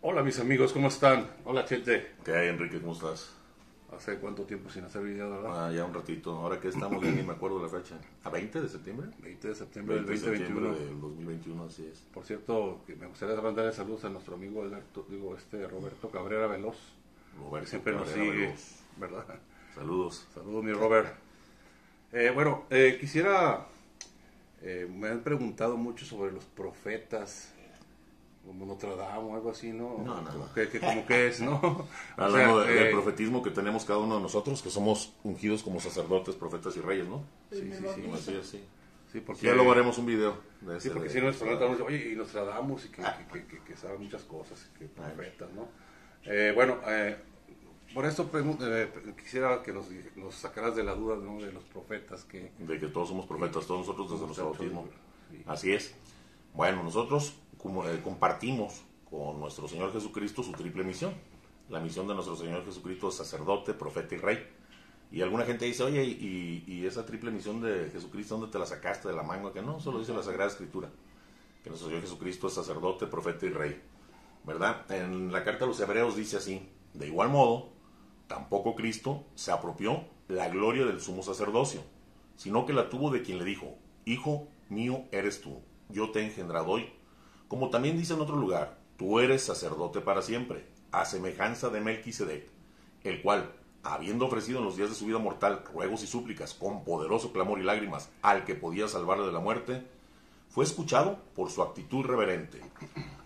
Hola 0.00 0.22
mis 0.22 0.38
amigos, 0.38 0.72
¿cómo 0.72 0.86
están? 0.86 1.28
Hola 1.44 1.66
gente. 1.66 2.12
¿Qué 2.24 2.32
hay, 2.32 2.48
Enrique? 2.48 2.80
¿Cómo 2.80 2.92
estás? 2.92 3.34
Hace 3.92 4.18
cuánto 4.18 4.44
tiempo 4.44 4.70
sin 4.70 4.84
hacer 4.84 5.02
video, 5.02 5.28
¿verdad? 5.28 5.66
Ah, 5.66 5.72
ya 5.72 5.84
un 5.84 5.92
ratito. 5.92 6.36
Ahora 6.36 6.60
que 6.60 6.68
estamos, 6.68 7.02
ya 7.02 7.10
ni 7.10 7.22
me 7.24 7.32
acuerdo 7.32 7.60
la 7.60 7.68
fecha. 7.68 7.96
¿A 8.22 8.30
20 8.30 8.60
de 8.60 8.68
septiembre? 8.68 9.08
20 9.18 9.48
de 9.48 9.54
septiembre 9.56 9.96
20 9.96 10.12
del 10.12 10.20
de 10.20 10.26
septiembre 10.38 10.68
2021. 10.68 10.92
del 10.92 11.00
2021, 11.00 11.64
así 11.64 11.90
es. 11.92 11.98
Por 12.14 12.24
cierto, 12.24 12.80
que 12.86 12.94
me 12.94 13.06
gustaría 13.08 13.34
mandarle 13.40 13.72
saludos 13.72 14.04
a 14.04 14.10
nuestro 14.10 14.36
amigo 14.36 14.62
Alberto, 14.62 15.04
digo, 15.08 15.34
este 15.36 15.66
Roberto 15.66 16.10
Cabrera 16.10 16.46
Veloz, 16.46 16.76
que 17.32 17.38
Roberto 17.44 17.68
siempre 17.68 17.92
nos 17.94 18.08
Cabrera 18.08 18.30
sigue, 18.32 18.46
Veloz. 18.46 18.80
¿verdad? 18.98 19.24
Saludos. 19.74 20.28
Saludos 20.32 20.62
mi 20.62 20.72
Robert. 20.74 21.12
Eh, 22.12 22.30
bueno, 22.32 22.66
eh, 22.70 22.98
quisiera, 23.00 23.66
eh, 24.62 24.88
me 24.88 25.08
han 25.08 25.22
preguntado 25.24 25.76
mucho 25.76 26.04
sobre 26.04 26.30
los 26.30 26.44
profetas, 26.44 27.52
como 28.48 28.64
Notre 28.64 28.96
Dame 28.96 29.18
o 29.30 29.34
algo 29.34 29.50
así, 29.50 29.72
¿no? 29.72 29.98
No, 29.98 30.22
no, 30.22 30.52
que, 30.54 30.68
que 30.70 30.80
como 30.80 31.04
que 31.06 31.28
es, 31.28 31.40
¿no? 31.42 31.86
Hablando 32.16 32.62
sea, 32.62 32.66
de- 32.70 32.74
del 32.74 32.86
eh, 32.86 32.90
profetismo 32.90 33.42
que 33.42 33.50
tenemos 33.50 33.84
cada 33.84 33.98
uno 33.98 34.16
de 34.16 34.22
nosotros, 34.22 34.62
que 34.62 34.70
somos 34.70 35.12
ungidos 35.22 35.62
como 35.62 35.78
sacerdotes, 35.80 36.34
profetas 36.34 36.74
y 36.78 36.80
reyes, 36.80 37.06
¿no? 37.06 37.22
Sí, 37.52 37.70
sí, 37.70 37.84
sí, 38.24 38.40
sí. 38.42 38.64
sí, 39.12 39.20
porque 39.20 39.42
Ya 39.46 39.52
luego 39.54 39.70
haremos 39.72 39.98
un 39.98 40.06
video 40.06 40.38
de 40.62 40.80
Sí, 40.80 40.88
porque 40.88 41.08
de- 41.08 41.14
si 41.14 41.20
no 41.20 41.26
nos 41.26 41.36
preguntamos, 41.36 41.78
oye, 41.82 42.10
y 42.12 42.16
Nostradamus, 42.16 42.86
y 42.86 42.88
que, 42.88 43.02
que, 43.02 43.26
que, 43.40 43.46
que, 43.46 43.62
que 43.64 43.76
sabe 43.76 43.98
muchas 43.98 44.22
cosas, 44.22 44.66
y 44.74 44.78
que 44.78 44.84
profetas, 44.86 45.50
¿no? 45.52 45.68
Eh, 46.24 46.52
bueno, 46.54 46.78
eh, 46.86 47.16
por 47.92 48.06
eso 48.06 48.30
eh, 48.34 48.88
quisiera 49.22 49.62
que 49.62 49.72
nos, 49.74 49.86
nos 50.16 50.34
sacaras 50.34 50.74
de 50.74 50.84
la 50.84 50.94
duda, 50.94 51.16
¿no? 51.16 51.38
De 51.38 51.52
los 51.52 51.64
profetas 51.64 52.24
que... 52.24 52.50
de 52.58 52.78
que 52.80 52.86
todos 52.88 53.08
somos 53.08 53.26
profetas, 53.26 53.66
todos 53.66 53.80
nosotros 53.86 54.10
desde 54.10 54.24
nuestro 54.24 54.46
bautismo. 54.46 54.88
Sí. 55.30 55.42
Así 55.46 55.72
es. 55.72 55.94
Bueno, 56.54 56.82
nosotros 56.82 57.34
eh, 57.64 58.00
compartimos 58.02 58.82
con 59.10 59.40
nuestro 59.40 59.68
Señor 59.68 59.92
Jesucristo 59.92 60.42
su 60.42 60.52
triple 60.52 60.84
misión. 60.84 61.12
La 61.68 61.80
misión 61.80 62.06
de 62.08 62.14
nuestro 62.14 62.36
Señor 62.36 62.64
Jesucristo 62.64 63.08
es 63.08 63.14
sacerdote, 63.14 63.74
profeta 63.74 64.14
y 64.14 64.18
rey. 64.18 64.46
Y 65.10 65.22
alguna 65.22 65.44
gente 65.44 65.64
dice, 65.64 65.82
oye, 65.82 66.04
¿y, 66.04 66.64
y 66.66 66.86
esa 66.86 67.04
triple 67.04 67.30
misión 67.30 67.60
de 67.60 67.90
Jesucristo 67.90 68.36
dónde 68.36 68.52
te 68.52 68.58
la 68.58 68.66
sacaste 68.66 69.08
de 69.08 69.14
la 69.14 69.22
manga? 69.22 69.52
Que 69.52 69.62
no, 69.62 69.80
solo 69.80 69.98
dice 69.98 70.12
la 70.12 70.22
Sagrada 70.22 70.50
Escritura. 70.50 70.90
Que 71.62 71.70
nuestro 71.70 71.88
Señor 71.88 72.02
Jesucristo 72.02 72.46
es 72.46 72.54
sacerdote, 72.54 73.06
profeta 73.06 73.46
y 73.46 73.50
rey. 73.50 73.80
¿Verdad? 74.44 74.90
En 74.90 75.32
la 75.32 75.44
carta 75.44 75.64
a 75.64 75.68
los 75.68 75.80
hebreos 75.80 76.16
dice 76.16 76.36
así, 76.36 76.68
de 76.94 77.06
igual 77.06 77.28
modo, 77.28 77.70
tampoco 78.28 78.74
Cristo 78.74 79.24
se 79.34 79.50
apropió 79.50 80.04
la 80.28 80.48
gloria 80.48 80.84
del 80.84 81.00
sumo 81.00 81.22
sacerdocio, 81.22 81.82
sino 82.36 82.66
que 82.66 82.72
la 82.72 82.88
tuvo 82.88 83.10
de 83.10 83.22
quien 83.22 83.38
le 83.38 83.44
dijo, 83.44 83.76
Hijo 84.04 84.48
mío 84.68 85.04
eres 85.12 85.40
tú, 85.40 85.60
yo 85.88 86.10
te 86.10 86.20
he 86.20 86.26
engendrado 86.26 86.68
hoy. 86.68 86.97
Como 87.48 87.70
también 87.70 87.96
dice 87.96 88.12
en 88.12 88.20
otro 88.20 88.36
lugar, 88.36 88.78
tú 88.98 89.20
eres 89.20 89.42
sacerdote 89.42 90.00
para 90.00 90.20
siempre, 90.20 90.66
a 90.92 91.06
semejanza 91.06 91.70
de 91.70 91.80
Melquisedec, 91.80 92.46
el 93.04 93.22
cual, 93.22 93.52
habiendo 93.82 94.26
ofrecido 94.26 94.58
en 94.58 94.66
los 94.66 94.76
días 94.76 94.90
de 94.90 94.94
su 94.94 95.06
vida 95.06 95.18
mortal 95.18 95.64
ruegos 95.72 96.02
y 96.02 96.06
súplicas 96.06 96.52
con 96.52 96.84
poderoso 96.84 97.32
clamor 97.32 97.58
y 97.58 97.62
lágrimas 97.62 98.10
al 98.20 98.44
que 98.44 98.54
podía 98.54 98.86
salvarle 98.86 99.26
de 99.26 99.32
la 99.32 99.40
muerte, 99.40 99.82
fue 100.50 100.64
escuchado 100.64 101.18
por 101.34 101.50
su 101.50 101.62
actitud 101.62 102.04
reverente. 102.04 102.60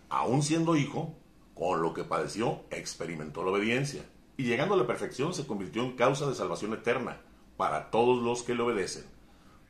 Aún 0.09 0.43
siendo 0.43 0.77
hijo, 0.77 1.15
con 1.55 1.83
lo 1.83 1.93
que 1.93 2.05
padeció, 2.05 2.61
experimentó 2.71 3.43
la 3.45 3.51
obediencia, 3.51 4.05
y 4.37 4.45
llegando 4.45 4.75
a 4.75 4.79
la 4.79 4.87
perfección 4.87 5.35
se 5.35 5.47
convirtió 5.47 5.83
en 5.83 5.97
causa 5.97 6.29
de 6.29 6.35
salvación 6.35 6.73
eterna 6.75 7.21
para 7.57 7.91
todos 7.91 8.23
los 8.23 8.43
que 8.43 8.55
le 8.55 8.63
obedecen, 8.63 9.05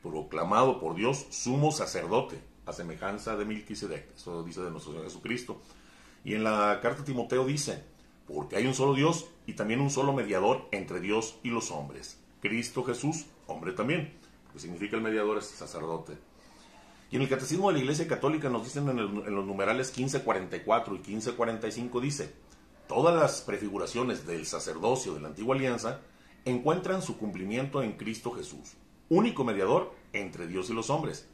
proclamado 0.01 0.79
por 0.79 0.95
Dios 0.95 1.25
sumo 1.29 1.71
sacerdote, 1.71 2.41
a 2.65 2.73
semejanza 2.73 3.35
de 3.35 3.45
Melquisedec. 3.45 4.15
Eso 4.15 4.43
dice 4.43 4.61
de 4.61 4.71
nuestro 4.71 4.91
Señor 4.93 5.05
Jesucristo. 5.07 5.61
Y 6.23 6.35
en 6.35 6.43
la 6.43 6.79
carta 6.81 7.01
a 7.01 7.05
Timoteo 7.05 7.45
dice, 7.45 7.83
porque 8.27 8.55
hay 8.55 8.65
un 8.65 8.73
solo 8.73 8.93
Dios 8.93 9.27
y 9.45 9.53
también 9.53 9.81
un 9.81 9.89
solo 9.89 10.13
mediador 10.13 10.67
entre 10.71 10.99
Dios 11.01 11.37
y 11.43 11.49
los 11.49 11.71
hombres, 11.71 12.19
Cristo 12.41 12.83
Jesús, 12.83 13.25
hombre 13.47 13.73
también, 13.73 14.13
que 14.53 14.59
significa 14.59 14.95
el 14.95 15.01
mediador 15.01 15.37
es 15.37 15.45
sacerdote. 15.45 16.17
Y 17.11 17.17
en 17.17 17.21
el 17.23 17.29
Catecismo 17.29 17.67
de 17.67 17.73
la 17.73 17.79
Iglesia 17.83 18.07
Católica 18.07 18.49
nos 18.49 18.63
dicen 18.63 18.87
en, 18.89 18.99
el- 18.99 19.23
en 19.27 19.35
los 19.35 19.45
numerales 19.45 19.89
1544 19.95 20.95
y 20.95 20.99
1545 20.99 22.01
dice, 22.01 22.33
todas 22.87 23.15
las 23.15 23.41
prefiguraciones 23.41 24.25
del 24.25 24.45
sacerdocio 24.45 25.13
de 25.13 25.21
la 25.21 25.27
antigua 25.27 25.55
alianza 25.55 25.99
encuentran 26.45 27.01
su 27.01 27.17
cumplimiento 27.17 27.83
en 27.83 27.93
Cristo 27.97 28.31
Jesús, 28.31 28.73
único 29.09 29.43
mediador 29.43 29.93
entre 30.13 30.47
Dios 30.47 30.69
y 30.69 30.73
los 30.73 30.89
hombres. 30.89 31.27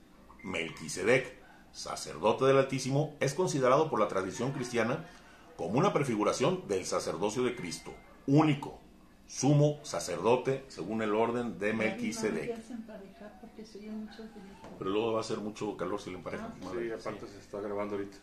Melquisedec, 0.43 1.37
sacerdote 1.71 2.45
del 2.45 2.57
Altísimo, 2.57 3.15
es 3.19 3.33
considerado 3.33 3.89
por 3.89 3.99
la 3.99 4.07
tradición 4.07 4.51
cristiana 4.51 5.05
como 5.55 5.77
una 5.79 5.93
prefiguración 5.93 6.67
del 6.67 6.85
sacerdocio 6.85 7.43
de 7.43 7.55
Cristo, 7.55 7.93
único, 8.27 8.79
sumo 9.27 9.79
sacerdote 9.83 10.65
según 10.67 11.01
el 11.01 11.13
orden 11.13 11.59
de 11.59 11.73
Melquisedec. 11.73 12.57
Pero 14.77 14.89
luego 14.89 15.13
va 15.13 15.19
a 15.19 15.23
ser 15.23 15.37
mucho 15.37 15.75
calor 15.77 15.99
si 15.99 16.09
le 16.09 16.17
emparejan. 16.17 16.53
Sí, 16.59 16.91
aparte 16.91 17.27
se 17.27 17.39
está 17.39 17.59
grabando 17.59 17.95
ahorita. 17.95 18.17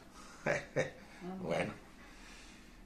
Bueno. 1.42 1.72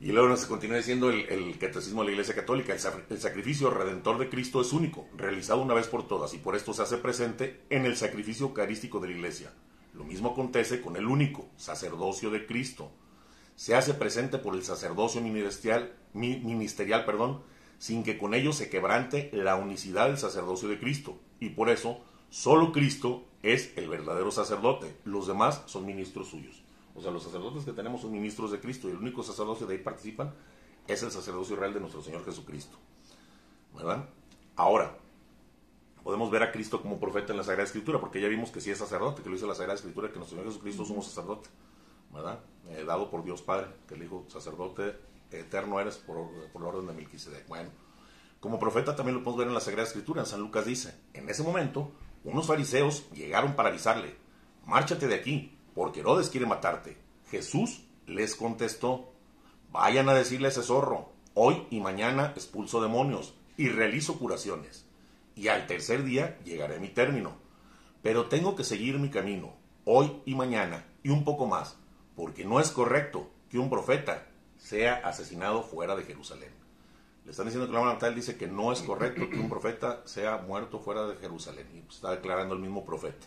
Y 0.01 0.13
luego 0.13 0.29
nos 0.29 0.47
continúa 0.47 0.79
diciendo 0.79 1.11
el, 1.11 1.29
el 1.29 1.59
catecismo 1.59 2.01
de 2.01 2.07
la 2.07 2.13
Iglesia 2.13 2.35
Católica, 2.35 2.73
el, 2.73 2.81
sa- 2.81 3.03
el 3.11 3.19
sacrificio 3.21 3.71
redentor 3.71 4.17
de 4.19 4.31
Cristo 4.31 4.63
es 4.63 4.73
único, 4.73 5.07
realizado 5.15 5.61
una 5.61 5.75
vez 5.75 5.89
por 5.89 6.09
todas, 6.09 6.33
y 6.33 6.39
por 6.39 6.57
esto 6.57 6.73
se 6.73 6.83
hace 6.83 6.97
presente 6.97 7.61
en 7.69 7.85
el 7.85 7.97
sacrificio 7.97 8.47
eucarístico 8.47 8.99
de 8.99 9.09
la 9.09 9.15
Iglesia. 9.15 9.53
Lo 9.93 10.05
mismo 10.05 10.31
acontece 10.31 10.81
con 10.81 10.97
el 10.97 11.07
único 11.07 11.49
sacerdocio 11.57 12.31
de 12.31 12.47
Cristo. 12.47 12.91
Se 13.57 13.75
hace 13.75 13.93
presente 13.93 14.39
por 14.39 14.55
el 14.55 14.65
sacerdocio 14.65 15.21
ministerial, 15.21 15.93
mi- 16.15 16.39
ministerial 16.39 17.05
perdón, 17.05 17.43
sin 17.79 18.03
que 18.03 18.17
con 18.17 18.33
ello 18.33 18.55
se 18.55 18.71
quebrante 18.71 19.29
la 19.35 19.57
unicidad 19.57 20.07
del 20.07 20.17
sacerdocio 20.17 20.69
de 20.71 20.79
Cristo. 20.79 21.19
Y 21.41 21.51
por 21.51 21.69
eso, 21.69 22.01
solo 22.31 22.73
Cristo 22.73 23.27
es 23.43 23.73
el 23.77 23.89
verdadero 23.91 24.31
sacerdote. 24.31 24.95
Los 25.05 25.27
demás 25.27 25.63
son 25.67 25.85
ministros 25.85 26.29
suyos. 26.29 26.63
O 27.01 27.03
sea, 27.03 27.13
los 27.13 27.23
sacerdotes 27.23 27.65
que 27.65 27.73
tenemos 27.73 28.03
son 28.03 28.13
ministros 28.13 28.51
de 28.53 28.61
Cristo 28.61 28.87
y 28.87 28.93
el 28.93 28.99
único 28.99 29.23
sacerdocio 29.23 29.67
de 29.67 29.75
ahí 29.75 29.83
participan 29.83 30.35
es 30.87 31.03
el 31.03 31.11
sacerdocio 31.11 31.57
real 31.57 31.73
de 31.73 31.81
nuestro 31.81 32.03
Señor 32.03 32.25
Jesucristo. 32.27 32.77
¿Verdad? 33.75 34.07
Ahora, 34.55 34.99
podemos 36.05 36.31
ver 36.31 36.43
a 36.43 36.53
Cristo 36.53 36.83
como 36.83 37.01
profeta 37.01 37.33
en 37.33 37.39
la 37.39 37.45
Sagrada 37.45 37.65
Escritura, 37.65 38.01
porque 38.01 38.21
ya 38.21 38.29
vimos 38.29 38.51
que 38.51 38.61
sí 38.61 38.71
es 38.71 38.77
sacerdote, 38.77 39.23
que 39.23 39.31
lo 39.31 39.35
dice 39.35 39.47
la 39.47 39.55
Sagrada 39.55 39.77
Escritura, 39.77 40.11
que 40.11 40.17
nuestro 40.17 40.37
Señor 40.37 40.53
Jesucristo 40.53 40.85
somos 40.85 41.07
sacerdote, 41.07 41.49
¿verdad? 42.13 42.41
Eh, 42.69 42.85
dado 42.87 43.11
por 43.11 43.25
Dios 43.25 43.41
Padre, 43.41 43.69
que 43.89 43.97
le 43.97 44.03
dijo, 44.03 44.27
sacerdote 44.29 44.97
eterno 45.31 45.81
eres 45.81 45.97
por, 45.97 46.29
por 46.53 46.61
la 46.61 46.69
orden 46.69 46.87
de 46.87 46.93
Melquisedec. 46.93 47.49
Bueno, 47.49 47.71
como 48.41 48.59
profeta 48.59 48.95
también 48.95 49.17
lo 49.17 49.25
podemos 49.25 49.39
ver 49.39 49.49
en 49.49 49.55
la 49.55 49.61
Sagrada 49.61 49.89
Escritura, 49.89 50.21
en 50.21 50.27
San 50.27 50.41
Lucas 50.41 50.67
dice, 50.67 50.95
en 51.15 51.31
ese 51.31 51.43
momento, 51.43 51.93
unos 52.25 52.47
fariseos 52.47 53.11
llegaron 53.13 53.55
para 53.55 53.71
avisarle, 53.71 54.17
márchate 54.67 55.09
de 55.09 55.15
aquí, 55.15 55.57
porque 55.81 56.01
Herodes 56.01 56.29
quiere 56.29 56.45
matarte. 56.45 56.99
Jesús 57.31 57.87
les 58.07 58.37
contestó, 58.37 59.15
vayan 59.73 60.11
a 60.11 60.13
decirle 60.13 60.49
a 60.49 60.51
ese 60.51 60.63
zorro, 60.63 61.11
hoy 61.33 61.67
y 61.71 61.81
mañana 61.81 62.35
expulso 62.37 62.83
demonios 62.83 63.33
y 63.57 63.71
realizo 63.71 64.19
curaciones, 64.19 64.85
y 65.35 65.49
al 65.49 65.67
tercer 65.67 66.05
día 66.05 66.39
llegaré 66.45 66.77
a 66.77 66.81
mi 66.81 66.91
término. 66.91 67.33
Pero 68.03 68.27
tengo 68.27 68.57
que 68.57 68.65
seguir 68.65 68.99
mi 68.99 69.09
camino, 69.09 69.55
hoy 69.87 70.21
y 70.27 70.35
mañana, 70.35 70.85
y 71.03 71.09
un 71.09 71.25
poco 71.25 71.47
más, 71.47 71.79
porque 72.15 72.45
no 72.45 72.61
es 72.61 72.71
correcto 72.73 73.31
que 73.49 73.59
un 73.59 73.71
profeta 73.71 74.27
sea 74.59 74.97
asesinado 74.97 75.63
fuera 75.63 75.97
de 75.97 76.03
Jerusalén. 76.03 76.53
Le 77.25 77.31
están 77.31 77.47
diciendo 77.47 77.67
que 77.67 77.79
la 77.79 77.87
Natal 77.87 78.15
dice 78.15 78.37
que 78.37 78.49
no 78.49 78.71
es 78.71 78.83
correcto 78.83 79.31
que 79.31 79.39
un 79.39 79.49
profeta 79.49 80.03
sea 80.05 80.37
muerto 80.37 80.79
fuera 80.79 81.07
de 81.07 81.17
Jerusalén. 81.17 81.69
Y 81.75 81.81
pues 81.81 81.97
está 81.97 82.11
declarando 82.11 82.55
el 82.55 82.61
mismo 82.61 82.85
profeta. 82.85 83.27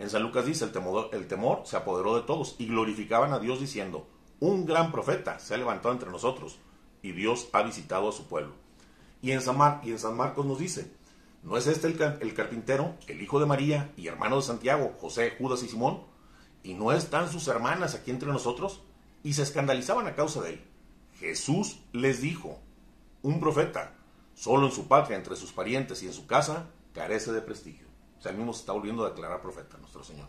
En 0.00 0.08
San 0.08 0.22
Lucas 0.22 0.46
dice, 0.46 0.64
el 0.64 1.26
temor, 1.28 1.60
se 1.64 1.76
apoderó 1.76 2.16
de 2.16 2.22
todos 2.22 2.56
y 2.56 2.68
glorificaban 2.68 3.34
a 3.34 3.38
Dios 3.38 3.60
diciendo, 3.60 4.08
un 4.40 4.64
gran 4.64 4.92
profeta 4.92 5.38
se 5.38 5.52
ha 5.52 5.58
levantado 5.58 5.92
entre 5.92 6.10
nosotros 6.10 6.58
y 7.02 7.12
Dios 7.12 7.50
ha 7.52 7.60
visitado 7.60 8.08
a 8.08 8.12
su 8.12 8.26
pueblo. 8.26 8.54
Y 9.20 9.32
en 9.32 9.42
San, 9.42 9.58
Marcos 9.58 10.46
nos 10.46 10.58
dice, 10.58 10.90
¿no 11.42 11.58
es 11.58 11.66
este 11.66 11.88
el, 11.88 12.00
el 12.22 12.32
carpintero, 12.32 12.94
el 13.08 13.20
hijo 13.20 13.40
de 13.40 13.44
María 13.44 13.92
y 13.94 14.06
hermano 14.06 14.36
de 14.36 14.42
Santiago, 14.42 14.96
José, 14.98 15.34
Judas 15.36 15.62
y 15.64 15.68
Simón? 15.68 16.00
¿Y 16.62 16.72
no 16.72 16.92
están 16.92 17.30
sus 17.30 17.46
hermanas 17.48 17.94
aquí 17.94 18.10
entre 18.10 18.32
nosotros? 18.32 18.80
Y 19.22 19.34
se 19.34 19.42
escandalizaban 19.42 20.06
a 20.06 20.14
causa 20.14 20.40
de 20.40 20.54
él. 20.54 20.64
Jesús 21.18 21.78
les 21.92 22.22
dijo, 22.22 22.58
un 23.20 23.38
profeta, 23.38 23.92
solo 24.34 24.68
en 24.68 24.72
su 24.72 24.88
patria, 24.88 25.18
entre 25.18 25.36
sus 25.36 25.52
parientes 25.52 26.02
y 26.02 26.06
en 26.06 26.14
su 26.14 26.26
casa, 26.26 26.70
carece 26.94 27.32
de 27.32 27.42
prestigio. 27.42 27.89
O 28.20 28.22
sea, 28.22 28.32
él 28.32 28.36
mismo 28.36 28.52
se 28.52 28.60
está 28.60 28.72
volviendo 28.72 29.04
a 29.04 29.08
declarar 29.08 29.40
profeta, 29.40 29.78
nuestro 29.78 30.04
Señor. 30.04 30.28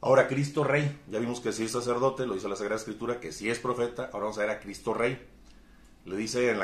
Ahora, 0.00 0.26
Cristo 0.26 0.64
Rey, 0.64 1.00
ya 1.06 1.20
vimos 1.20 1.40
que 1.40 1.52
sí 1.52 1.62
es 1.62 1.70
sacerdote, 1.70 2.26
lo 2.26 2.34
dice 2.34 2.48
la 2.48 2.56
Sagrada 2.56 2.80
Escritura, 2.80 3.20
que 3.20 3.30
sí 3.30 3.48
es 3.48 3.60
profeta, 3.60 4.06
ahora 4.06 4.24
vamos 4.24 4.38
a 4.38 4.40
ver 4.40 4.50
a 4.50 4.58
Cristo 4.58 4.92
Rey. 4.92 5.24
Le 6.04 6.16
dice 6.16 6.50
en, 6.50 6.60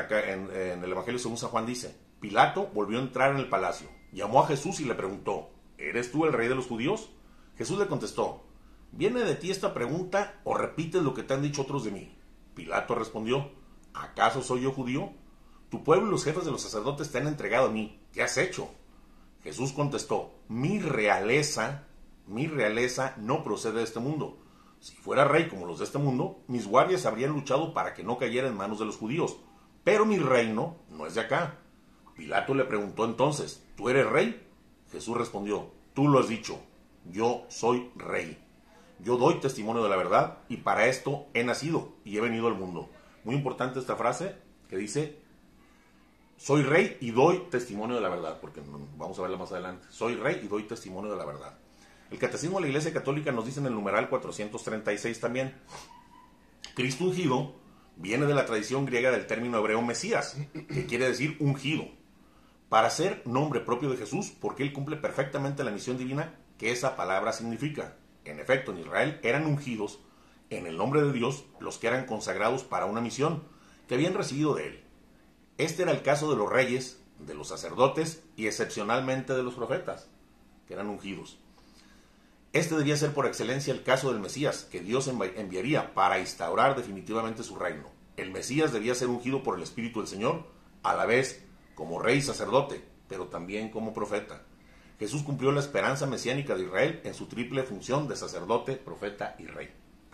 en 0.53 0.83
el 0.83 0.91
Evangelio 0.91 1.17
según 1.17 1.37
San 1.37 1.49
Juan, 1.49 1.65
dice, 1.65 1.97
Pilato 2.19 2.67
volvió 2.73 2.99
a 2.99 3.03
entrar 3.03 3.31
en 3.31 3.37
el 3.37 3.47
palacio, 3.47 3.87
llamó 4.11 4.43
a 4.43 4.47
Jesús 4.47 4.81
y 4.81 4.85
le 4.85 4.95
preguntó, 4.95 5.49
¿eres 5.77 6.11
tú 6.11 6.25
el 6.25 6.33
rey 6.33 6.49
de 6.49 6.55
los 6.55 6.67
judíos? 6.67 7.09
Jesús 7.57 7.79
le 7.79 7.87
contestó, 7.87 8.43
¿viene 8.91 9.21
de 9.21 9.35
ti 9.35 9.49
esta 9.49 9.73
pregunta 9.73 10.41
o 10.43 10.57
repites 10.57 11.01
lo 11.01 11.13
que 11.13 11.23
te 11.23 11.33
han 11.33 11.41
dicho 11.41 11.61
otros 11.61 11.85
de 11.85 11.91
mí? 11.91 12.17
Pilato 12.53 12.95
respondió, 12.95 13.49
¿acaso 13.93 14.43
soy 14.43 14.63
yo 14.63 14.73
judío? 14.73 15.13
Tu 15.69 15.85
pueblo 15.85 16.07
y 16.07 16.11
los 16.11 16.25
jefes 16.25 16.43
de 16.43 16.51
los 16.51 16.61
sacerdotes 16.61 17.09
te 17.09 17.19
han 17.19 17.27
entregado 17.27 17.67
a 17.67 17.71
mí. 17.71 18.01
¿Qué 18.11 18.21
has 18.21 18.37
hecho? 18.37 18.69
Jesús 19.43 19.73
contestó, 19.73 20.33
mi 20.47 20.79
realeza, 20.79 21.85
mi 22.27 22.47
realeza 22.47 23.13
no 23.17 23.43
procede 23.43 23.77
de 23.77 23.83
este 23.83 23.99
mundo. 23.99 24.37
Si 24.79 24.95
fuera 24.95 25.25
rey 25.25 25.47
como 25.47 25.65
los 25.65 25.79
de 25.79 25.85
este 25.85 25.97
mundo, 25.97 26.41
mis 26.47 26.67
guardias 26.67 27.05
habrían 27.05 27.31
luchado 27.31 27.73
para 27.73 27.93
que 27.93 28.03
no 28.03 28.17
cayera 28.17 28.47
en 28.47 28.57
manos 28.57 28.79
de 28.79 28.85
los 28.85 28.97
judíos. 28.97 29.37
Pero 29.83 30.05
mi 30.05 30.17
reino 30.17 30.77
no 30.89 31.05
es 31.05 31.15
de 31.15 31.21
acá. 31.21 31.59
Pilato 32.15 32.53
le 32.53 32.65
preguntó 32.65 33.05
entonces, 33.05 33.63
¿tú 33.75 33.89
eres 33.89 34.05
rey? 34.05 34.45
Jesús 34.91 35.17
respondió, 35.17 35.71
tú 35.93 36.07
lo 36.07 36.19
has 36.19 36.27
dicho, 36.27 36.59
yo 37.05 37.45
soy 37.47 37.91
rey. 37.95 38.37
Yo 38.99 39.17
doy 39.17 39.35
testimonio 39.35 39.81
de 39.81 39.89
la 39.89 39.95
verdad 39.95 40.39
y 40.49 40.57
para 40.57 40.87
esto 40.87 41.27
he 41.33 41.43
nacido 41.43 41.93
y 42.03 42.17
he 42.17 42.21
venido 42.21 42.47
al 42.47 42.55
mundo. 42.55 42.89
Muy 43.23 43.35
importante 43.35 43.79
esta 43.79 43.95
frase 43.95 44.35
que 44.67 44.77
dice, 44.77 45.21
soy 46.39 46.63
rey 46.63 46.95
y 47.01 47.11
doy 47.11 47.47
testimonio 47.51 47.97
de 47.97 48.01
la 48.01 48.07
verdad, 48.07 48.39
porque 48.39 48.61
vamos 48.95 49.19
a 49.19 49.23
verla 49.23 49.35
más 49.35 49.51
adelante. 49.51 49.85
Soy 49.89 50.15
rey 50.15 50.39
y 50.41 50.47
doy 50.47 50.63
testimonio 50.63 51.11
de 51.11 51.17
la 51.17 51.25
verdad. 51.25 51.57
El 52.09 52.17
Catecismo 52.17 52.55
de 52.55 52.61
la 52.61 52.67
Iglesia 52.69 52.93
Católica 52.93 53.33
nos 53.33 53.45
dice 53.45 53.59
en 53.59 53.65
el 53.65 53.73
numeral 53.73 54.07
436 54.07 55.19
también, 55.19 55.53
Cristo 56.75 57.03
ungido 57.03 57.55
viene 57.97 58.25
de 58.25 58.33
la 58.33 58.45
tradición 58.45 58.85
griega 58.85 59.11
del 59.11 59.27
término 59.27 59.57
hebreo 59.57 59.81
Mesías, 59.81 60.37
que 60.53 60.85
quiere 60.85 61.09
decir 61.09 61.35
ungido, 61.41 61.89
para 62.69 62.89
ser 62.89 63.21
nombre 63.25 63.59
propio 63.59 63.89
de 63.89 63.97
Jesús, 63.97 64.31
porque 64.39 64.63
él 64.63 64.71
cumple 64.71 64.95
perfectamente 64.95 65.65
la 65.65 65.71
misión 65.71 65.97
divina 65.97 66.39
que 66.57 66.71
esa 66.71 66.95
palabra 66.95 67.33
significa. 67.33 67.97
En 68.23 68.39
efecto, 68.39 68.71
en 68.71 68.79
Israel 68.79 69.19
eran 69.23 69.45
ungidos 69.45 69.99
en 70.49 70.67
el 70.67 70.77
nombre 70.77 71.01
de 71.01 71.11
Dios 71.11 71.43
los 71.59 71.79
que 71.79 71.87
eran 71.87 72.05
consagrados 72.05 72.63
para 72.63 72.85
una 72.85 73.01
misión 73.01 73.43
que 73.89 73.95
habían 73.95 74.13
recibido 74.13 74.55
de 74.55 74.67
él. 74.67 74.88
Este 75.59 75.83
era 75.83 75.91
el 75.91 76.03
caso 76.03 76.31
de 76.31 76.37
los 76.37 76.49
reyes, 76.49 77.01
de 77.19 77.33
los 77.33 77.49
sacerdotes 77.49 78.23
y 78.37 78.47
excepcionalmente 78.47 79.33
de 79.33 79.43
los 79.43 79.55
profetas, 79.55 80.07
que 80.65 80.73
eran 80.73 80.87
ungidos. 80.87 81.37
Este 82.53 82.77
debía 82.77 82.95
ser 82.95 83.13
por 83.13 83.25
excelencia 83.25 83.73
el 83.73 83.83
caso 83.83 84.09
del 84.09 84.21
Mesías, 84.21 84.63
que 84.71 84.79
Dios 84.79 85.09
enviaría 85.09 85.93
para 85.93 86.17
instaurar 86.19 86.77
definitivamente 86.77 87.43
su 87.43 87.57
reino. 87.57 87.89
El 88.15 88.31
Mesías 88.31 88.71
debía 88.71 88.95
ser 88.95 89.09
ungido 89.09 89.43
por 89.43 89.57
el 89.57 89.63
Espíritu 89.63 89.99
del 89.99 90.07
Señor, 90.07 90.47
a 90.81 90.95
la 90.95 91.05
vez 91.05 91.43
como 91.75 91.99
rey 91.99 92.19
y 92.19 92.21
sacerdote, 92.21 92.81
pero 93.09 93.27
también 93.27 93.69
como 93.69 93.93
profeta. 93.93 94.43
Jesús 94.97 95.23
cumplió 95.23 95.51
la 95.51 95.59
esperanza 95.59 96.05
mesiánica 96.05 96.55
de 96.55 96.63
Israel 96.63 97.01
en 97.03 97.13
su 97.13 97.25
triple 97.25 97.63
función 97.63 98.07
de 98.07 98.15
sacerdote, 98.15 98.77
profeta 98.77 99.35
y 99.37 99.47
rey. 99.47 99.69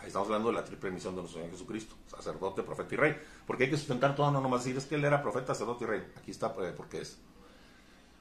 Estamos 0.06 0.28
hablando 0.28 0.48
de 0.48 0.54
la 0.54 0.64
triple 0.64 0.90
misión 0.90 1.14
de 1.14 1.22
nuestro 1.22 1.40
Señor 1.40 1.52
Jesucristo, 1.52 1.96
sacerdote, 2.06 2.62
profeta 2.62 2.94
y 2.94 2.98
rey. 2.98 3.16
Porque 3.46 3.64
hay 3.64 3.70
que 3.70 3.76
sustentar 3.76 4.14
todo, 4.14 4.30
no 4.30 4.40
nomás 4.40 4.64
decir, 4.64 4.76
es 4.76 4.86
que 4.86 4.94
él 4.94 5.04
era 5.04 5.20
profeta, 5.20 5.54
sacerdote 5.54 5.84
y 5.84 5.86
rey. 5.88 6.12
Aquí 6.16 6.30
está 6.30 6.54
eh, 6.60 6.72
porque 6.76 7.00
es. 7.00 7.18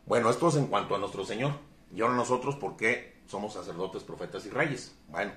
Bueno, 0.06 0.30
esto 0.30 0.48
es 0.50 0.56
en 0.56 0.68
cuanto 0.68 0.96
a 0.96 1.00
nuestro 1.00 1.26
Señor. 1.26 1.54
Y 1.94 2.02
ahora 2.02 2.16
nosotros, 2.16 2.56
¿por 2.56 2.76
qué 2.76 3.22
somos 3.28 3.54
sacerdotes, 3.54 4.04
profetas 4.04 4.46
y 4.46 4.50
reyes? 4.50 4.96
Bueno, 5.10 5.32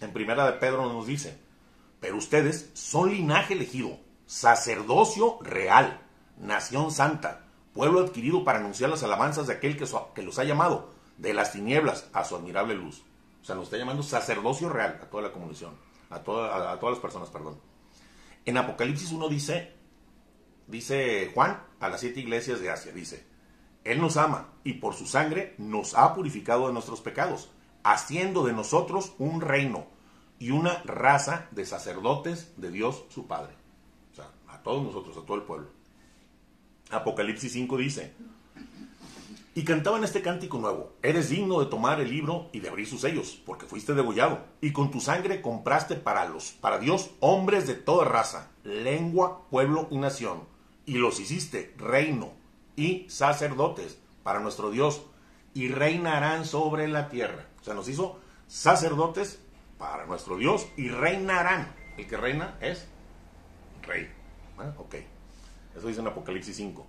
en 0.00 0.12
primera 0.12 0.46
de 0.46 0.58
Pedro 0.58 0.86
nos 0.92 1.06
dice, 1.06 1.38
pero 2.00 2.16
ustedes 2.16 2.70
son 2.74 3.10
linaje 3.10 3.54
elegido, 3.54 3.98
sacerdocio 4.26 5.38
real, 5.40 6.00
nación 6.38 6.90
santa, 6.90 7.46
pueblo 7.72 8.00
adquirido 8.00 8.44
para 8.44 8.58
anunciar 8.58 8.90
las 8.90 9.02
alabanzas 9.02 9.46
de 9.46 9.54
aquel 9.54 9.76
que, 9.76 9.86
que 10.14 10.22
los 10.22 10.38
ha 10.38 10.44
llamado 10.44 10.90
de 11.18 11.32
las 11.34 11.52
tinieblas 11.52 12.08
a 12.12 12.24
su 12.24 12.36
admirable 12.36 12.74
luz. 12.74 13.02
O 13.40 13.44
sea, 13.44 13.54
nos 13.54 13.64
está 13.64 13.76
llamando 13.76 14.02
sacerdocio 14.02 14.68
real 14.68 15.00
a 15.02 15.06
toda 15.06 15.24
la 15.24 15.32
comunión, 15.32 15.74
a, 16.14 16.72
a, 16.72 16.78
todas 16.78 16.94
las 16.94 16.98
personas, 16.98 17.30
perdón. 17.30 17.58
En 18.44 18.56
Apocalipsis 18.56 19.10
1 19.12 19.28
dice, 19.28 19.72
dice 20.66 21.30
Juan 21.34 21.62
a 21.80 21.88
las 21.88 22.00
siete 22.00 22.20
iglesias 22.20 22.60
de 22.60 22.70
Asia, 22.70 22.92
dice, 22.92 23.26
Él 23.84 24.00
nos 24.00 24.16
ama 24.16 24.52
y 24.64 24.74
por 24.74 24.94
su 24.94 25.06
sangre 25.06 25.54
nos 25.58 25.94
ha 25.94 26.14
purificado 26.14 26.66
de 26.66 26.72
nuestros 26.72 27.00
pecados, 27.00 27.50
haciendo 27.82 28.44
de 28.44 28.52
nosotros 28.52 29.14
un 29.18 29.40
reino 29.40 29.86
y 30.38 30.50
una 30.50 30.82
raza 30.84 31.48
de 31.52 31.64
sacerdotes 31.64 32.52
de 32.56 32.70
Dios 32.70 33.04
su 33.08 33.26
Padre. 33.26 33.54
O 34.12 34.14
sea, 34.14 34.30
a 34.48 34.62
todos 34.62 34.82
nosotros, 34.82 35.16
a 35.16 35.24
todo 35.24 35.36
el 35.36 35.44
pueblo. 35.44 35.68
Apocalipsis 36.90 37.52
5 37.52 37.76
dice, 37.78 38.14
y 39.54 39.64
cantaban 39.64 40.02
este 40.02 40.20
cántico 40.20 40.58
nuevo. 40.58 40.94
Eres 41.02 41.30
digno 41.30 41.60
de 41.60 41.66
tomar 41.66 42.00
el 42.00 42.10
libro 42.10 42.48
y 42.52 42.60
de 42.60 42.68
abrir 42.68 42.88
sus 42.88 43.02
sellos, 43.02 43.40
porque 43.46 43.66
fuiste 43.66 43.94
degollado. 43.94 44.44
Y 44.60 44.72
con 44.72 44.90
tu 44.90 45.00
sangre 45.00 45.40
compraste 45.40 45.94
para, 45.94 46.24
los, 46.24 46.50
para 46.50 46.78
Dios 46.78 47.10
hombres 47.20 47.66
de 47.66 47.74
toda 47.74 48.04
raza, 48.04 48.50
lengua, 48.64 49.46
pueblo 49.50 49.86
y 49.90 49.98
nación. 49.98 50.42
Y 50.86 50.94
los 50.94 51.20
hiciste 51.20 51.72
reino 51.78 52.32
y 52.74 53.06
sacerdotes 53.08 53.98
para 54.24 54.40
nuestro 54.40 54.70
Dios. 54.70 55.02
Y 55.54 55.68
reinarán 55.68 56.44
sobre 56.44 56.88
la 56.88 57.08
tierra. 57.08 57.46
O 57.60 57.64
sea, 57.64 57.74
nos 57.74 57.88
hizo 57.88 58.18
sacerdotes 58.48 59.38
para 59.78 60.04
nuestro 60.06 60.36
Dios 60.36 60.66
y 60.76 60.88
reinarán. 60.88 61.72
El 61.96 62.08
que 62.08 62.16
reina 62.16 62.58
es 62.60 62.88
rey. 63.82 64.10
¿Ah? 64.58 64.72
Ok. 64.78 64.96
Eso 65.76 65.86
dice 65.86 66.00
en 66.00 66.08
Apocalipsis 66.08 66.56
5. 66.56 66.86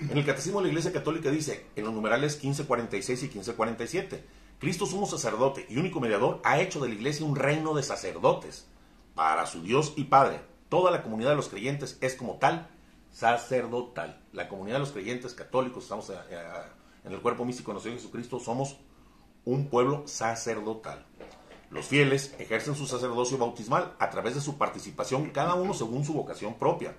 En 0.00 0.18
el 0.18 0.24
Catecismo 0.24 0.58
de 0.58 0.64
la 0.64 0.68
Iglesia 0.70 0.92
Católica 0.92 1.30
dice, 1.30 1.66
en 1.76 1.84
los 1.84 1.94
numerales 1.94 2.34
1546 2.34 3.20
y 3.20 3.24
1547, 3.26 4.24
Cristo 4.58 4.86
sumo 4.86 5.06
sacerdote 5.06 5.66
y 5.68 5.76
único 5.76 6.00
mediador 6.00 6.40
ha 6.44 6.60
hecho 6.60 6.80
de 6.80 6.88
la 6.88 6.94
Iglesia 6.94 7.26
un 7.26 7.36
reino 7.36 7.74
de 7.74 7.82
sacerdotes 7.82 8.66
para 9.14 9.46
su 9.46 9.62
Dios 9.62 9.94
y 9.96 10.04
Padre. 10.04 10.40
Toda 10.68 10.90
la 10.90 11.02
comunidad 11.02 11.30
de 11.30 11.36
los 11.36 11.48
creyentes 11.48 11.98
es 12.00 12.14
como 12.14 12.36
tal 12.36 12.68
sacerdotal. 13.10 14.20
La 14.32 14.48
comunidad 14.48 14.76
de 14.76 14.80
los 14.80 14.92
creyentes 14.92 15.34
católicos, 15.34 15.84
estamos 15.84 16.10
eh, 16.10 16.14
eh, 16.30 16.42
en 17.04 17.12
el 17.12 17.20
cuerpo 17.20 17.44
místico 17.44 17.70
de 17.70 17.74
nuestro 17.74 17.90
Señor 17.90 18.00
Jesucristo, 18.00 18.40
somos 18.40 18.78
un 19.44 19.68
pueblo 19.68 20.02
sacerdotal. 20.06 21.04
Los 21.70 21.86
fieles 21.86 22.34
ejercen 22.38 22.74
su 22.74 22.86
sacerdocio 22.86 23.38
bautismal 23.38 23.94
a 23.98 24.10
través 24.10 24.34
de 24.34 24.40
su 24.40 24.58
participación, 24.58 25.30
cada 25.30 25.54
uno 25.54 25.72
según 25.72 26.04
su 26.04 26.12
vocación 26.12 26.54
propia 26.54 26.94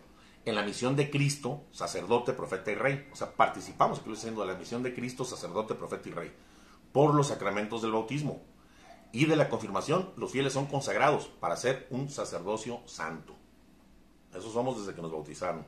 en 0.45 0.56
la 0.56 0.63
misión 0.63 0.95
de 0.95 1.10
Cristo, 1.10 1.63
sacerdote, 1.72 2.34
profeta 2.34 2.72
y 2.72 2.75
rey. 2.75 3.07
O 3.12 3.16
sea, 3.16 3.34
participamos, 3.34 4.00
aquí 4.00 4.10
diciendo, 4.10 4.42
de 4.42 4.54
la 4.54 4.60
misión 4.60 4.84
de 4.84 4.94
Cristo, 4.94 5.25
sacerdote, 5.25 5.75
profeta 5.75 6.10
y 6.10 6.12
rey, 6.12 6.34
por 6.92 7.13
los 7.16 7.28
sacramentos 7.28 7.81
del 7.81 7.92
bautismo. 7.92 8.42
Y 9.12 9.25
de 9.25 9.36
la 9.36 9.50
confirmación, 9.50 10.12
los 10.18 10.31
fieles 10.31 10.54
son 10.54 10.66
consagrados 10.66 11.28
para 11.28 11.56
ser 11.56 11.88
un 11.92 12.10
sacerdocio 12.10 12.81
santo. 12.86 13.36
Eso 14.34 14.51
somos 14.51 14.80
desde 14.80 14.95
que 14.95 15.02
nos 15.02 15.12
bautizaron. 15.12 15.66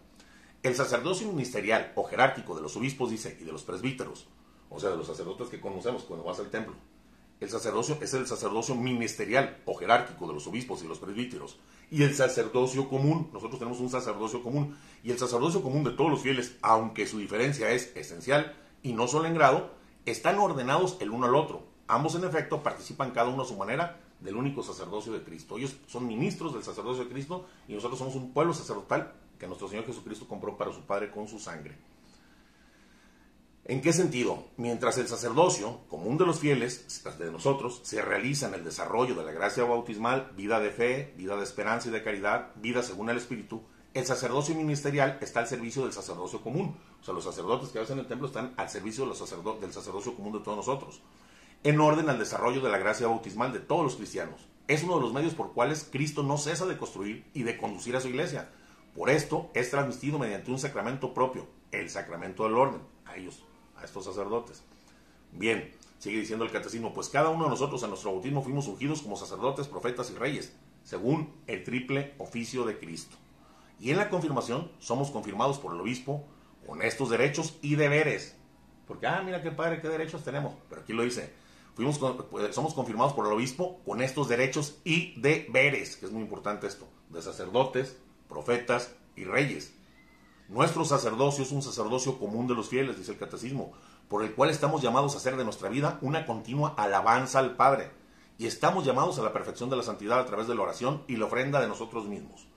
El 0.64 0.76
sacerdocio 0.76 1.28
ministerial 1.28 1.94
o 1.96 2.04
jerárquico 2.04 2.56
de 2.56 2.64
los 2.64 2.76
obispos, 2.76 3.12
dice, 3.12 3.38
y 3.40 3.44
de 3.44 3.52
los 3.52 3.64
presbíteros, 3.64 4.28
o 4.70 4.80
sea, 4.80 4.90
de 4.90 4.98
los 4.98 5.06
sacerdotes 5.06 5.48
que 5.50 5.62
conocemos 5.62 6.04
cuando 6.04 6.26
vas 6.26 6.40
al 6.40 6.50
templo. 6.50 6.76
El 7.42 7.50
sacerdocio 7.50 7.98
es 8.02 8.14
el 8.14 8.28
sacerdocio 8.28 8.76
ministerial 8.76 9.58
o 9.66 9.76
jerárquico 9.76 10.28
de 10.28 10.34
los 10.34 10.48
obispos 10.48 10.82
y 10.84 10.88
los 10.88 11.00
presbíteros 11.00 11.60
y 11.92 12.04
el 12.04 12.14
sacerdocio 12.16 12.88
común. 12.88 13.30
Nosotros 13.34 13.60
tenemos 13.60 13.80
un 13.80 13.90
sacerdocio 13.90 14.42
común. 14.42 14.78
Y 15.04 15.12
el 15.12 15.20
sacerdocio 15.20 15.62
común 15.62 15.84
de 15.84 15.92
todos 15.92 16.10
los 16.10 16.22
fieles, 16.22 16.56
aunque 16.62 17.06
su 17.06 17.20
diferencia 17.20 17.70
es 17.72 17.96
esencial 17.96 18.56
y 18.82 18.94
no 18.94 19.08
solo 19.08 19.28
en 19.28 19.36
grado, 19.36 19.72
están 20.06 20.40
ordenados 20.40 20.98
el 21.02 21.10
uno 21.10 21.26
al 21.26 21.36
otro. 21.36 21.64
Ambos, 21.88 22.16
en 22.16 22.24
efecto, 22.24 22.64
participan 22.64 23.12
cada 23.12 23.30
uno 23.30 23.44
a 23.44 23.46
su 23.46 23.56
manera 23.56 24.00
del 24.22 24.36
único 24.36 24.64
sacerdocio 24.64 25.14
de 25.14 25.24
Cristo. 25.24 25.58
Ellos 25.58 25.76
son 25.88 26.08
ministros 26.08 26.54
del 26.54 26.64
sacerdocio 26.64 27.04
de 27.04 27.10
Cristo 27.10 27.46
y 27.68 27.74
nosotros 27.74 28.00
somos 28.00 28.16
un 28.16 28.32
pueblo 28.32 28.54
sacerdotal 28.54 29.14
que 29.38 29.48
nuestro 29.48 29.68
Señor 29.68 29.86
Jesucristo 29.86 30.28
compró 30.28 30.58
para 30.58 30.74
su 30.74 30.82
Padre 30.82 31.12
con 31.12 31.28
su 31.28 31.38
sangre. 31.38 31.76
¿En 33.68 33.82
qué 33.82 33.94
sentido? 33.94 34.44
Mientras 34.58 35.00
el 35.00 35.08
sacerdocio 35.08 35.80
común 35.88 36.20
de 36.20 36.26
los 36.28 36.38
fieles, 36.38 37.04
de 37.18 37.32
nosotros, 37.32 37.82
se 37.84 38.00
realiza 38.00 38.48
en 38.48 38.54
el 38.54 38.64
desarrollo 38.64 39.16
de 39.16 39.24
la 39.24 39.32
gracia 39.32 39.64
bautismal, 39.64 40.34
vida 40.38 40.60
de 40.60 40.70
fe, 40.70 41.16
vida 41.18 41.36
de 41.36 41.42
esperanza 41.42 41.90
y 41.90 41.92
de 41.92 42.04
caridad, 42.04 42.52
vida 42.58 42.84
según 42.84 43.10
el 43.10 43.18
Espíritu, 43.18 43.64
el 43.96 44.06
sacerdocio 44.06 44.54
ministerial 44.54 45.18
está 45.20 45.40
al 45.40 45.48
servicio 45.48 45.82
del 45.82 45.94
sacerdocio 45.94 46.44
común. 46.44 46.78
O 47.02 47.04
sea, 47.04 47.16
los 47.16 47.24
sacerdotes 47.24 47.70
que 47.70 47.80
hacen 47.80 47.98
el 47.98 48.06
templo 48.06 48.28
están 48.28 48.54
al 48.56 48.70
servicio 48.70 49.08
del 49.08 49.74
sacerdocio 49.74 50.16
común 50.16 50.34
de 50.34 50.42
todos 50.42 50.58
nosotros, 50.58 51.02
en 51.64 51.80
orden 51.80 52.08
al 52.08 52.20
desarrollo 52.20 52.62
de 52.62 52.70
la 52.70 52.78
gracia 52.78 53.08
bautismal 53.08 53.52
de 53.52 53.62
todos 53.62 53.84
los 53.84 53.96
cristianos. 53.96 54.48
Es 54.68 54.84
uno 54.84 54.98
de 54.98 55.02
los 55.02 55.14
medios 55.14 55.34
por 55.34 55.54
cuales 55.54 55.90
Cristo 55.92 56.22
no 56.22 56.38
cesa 56.38 56.68
de 56.68 56.78
construir 56.78 57.26
y 57.34 57.42
de 57.42 57.58
conducir 57.58 57.96
a 57.96 58.02
su 58.02 58.10
iglesia. 58.10 58.48
Por 58.94 59.10
esto 59.10 59.50
es 59.56 59.72
transmitido 59.72 60.20
mediante 60.20 60.52
un 60.52 60.60
sacramento 60.60 61.16
propio, 61.16 61.48
el 61.72 61.90
sacramento 61.90 62.44
del 62.44 62.54
orden, 62.54 62.82
a 63.06 63.18
ellos 63.18 63.44
a 63.78 63.86
estos 63.86 64.06
sacerdotes. 64.06 64.64
Bien, 65.32 65.72
sigue 66.00 66.20
diciendo 66.20 66.46
el 66.46 66.52
catecismo, 66.52 66.94
pues 66.94 67.10
cada 67.10 67.30
uno 67.30 67.46
de 67.46 67.50
nosotros 67.50 67.84
en 67.84 67.90
nuestro 67.90 68.12
bautismo 68.12 68.42
fuimos 68.42 68.68
ungidos 68.68 69.02
como 69.02 69.18
sacerdotes, 69.18 69.68
profetas 69.68 70.12
y 70.12 70.16
reyes, 70.16 70.54
según 70.84 71.34
el 71.48 71.64
triple 71.64 72.14
oficio 72.18 72.66
de 72.66 72.78
Cristo. 72.78 73.18
Y 73.80 73.92
en 73.92 73.98
la 73.98 74.10
confirmación 74.10 74.72
somos 74.80 75.12
confirmados 75.12 75.60
por 75.60 75.74
el 75.74 75.82
obispo 75.82 76.24
con 76.66 76.82
estos 76.82 77.10
derechos 77.10 77.58
y 77.62 77.76
deberes. 77.76 78.36
Porque, 78.88 79.08
ah, 79.08 79.22
mira 79.24 79.42
qué 79.42 79.52
padre, 79.52 79.82
qué 79.82 79.90
derechos 79.90 80.24
tenemos. 80.24 80.54
Pero 80.70 80.82
aquí 80.82 80.94
lo 80.94 81.04
dice, 81.04 81.34
fuimos 81.76 82.00
pues, 82.30 82.54
somos 82.56 82.74
confirmados 82.74 83.14
por 83.14 83.26
el 83.26 83.34
obispo 83.34 83.80
con 83.86 84.02
estos 84.02 84.30
derechos 84.30 84.80
y 84.84 85.20
deberes, 85.20 85.98
que 85.98 86.06
es 86.06 86.12
muy 86.12 86.22
importante 86.22 86.68
esto, 86.68 86.88
de 87.10 87.22
sacerdotes, 87.22 87.98
profetas 88.30 88.96
y 89.16 89.24
reyes. 89.24 89.74
Nuestro 90.48 90.86
sacerdocio 90.86 91.44
es 91.44 91.52
un 91.52 91.64
sacerdocio 91.64 92.20
común 92.20 92.46
de 92.48 92.54
los 92.54 92.70
fieles, 92.70 92.98
dice 92.98 93.12
el 93.12 93.18
catecismo, 93.18 93.74
por 94.08 94.24
el 94.24 94.36
cual 94.36 94.52
estamos 94.52 94.82
llamados 94.82 95.16
a 95.16 95.18
hacer 95.18 95.38
de 95.38 95.44
nuestra 95.44 95.70
vida 95.70 95.98
una 96.02 96.28
continua 96.28 96.76
alabanza 96.78 97.40
al 97.40 97.56
Padre. 97.56 97.90
Y 98.38 98.46
estamos 98.46 98.86
llamados 98.86 99.18
a 99.18 99.24
la 99.24 99.34
perfección 99.34 99.70
de 99.70 99.78
la 99.78 99.84
santidad 99.84 100.20
a 100.20 100.26
través 100.26 100.48
de 100.48 100.54
la 100.54 100.62
oración 100.62 101.04
y 101.08 101.16
la 101.16 101.26
ofrenda 101.26 101.60
de 101.62 101.68
nosotros 101.68 102.06
mismos. 102.06 102.48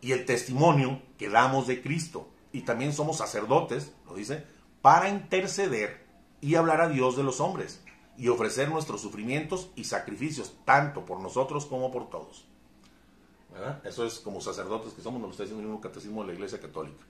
Y 0.00 0.12
el 0.12 0.26
testimonio 0.26 1.00
que 1.16 1.30
damos 1.30 1.66
de 1.66 1.80
Cristo. 1.80 2.28
Y 2.52 2.62
también 2.62 2.92
somos 2.92 3.16
sacerdotes, 3.16 3.92
lo 4.06 4.14
dice, 4.14 4.44
para 4.82 5.08
interceder 5.08 6.04
y 6.40 6.56
hablar 6.56 6.82
a 6.82 6.88
Dios 6.88 7.16
de 7.16 7.22
los 7.22 7.40
hombres 7.40 7.82
y 8.18 8.28
ofrecer 8.28 8.68
nuestros 8.68 9.00
sufrimientos 9.00 9.70
y 9.74 9.84
sacrificios, 9.84 10.54
tanto 10.66 11.06
por 11.06 11.20
nosotros 11.20 11.64
como 11.64 11.90
por 11.90 12.10
todos. 12.10 12.44
Eso 13.84 14.04
es 14.04 14.18
como 14.18 14.40
sacerdotes 14.40 14.92
que 14.92 15.02
somos, 15.02 15.20
nos 15.20 15.28
lo 15.28 15.32
está 15.32 15.44
diciendo 15.44 15.62
el 15.62 15.68
mismo 15.68 15.80
catecismo 15.80 16.22
de 16.22 16.28
la 16.28 16.34
Iglesia 16.34 16.60
Católica. 16.60 17.04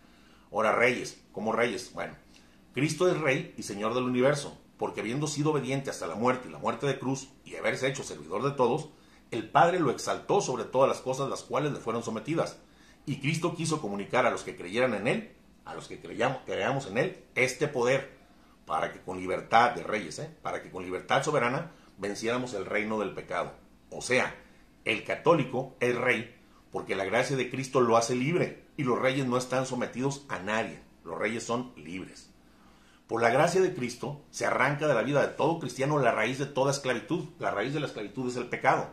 Ahora, 0.52 0.72
reyes, 0.72 1.18
como 1.32 1.52
reyes, 1.52 1.92
bueno, 1.94 2.14
Cristo 2.74 3.08
es 3.08 3.18
rey 3.18 3.54
y 3.56 3.62
señor 3.62 3.94
del 3.94 4.04
universo, 4.04 4.58
porque 4.76 5.00
habiendo 5.00 5.26
sido 5.26 5.52
obediente 5.52 5.88
hasta 5.88 6.06
la 6.06 6.14
muerte 6.14 6.48
y 6.48 6.52
la 6.52 6.58
muerte 6.58 6.86
de 6.86 6.98
cruz 6.98 7.30
y 7.44 7.56
haberse 7.56 7.88
hecho 7.88 8.02
servidor 8.02 8.42
de 8.42 8.50
todos, 8.50 8.90
el 9.30 9.48
Padre 9.48 9.80
lo 9.80 9.90
exaltó 9.90 10.42
sobre 10.42 10.64
todas 10.64 10.88
las 10.88 11.00
cosas 11.00 11.30
las 11.30 11.42
cuales 11.42 11.72
le 11.72 11.80
fueron 11.80 12.02
sometidas. 12.02 12.58
Y 13.06 13.16
Cristo 13.16 13.54
quiso 13.54 13.80
comunicar 13.80 14.26
a 14.26 14.30
los 14.30 14.42
que 14.42 14.54
creyeran 14.54 14.92
en 14.94 15.08
Él, 15.08 15.32
a 15.64 15.74
los 15.74 15.88
que 15.88 16.00
creyamos, 16.00 16.38
creamos 16.44 16.86
en 16.86 16.98
Él, 16.98 17.24
este 17.34 17.66
poder, 17.66 18.18
para 18.66 18.92
que 18.92 19.00
con 19.00 19.18
libertad 19.18 19.74
de 19.74 19.82
reyes, 19.82 20.18
¿eh? 20.18 20.30
para 20.42 20.62
que 20.62 20.70
con 20.70 20.84
libertad 20.84 21.22
soberana 21.22 21.72
venciéramos 21.96 22.52
el 22.52 22.66
reino 22.66 22.98
del 22.98 23.14
pecado. 23.14 23.54
O 23.90 24.02
sea, 24.02 24.34
el 24.84 25.04
católico 25.04 25.76
es 25.80 25.94
rey 25.96 26.34
porque 26.70 26.94
la 26.94 27.04
gracia 27.04 27.36
de 27.36 27.50
Cristo 27.50 27.80
lo 27.80 27.96
hace 27.96 28.14
libre 28.14 28.61
y 28.76 28.84
los 28.84 28.98
reyes 28.98 29.26
no 29.26 29.36
están 29.36 29.66
sometidos 29.66 30.24
a 30.28 30.38
nadie, 30.38 30.82
los 31.04 31.18
reyes 31.18 31.44
son 31.44 31.72
libres. 31.76 32.32
Por 33.12 33.20
la 33.20 33.28
gracia 33.28 33.60
de 33.60 33.74
Cristo 33.74 34.22
se 34.30 34.46
arranca 34.46 34.86
de 34.86 34.94
la 34.94 35.02
vida 35.02 35.20
de 35.20 35.34
todo 35.34 35.58
cristiano 35.58 35.98
la 35.98 36.12
raíz 36.12 36.38
de 36.38 36.46
toda 36.46 36.70
esclavitud. 36.70 37.26
La 37.38 37.50
raíz 37.50 37.74
de 37.74 37.80
la 37.80 37.84
esclavitud 37.84 38.30
es 38.30 38.36
el 38.36 38.48
pecado. 38.48 38.88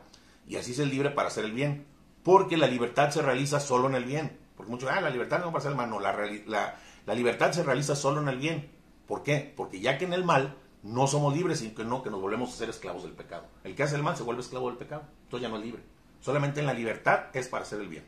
Y 0.45 0.57
así 0.57 0.73
es 0.73 0.79
el 0.79 0.89
libre 0.89 1.11
para 1.11 1.29
hacer 1.29 1.45
el 1.45 1.53
bien. 1.53 1.85
Porque 2.21 2.57
la 2.57 2.67
libertad 2.67 3.11
se 3.11 3.21
realiza 3.21 3.61
solo 3.61 3.87
en 3.87 3.95
el 3.95 4.03
bien. 4.03 4.37
Porque 4.57 4.71
muchos, 4.71 4.89
ah, 4.91 4.99
la 4.99 5.09
libertad 5.09 5.39
no 5.39 5.45
para 5.45 5.59
hacer 5.59 5.71
el 5.71 5.77
mal. 5.77 5.89
No, 5.89 6.01
la, 6.01 6.75
la 7.05 7.15
libertad 7.15 7.53
se 7.53 7.63
realiza 7.63 7.95
solo 7.95 8.19
en 8.19 8.27
el 8.27 8.37
bien. 8.37 8.69
¿Por 9.07 9.23
qué? 9.23 9.53
Porque 9.55 9.79
ya 9.79 9.97
que 9.97 10.03
en 10.03 10.11
el 10.11 10.25
mal 10.25 10.57
no 10.83 11.07
somos 11.07 11.33
libres, 11.33 11.59
sino 11.59 11.73
que 11.75 11.85
no, 11.85 12.03
que 12.03 12.09
nos 12.09 12.19
volvemos 12.19 12.49
a 12.49 12.57
ser 12.57 12.69
esclavos 12.69 13.03
del 13.03 13.13
pecado. 13.13 13.45
El 13.63 13.73
que 13.73 13.83
hace 13.83 13.95
el 13.95 14.03
mal 14.03 14.17
se 14.17 14.23
vuelve 14.23 14.41
esclavo 14.41 14.67
del 14.67 14.77
pecado. 14.77 15.03
Entonces 15.23 15.43
ya 15.43 15.49
no 15.49 15.59
es 15.59 15.63
libre. 15.63 15.81
Solamente 16.19 16.59
en 16.59 16.65
la 16.65 16.73
libertad 16.73 17.27
es 17.33 17.47
para 17.47 17.63
hacer 17.63 17.79
el 17.79 17.87
bien. 17.87 18.03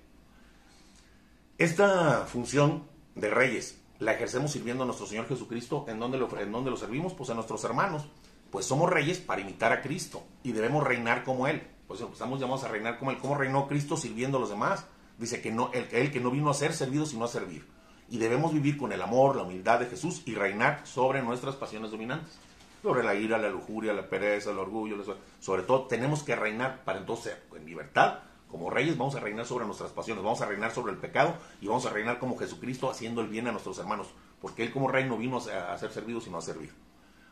Esta 1.58 2.26
función 2.26 2.84
de 3.16 3.30
reyes 3.30 3.82
la 4.00 4.14
ejercemos 4.14 4.52
sirviendo 4.52 4.84
a 4.84 4.86
nuestro 4.88 5.06
Señor 5.06 5.28
Jesucristo. 5.28 5.86
¿En 5.88 6.00
dónde, 6.00 6.18
lo, 6.18 6.28
¿En 6.40 6.52
dónde 6.52 6.72
lo 6.72 6.78
servimos? 6.78 7.14
Pues 7.14 7.30
a 7.30 7.36
nuestros 7.36 7.64
hermanos. 7.64 8.08
Pues 8.50 8.66
somos 8.66 8.90
reyes 8.90 9.20
para 9.20 9.42
imitar 9.42 9.72
a 9.72 9.82
Cristo 9.82 10.24
y 10.44 10.52
debemos 10.52 10.84
reinar 10.84 11.24
como 11.24 11.48
Él. 11.48 11.62
Pues 11.88 12.02
estamos 12.02 12.40
llamados 12.40 12.64
a 12.64 12.68
reinar 12.68 12.98
como 12.98 13.12
Él. 13.12 13.20
¿Cómo 13.20 13.36
reinó 13.36 13.68
Cristo 13.68 13.96
sirviendo 13.96 14.38
a 14.38 14.42
los 14.42 14.50
demás? 14.50 14.86
Dice 15.18 15.40
que 15.40 15.52
no, 15.52 15.70
el 15.74 16.12
que 16.12 16.20
no 16.20 16.32
vino 16.32 16.50
a 16.50 16.56
ser 16.56 16.74
servido, 16.74 17.06
sino 17.06 17.26
a 17.26 17.28
servir. 17.28 17.66
Y 18.10 18.18
debemos 18.18 18.54
vivir 18.54 18.76
con 18.76 18.92
el 18.92 19.02
amor, 19.02 19.36
la 19.36 19.44
humildad 19.44 19.80
de 19.80 19.86
Jesús 19.86 20.24
y 20.26 20.34
reinar 20.34 20.86
sobre 20.86 21.22
nuestras 21.22 21.56
pasiones 21.56 21.92
dominantes. 21.92 22.40
Sobre 22.82 23.04
la 23.04 23.14
ira, 23.14 23.38
la 23.38 23.50
lujuria, 23.50 23.94
la 23.94 24.10
pereza, 24.10 24.50
el 24.50 24.58
orgullo. 24.58 24.98
Sobre 25.40 25.62
todo 25.62 25.86
tenemos 25.86 26.24
que 26.24 26.36
reinar 26.36 26.84
para 26.84 26.98
entonces 26.98 27.38
en 27.56 27.66
libertad 27.66 28.31
como 28.52 28.70
reyes 28.70 28.98
vamos 28.98 29.16
a 29.16 29.22
reinar 29.22 29.46
sobre 29.46 29.66
nuestras 29.66 29.92
pasiones, 29.92 30.24
vamos 30.24 30.42
a 30.42 30.46
reinar 30.46 30.72
sobre 30.72 30.92
el 30.92 31.00
pecado 31.00 31.36
y 31.62 31.68
vamos 31.68 31.86
a 31.86 31.90
reinar 31.90 32.20
como 32.20 32.38
Jesucristo 32.38 32.90
haciendo 32.90 33.22
el 33.22 33.28
bien 33.28 33.48
a 33.48 33.52
nuestros 33.52 33.80
hermanos, 33.80 34.08
porque 34.42 34.64
Él 34.64 34.72
como 34.72 34.90
rey 34.90 35.08
no 35.08 35.18
vino 35.18 35.38
a 35.38 35.78
ser 35.78 35.92
servido 35.92 36.20
sino 36.20 36.38
a 36.38 36.42
servir. 36.42 36.74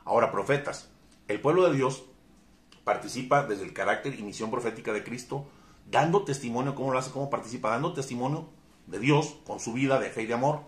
Ahora, 0.06 0.32
profetas. 0.32 0.90
El 1.28 1.42
pueblo 1.42 1.70
de 1.70 1.76
Dios 1.76 2.06
participa 2.84 3.44
desde 3.44 3.66
el 3.66 3.74
carácter 3.74 4.18
y 4.18 4.24
misión 4.24 4.50
profética 4.50 4.94
de 4.94 5.04
Cristo, 5.04 5.46
dando 5.86 6.24
testimonio, 6.24 6.74
¿cómo 6.74 6.92
lo 6.92 6.98
hace? 6.98 7.12
¿Cómo 7.12 7.30
participa? 7.30 7.70
Dando 7.70 7.94
testimonio 7.94 8.50
de 8.88 8.98
Dios 8.98 9.36
con 9.46 9.60
su 9.60 9.74
vida 9.74 10.00
de 10.00 10.10
fe 10.10 10.24
y 10.24 10.26
de 10.26 10.34
amor, 10.34 10.62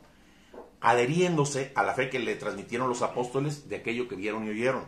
adheriéndose 0.81 1.71
a 1.75 1.83
la 1.83 1.93
fe 1.93 2.09
que 2.09 2.19
le 2.19 2.35
transmitieron 2.35 2.89
los 2.89 3.01
apóstoles 3.01 3.69
de 3.69 3.77
aquello 3.77 4.07
que 4.07 4.15
vieron 4.15 4.45
y 4.45 4.49
oyeron. 4.49 4.83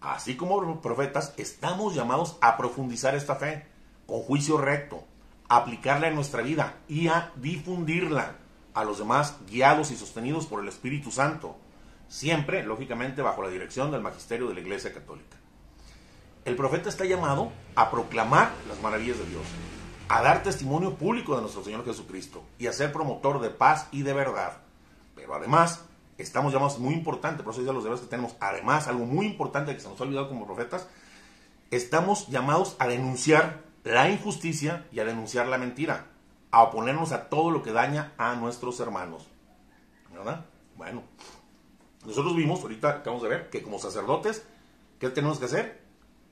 Así 0.00 0.36
como 0.36 0.80
profetas, 0.80 1.32
estamos 1.36 1.94
llamados 1.94 2.36
a 2.40 2.56
profundizar 2.56 3.14
esta 3.14 3.36
fe 3.36 3.69
con 4.10 4.22
juicio 4.22 4.58
recto, 4.58 5.04
aplicarla 5.48 6.08
en 6.08 6.16
nuestra 6.16 6.42
vida 6.42 6.74
y 6.88 7.06
a 7.06 7.30
difundirla 7.36 8.38
a 8.74 8.82
los 8.82 8.98
demás 8.98 9.36
guiados 9.48 9.92
y 9.92 9.96
sostenidos 9.96 10.46
por 10.46 10.60
el 10.60 10.68
Espíritu 10.68 11.12
Santo, 11.12 11.56
siempre, 12.08 12.64
lógicamente, 12.64 13.22
bajo 13.22 13.44
la 13.44 13.50
dirección 13.50 13.92
del 13.92 14.00
magisterio 14.00 14.48
de 14.48 14.54
la 14.54 14.60
Iglesia 14.60 14.92
Católica. 14.92 15.36
El 16.44 16.56
profeta 16.56 16.88
está 16.88 17.04
llamado 17.04 17.52
a 17.76 17.88
proclamar 17.92 18.50
las 18.68 18.82
maravillas 18.82 19.16
de 19.18 19.26
Dios, 19.26 19.44
a 20.08 20.22
dar 20.22 20.42
testimonio 20.42 20.96
público 20.96 21.36
de 21.36 21.42
nuestro 21.42 21.62
Señor 21.62 21.84
Jesucristo 21.84 22.42
y 22.58 22.66
a 22.66 22.72
ser 22.72 22.92
promotor 22.92 23.40
de 23.40 23.50
paz 23.50 23.86
y 23.92 24.02
de 24.02 24.12
verdad. 24.12 24.58
Pero 25.14 25.36
además, 25.36 25.84
estamos 26.18 26.52
llamados, 26.52 26.80
muy 26.80 26.94
importante, 26.94 27.44
por 27.44 27.52
eso 27.52 27.62
ya 27.62 27.72
los 27.72 27.84
deberes 27.84 28.02
que 28.02 28.10
tenemos, 28.10 28.34
además, 28.40 28.88
algo 28.88 29.06
muy 29.06 29.26
importante 29.26 29.72
que 29.72 29.80
se 29.80 29.88
nos 29.88 30.00
ha 30.00 30.02
olvidado 30.02 30.28
como 30.28 30.46
profetas, 30.46 30.88
estamos 31.70 32.26
llamados 32.26 32.74
a 32.80 32.88
denunciar 32.88 33.69
la 33.84 34.10
injusticia 34.10 34.86
y 34.92 35.00
a 35.00 35.04
denunciar 35.04 35.46
la 35.46 35.58
mentira, 35.58 36.06
a 36.50 36.62
oponernos 36.62 37.12
a 37.12 37.28
todo 37.28 37.50
lo 37.50 37.62
que 37.62 37.72
daña 37.72 38.12
a 38.18 38.34
nuestros 38.34 38.80
hermanos. 38.80 39.26
¿Verdad? 40.12 40.44
Bueno, 40.76 41.02
nosotros 42.04 42.34
vimos, 42.34 42.60
ahorita 42.60 42.88
acabamos 42.90 43.22
de 43.22 43.28
ver, 43.28 43.50
que 43.50 43.62
como 43.62 43.78
sacerdotes, 43.78 44.44
¿qué 44.98 45.08
tenemos 45.10 45.38
que 45.38 45.44
hacer? 45.46 45.80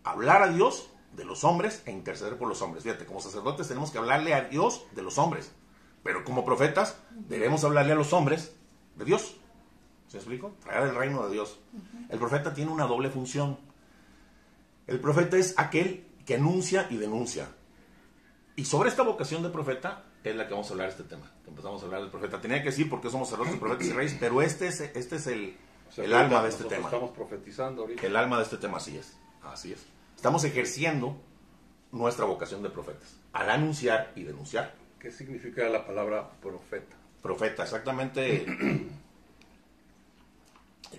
Hablar 0.04 0.42
a 0.42 0.48
Dios 0.48 0.90
de 1.12 1.24
los 1.24 1.44
hombres 1.44 1.82
e 1.86 1.92
interceder 1.92 2.36
por 2.36 2.48
los 2.48 2.62
hombres. 2.62 2.84
Fíjate, 2.84 3.06
como 3.06 3.20
sacerdotes 3.20 3.68
tenemos 3.68 3.90
que 3.90 3.98
hablarle 3.98 4.34
a 4.34 4.42
Dios 4.42 4.84
de 4.92 5.02
los 5.02 5.18
hombres, 5.18 5.52
pero 6.02 6.24
como 6.24 6.44
profetas 6.44 6.96
debemos 7.10 7.64
hablarle 7.64 7.92
a 7.92 7.96
los 7.96 8.12
hombres 8.12 8.54
de 8.96 9.04
Dios. 9.04 9.36
¿Se 10.08 10.16
explico? 10.16 10.52
Traer 10.62 10.88
el 10.88 10.94
reino 10.94 11.26
de 11.26 11.32
Dios. 11.32 11.58
El 12.08 12.18
profeta 12.18 12.54
tiene 12.54 12.70
una 12.70 12.86
doble 12.86 13.10
función. 13.10 13.58
El 14.86 15.00
profeta 15.00 15.36
es 15.36 15.54
aquel 15.58 16.07
que 16.28 16.34
anuncia 16.34 16.86
y 16.90 16.98
denuncia. 16.98 17.48
Y 18.54 18.66
sobre 18.66 18.90
esta 18.90 19.02
vocación 19.02 19.42
de 19.42 19.48
profeta 19.48 20.04
es 20.22 20.36
la 20.36 20.46
que 20.46 20.52
vamos 20.52 20.68
a 20.68 20.72
hablar 20.74 20.90
este 20.90 21.04
tema. 21.04 21.32
Que 21.42 21.48
empezamos 21.48 21.80
a 21.80 21.86
hablar 21.86 22.02
del 22.02 22.10
profeta. 22.10 22.38
Tenía 22.38 22.58
que 22.58 22.68
decir 22.68 22.90
porque 22.90 23.08
somos 23.08 23.30
sacerdotes, 23.30 23.58
profetas 23.60 23.86
y 23.86 23.92
reyes, 23.94 24.14
pero 24.20 24.42
este 24.42 24.66
es, 24.66 24.78
este 24.82 25.16
es 25.16 25.26
el, 25.26 25.56
el 25.96 26.12
alma 26.12 26.42
de 26.42 26.50
este 26.50 26.64
tema. 26.64 26.84
Estamos 26.84 27.12
profetizando 27.12 27.80
ahorita. 27.80 28.06
El 28.06 28.14
alma 28.14 28.36
de 28.36 28.42
este 28.42 28.58
tema, 28.58 28.76
así 28.76 28.98
es. 28.98 29.16
Así 29.42 29.72
es. 29.72 29.86
Estamos 30.16 30.44
ejerciendo 30.44 31.16
nuestra 31.92 32.26
vocación 32.26 32.62
de 32.62 32.68
profetas, 32.68 33.16
al 33.32 33.48
anunciar 33.48 34.12
y 34.14 34.24
denunciar. 34.24 34.74
¿Qué 34.98 35.10
significa 35.10 35.66
la 35.70 35.86
palabra 35.86 36.28
profeta? 36.42 36.94
Profeta, 37.22 37.62
exactamente. 37.62 38.44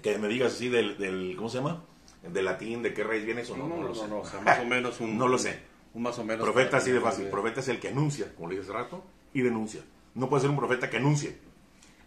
que 0.01 0.17
me 0.17 0.27
digas 0.27 0.53
así 0.53 0.69
del, 0.69 0.97
del 0.97 1.35
¿cómo 1.37 1.49
se 1.49 1.57
llama? 1.59 1.83
De 2.23 2.41
latín, 2.41 2.81
de 2.83 2.93
qué 2.93 3.03
raíz 3.03 3.25
viene 3.25 3.41
eso, 3.41 3.55
no, 3.55 3.67
no, 3.67 3.77
no, 3.77 3.87
lo 3.87 3.95
sé. 3.95 4.07
No, 4.07 4.23
más 4.43 4.59
o 4.59 4.65
menos 4.65 4.99
un, 4.99 5.17
no 5.17 5.27
lo 5.27 5.37
sé. 5.37 5.59
Un 5.93 6.03
más 6.03 6.17
o 6.19 6.23
menos. 6.23 6.43
Profeta 6.43 6.77
así 6.77 6.91
de 6.91 6.99
fácil. 6.99 7.27
Profeta 7.27 7.61
es 7.61 7.67
el 7.67 7.79
que 7.79 7.89
anuncia, 7.89 8.33
como 8.35 8.49
le 8.49 8.55
dije 8.55 8.69
hace 8.69 8.77
rato, 8.77 9.03
y 9.33 9.41
denuncia. 9.41 9.81
No 10.15 10.29
puede 10.29 10.41
ser 10.41 10.49
un 10.49 10.57
profeta 10.57 10.89
que 10.89 10.97
anuncie. 10.97 11.37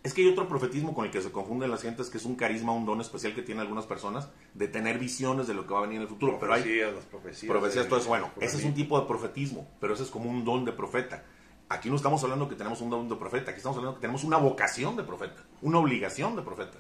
Es 0.02 0.14
que 0.14 0.23
hay 0.23 0.28
otro 0.28 0.49
profetismo 0.49 0.95
con 0.95 1.04
el 1.04 1.12
que 1.12 1.23
se 1.23 1.31
confunden 1.31 1.71
las 1.71 1.83
gentes, 1.83 2.11
que 2.11 2.19
es 2.19 2.25
un 2.25 2.35
carisma, 2.35 2.73
un 2.73 2.85
don 2.85 3.00
especial 3.00 3.35
que 3.35 3.42
tienen 3.42 3.61
algunas 3.61 3.87
personas 3.87 4.28
de 4.52 4.66
tener 4.66 4.99
visiones 4.99 5.47
de 5.47 5.54
lo 5.54 5.64
que 5.64 5.75
va 5.75 5.78
a 5.78 5.83
venir 5.83 5.97
en 5.97 6.02
el 6.02 6.09
futuro. 6.09 6.38
pero 6.40 6.54
hay 6.54 6.81
las 6.81 7.04
profecías. 7.04 7.50
Profecías, 7.50 7.87
todo 7.87 8.00
eso. 8.00 8.09
Bueno, 8.09 8.31
ese 8.40 8.57
es 8.57 8.64
un 8.64 8.75
tipo 8.75 9.00
de 9.00 9.07
profetismo, 9.07 9.69
pero 9.81 9.95
ese 9.95 10.02
es 10.02 10.11
como 10.11 10.28
un 10.28 10.45
don 10.45 10.64
de 10.64 10.73
profeta. 10.73 11.25
Aquí 11.69 11.88
no 11.88 11.97
estamos 11.97 12.23
hablando 12.25 12.49
que 12.49 12.57
tenemos 12.57 12.81
un 12.81 12.90
don 12.90 13.09
de 13.09 13.14
profeta, 13.14 13.52
aquí 13.52 13.59
estamos 13.59 13.78
hablando 13.78 13.97
que 13.97 14.02
tenemos 14.02 14.25
una 14.25 14.37
vocación 14.37 14.97
de 14.97 15.04
profeta, 15.04 15.42
una 15.62 15.78
obligación 15.78 16.35
de 16.37 16.42
profeta. 16.42 16.78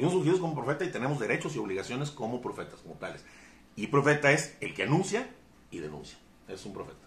Fuimos 0.00 0.14
ungidos 0.14 0.40
como 0.40 0.54
profeta 0.54 0.82
y 0.86 0.90
tenemos 0.90 1.20
derechos 1.20 1.54
y 1.54 1.58
obligaciones 1.58 2.10
como 2.10 2.40
profetas, 2.40 2.80
como 2.80 2.94
tales. 2.94 3.22
Y 3.76 3.88
profeta 3.88 4.32
es 4.32 4.56
el 4.62 4.72
que 4.72 4.84
anuncia 4.84 5.28
y 5.70 5.78
denuncia. 5.78 6.18
Es 6.48 6.64
un 6.64 6.72
profeta. 6.72 7.06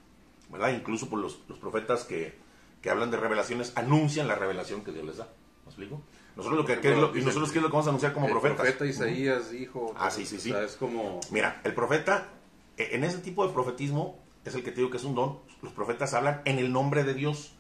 ¿Verdad? 0.51 0.73
Incluso 0.73 1.09
por 1.09 1.17
los, 1.17 1.39
los 1.50 1.57
profetas 1.57 2.03
que, 2.03 2.38
que, 2.83 2.91
hablan 2.91 3.09
de 3.09 3.17
revelaciones 3.17 3.73
anuncian 3.75 4.27
la 4.27 4.35
revelación 4.35 4.83
que 4.83 4.91
Dios 4.91 5.05
les 5.05 5.17
da. 5.17 5.27
¿Me 5.63 5.69
explico? 5.69 6.03
Nosotros 6.35 6.59
lo 6.59 6.65
que, 6.67 6.73
es 6.73 6.97
lo, 6.97 7.17
y 7.17 7.23
nosotros 7.23 7.51
qué 7.51 7.57
es 7.57 7.63
lo 7.63 7.69
que 7.69 7.73
vamos 7.73 7.88
a 7.88 7.89
anunciar 7.89 8.13
como 8.13 8.27
profetas. 8.29 8.59
El 8.59 8.73
profeta 8.73 8.85
Isaías 8.85 9.50
dijo. 9.50 9.95
Ah, 9.97 10.12
sí, 10.12 10.27
sí, 10.27 10.39
sí. 10.39 10.51
O 10.51 10.53
sea, 10.55 10.63
es 10.63 10.75
como. 10.75 11.19
Mira, 11.31 11.62
el 11.63 11.73
profeta, 11.73 12.29
e, 12.77 12.95
en 12.95 13.03
ese 13.03 13.17
tipo 13.17 13.47
de 13.47 13.53
profetismo, 13.53 14.19
es 14.45 14.53
el 14.53 14.63
que 14.63 14.69
te 14.69 14.77
digo 14.77 14.91
que 14.91 14.97
es 14.97 15.03
un 15.03 15.15
don. 15.15 15.39
Los 15.63 15.73
profetas 15.73 16.13
hablan 16.13 16.43
en 16.45 16.59
el 16.59 16.71
nombre 16.71 17.03
de 17.03 17.15
Dios, 17.15 17.55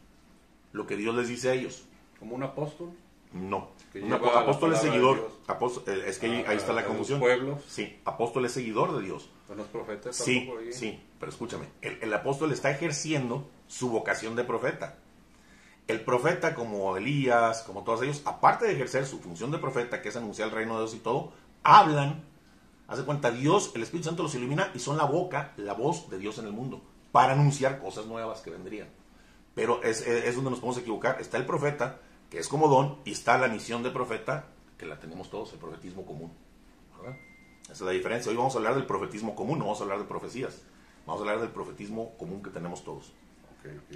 lo 0.73 0.85
que 0.85 0.95
Dios 0.95 1.15
les 1.15 1.27
dice 1.27 1.49
a 1.49 1.53
ellos. 1.53 1.85
¿Como 2.19 2.35
un 2.35 2.43
apóstol? 2.43 2.91
No. 3.33 3.71
apóstol 4.35 4.73
es 4.73 4.79
seguidor. 4.79 5.31
Eh, 5.87 6.03
es 6.07 6.19
que 6.19 6.27
ahí, 6.47 6.57
está 6.57 6.73
la 6.73 6.85
confusión. 6.85 7.19
Pueblos. 7.19 7.61
Sí, 7.67 7.99
apóstol 8.05 8.45
es 8.45 8.53
seguidor 8.53 8.95
de 8.95 9.03
Dios. 9.03 9.29
¿No 9.55 9.61
es 9.61 9.67
profeta? 9.67 10.13
Sí, 10.13 10.49
sí, 10.71 10.99
pero 11.19 11.31
escúchame. 11.31 11.65
el 11.81 12.13
apóstol 12.13 12.51
está 12.51 12.71
ejerciendo 12.71 13.47
su 13.67 13.89
vocación 13.89 14.35
de 14.35 14.43
profeta. 14.43 14.97
El 15.87 16.01
profeta, 16.01 16.55
como 16.55 16.95
Elías, 16.95 17.63
como 17.63 17.83
todos 17.83 18.03
ellos, 18.03 18.21
aparte 18.25 18.65
de 18.65 18.73
ejercer 18.73 19.05
su 19.05 19.19
función 19.19 19.51
de 19.51 19.57
profeta, 19.57 20.01
que 20.01 20.09
es 20.09 20.15
anunciar 20.15 20.47
el 20.47 20.55
reino 20.55 20.75
de 20.75 20.81
Dios 20.81 20.95
y 20.95 20.99
todo, 20.99 21.33
hablan, 21.61 22.23
hace 22.87 23.03
cuenta, 23.03 23.31
Dios, 23.31 23.71
el 23.75 23.83
Espíritu 23.83 24.07
Santo 24.07 24.23
los 24.23 24.33
ilumina 24.35 24.71
y 24.73 24.79
son 24.79 24.95
la 24.95 25.03
boca, 25.03 25.51
la 25.57 25.73
voz 25.73 26.09
de 26.09 26.19
Dios 26.19 26.37
en 26.37 26.45
el 26.45 26.53
mundo, 26.53 26.81
para 27.11 27.33
anunciar 27.33 27.79
cosas 27.79 28.05
nuevas 28.05 28.41
que 28.41 28.49
vendrían. 28.49 28.87
Pero 29.55 29.83
es, 29.83 30.05
donde 30.35 30.51
nos 30.51 30.59
podemos 30.59 30.77
equivocar. 30.77 31.17
Está 31.19 31.37
el 31.37 31.45
profeta, 31.45 31.99
que 32.33 32.39
es 32.39 32.47
como 32.47 32.67
don, 32.67 32.97
y 33.05 33.11
está 33.11 33.37
la 33.37 33.47
misión 33.47 33.83
de 33.83 33.91
profeta, 33.91 34.47
que 34.79 34.87
la 34.87 34.99
tenemos 34.99 35.29
todos, 35.29 35.53
el 35.53 35.59
profetismo 35.59 36.03
común. 36.03 36.31
Esa 37.65 37.73
es 37.73 37.81
la 37.81 37.91
diferencia. 37.91 38.31
Hoy 38.31 38.35
vamos 38.35 38.55
a 38.55 38.57
hablar 38.57 38.73
del 38.73 38.87
profetismo 38.87 39.35
común, 39.35 39.59
no 39.59 39.65
vamos 39.65 39.79
a 39.81 39.83
hablar 39.83 39.99
de 39.99 40.05
profecías. 40.05 40.63
Vamos 41.05 41.21
a 41.21 41.25
hablar 41.25 41.41
del 41.41 41.51
profetismo 41.51 42.17
común 42.17 42.41
que 42.41 42.49
tenemos 42.49 42.83
todos. 42.83 43.13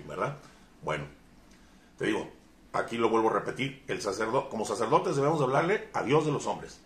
¿Verdad? 0.07 0.37
Bueno, 0.83 1.05
te 1.97 2.05
digo, 2.05 2.29
aquí 2.73 2.97
lo 2.97 3.09
vuelvo 3.09 3.31
a 3.31 3.33
repetir, 3.33 3.83
el 3.87 4.03
sacerdote, 4.03 4.49
como 4.49 4.65
sacerdotes 4.65 5.15
debemos 5.15 5.41
hablarle 5.41 5.89
a 5.93 6.03
Dios 6.03 6.23
de 6.27 6.31
los 6.31 6.45
hombres. 6.45 6.79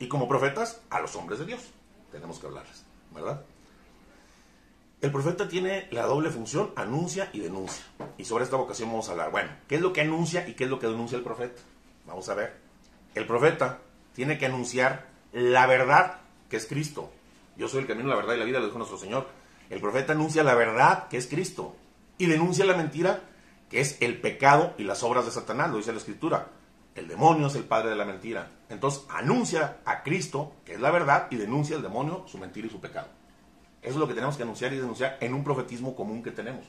Y 0.00 0.08
como 0.08 0.26
profetas, 0.26 0.82
a 0.90 0.98
los 0.98 1.14
hombres 1.14 1.38
de 1.38 1.46
Dios. 1.46 1.70
Tenemos 2.10 2.40
que 2.40 2.48
hablarles, 2.48 2.84
¿verdad? 3.14 3.44
El 5.02 5.12
profeta 5.12 5.46
tiene 5.46 5.88
la 5.90 6.06
doble 6.06 6.30
función, 6.30 6.72
anuncia 6.74 7.28
y 7.34 7.40
denuncia. 7.40 7.84
Y 8.16 8.24
sobre 8.24 8.44
esta 8.44 8.56
vocación 8.56 8.88
vamos 8.88 9.08
a 9.08 9.12
hablar. 9.12 9.30
Bueno, 9.30 9.50
¿qué 9.68 9.74
es 9.74 9.82
lo 9.82 9.92
que 9.92 10.00
anuncia 10.00 10.48
y 10.48 10.54
qué 10.54 10.64
es 10.64 10.70
lo 10.70 10.78
que 10.78 10.86
denuncia 10.86 11.18
el 11.18 11.24
profeta? 11.24 11.60
Vamos 12.06 12.28
a 12.30 12.34
ver. 12.34 12.56
El 13.14 13.26
profeta 13.26 13.80
tiene 14.14 14.38
que 14.38 14.46
anunciar 14.46 15.08
la 15.32 15.66
verdad, 15.66 16.20
que 16.48 16.56
es 16.56 16.66
Cristo. 16.66 17.12
Yo 17.58 17.68
soy 17.68 17.80
el 17.82 17.86
camino, 17.86 18.08
la 18.08 18.16
verdad 18.16 18.34
y 18.34 18.38
la 18.38 18.46
vida, 18.46 18.58
lo 18.58 18.66
dijo 18.66 18.78
nuestro 18.78 18.96
Señor. 18.96 19.28
El 19.68 19.80
profeta 19.80 20.14
anuncia 20.14 20.42
la 20.42 20.54
verdad, 20.54 21.08
que 21.08 21.18
es 21.18 21.26
Cristo. 21.26 21.76
Y 22.16 22.24
denuncia 22.24 22.64
la 22.64 22.76
mentira, 22.76 23.22
que 23.68 23.80
es 23.80 23.98
el 24.00 24.18
pecado 24.18 24.72
y 24.78 24.84
las 24.84 25.02
obras 25.02 25.26
de 25.26 25.30
Satanás, 25.30 25.70
lo 25.70 25.76
dice 25.76 25.92
la 25.92 25.98
Escritura. 25.98 26.48
El 26.94 27.06
demonio 27.06 27.48
es 27.48 27.54
el 27.54 27.64
padre 27.64 27.90
de 27.90 27.96
la 27.96 28.06
mentira. 28.06 28.50
Entonces 28.70 29.04
anuncia 29.10 29.76
a 29.84 30.02
Cristo, 30.02 30.54
que 30.64 30.72
es 30.72 30.80
la 30.80 30.90
verdad, 30.90 31.28
y 31.30 31.36
denuncia 31.36 31.76
al 31.76 31.82
demonio 31.82 32.24
su 32.26 32.38
mentira 32.38 32.66
y 32.66 32.70
su 32.70 32.80
pecado. 32.80 33.08
Eso 33.86 33.94
es 33.94 34.00
lo 34.00 34.08
que 34.08 34.14
tenemos 34.14 34.36
que 34.36 34.42
anunciar 34.42 34.72
y 34.72 34.78
denunciar 34.78 35.16
en 35.20 35.32
un 35.32 35.44
profetismo 35.44 35.94
común 35.94 36.20
que 36.20 36.32
tenemos. 36.32 36.66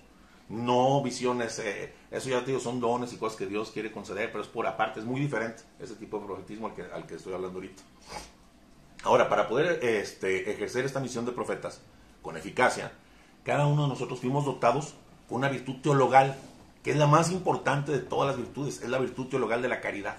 No 0.50 1.02
visiones, 1.02 1.58
eh, 1.58 1.92
eso 2.12 2.30
ya 2.30 2.42
te 2.42 2.52
digo, 2.52 2.60
son 2.60 2.80
dones 2.80 3.12
y 3.12 3.18
cosas 3.18 3.40
que 3.40 3.48
Dios 3.48 3.72
quiere 3.72 3.92
conceder, 3.92 4.32
pero 4.32 4.44
es 4.44 4.48
por 4.48 4.68
aparte, 4.68 5.00
es 5.00 5.06
muy 5.08 5.20
diferente 5.20 5.64
ese 5.80 5.96
tipo 5.96 6.20
de 6.20 6.28
profetismo 6.28 6.68
al 6.68 6.76
que, 6.76 6.84
al 6.84 7.08
que 7.08 7.16
estoy 7.16 7.34
hablando 7.34 7.58
ahorita. 7.58 7.82
Ahora, 9.04 9.28
para 9.30 9.48
poder 9.48 9.84
este, 9.84 10.52
ejercer 10.52 10.86
esta 10.86 11.00
misión 11.00 11.26
de 11.26 11.32
profetas 11.32 11.82
con 12.22 12.38
eficacia, 12.38 12.92
cada 13.44 13.66
uno 13.66 13.82
de 13.84 13.90
nosotros 13.90 14.20
fuimos 14.20 14.46
dotados 14.46 14.94
con 15.28 15.40
una 15.40 15.50
virtud 15.50 15.82
teologal 15.82 16.38
que 16.84 16.92
es 16.92 16.98
la 16.98 17.08
más 17.08 17.32
importante 17.32 17.92
de 17.92 18.00
todas 18.00 18.28
las 18.28 18.38
virtudes, 18.38 18.84
es 18.84 18.90
la 18.90 19.00
virtud 19.00 19.26
teologal 19.26 19.64
de 19.64 19.70
la 19.70 19.82
caridad. 19.82 20.18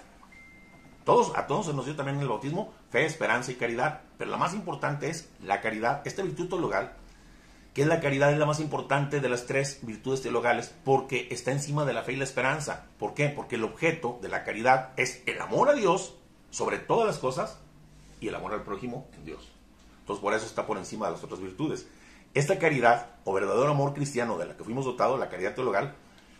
Todos, 1.09 1.35
a 1.35 1.47
todos 1.47 1.65
se 1.65 1.73
nos 1.73 1.85
dio 1.85 1.95
también 1.95 2.17
en 2.17 2.21
el 2.21 2.27
bautismo 2.27 2.71
fe, 2.91 3.03
esperanza 3.03 3.51
y 3.51 3.55
caridad, 3.55 4.01
pero 4.19 4.29
la 4.29 4.37
más 4.37 4.53
importante 4.53 5.09
es 5.09 5.27
la 5.43 5.59
caridad. 5.59 6.03
Esta 6.05 6.21
virtud 6.21 6.49
teologal, 6.49 6.93
que 7.73 7.81
es 7.81 7.87
la 7.87 7.99
caridad, 7.99 8.31
es 8.31 8.37
la 8.37 8.45
más 8.45 8.59
importante 8.59 9.19
de 9.19 9.27
las 9.27 9.47
tres 9.47 9.79
virtudes 9.81 10.21
teologales 10.21 10.71
porque 10.85 11.27
está 11.31 11.51
encima 11.51 11.83
de 11.83 11.93
la 11.93 12.03
fe 12.03 12.13
y 12.13 12.17
la 12.17 12.25
esperanza. 12.25 12.85
¿Por 12.99 13.15
qué? 13.15 13.29
Porque 13.29 13.55
el 13.55 13.63
objeto 13.63 14.19
de 14.21 14.29
la 14.29 14.43
caridad 14.43 14.91
es 14.97 15.23
el 15.25 15.41
amor 15.41 15.69
a 15.69 15.73
Dios 15.73 16.13
sobre 16.51 16.77
todas 16.77 17.07
las 17.07 17.17
cosas 17.17 17.57
y 18.21 18.27
el 18.27 18.35
amor 18.35 18.53
al 18.53 18.61
prójimo 18.61 19.07
en 19.17 19.25
Dios. 19.25 19.51
Entonces 20.01 20.21
por 20.21 20.35
eso 20.35 20.45
está 20.45 20.67
por 20.67 20.77
encima 20.77 21.07
de 21.07 21.13
las 21.13 21.23
otras 21.23 21.41
virtudes. 21.41 21.87
Esta 22.35 22.59
caridad 22.59 23.15
o 23.23 23.33
verdadero 23.33 23.71
amor 23.71 23.95
cristiano 23.95 24.37
de 24.37 24.45
la 24.45 24.55
que 24.55 24.63
fuimos 24.63 24.85
dotados, 24.85 25.19
la 25.19 25.29
caridad 25.29 25.55
teologal, 25.55 25.95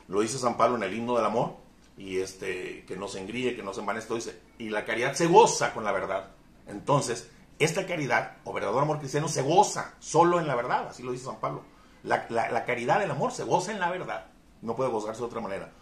lo 0.08 0.22
dice 0.22 0.38
San 0.38 0.58
Pablo 0.58 0.78
en 0.78 0.84
el 0.84 0.94
himno 0.94 1.16
del 1.16 1.26
amor, 1.26 1.56
y 2.00 2.22
este, 2.22 2.86
que 2.86 2.96
no 2.96 3.10
se 3.10 3.20
engríe, 3.20 3.58
que 3.58 3.62
no 3.62 3.74
se 3.74 3.82
envanezca, 3.82 4.14
dice, 4.14 4.40
y 4.58 4.70
la 4.70 4.86
caridad 4.86 5.14
se 5.14 5.28
goza 5.28 5.74
con 5.74 5.84
la 5.84 5.92
verdad. 5.92 6.30
Entonces, 6.66 7.30
esta 7.60 7.86
caridad 7.86 8.38
o 8.46 8.54
verdadero 8.54 8.80
amor 8.80 9.00
cristiano 9.00 9.28
se 9.28 9.42
goza 9.42 9.96
solo 10.00 10.40
en 10.40 10.48
la 10.48 10.56
verdad, 10.56 10.88
así 10.88 11.04
lo 11.04 11.12
dice 11.12 11.26
San 11.26 11.42
Pablo. 11.42 11.62
La, 12.04 12.66
caridad 12.66 13.02
del 13.02 13.12
amor 13.12 13.34
se 13.34 13.44
goza 13.44 13.74
en 13.74 13.82
la 13.82 13.92
verdad, 13.92 14.28
no 14.62 14.78
puede 14.78 14.90
gozarse 14.90 15.20
de 15.20 15.28
otra 15.28 15.42
manera. 15.42 15.74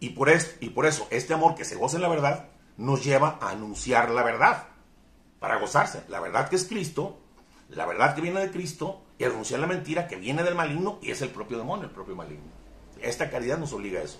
Y 0.00 0.10
por, 0.10 0.28
y 0.58 0.70
por 0.70 0.86
eso, 0.86 1.06
este 1.10 1.34
amor 1.34 1.54
que 1.54 1.64
se 1.64 1.76
goza 1.76 1.96
en 1.96 2.02
la 2.02 2.08
verdad 2.08 2.48
nos 2.76 3.04
lleva 3.04 3.38
a 3.40 3.50
anunciar 3.50 4.10
la 4.10 4.24
verdad, 4.24 4.64
para 5.38 5.60
gozarse. 5.60 6.02
La 6.08 6.18
verdad 6.18 6.48
que 6.48 6.56
es 6.56 6.64
Cristo, 6.64 7.20
la 7.68 7.86
verdad 7.86 8.16
que 8.16 8.22
viene 8.22 8.40
de 8.40 8.50
Cristo, 8.50 9.02
y 9.18 9.24
anunciar 9.24 9.60
la 9.60 9.68
mentira 9.68 10.08
que 10.08 10.16
viene 10.16 10.42
del 10.42 10.56
maligno 10.56 10.98
y 11.00 11.12
es 11.12 11.22
el 11.22 11.28
propio 11.28 11.58
demonio, 11.58 11.84
el 11.84 11.92
propio 11.92 12.16
maligno. 12.16 12.50
Esta 13.00 13.30
caridad 13.30 13.58
nos 13.58 13.72
obliga 13.72 14.00
a 14.00 14.02
eso. 14.02 14.18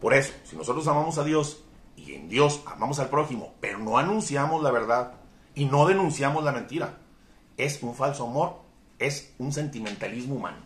Por 0.00 0.14
eso, 0.14 0.32
si 0.44 0.56
nosotros 0.56 0.86
amamos 0.88 1.18
a 1.18 1.24
Dios 1.24 1.64
y 1.96 2.14
en 2.14 2.28
Dios 2.28 2.62
amamos 2.66 2.98
al 2.98 3.08
prójimo, 3.08 3.54
pero 3.60 3.78
no 3.78 3.98
anunciamos 3.98 4.62
la 4.62 4.70
verdad 4.70 5.14
y 5.54 5.64
no 5.64 5.86
denunciamos 5.86 6.44
la 6.44 6.52
mentira, 6.52 6.98
es 7.56 7.82
un 7.82 7.94
falso 7.94 8.26
amor, 8.26 8.60
es 8.98 9.34
un 9.38 9.52
sentimentalismo 9.52 10.34
humano. 10.34 10.58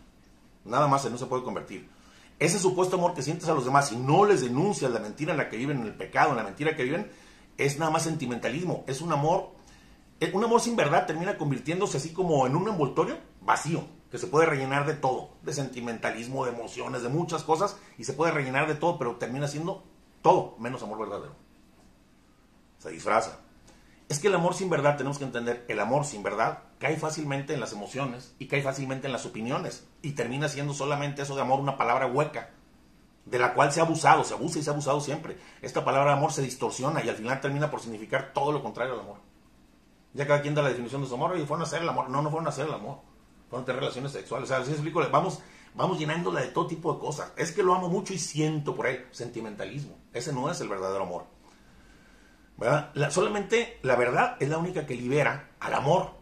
Nada 0.64 0.88
más 0.88 1.08
no 1.10 1.16
se 1.16 1.26
puede 1.26 1.44
convertir. 1.44 1.88
Ese 2.38 2.58
supuesto 2.58 2.96
amor 2.96 3.14
que 3.14 3.22
sientes 3.22 3.48
a 3.48 3.54
los 3.54 3.64
demás 3.64 3.92
y 3.92 3.96
no 3.96 4.24
les 4.24 4.40
denuncias 4.40 4.90
la 4.90 4.98
mentira 4.98 5.32
en 5.32 5.38
la 5.38 5.48
que 5.48 5.56
viven, 5.56 5.80
en 5.80 5.86
el 5.86 5.94
pecado, 5.94 6.30
en 6.30 6.36
la 6.36 6.42
mentira 6.44 6.74
que 6.74 6.84
viven, 6.84 7.10
es 7.56 7.78
nada 7.78 7.90
más 7.90 8.02
sentimentalismo. 8.02 8.84
Es 8.86 9.00
un 9.00 9.12
amor, 9.12 9.50
eh, 10.18 10.30
un 10.34 10.42
amor 10.42 10.60
sin 10.60 10.74
verdad 10.74 11.06
termina 11.06 11.36
convirtiéndose 11.36 11.98
así 11.98 12.12
como 12.12 12.46
en 12.46 12.56
un 12.56 12.68
envoltorio 12.68 13.18
vacío 13.42 13.99
que 14.10 14.18
se 14.18 14.26
puede 14.26 14.46
rellenar 14.46 14.86
de 14.86 14.94
todo, 14.94 15.30
de 15.42 15.52
sentimentalismo, 15.52 16.44
de 16.44 16.52
emociones, 16.52 17.02
de 17.02 17.08
muchas 17.08 17.44
cosas, 17.44 17.76
y 17.96 18.04
se 18.04 18.12
puede 18.12 18.32
rellenar 18.32 18.66
de 18.66 18.74
todo, 18.74 18.98
pero 18.98 19.16
termina 19.16 19.46
siendo 19.46 19.84
todo 20.20 20.56
menos 20.58 20.82
amor 20.82 20.98
verdadero. 20.98 21.34
Se 22.78 22.90
disfraza. 22.90 23.38
Es 24.08 24.18
que 24.18 24.26
el 24.26 24.34
amor 24.34 24.54
sin 24.54 24.68
verdad, 24.68 24.96
tenemos 24.96 25.18
que 25.18 25.24
entender, 25.24 25.64
el 25.68 25.78
amor 25.78 26.04
sin 26.04 26.24
verdad 26.24 26.64
cae 26.80 26.96
fácilmente 26.96 27.54
en 27.54 27.60
las 27.60 27.72
emociones 27.72 28.34
y 28.40 28.46
cae 28.46 28.62
fácilmente 28.62 29.06
en 29.06 29.12
las 29.12 29.26
opiniones, 29.26 29.86
y 30.02 30.12
termina 30.12 30.48
siendo 30.48 30.74
solamente 30.74 31.22
eso 31.22 31.36
de 31.36 31.42
amor 31.42 31.60
una 31.60 31.78
palabra 31.78 32.06
hueca, 32.08 32.50
de 33.26 33.38
la 33.38 33.54
cual 33.54 33.70
se 33.70 33.78
ha 33.78 33.84
abusado, 33.84 34.24
se 34.24 34.34
abusa 34.34 34.58
y 34.58 34.62
se 34.64 34.70
ha 34.70 34.72
abusado 34.72 35.00
siempre. 35.00 35.38
Esta 35.62 35.84
palabra 35.84 36.14
amor 36.14 36.32
se 36.32 36.42
distorsiona 36.42 37.04
y 37.04 37.08
al 37.08 37.14
final 37.14 37.40
termina 37.40 37.70
por 37.70 37.80
significar 37.80 38.32
todo 38.32 38.50
lo 38.50 38.60
contrario 38.60 38.94
al 38.94 39.00
amor. 39.00 39.18
Ya 40.14 40.26
cada 40.26 40.42
quien 40.42 40.56
da 40.56 40.62
la 40.62 40.70
definición 40.70 41.02
de 41.02 41.06
su 41.06 41.14
amor, 41.14 41.38
y 41.38 41.46
fueron 41.46 41.60
a 41.60 41.66
hacer 41.66 41.82
el 41.82 41.88
amor. 41.88 42.08
No, 42.08 42.22
no 42.22 42.30
fueron 42.30 42.48
a 42.48 42.50
hacer 42.50 42.66
el 42.66 42.74
amor 42.74 43.09
fueron 43.50 43.66
tener 43.66 43.80
relaciones 43.80 44.12
sexuales. 44.12 44.48
O 44.48 44.54
sea, 44.54 44.64
si 44.64 44.70
explico, 44.70 45.02
vamos, 45.10 45.40
vamos 45.74 45.98
llenándola 45.98 46.40
de 46.40 46.48
todo 46.48 46.68
tipo 46.68 46.94
de 46.94 47.00
cosas. 47.00 47.32
Es 47.36 47.50
que 47.50 47.64
lo 47.64 47.74
amo 47.74 47.88
mucho 47.88 48.14
y 48.14 48.18
siento 48.18 48.76
por 48.76 48.86
él. 48.86 49.04
Sentimentalismo. 49.10 49.98
Ese 50.14 50.32
no 50.32 50.50
es 50.50 50.60
el 50.60 50.68
verdadero 50.68 51.02
amor. 51.02 51.24
¿Verdad? 52.56 52.92
solamente 53.10 53.78
la 53.82 53.96
verdad 53.96 54.36
es 54.38 54.50
la 54.50 54.58
única 54.58 54.86
que 54.86 54.94
libera 54.94 55.50
al 55.58 55.74
amor. 55.74 56.12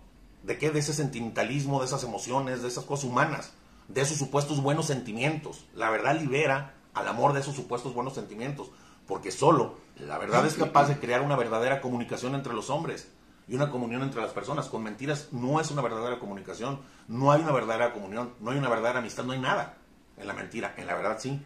¿De 0.43 0.57
qué? 0.57 0.71
De 0.71 0.79
ese 0.79 0.95
sentimentalismo, 0.95 1.81
de 1.81 1.87
esas 1.87 2.05
emociones, 2.05 2.63
de 2.63 2.69
esas 2.69 2.85
cosas 2.85 3.05
humanas, 3.05 3.53
de 3.89 4.01
esos 4.01 4.17
supuestos 4.17 4.63
buenos 4.63 4.87
sentimientos. 4.87 5.67
La 5.75 5.91
verdad 5.91 6.19
libera 6.19 6.75
al 6.95 7.09
amor 7.09 7.35
de 7.35 7.41
esos 7.41 7.55
supuestos 7.55 7.93
buenos 7.93 8.15
sentimientos. 8.15 8.71
Porque 9.07 9.33
solo 9.33 9.77
la 9.97 10.17
verdad 10.17 10.47
es 10.47 10.55
capaz 10.55 10.89
de 10.89 10.99
crear 10.99 11.23
una 11.23 11.37
verdadera 11.37 11.81
comunicación 11.81 12.35
entre 12.35 12.55
los 12.55 12.71
hombres 12.71 13.09
y 13.49 13.55
una 13.55 13.71
comunión 13.71 14.03
entre 14.03 14.21
las 14.21 14.33
personas. 14.33 14.67
Con 14.67 14.83
mentiras 14.83 15.29
no 15.33 15.61
es 15.61 15.71
una 15.71 15.83
verdadera 15.83 16.19
comunicación, 16.19 16.81
no 17.09 17.33
hay 17.33 17.43
una 17.43 17.53
verdadera 17.53 17.93
comunión, 17.93 18.35
no 18.41 18.51
hay 18.51 18.59
una 18.59 18.69
verdadera 18.69 18.99
amistad, 18.99 19.25
no 19.25 19.33
hay 19.33 19.41
nada 19.41 19.79
en 20.17 20.27
la 20.27 20.35
mentira, 20.35 20.75
en 20.77 20.87
la 20.87 20.95
verdad 20.95 21.19
sí. 21.19 21.41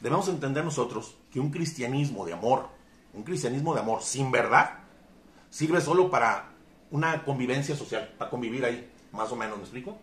Debemos 0.00 0.28
entender 0.28 0.64
nosotros 0.64 1.16
que 1.30 1.40
un 1.40 1.50
cristianismo 1.50 2.26
de 2.26 2.32
amor, 2.32 2.68
un 3.14 3.22
cristianismo 3.22 3.74
de 3.74 3.80
amor 3.80 4.02
sin 4.02 4.30
verdad, 4.30 4.80
sirve 5.48 5.80
solo 5.80 6.10
para 6.10 6.50
una 6.90 7.24
convivencia 7.24 7.74
social, 7.74 8.14
para 8.18 8.30
convivir 8.30 8.64
ahí, 8.64 8.90
más 9.12 9.30
o 9.32 9.36
menos, 9.36 9.56
¿me 9.56 9.62
explico? 9.62 9.96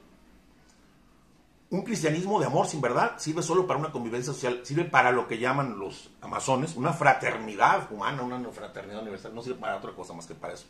Un 1.71 1.83
cristianismo 1.83 2.39
de 2.39 2.47
amor 2.47 2.65
sin 2.65 2.81
verdad 2.81 3.19
sirve 3.19 3.43
solo 3.43 3.67
para 3.67 3.79
una 3.79 3.91
convivencia 3.91 4.33
social, 4.33 4.61
sirve 4.63 4.85
para 4.85 5.11
lo 5.11 5.27
que 5.27 5.37
llaman 5.37 5.77
los 5.77 6.09
amazones, 6.21 6.75
una 6.75 6.93
fraternidad 6.93 7.91
humana, 7.91 8.23
una 8.23 8.39
fraternidad 8.49 9.03
universal, 9.03 9.35
no 9.35 9.43
sirve 9.43 9.59
para 9.59 9.77
otra 9.77 9.91
cosa 9.91 10.13
más 10.13 10.25
que 10.25 10.33
para 10.33 10.53
eso. 10.53 10.65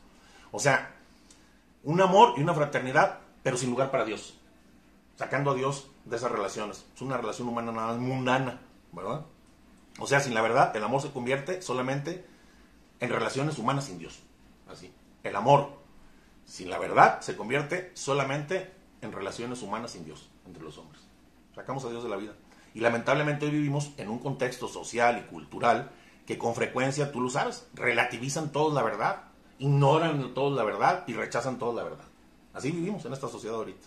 O 0.51 0.59
sea, 0.59 0.95
un 1.83 2.01
amor 2.01 2.33
y 2.37 2.41
una 2.41 2.53
fraternidad, 2.53 3.19
pero 3.43 3.57
sin 3.57 3.69
lugar 3.69 3.91
para 3.91 4.05
Dios. 4.05 4.37
Sacando 5.15 5.51
a 5.51 5.55
Dios 5.55 5.89
de 6.05 6.15
esas 6.15 6.31
relaciones. 6.31 6.85
Es 6.95 7.01
una 7.01 7.17
relación 7.17 7.47
humana 7.47 7.71
nada 7.71 7.87
más 7.87 7.97
mundana, 7.97 8.61
¿verdad? 8.91 9.25
O 9.99 10.07
sea, 10.07 10.19
sin 10.19 10.33
la 10.33 10.41
verdad, 10.41 10.75
el 10.75 10.83
amor 10.83 11.01
se 11.01 11.11
convierte 11.11 11.61
solamente 11.61 12.25
en 12.99 13.09
relaciones 13.09 13.57
humanas 13.57 13.85
sin 13.85 13.99
Dios. 13.99 14.19
Así. 14.69 14.93
El 15.23 15.35
amor, 15.35 15.69
sin 16.45 16.69
la 16.69 16.79
verdad, 16.79 17.21
se 17.21 17.35
convierte 17.35 17.91
solamente 17.95 18.71
en 19.01 19.11
relaciones 19.11 19.61
humanas 19.61 19.91
sin 19.91 20.05
Dios, 20.05 20.29
entre 20.45 20.63
los 20.63 20.77
hombres. 20.77 21.01
Sacamos 21.55 21.83
a 21.85 21.89
Dios 21.89 22.03
de 22.03 22.09
la 22.09 22.15
vida. 22.15 22.33
Y 22.73 22.79
lamentablemente 22.81 23.45
hoy 23.45 23.51
vivimos 23.51 23.91
en 23.97 24.09
un 24.09 24.19
contexto 24.19 24.67
social 24.67 25.17
y 25.17 25.29
cultural 25.29 25.91
que 26.25 26.37
con 26.37 26.53
frecuencia, 26.53 27.11
tú 27.11 27.21
lo 27.21 27.29
sabes, 27.29 27.67
relativizan 27.73 28.51
todos 28.51 28.73
la 28.73 28.83
verdad, 28.83 29.23
ignoran 29.59 30.33
todos 30.33 30.55
la 30.55 30.63
verdad 30.63 31.03
y 31.07 31.13
rechazan 31.13 31.59
todos 31.59 31.75
la 31.75 31.83
verdad. 31.83 32.05
Así 32.53 32.71
vivimos 32.71 33.05
en 33.05 33.13
esta 33.13 33.27
sociedad 33.27 33.57
ahorita. 33.57 33.85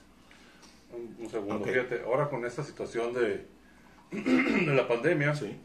Un, 0.92 1.28
segundo, 1.28 1.64
fíjate, 1.64 2.02
ahora 2.04 2.28
con 2.28 2.44
esta 2.44 2.62
situación 2.62 3.14
de, 3.14 3.46
de 4.10 4.74
la 4.74 4.86
pandemia, 4.86 5.34
sí. 5.34 5.58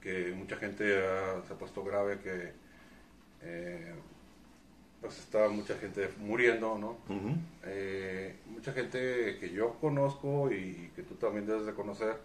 que 0.00 0.32
mucha 0.36 0.56
gente 0.56 0.84
se 0.84 1.52
ha 1.52 1.58
puesto 1.58 1.82
grave, 1.82 2.20
que 2.20 2.52
eh, 3.42 3.94
pues 5.00 5.18
está 5.18 5.48
mucha 5.48 5.74
gente 5.74 6.08
muriendo, 6.20 6.78
¿no? 6.78 6.96
Eh, 7.64 8.36
mucha 8.46 8.72
gente 8.72 9.36
que 9.40 9.50
yo 9.52 9.74
conozco 9.80 10.52
y 10.52 10.92
que 10.94 11.02
tú 11.02 11.16
también 11.16 11.44
debes 11.44 11.66
de 11.66 11.74
conocer, 11.74 12.18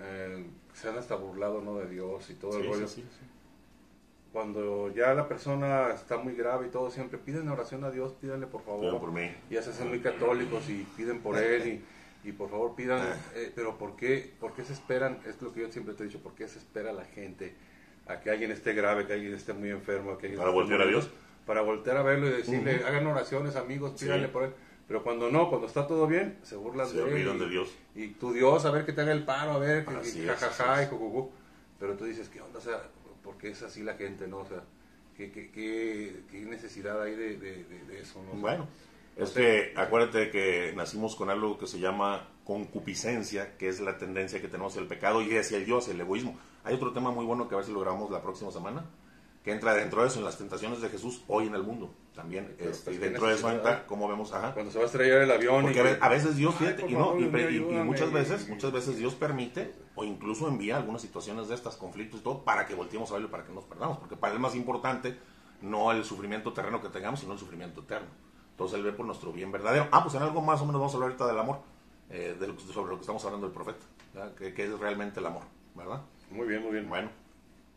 eh, 0.00 0.46
se 0.74 0.88
han 0.88 0.96
hasta 0.96 1.16
burlado, 1.16 1.60
¿no? 1.60 1.76
De 1.76 1.88
Dios 1.88 2.30
y 2.30 2.34
todo 2.34 2.56
el 2.58 2.68
rollo. 2.68 2.86
Cuando 4.32 4.92
ya 4.94 5.14
la 5.14 5.26
persona 5.26 5.90
está 5.94 6.18
muy 6.18 6.34
grave 6.34 6.66
y 6.66 6.70
todo, 6.70 6.90
siempre 6.90 7.18
piden 7.18 7.48
oración 7.48 7.84
a 7.84 7.90
Dios, 7.90 8.12
pídanle 8.20 8.46
por 8.46 8.62
favor. 8.62 9.00
por 9.00 9.12
mí. 9.12 9.30
Ya 9.50 9.62
se 9.62 9.70
hacen 9.70 9.88
muy 9.88 10.00
católicos 10.00 10.68
y 10.68 10.86
piden 10.96 11.20
por 11.20 11.38
él 11.38 11.82
y, 12.24 12.32
por 12.32 12.50
favor 12.50 12.74
pidan, 12.74 13.00
ah. 13.00 13.16
eh, 13.34 13.50
pero 13.54 13.78
¿por 13.78 13.96
qué, 13.96 14.34
¿por 14.38 14.52
qué 14.52 14.62
se 14.62 14.74
esperan? 14.74 15.18
Es 15.26 15.40
lo 15.40 15.52
que 15.52 15.62
yo 15.62 15.72
siempre 15.72 15.94
te 15.94 16.02
he 16.02 16.06
dicho, 16.06 16.18
¿por 16.18 16.34
qué 16.34 16.46
se 16.46 16.58
espera 16.58 16.92
la 16.92 17.06
gente 17.06 17.54
a 18.06 18.20
que 18.20 18.30
alguien 18.30 18.50
esté 18.50 18.74
grave, 18.74 19.06
que 19.06 19.14
alguien 19.14 19.32
esté 19.32 19.54
muy 19.54 19.70
enfermo? 19.70 20.18
que 20.18 20.28
¿Para 20.30 20.50
voltear 20.50 20.82
a 20.82 20.86
Dios? 20.86 21.08
para 21.48 21.62
voltear 21.62 21.96
a 21.96 22.02
verlo 22.02 22.28
y 22.28 22.30
decirle, 22.30 22.82
hagan 22.86 23.06
oraciones, 23.06 23.56
amigos, 23.56 23.98
pídanle 23.98 24.28
por 24.28 24.44
él. 24.44 24.52
Pero 24.86 25.02
cuando 25.02 25.30
no, 25.30 25.48
cuando 25.48 25.66
está 25.66 25.86
todo 25.86 26.06
bien, 26.06 26.38
se 26.42 26.56
burlan 26.56 26.94
de 26.94 27.02
él. 27.02 27.38
de 27.38 27.48
Dios. 27.48 27.74
Y 27.94 28.08
tu 28.08 28.34
Dios, 28.34 28.66
a 28.66 28.70
ver 28.70 28.84
que 28.84 28.92
te 28.92 29.00
haga 29.00 29.12
el 29.12 29.24
paro, 29.24 29.52
a 29.52 29.58
ver, 29.58 29.86
que, 29.86 30.26
jajaja, 30.26 30.82
y 30.82 30.86
cucucú. 30.88 31.30
Pero 31.80 31.94
tú 31.94 32.04
dices, 32.04 32.28
¿qué 32.28 32.42
onda? 32.42 32.58
O 32.58 32.62
sea, 32.62 32.82
¿por 33.28 33.36
qué 33.36 33.50
es 33.50 33.62
así 33.62 33.82
la 33.82 33.92
gente, 33.92 34.26
no? 34.26 34.38
O 34.38 34.46
sea, 34.46 34.62
¿qué, 35.14 35.30
qué, 35.30 35.50
qué, 35.52 36.40
necesidad 36.46 37.02
hay 37.02 37.14
de, 37.14 37.36
de, 37.36 38.00
eso, 38.00 38.22
no? 38.22 38.40
Bueno, 38.40 38.66
es 39.18 39.32
que 39.32 39.74
acuérdate 39.76 40.30
que 40.30 40.72
nacimos 40.74 41.14
con 41.14 41.28
algo 41.28 41.58
que 41.58 41.66
se 41.66 41.78
llama 41.78 42.26
concupiscencia, 42.44 43.58
que 43.58 43.68
es 43.68 43.80
la 43.80 43.98
tendencia 43.98 44.40
que 44.40 44.48
tenemos 44.48 44.78
el 44.78 44.86
pecado 44.86 45.20
y 45.20 45.36
hacia 45.36 45.58
el 45.58 45.66
Dios, 45.66 45.88
el 45.88 46.00
egoísmo. 46.00 46.38
Hay 46.64 46.74
otro 46.74 46.94
tema 46.94 47.10
muy 47.10 47.26
bueno 47.26 47.50
que 47.50 47.54
a 47.54 47.58
ver 47.58 47.66
si 47.66 47.72
lo 47.72 47.80
grabamos 47.80 48.10
la 48.10 48.22
próxima 48.22 48.50
semana, 48.50 48.86
que 49.48 49.54
entra 49.54 49.72
dentro 49.72 50.02
de 50.02 50.08
eso, 50.08 50.18
en 50.18 50.26
las 50.26 50.36
tentaciones 50.36 50.82
de 50.82 50.90
Jesús 50.90 51.22
hoy 51.26 51.46
en 51.46 51.54
el 51.54 51.62
mundo 51.62 51.90
también. 52.14 52.54
Este, 52.58 52.84
pues, 52.84 52.96
y 52.96 52.98
dentro 52.98 53.28
de 53.28 53.34
eso 53.34 53.50
entra, 53.50 53.86
como 53.86 54.06
vemos, 54.06 54.30
ajá. 54.34 54.52
Cuando 54.52 54.70
se 54.70 54.76
va 54.76 54.84
a 54.84 54.86
estrellar 54.88 55.22
el 55.22 55.30
avión. 55.30 55.62
Porque 55.62 55.96
a 55.98 56.08
veces 56.10 56.36
Dios, 56.36 56.54
fíjate, 56.54 56.84
y, 56.86 56.92
no, 56.92 57.18
y, 57.18 57.60
muchas 57.82 58.12
veces, 58.12 58.46
muchas 58.50 58.72
veces 58.72 58.98
Dios 58.98 59.14
permite 59.14 59.72
o 59.94 60.04
incluso 60.04 60.48
envía 60.48 60.76
algunas 60.76 61.00
situaciones 61.00 61.48
de 61.48 61.54
estas, 61.54 61.76
conflictos 61.76 62.20
y 62.20 62.22
todo, 62.22 62.44
para 62.44 62.66
que 62.66 62.74
volteemos 62.74 63.10
a 63.10 63.14
verlo, 63.14 63.30
para 63.30 63.44
que 63.44 63.52
nos 63.54 63.64
perdamos. 63.64 63.96
Porque 63.96 64.16
para 64.16 64.32
él 64.32 64.36
es 64.36 64.42
más 64.42 64.54
importante 64.54 65.16
no 65.62 65.92
el 65.92 66.04
sufrimiento 66.04 66.52
terreno 66.52 66.82
que 66.82 66.90
tengamos, 66.90 67.20
sino 67.20 67.32
el 67.32 67.38
sufrimiento 67.38 67.80
eterno. 67.80 68.08
Entonces 68.50 68.76
él 68.76 68.84
ve 68.84 68.92
por 68.92 69.06
nuestro 69.06 69.32
bien 69.32 69.50
verdadero. 69.50 69.88
Ah, 69.92 70.02
pues 70.02 70.14
en 70.14 70.20
algo 70.24 70.42
más 70.42 70.60
o 70.60 70.66
menos 70.66 70.78
vamos 70.78 70.92
a 70.92 70.96
hablar 70.96 71.12
ahorita 71.12 71.26
del 71.26 71.38
amor, 71.38 71.60
eh, 72.10 72.36
de 72.38 72.46
sobre 72.70 72.90
lo 72.90 72.96
que 72.96 73.00
estamos 73.00 73.24
hablando 73.24 73.46
del 73.46 73.54
profeta, 73.54 73.86
que, 74.36 74.52
que 74.52 74.64
es 74.64 74.78
realmente 74.78 75.20
el 75.20 75.26
amor, 75.26 75.44
¿verdad? 75.74 76.02
Muy 76.30 76.46
bien, 76.46 76.62
muy 76.62 76.72
bien. 76.72 76.86
Bueno. 76.86 77.27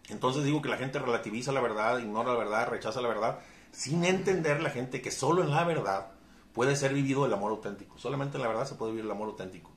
Entonces 0.09 0.43
digo 0.43 0.61
que 0.61 0.69
la 0.69 0.77
gente 0.77 0.99
relativiza 0.99 1.51
la 1.51 1.61
verdad, 1.61 1.99
ignora 1.99 2.33
la 2.33 2.39
verdad, 2.39 2.67
rechaza 2.67 3.01
la 3.01 3.07
verdad, 3.07 3.39
sin 3.71 4.03
entender 4.03 4.61
la 4.61 4.69
gente 4.69 5.01
que 5.01 5.11
solo 5.11 5.43
en 5.43 5.51
la 5.51 5.63
verdad 5.63 6.11
puede 6.53 6.75
ser 6.75 6.93
vivido 6.93 7.25
el 7.25 7.33
amor 7.33 7.51
auténtico. 7.51 7.97
Solamente 7.97 8.37
en 8.37 8.43
la 8.43 8.49
verdad 8.49 8.65
se 8.65 8.75
puede 8.75 8.91
vivir 8.91 9.05
el 9.05 9.11
amor 9.11 9.29
auténtico. 9.29 9.71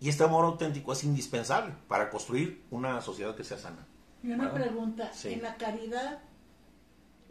Y 0.00 0.08
este 0.08 0.24
amor 0.24 0.44
auténtico 0.44 0.92
es 0.92 1.04
indispensable 1.04 1.74
para 1.88 2.10
construir 2.10 2.62
una 2.70 3.00
sociedad 3.00 3.36
que 3.36 3.44
sea 3.44 3.58
sana. 3.58 3.86
Y 4.22 4.30
una 4.30 4.52
pregunta, 4.52 5.10
en 5.24 5.42
la 5.42 5.56
caridad, 5.56 6.20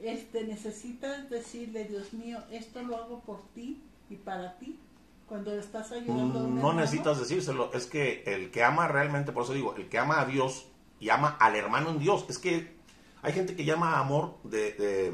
este, 0.01 0.43
¿necesitas 0.43 1.29
decirle, 1.29 1.85
Dios 1.85 2.13
mío, 2.13 2.39
esto 2.51 2.81
lo 2.81 2.97
hago 2.97 3.21
por 3.21 3.41
ti 3.53 3.81
y 4.09 4.15
para 4.15 4.57
ti? 4.57 4.79
Cuando 5.27 5.53
estás 5.53 5.91
ayudando 5.93 6.39
a 6.39 6.43
un 6.43 6.59
No 6.59 6.73
necesitas 6.73 7.19
decírselo, 7.19 7.71
es 7.73 7.85
que 7.85 8.23
el 8.25 8.51
que 8.51 8.63
ama 8.63 8.87
realmente, 8.89 9.31
por 9.31 9.43
eso 9.43 9.53
digo, 9.53 9.75
el 9.75 9.87
que 9.87 9.97
ama 9.97 10.19
a 10.19 10.25
Dios 10.25 10.70
y 11.01 11.09
ama 11.09 11.35
al 11.39 11.55
hermano 11.57 11.89
en 11.89 11.99
Dios. 11.99 12.25
Es 12.29 12.37
que 12.37 12.77
hay 13.21 13.33
gente 13.33 13.55
que 13.55 13.65
llama 13.65 13.99
amor 13.99 14.37
de, 14.43 15.13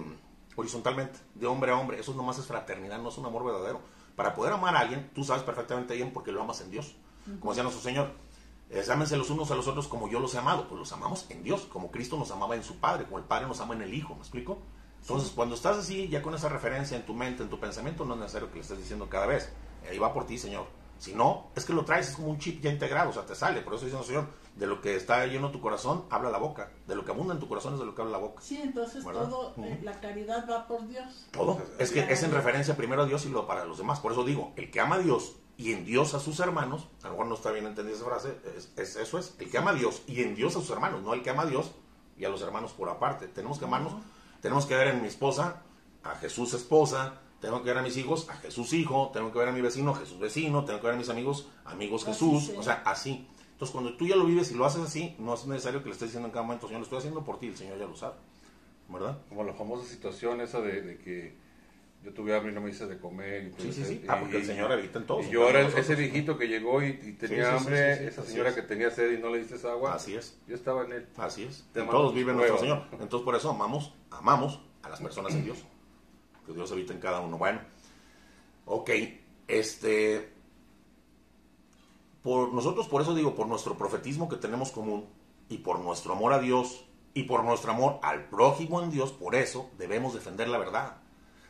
horizontalmente, 0.55 1.17
de 1.33 1.47
hombre 1.47 1.71
a 1.71 1.77
hombre. 1.77 1.99
Eso 1.99 2.13
nomás 2.13 2.37
es 2.37 2.45
fraternidad, 2.45 2.99
no 2.99 3.09
es 3.09 3.17
un 3.17 3.25
amor 3.25 3.45
verdadero. 3.45 3.81
Para 4.15 4.35
poder 4.35 4.53
amar 4.53 4.75
a 4.75 4.81
alguien, 4.81 5.09
tú 5.15 5.23
sabes 5.23 5.43
perfectamente 5.43 5.95
bien 5.95 6.11
porque 6.13 6.31
lo 6.31 6.41
amas 6.41 6.61
en 6.61 6.69
Dios. 6.69 6.95
Como 7.39 7.51
decía 7.51 7.63
nuestro 7.63 7.81
Señor, 7.81 8.11
eh, 8.69 8.83
los 9.11 9.29
unos 9.29 9.49
a 9.49 9.55
los 9.55 9.67
otros 9.67 9.87
como 9.87 10.09
yo 10.09 10.19
los 10.19 10.35
he 10.35 10.37
amado. 10.37 10.67
Pues 10.67 10.77
los 10.77 10.91
amamos 10.91 11.25
en 11.29 11.41
Dios, 11.41 11.61
como 11.61 11.89
Cristo 11.89 12.17
nos 12.17 12.29
amaba 12.31 12.55
en 12.55 12.63
su 12.63 12.77
Padre, 12.79 13.05
como 13.05 13.17
el 13.17 13.23
Padre 13.23 13.47
nos 13.47 13.61
ama 13.61 13.73
en 13.73 13.81
el 13.81 13.93
Hijo. 13.93 14.13
¿Me 14.13 14.21
explico? 14.21 14.59
Entonces, 14.99 15.31
cuando 15.31 15.55
estás 15.55 15.77
así, 15.77 16.09
ya 16.09 16.21
con 16.21 16.35
esa 16.35 16.49
referencia 16.49 16.97
en 16.97 17.05
tu 17.05 17.13
mente, 17.13 17.43
en 17.43 17.49
tu 17.49 17.61
pensamiento, 17.61 18.03
no 18.03 18.15
es 18.15 18.19
necesario 18.19 18.49
que 18.49 18.55
le 18.55 18.61
estés 18.61 18.77
diciendo 18.77 19.07
cada 19.09 19.25
vez. 19.25 19.53
Ahí 19.89 19.99
va 19.99 20.13
por 20.13 20.25
ti, 20.25 20.37
Señor. 20.37 20.67
Si 20.99 21.13
no, 21.13 21.51
es 21.55 21.65
que 21.65 21.73
lo 21.73 21.85
traes, 21.85 22.09
es 22.09 22.15
como 22.15 22.29
un 22.29 22.39
chip 22.39 22.61
ya 22.61 22.71
integrado, 22.71 23.11
o 23.11 23.13
sea, 23.13 23.25
te 23.25 23.35
sale. 23.35 23.61
Por 23.61 23.75
eso 23.75 23.85
dice 23.85 23.97
el 23.97 24.03
Señor, 24.03 24.27
de 24.55 24.65
lo 24.65 24.81
que 24.81 24.95
está 24.95 25.25
lleno 25.25 25.51
tu 25.51 25.61
corazón, 25.61 26.05
habla 26.09 26.29
la 26.29 26.39
boca. 26.39 26.71
De 26.87 26.95
lo 26.95 27.05
que 27.05 27.11
abunda 27.11 27.33
en 27.33 27.39
tu 27.39 27.47
corazón 27.47 27.73
es 27.73 27.79
de 27.79 27.85
lo 27.85 27.93
que 27.93 28.01
habla 28.01 28.13
la 28.13 28.23
boca. 28.23 28.41
Sí, 28.41 28.59
entonces 28.61 29.03
todo, 29.03 29.53
eh, 29.57 29.79
la 29.83 29.99
caridad 29.99 30.49
va 30.49 30.67
por 30.67 30.87
Dios. 30.87 31.27
Todo. 31.31 31.61
Es 31.77 31.91
que 31.91 31.99
es 31.99 32.23
en 32.23 32.31
referencia 32.31 32.75
primero 32.75 33.03
a 33.03 33.05
Dios 33.05 33.25
y 33.25 33.29
luego 33.29 33.47
para 33.47 33.65
los 33.65 33.77
demás. 33.77 33.99
Por 33.99 34.11
eso 34.11 34.23
digo, 34.23 34.53
el 34.55 34.71
que 34.71 34.79
ama 34.79 34.95
a 34.95 34.99
Dios 34.99 35.35
y 35.57 35.73
en 35.73 35.85
Dios 35.85 36.13
a 36.13 36.19
sus 36.19 36.39
hermanos, 36.39 36.87
a 37.01 37.05
lo 37.05 37.11
mejor 37.11 37.27
no 37.27 37.35
está 37.35 37.51
bien 37.51 37.65
entendida 37.65 37.95
esa 37.95 38.05
frase, 38.05 38.37
es, 38.55 38.95
eso 38.95 39.17
es, 39.17 39.35
el 39.39 39.49
que 39.49 39.57
ama 39.57 39.71
a 39.71 39.73
Dios 39.73 40.03
y 40.07 40.21
en 40.21 40.35
Dios 40.35 40.55
a 40.55 40.59
sus 40.59 40.69
hermanos, 40.69 41.01
no 41.01 41.13
el 41.13 41.23
que 41.23 41.31
ama 41.31 41.43
a 41.43 41.47
Dios 41.47 41.71
y 42.17 42.25
a 42.25 42.29
los 42.29 42.41
hermanos 42.41 42.73
por 42.73 42.89
aparte. 42.89 43.27
Tenemos 43.27 43.59
que 43.59 43.65
amarnos, 43.65 43.93
tenemos 44.41 44.65
que 44.65 44.75
ver 44.75 44.89
en 44.89 45.01
mi 45.01 45.07
esposa, 45.07 45.63
a 46.03 46.15
Jesús 46.15 46.53
esposa, 46.53 47.21
tengo 47.39 47.61
que 47.61 47.69
ver 47.69 47.77
a 47.77 47.81
mis 47.81 47.97
hijos, 47.97 48.29
a 48.29 48.35
Jesús 48.35 48.73
hijo, 48.73 49.11
tengo 49.13 49.31
que 49.31 49.39
ver 49.39 49.49
a 49.49 49.51
mi 49.51 49.61
vecino, 49.61 49.93
Jesús 49.93 50.19
vecino, 50.19 50.65
tengo 50.65 50.79
que 50.79 50.87
ver 50.87 50.95
a 50.95 50.97
mis 50.97 51.09
amigos, 51.09 51.47
amigos 51.65 52.05
Jesús, 52.05 52.51
o 52.57 52.63
sea, 52.63 52.81
así. 52.85 53.27
Entonces, 53.51 53.73
cuando 53.73 53.95
tú 53.95 54.05
ya 54.05 54.15
lo 54.15 54.25
vives 54.25 54.51
y 54.51 54.55
lo 54.55 54.65
haces 54.65 54.81
así, 54.81 55.15
no 55.19 55.33
es 55.33 55.45
necesario 55.47 55.81
que 55.81 55.87
le 55.87 55.93
estés 55.93 56.09
diciendo 56.09 56.27
en 56.27 56.31
cada 56.31 56.43
momento, 56.43 56.67
Señor, 56.67 56.81
lo 56.81 56.83
estoy 56.83 56.99
haciendo 56.99 57.23
por 57.23 57.39
ti, 57.39 57.47
el 57.47 57.57
Señor 57.57 57.79
ya 57.79 57.85
lo 57.85 57.95
sabe. 57.95 58.15
¿Verdad? 58.87 59.17
Como 59.29 59.43
la 59.43 59.53
famosa 59.53 59.85
situación 59.89 60.41
esa 60.41 60.61
de, 60.61 60.99
que 61.03 61.35
yo 62.03 62.13
tuve 62.13 62.35
hambre 62.35 62.51
y 62.51 62.55
no 62.55 62.61
me 62.61 62.69
hice 62.69 62.85
de 62.85 62.99
comer. 62.99 63.51
Y 63.57 63.61
sí, 63.61 63.73
sí, 63.73 63.83
sí. 63.83 64.05
Ah, 64.07 64.17
porque 64.19 64.37
el 64.37 64.45
Señor 64.45 64.71
habita 64.71 64.99
en 64.99 65.05
todos. 65.05 65.25
Y 65.25 65.31
yo 65.31 65.49
era 65.49 65.61
ese 65.61 65.95
viejito 65.95 66.37
que 66.37 66.47
llegó 66.47 66.83
y, 66.83 66.93
tenía 67.19 67.57
hambre, 67.57 68.07
esa 68.07 68.23
señora 68.23 68.53
que 68.53 68.61
tenía 68.61 68.91
sed 68.91 69.11
y 69.11 69.17
no 69.17 69.29
le 69.29 69.39
diste 69.43 69.67
agua. 69.67 69.95
Así 69.95 70.15
es. 70.15 70.39
Yo 70.47 70.55
estaba 70.55 70.85
en 70.85 70.93
él. 70.93 71.07
Así 71.17 71.43
es. 71.43 71.67
todos 71.73 72.13
viven 72.13 72.37
nuestro 72.37 72.59
Señor. 72.59 72.83
Entonces, 72.93 73.25
por 73.25 73.35
eso 73.35 73.49
amamos, 73.49 73.93
amamos 74.11 74.61
a 74.83 74.89
las 74.89 75.01
personas 75.01 75.33
en 75.33 75.45
Dios. 75.45 75.65
Que 76.47 76.53
Dios 76.53 76.71
habita 76.71 76.93
en 76.93 76.99
cada 76.99 77.19
uno. 77.19 77.37
Bueno, 77.37 77.59
ok. 78.65 78.89
Este, 79.47 80.33
por 82.23 82.53
nosotros, 82.53 82.87
por 82.87 83.01
eso 83.01 83.13
digo, 83.13 83.35
por 83.35 83.47
nuestro 83.47 83.77
profetismo 83.77 84.27
que 84.29 84.37
tenemos 84.37 84.71
común 84.71 85.05
y 85.49 85.59
por 85.59 85.79
nuestro 85.79 86.13
amor 86.13 86.33
a 86.33 86.39
Dios 86.39 86.85
y 87.13 87.23
por 87.23 87.43
nuestro 87.43 87.71
amor 87.71 87.99
al 88.01 88.29
prójimo 88.29 88.81
en 88.81 88.91
Dios, 88.91 89.11
por 89.11 89.35
eso 89.35 89.69
debemos 89.77 90.13
defender 90.13 90.47
la 90.47 90.57
verdad. 90.57 90.97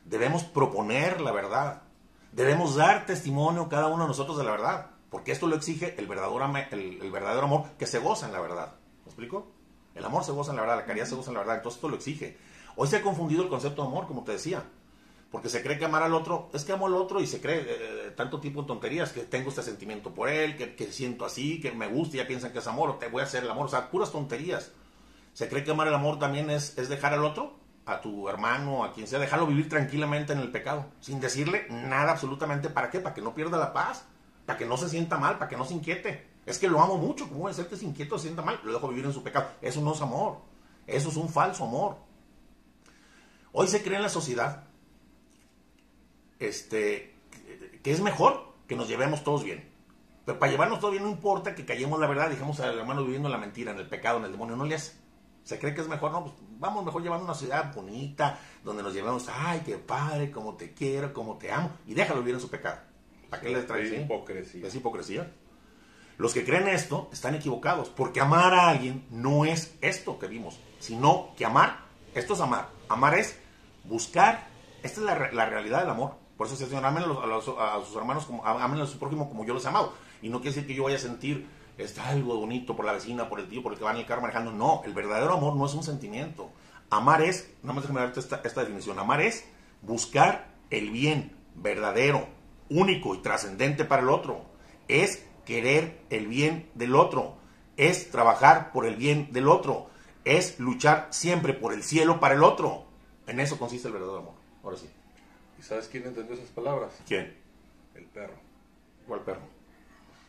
Debemos 0.03 0.43
proponer 0.43 1.21
la 1.21 1.31
verdad. 1.31 1.83
Debemos 2.31 2.75
dar 2.75 3.05
testimonio 3.05 3.69
cada 3.69 3.87
uno 3.87 4.03
de 4.03 4.09
nosotros 4.09 4.37
de 4.37 4.43
la 4.43 4.51
verdad. 4.51 4.91
Porque 5.11 5.31
esto 5.31 5.47
lo 5.47 5.55
exige 5.55 5.95
el 5.97 6.07
verdadero, 6.07 6.43
el, 6.71 7.11
verdadero 7.11 7.45
amor 7.45 7.65
que 7.77 7.85
se 7.85 7.99
goza 7.99 8.25
en 8.25 8.33
la 8.33 8.41
verdad. 8.41 8.73
¿Me 9.05 9.11
explico? 9.11 9.47
El 9.93 10.05
amor 10.05 10.23
se 10.23 10.31
goza 10.31 10.51
en 10.51 10.57
la 10.57 10.63
verdad, 10.63 10.77
la 10.77 10.85
caridad 10.85 11.05
se 11.05 11.15
goza 11.15 11.29
en 11.29 11.35
la 11.35 11.41
verdad. 11.41 11.57
Entonces 11.57 11.77
esto 11.77 11.89
lo 11.89 11.95
exige. 11.95 12.37
Hoy 12.75 12.87
se 12.87 12.97
ha 12.97 13.01
confundido 13.01 13.43
el 13.43 13.49
concepto 13.49 13.81
de 13.81 13.87
amor, 13.87 14.07
como 14.07 14.23
te 14.23 14.33
decía 14.33 14.63
porque 15.31 15.49
se 15.49 15.61
cree 15.61 15.77
que 15.77 15.85
amar 15.85 16.03
al 16.03 16.13
otro, 16.13 16.49
es 16.53 16.63
que 16.63 16.71
amo 16.71 16.87
al 16.87 16.93
otro 16.93 17.19
y 17.19 17.27
se 17.27 17.41
cree 17.41 17.65
eh, 17.67 18.13
tanto 18.15 18.39
tipo 18.39 18.61
de 18.61 18.67
tonterías, 18.67 19.11
que 19.11 19.23
tengo 19.23 19.49
este 19.49 19.61
sentimiento 19.61 20.13
por 20.13 20.29
él, 20.29 20.55
que, 20.55 20.91
siento 20.91 21.25
así, 21.25 21.59
que 21.59 21.71
me 21.71 21.87
gusta 21.87 22.15
y 22.15 22.19
ya 22.19 22.27
piensan 22.27 22.53
que 22.53 22.59
es 22.59 22.67
amor, 22.67 22.89
o 22.89 22.95
te 22.95 23.07
voy 23.07 23.21
a 23.21 23.25
hacer 23.25 23.43
el 23.43 23.51
amor, 23.51 23.65
o 23.65 23.69
sea, 23.69 23.89
puras 23.89 24.11
tonterías. 24.11 24.71
Se 25.33 25.49
cree 25.49 25.63
que 25.63 25.71
amar 25.71 25.87
el 25.87 25.93
amor 25.93 26.17
también 26.17 26.49
es, 26.49 26.77
es 26.77 26.87
dejar 26.87 27.13
al 27.13 27.25
otro, 27.25 27.55
a 27.85 28.01
tu 28.01 28.29
hermano, 28.29 28.83
a 28.83 28.93
quien 28.93 29.07
sea, 29.07 29.19
dejarlo 29.19 29.47
vivir 29.47 29.69
tranquilamente 29.69 30.33
en 30.33 30.39
el 30.39 30.51
pecado, 30.51 30.85
sin 31.01 31.19
decirle 31.19 31.67
nada 31.69 32.11
absolutamente, 32.11 32.69
¿para 32.69 32.89
qué? 32.89 32.99
Para 32.99 33.13
que 33.13 33.21
no 33.21 33.35
pierda 33.35 33.57
la 33.57 33.73
paz, 33.73 34.05
para 34.45 34.57
que 34.57 34.65
no 34.65 34.77
se 34.77 34.87
sienta 34.87 35.17
mal, 35.17 35.37
para 35.37 35.49
que 35.49 35.57
no 35.57 35.65
se 35.65 35.73
inquiete. 35.73 36.25
Es 36.45 36.57
que 36.57 36.69
lo 36.69 36.81
amo 36.81 36.97
mucho, 36.97 37.27
¿cómo 37.27 37.41
puede 37.41 37.55
ser 37.55 37.67
que 37.67 37.75
se 37.75 37.85
inquieto 37.85 38.17
se 38.17 38.23
sienta 38.23 38.41
mal? 38.41 38.59
Lo 38.63 38.71
dejo 38.71 38.87
vivir 38.87 39.05
en 39.05 39.13
su 39.13 39.21
pecado. 39.21 39.49
Eso 39.61 39.81
no 39.81 39.93
es 39.93 40.01
amor, 40.01 40.37
eso 40.85 41.09
es 41.09 41.17
un 41.17 41.27
falso 41.27 41.65
amor. 41.65 41.97
Hoy 43.51 43.67
se 43.67 43.83
cree 43.83 43.97
en 43.97 44.03
la 44.03 44.09
sociedad 44.09 44.66
este, 46.39 47.15
que 47.83 47.91
es 47.91 48.01
mejor 48.01 48.53
que 48.67 48.75
nos 48.75 48.87
llevemos 48.87 49.23
todos 49.23 49.43
bien. 49.43 49.69
Pero 50.25 50.39
para 50.39 50.51
llevarnos 50.51 50.79
todo 50.79 50.91
bien 50.91 51.03
no 51.03 51.09
importa 51.09 51.55
que 51.55 51.65
callemos 51.65 51.99
la 51.99 52.07
verdad, 52.07 52.29
dejemos 52.29 52.59
al 52.59 52.77
hermano 52.77 53.03
viviendo 53.03 53.29
la 53.29 53.37
mentira, 53.37 53.71
en 53.71 53.79
el 53.79 53.87
pecado, 53.87 54.17
en 54.17 54.25
el 54.25 54.31
demonio, 54.33 54.57
no 54.57 54.65
le 54.65 54.75
hace. 54.75 54.93
Se 55.45 55.57
cree 55.57 55.73
que 55.73 55.79
es 55.79 55.87
mejor, 55.87 56.11
no, 56.11 56.25
pues 56.25 56.35
vamos 56.59 56.83
mejor 56.83 57.01
llevando 57.01 57.23
una 57.23 57.33
ciudad 57.33 57.73
bonita, 57.73 58.37
donde 58.61 58.83
nos 58.83 58.93
llevemos, 58.93 59.25
ay, 59.31 59.61
qué 59.65 59.77
padre, 59.77 60.29
como 60.29 60.55
te 60.55 60.73
quiero, 60.73 61.13
como 61.13 61.37
te 61.37 61.49
amo, 61.49 61.71
y 61.85 61.93
déjalo 61.93 62.19
vivir 62.19 62.35
en 62.35 62.41
su 62.41 62.49
pecado. 62.49 62.79
¿Para 63.29 63.41
qué 63.41 63.49
le 63.49 63.63
traes? 63.63 63.89
Es 63.89 64.01
hipocresía. 64.01 64.67
Es 64.67 64.75
hipocresía. 64.75 65.31
Los 66.17 66.33
que 66.33 66.43
creen 66.43 66.67
esto 66.67 67.09
están 67.13 67.35
equivocados, 67.35 67.87
porque 67.87 68.19
amar 68.19 68.53
a 68.53 68.67
alguien 68.67 69.05
no 69.09 69.45
es 69.45 69.77
esto 69.79 70.19
que 70.19 70.27
vimos, 70.27 70.59
sino 70.79 71.29
que 71.37 71.45
amar, 71.45 71.85
esto 72.13 72.33
es 72.33 72.41
amar. 72.41 72.67
Amar 72.89 73.17
es 73.17 73.39
buscar, 73.85 74.47
esta 74.83 74.99
es 74.99 75.05
la, 75.05 75.31
la 75.31 75.45
realidad 75.45 75.79
del 75.79 75.91
amor. 75.91 76.26
Por 76.37 76.47
eso 76.47 76.55
se 76.55 76.77
amen 76.77 77.03
a, 77.03 77.81
sus 77.81 77.95
hermanos, 77.95 78.25
como, 78.25 78.45
a 78.45 78.85
su 78.85 78.99
prójimo 78.99 79.27
como 79.27 79.43
yo 79.43 79.53
los 79.53 79.65
he 79.65 79.69
amado. 79.69 79.93
Y 80.21 80.29
no 80.29 80.39
quiere 80.39 80.55
decir 80.55 80.67
que 80.67 80.75
yo 80.75 80.83
vaya 80.83 80.97
a 80.97 80.99
sentir 80.99 81.47
está 81.77 82.09
algo 82.09 82.37
bonito 82.37 82.75
por 82.75 82.85
la 82.85 82.93
vecina, 82.93 83.29
por 83.29 83.39
el 83.39 83.47
tío, 83.47 83.61
por 83.61 83.71
el 83.71 83.77
que 83.77 83.85
va 83.85 83.91
en 83.91 83.97
el 83.97 84.05
carro 84.05 84.21
manejando. 84.21 84.51
No, 84.51 84.81
el 84.85 84.93
verdadero 84.93 85.33
amor 85.33 85.55
no 85.55 85.65
es 85.65 85.73
un 85.73 85.83
sentimiento. 85.83 86.49
Amar 86.89 87.21
es, 87.21 87.51
nada 87.61 87.73
más 87.73 87.83
déjame 87.83 88.01
darte 88.01 88.19
esta, 88.19 88.41
esta 88.43 88.61
definición, 88.61 88.97
amar 88.97 89.21
es 89.21 89.45
buscar 89.81 90.47
el 90.69 90.89
bien 90.89 91.35
verdadero, 91.55 92.27
único 92.69 93.15
y 93.15 93.19
trascendente 93.19 93.85
para 93.85 94.01
el 94.01 94.09
otro. 94.09 94.45
Es 94.87 95.25
querer 95.45 96.01
el 96.09 96.27
bien 96.27 96.69
del 96.75 96.95
otro. 96.95 97.37
Es 97.77 98.09
trabajar 98.09 98.71
por 98.71 98.85
el 98.85 98.95
bien 98.95 99.31
del 99.31 99.47
otro. 99.47 99.89
Es 100.25 100.59
luchar 100.59 101.07
siempre 101.11 101.53
por 101.53 101.73
el 101.73 101.83
cielo 101.83 102.19
para 102.19 102.35
el 102.35 102.43
otro. 102.43 102.85
En 103.27 103.39
eso 103.39 103.59
consiste 103.59 103.87
el 103.87 103.93
verdadero 103.93 104.19
amor. 104.19 104.33
Ahora 104.63 104.77
sí. 104.77 104.89
¿Y 105.59 105.61
sabes 105.61 105.87
quién 105.87 106.05
entendió 106.05 106.35
esas 106.35 106.49
palabras? 106.49 106.93
¿Quién? 107.07 107.33
El 107.95 108.05
perro. 108.05 108.35
¿Cuál 109.07 109.21
perro? 109.21 109.41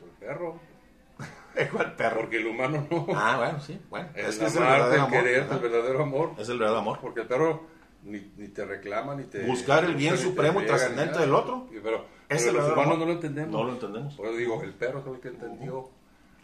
El 0.03 0.27
perro. 0.27 0.61
¿Cuál 1.73 1.97
perro? 1.97 2.21
Porque 2.21 2.37
el 2.39 2.47
humano 2.47 2.87
no. 2.91 3.07
Ah, 3.15 3.37
bueno, 3.37 3.61
sí. 3.61 3.79
Bueno, 3.91 4.09
es, 4.15 4.39
que 4.39 4.47
es 4.47 4.57
el 4.57 4.63
verdadero 4.63 5.03
amor. 5.03 5.23
Querer, 5.23 5.47
el 5.51 5.59
verdadero 5.59 6.03
amor. 6.03 6.33
Es 6.39 6.49
el 6.49 6.59
verdadero 6.59 6.81
amor. 6.81 6.99
Porque 7.01 7.21
el 7.21 7.27
perro 7.27 7.63
ni, 8.05 8.33
ni 8.37 8.49
te 8.49 8.65
reclama, 8.65 9.15
ni 9.15 9.25
te... 9.25 9.45
Buscar 9.45 9.85
el 9.85 9.95
bien 9.95 10.17
supremo 10.17 10.63
y 10.63 10.67
trascendente 10.67 11.19
del 11.19 11.35
otro. 11.35 11.67
Pero, 11.71 12.07
pero 12.29 12.53
los 12.53 12.73
humanos 12.73 12.99
no 12.99 13.05
lo 13.07 13.13
entendemos. 13.13 13.51
No 13.51 13.65
lo 13.65 13.73
entendemos. 13.73 14.15
Por 14.15 14.27
eso 14.27 14.37
digo, 14.37 14.63
el 14.63 14.73
perro 14.75 15.01
es 15.01 15.07
el 15.07 15.21
que 15.21 15.29
entendió. 15.29 15.91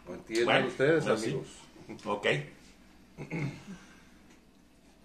¿Lo 0.07 0.13
entienden 0.13 0.65
ustedes, 0.65 1.07
amigos? 1.07 1.47
Ok. 2.05 2.27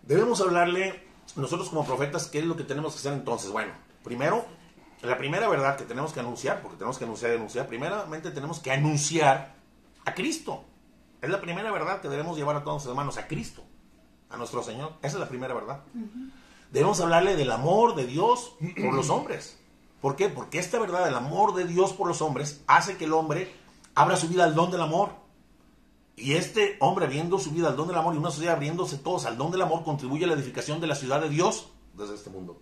Debemos 0.02 0.40
hablarle, 0.40 1.00
nosotros 1.36 1.68
como 1.68 1.84
profetas, 1.84 2.26
¿qué 2.26 2.40
es 2.40 2.44
lo 2.44 2.56
que 2.56 2.64
tenemos 2.64 2.92
que 2.94 2.98
hacer 2.98 3.12
entonces? 3.12 3.50
Bueno, 3.50 3.72
primero, 4.02 4.44
la 5.02 5.16
primera 5.18 5.48
verdad 5.48 5.76
que 5.76 5.84
tenemos 5.84 6.12
que 6.12 6.20
anunciar, 6.20 6.60
porque 6.62 6.76
tenemos 6.76 6.98
que 6.98 7.04
anunciar 7.04 7.32
y 7.32 7.36
anunciar, 7.36 7.66
primeramente 7.66 8.30
tenemos 8.30 8.58
que 8.60 8.70
anunciar 8.70 9.54
a 10.04 10.14
Cristo. 10.14 10.64
Es 11.22 11.30
la 11.30 11.40
primera 11.40 11.70
verdad 11.70 12.00
que 12.00 12.08
debemos 12.08 12.36
llevar 12.36 12.56
a 12.56 12.60
todos 12.60 12.74
nuestros 12.74 12.92
hermanos, 12.92 13.18
a 13.18 13.26
Cristo, 13.26 13.62
a 14.30 14.36
nuestro 14.36 14.62
Señor. 14.62 14.94
Esa 15.02 15.16
es 15.16 15.20
la 15.20 15.28
primera 15.28 15.54
verdad. 15.54 15.80
Debemos 16.70 17.00
hablarle 17.00 17.36
del 17.36 17.50
amor 17.50 17.94
de 17.94 18.06
Dios 18.06 18.56
por 18.80 18.94
los 18.94 19.10
hombres. 19.10 19.58
¿Por 20.00 20.16
qué? 20.16 20.28
Porque 20.28 20.58
esta 20.58 20.78
verdad 20.78 21.04
del 21.04 21.14
amor 21.14 21.54
de 21.54 21.66
Dios 21.66 21.92
por 21.92 22.08
los 22.08 22.22
hombres 22.22 22.62
hace 22.66 22.96
que 22.96 23.04
el 23.04 23.12
hombre 23.12 23.52
abra 23.94 24.16
su 24.16 24.28
vida 24.28 24.44
al 24.44 24.54
don 24.54 24.70
del 24.70 24.80
amor. 24.80 25.10
Y 26.20 26.34
este 26.34 26.76
hombre 26.80 27.06
abriendo 27.06 27.38
su 27.38 27.50
vida 27.50 27.68
al 27.68 27.76
don 27.76 27.88
del 27.88 27.96
amor 27.96 28.14
y 28.14 28.18
una 28.18 28.30
sociedad 28.30 28.56
abriéndose 28.56 28.98
todos 28.98 29.24
al 29.24 29.38
don 29.38 29.50
del 29.50 29.62
amor 29.62 29.84
contribuye 29.84 30.24
a 30.24 30.28
la 30.28 30.34
edificación 30.34 30.78
de 30.78 30.86
la 30.86 30.94
ciudad 30.94 31.22
de 31.22 31.30
Dios 31.30 31.72
desde 31.94 32.14
este 32.14 32.28
mundo. 32.28 32.60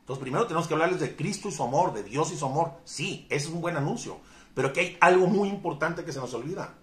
Entonces 0.00 0.22
primero 0.22 0.46
tenemos 0.46 0.66
que 0.66 0.72
hablarles 0.72 0.98
de 0.98 1.14
Cristo 1.14 1.48
y 1.48 1.52
su 1.52 1.62
amor, 1.62 1.92
de 1.92 2.02
Dios 2.02 2.32
y 2.32 2.36
su 2.36 2.46
amor. 2.46 2.72
Sí, 2.84 3.26
ese 3.28 3.48
es 3.48 3.52
un 3.52 3.60
buen 3.60 3.76
anuncio. 3.76 4.18
Pero 4.54 4.72
que 4.72 4.80
hay 4.80 4.98
algo 5.00 5.26
muy 5.26 5.50
importante 5.50 6.04
que 6.04 6.12
se 6.12 6.20
nos 6.20 6.32
olvida. 6.32 6.78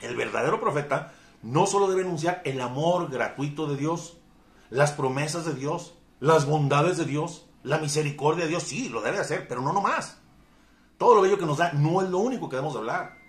El 0.00 0.16
verdadero 0.16 0.60
profeta 0.60 1.12
no 1.42 1.66
solo 1.66 1.88
debe 1.88 2.02
anunciar 2.02 2.42
el 2.44 2.60
amor 2.60 3.08
gratuito 3.08 3.68
de 3.68 3.76
Dios, 3.76 4.18
las 4.68 4.90
promesas 4.90 5.44
de 5.46 5.54
Dios, 5.54 5.94
las 6.18 6.44
bondades 6.46 6.96
de 6.96 7.04
Dios, 7.04 7.46
la 7.62 7.78
misericordia 7.78 8.44
de 8.44 8.50
Dios, 8.50 8.64
sí, 8.64 8.88
lo 8.88 9.00
debe 9.00 9.18
hacer, 9.18 9.46
pero 9.46 9.62
no 9.62 9.72
nomás. 9.72 10.18
Todo 10.98 11.14
lo 11.14 11.22
bello 11.22 11.38
que 11.38 11.46
nos 11.46 11.58
da 11.58 11.72
no 11.72 12.02
es 12.02 12.10
lo 12.10 12.18
único 12.18 12.48
que 12.48 12.56
debemos 12.56 12.76
hablar, 12.76 13.19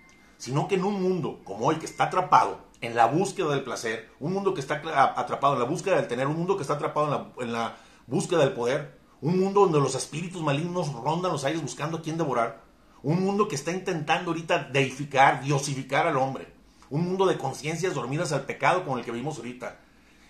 sino 0.42 0.66
que 0.66 0.74
en 0.74 0.82
un 0.82 1.00
mundo 1.00 1.38
como 1.44 1.66
hoy 1.66 1.76
que 1.76 1.86
está 1.86 2.02
atrapado 2.02 2.58
en 2.80 2.96
la 2.96 3.06
búsqueda 3.06 3.50
del 3.50 3.62
placer, 3.62 4.10
un 4.18 4.32
mundo 4.32 4.54
que 4.54 4.60
está 4.60 4.82
atrapado 5.16 5.52
en 5.52 5.60
la 5.60 5.66
búsqueda 5.66 5.94
del 5.94 6.08
tener, 6.08 6.26
un 6.26 6.36
mundo 6.36 6.56
que 6.56 6.62
está 6.62 6.74
atrapado 6.74 7.32
en 7.38 7.52
la, 7.52 7.76
búsqueda 8.08 8.40
del 8.40 8.52
poder, 8.52 8.98
un 9.20 9.38
mundo 9.38 9.60
donde 9.60 9.78
los 9.78 9.94
espíritus 9.94 10.42
malignos 10.42 10.92
rondan 10.92 11.30
los 11.30 11.44
aires 11.44 11.62
buscando 11.62 11.98
a 11.98 12.02
quién 12.02 12.18
devorar, 12.18 12.60
un 13.04 13.24
mundo 13.24 13.46
que 13.46 13.54
está 13.54 13.70
intentando 13.70 14.32
ahorita 14.32 14.64
deificar, 14.72 15.44
diosificar 15.44 16.08
al 16.08 16.16
hombre. 16.16 16.52
Un 16.90 17.04
mundo 17.04 17.24
de 17.26 17.38
conciencias 17.38 17.94
dormidas 17.94 18.32
al 18.32 18.44
pecado 18.44 18.82
como 18.82 18.98
el 18.98 19.04
que 19.04 19.12
vimos 19.12 19.36
ahorita. 19.36 19.78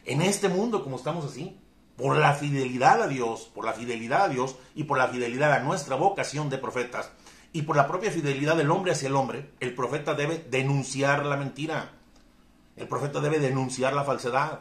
En 0.05 0.21
este 0.21 0.51
mundo 0.51 0.85
como 0.85 0.97
estamos 0.97 1.25
así, 1.25 1.59
por 1.97 2.19
la 2.19 2.35
fidelidad 2.35 3.01
a 3.01 3.09
Dios, 3.09 3.51
por 3.55 3.65
la 3.65 3.73
fidelidad 3.73 4.25
a 4.25 4.29
Dios 4.29 4.57
y 4.75 4.85
por 4.85 4.99
la 4.99 5.09
fidelidad 5.09 5.55
a 5.55 5.61
nuestra 5.61 5.97
vocación 5.97 6.51
de 6.51 6.59
profetas 6.59 7.13
y 7.53 7.63
por 7.63 7.77
la 7.77 7.87
propia 7.87 8.11
fidelidad 8.11 8.57
del 8.57 8.71
hombre 8.71 8.93
hacia 8.93 9.09
el 9.09 9.17
hombre, 9.17 9.51
el 9.61 9.75
profeta 9.75 10.15
debe 10.15 10.39
denunciar 10.51 11.27
la 11.27 11.37
mentira. 11.37 11.93
El 12.77 12.89
profeta 12.89 13.21
debe 13.21 13.39
denunciar 13.39 13.93
la 13.93 14.05
falsedad. 14.05 14.61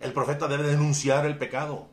El 0.00 0.12
profeta 0.12 0.48
debe 0.48 0.62
denunciar 0.62 1.26
el 1.26 1.36
pecado. 1.36 1.88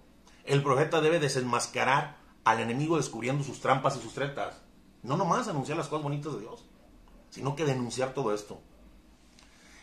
El 0.46 0.64
profeta 0.64 1.02
debe 1.02 1.20
desenmascarar 1.20 2.18
al 2.46 2.62
enemigo 2.62 2.98
descubriendo 2.98 3.44
sus 3.44 3.60
trampas 3.60 3.98
y 3.98 4.02
sus 4.02 4.14
tretas. 4.14 4.62
No 5.04 5.18
nomás 5.18 5.48
anunciar 5.48 5.78
las 5.78 5.88
cosas 5.88 6.04
bonitas 6.04 6.34
de 6.34 6.40
Dios, 6.40 6.66
sino 7.30 7.56
que 7.56 7.66
denunciar 7.66 8.14
todo 8.14 8.34
esto. 8.34 8.62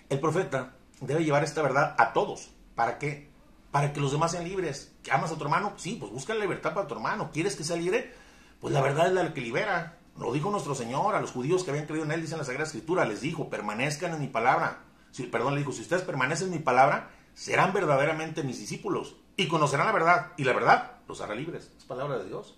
El 0.08 0.20
profeta 0.20 0.74
debe 1.00 1.24
llevar 1.24 1.44
esta 1.44 1.62
verdad 1.62 1.94
a 1.98 2.12
todos. 2.14 2.50
¿Para 2.74 2.98
qué? 2.98 3.30
Para 3.70 3.92
que 3.92 4.00
los 4.00 4.12
demás 4.12 4.32
sean 4.32 4.44
libres. 4.44 4.94
¿Que 5.02 5.12
amas 5.12 5.30
a 5.32 5.36
tu 5.36 5.44
hermano? 5.44 5.74
Sí, 5.76 5.96
pues 6.00 6.10
busca 6.10 6.34
la 6.34 6.40
libertad 6.40 6.72
para 6.72 6.86
tu 6.86 6.94
hermano. 6.94 7.30
¿Quieres 7.30 7.56
que 7.56 7.64
sea 7.64 7.76
libre? 7.76 8.14
Pues 8.60 8.72
la 8.72 8.80
verdad 8.80 9.08
es 9.08 9.12
la 9.12 9.34
que 9.34 9.40
libera. 9.42 9.98
Lo 10.18 10.32
dijo 10.32 10.50
nuestro 10.50 10.74
Señor 10.74 11.14
a 11.14 11.20
los 11.20 11.32
judíos 11.32 11.62
que 11.62 11.70
habían 11.70 11.86
creído 11.86 12.04
en 12.04 12.12
Él, 12.12 12.22
dice 12.22 12.34
en 12.34 12.38
la 12.38 12.44
Sagrada 12.44 12.66
Escritura, 12.66 13.04
les 13.04 13.20
dijo, 13.20 13.50
permanezcan 13.50 14.14
en 14.14 14.20
mi 14.20 14.28
palabra. 14.28 14.84
Si, 15.10 15.24
perdón, 15.24 15.54
le 15.54 15.60
dijo, 15.60 15.72
si 15.72 15.82
ustedes 15.82 16.02
permanecen 16.02 16.48
en 16.48 16.54
mi 16.54 16.58
palabra, 16.58 17.10
serán 17.34 17.72
verdaderamente 17.72 18.42
mis 18.42 18.58
discípulos 18.58 19.16
y 19.36 19.48
conocerán 19.48 19.86
la 19.86 19.92
verdad. 19.92 20.32
Y 20.36 20.44
la 20.44 20.54
verdad 20.54 20.92
los 21.06 21.20
hará 21.20 21.34
libres. 21.34 21.70
Es 21.76 21.84
palabra 21.84 22.18
de 22.18 22.26
Dios. 22.26 22.56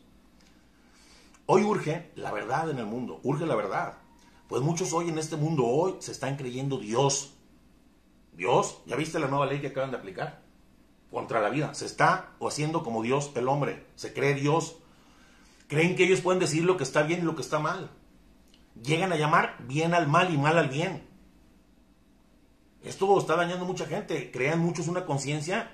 Hoy 1.47 1.62
urge 1.62 2.11
la 2.14 2.31
verdad 2.31 2.71
en 2.71 2.79
el 2.79 2.87
mundo, 2.87 3.21
urge 3.23 3.47
la 3.47 3.57
verdad. 3.57 3.94
Pues 4.49 4.62
muchos 4.62 4.92
hoy 4.92 5.09
en 5.09 5.18
este 5.18 5.37
mundo, 5.37 5.66
hoy 5.66 5.97
se 5.99 6.12
están 6.12 6.37
creyendo 6.37 6.79
Dios. 6.79 7.35
Dios, 8.33 8.79
¿ya 8.87 8.97
viste 8.97 9.18
la 9.18 9.29
nueva 9.29 9.47
ley 9.47 9.61
que 9.61 9.68
acaban 9.68 9.90
de 9.90 9.97
aplicar? 9.97 10.42
Contra 11.11 11.40
la 11.40 11.49
vida. 11.49 11.75
Se 11.75 11.87
está 11.87 12.31
haciendo 12.40 12.83
como 12.83 13.03
Dios 13.03 13.33
el 13.35 13.49
hombre. 13.49 13.87
Se 13.97 14.12
cree 14.12 14.35
Dios. 14.35 14.77
Creen 15.69 15.97
que 15.97 16.05
ellos 16.05 16.23
pueden 16.23 16.41
decir 16.41 16.65
lo 16.65 16.77
que 16.77 16.83
está 16.83 17.03
bien 17.03 17.21
y 17.21 17.25
lo 17.25 17.37
que 17.37 17.43
está 17.43 17.59
mal. 17.59 17.91
Llegan 18.83 19.13
a 19.13 19.17
llamar 19.17 19.57
bien 19.67 19.95
al 19.95 20.09
mal 20.09 20.33
y 20.33 20.39
mal 20.39 20.57
al 20.57 20.69
bien. 20.69 21.07
Esto 22.83 23.19
está 23.19 23.37
dañando 23.37 23.67
a 23.67 23.69
mucha 23.69 23.87
gente. 23.87 24.31
Crean 24.31 24.61
muchos 24.61 24.89
una 24.89 25.05
conciencia 25.05 25.71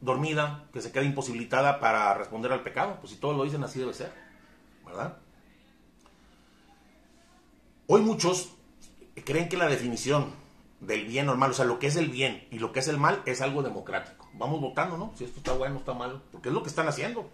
dormida 0.00 0.68
que 0.72 0.80
se 0.80 0.92
queda 0.92 1.04
imposibilitada 1.04 1.78
para 1.78 2.14
responder 2.14 2.52
al 2.52 2.62
pecado. 2.62 2.96
Pues 3.00 3.12
si 3.12 3.18
todos 3.18 3.36
lo 3.36 3.44
dicen 3.44 3.62
así 3.62 3.78
debe 3.78 3.92
ser. 3.92 4.12
¿verdad? 4.84 5.18
Hoy 7.86 8.00
muchos 8.00 8.50
creen 9.24 9.50
que 9.50 9.58
la 9.58 9.68
definición 9.68 10.32
del 10.80 11.04
bien 11.06 11.26
normal, 11.26 11.50
o 11.50 11.54
sea, 11.54 11.66
lo 11.66 11.78
que 11.78 11.86
es 11.86 11.96
el 11.96 12.08
bien 12.08 12.46
y 12.50 12.58
lo 12.58 12.72
que 12.72 12.80
es 12.80 12.88
el 12.88 12.98
mal 12.98 13.22
es 13.26 13.42
algo 13.42 13.62
democrático. 13.62 14.28
Vamos 14.34 14.60
votando, 14.60 14.96
¿no? 14.96 15.12
Si 15.16 15.24
esto 15.24 15.38
está 15.38 15.52
bueno, 15.52 15.78
está 15.78 15.92
malo, 15.92 16.22
porque 16.32 16.48
es 16.48 16.54
lo 16.54 16.62
que 16.62 16.68
están 16.70 16.88
haciendo 16.88 17.28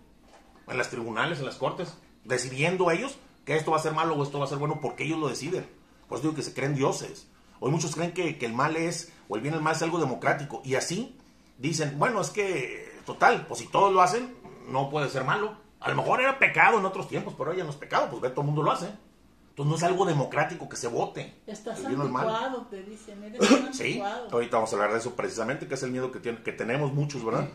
en 0.70 0.78
las 0.78 0.90
tribunales, 0.90 1.40
en 1.40 1.46
las 1.46 1.56
cortes, 1.56 1.96
decidiendo 2.24 2.90
ellos 2.90 3.18
que 3.44 3.56
esto 3.56 3.72
va 3.72 3.78
a 3.78 3.80
ser 3.80 3.92
malo 3.92 4.14
o 4.14 4.22
esto 4.22 4.38
va 4.38 4.44
a 4.44 4.48
ser 4.48 4.58
bueno 4.58 4.78
porque 4.80 5.04
ellos 5.04 5.18
lo 5.18 5.28
deciden. 5.28 5.66
Por 6.08 6.18
eso 6.18 6.28
digo 6.28 6.36
que 6.36 6.42
se 6.42 6.54
creen 6.54 6.74
dioses. 6.74 7.28
Hoy 7.60 7.70
muchos 7.70 7.94
creen 7.94 8.12
que, 8.12 8.38
que 8.38 8.46
el 8.46 8.54
mal 8.54 8.76
es, 8.76 9.12
o 9.28 9.36
el 9.36 9.42
bien 9.42 9.54
y 9.54 9.58
el 9.58 9.62
mal 9.62 9.74
es 9.74 9.82
algo 9.82 9.98
democrático. 9.98 10.62
Y 10.64 10.74
así 10.74 11.18
dicen, 11.58 11.98
bueno, 11.98 12.20
es 12.20 12.30
que, 12.30 12.98
total, 13.04 13.46
pues 13.46 13.60
si 13.60 13.66
todos 13.66 13.92
lo 13.92 14.00
hacen, 14.00 14.34
no 14.68 14.88
puede 14.88 15.08
ser 15.08 15.24
malo. 15.24 15.56
A 15.80 15.90
lo 15.90 15.96
mejor 15.96 16.20
era 16.20 16.38
pecado 16.38 16.78
en 16.78 16.84
otros 16.84 17.08
tiempos, 17.08 17.34
pero 17.36 17.50
hoy 17.50 17.58
ya 17.58 17.64
no 17.64 17.70
es 17.70 17.76
pecado, 17.76 18.08
pues 18.10 18.22
ve, 18.22 18.30
todo 18.30 18.42
el 18.42 18.46
mundo 18.46 18.62
lo 18.62 18.72
hace. 18.72 18.86
Entonces 19.50 19.70
no 19.70 19.76
es 19.76 19.82
algo 19.82 20.06
democrático 20.06 20.68
que 20.68 20.76
se 20.76 20.88
vote. 20.88 21.42
Estás 21.46 21.84
anticuado, 21.84 22.66
te 22.70 22.82
dicen, 22.82 23.22
eres 23.22 23.40
Sí, 23.72 24.00
ahorita 24.00 24.56
vamos 24.56 24.72
a 24.72 24.76
hablar 24.76 24.92
de 24.92 24.98
eso 24.98 25.14
precisamente, 25.14 25.66
que 25.66 25.74
es 25.74 25.82
el 25.82 25.90
miedo 25.90 26.10
que, 26.10 26.20
tiene, 26.20 26.42
que 26.42 26.52
tenemos 26.52 26.92
muchos, 26.92 27.24
¿verdad? 27.24 27.48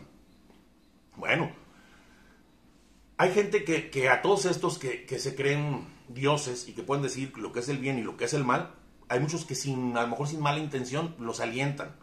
Bueno, 1.16 1.50
hay 3.18 3.32
gente 3.32 3.64
que, 3.64 4.08
a 4.08 4.22
todos 4.22 4.44
estos 4.44 4.78
que, 4.78 5.06
que, 5.06 5.18
se 5.18 5.34
creen 5.34 5.86
dioses 6.08 6.68
y 6.68 6.72
que 6.72 6.82
pueden 6.82 7.02
decir 7.02 7.36
lo 7.36 7.52
que 7.52 7.60
es 7.60 7.68
el 7.68 7.78
bien 7.78 7.98
y 7.98 8.02
lo 8.02 8.16
que 8.16 8.26
es 8.26 8.34
el 8.34 8.44
mal, 8.44 8.74
hay 9.08 9.20
muchos 9.20 9.44
que 9.44 9.54
sin, 9.54 9.96
a 9.96 10.02
lo 10.02 10.08
mejor 10.08 10.28
sin 10.28 10.40
mala 10.40 10.58
intención, 10.58 11.14
los 11.18 11.40
alientan. 11.40 11.96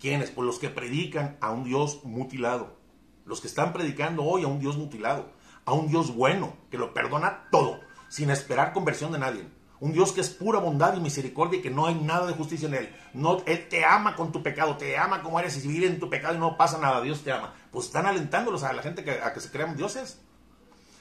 ¿Quiénes? 0.00 0.30
Pues 0.30 0.46
los 0.46 0.58
que 0.58 0.68
predican 0.68 1.36
a 1.40 1.50
un 1.50 1.64
Dios 1.64 2.04
mutilado. 2.04 2.76
Los 3.24 3.40
que 3.40 3.48
están 3.48 3.72
predicando 3.72 4.24
hoy 4.24 4.44
a 4.44 4.46
un 4.46 4.60
Dios 4.60 4.76
mutilado 4.76 5.38
a 5.68 5.74
un 5.74 5.88
Dios 5.88 6.14
bueno, 6.14 6.56
que 6.70 6.78
lo 6.78 6.94
perdona 6.94 7.46
todo, 7.50 7.80
sin 8.08 8.30
esperar 8.30 8.72
conversión 8.72 9.12
de 9.12 9.18
nadie. 9.18 9.46
Un 9.80 9.92
Dios 9.92 10.12
que 10.12 10.22
es 10.22 10.30
pura 10.30 10.58
bondad 10.58 10.96
y 10.96 11.00
misericordia 11.00 11.58
y 11.58 11.62
que 11.62 11.70
no 11.70 11.86
hay 11.86 11.94
nada 11.94 12.26
de 12.26 12.32
justicia 12.32 12.68
en 12.68 12.74
él. 12.74 12.96
No, 13.12 13.42
él 13.44 13.68
te 13.68 13.84
ama 13.84 14.16
con 14.16 14.32
tu 14.32 14.42
pecado, 14.42 14.78
te 14.78 14.96
ama 14.96 15.22
como 15.22 15.38
eres 15.38 15.58
y 15.58 15.60
si 15.60 15.68
vive 15.68 15.86
en 15.86 16.00
tu 16.00 16.08
pecado 16.08 16.34
y 16.34 16.38
no 16.38 16.56
pasa 16.56 16.78
nada, 16.78 17.02
Dios 17.02 17.22
te 17.22 17.32
ama. 17.32 17.52
Pues 17.70 17.86
están 17.86 18.06
alentándolos 18.06 18.64
a 18.64 18.72
la 18.72 18.82
gente 18.82 19.04
que, 19.04 19.10
a 19.10 19.34
que 19.34 19.40
se 19.40 19.50
crean 19.50 19.76
dioses. 19.76 20.22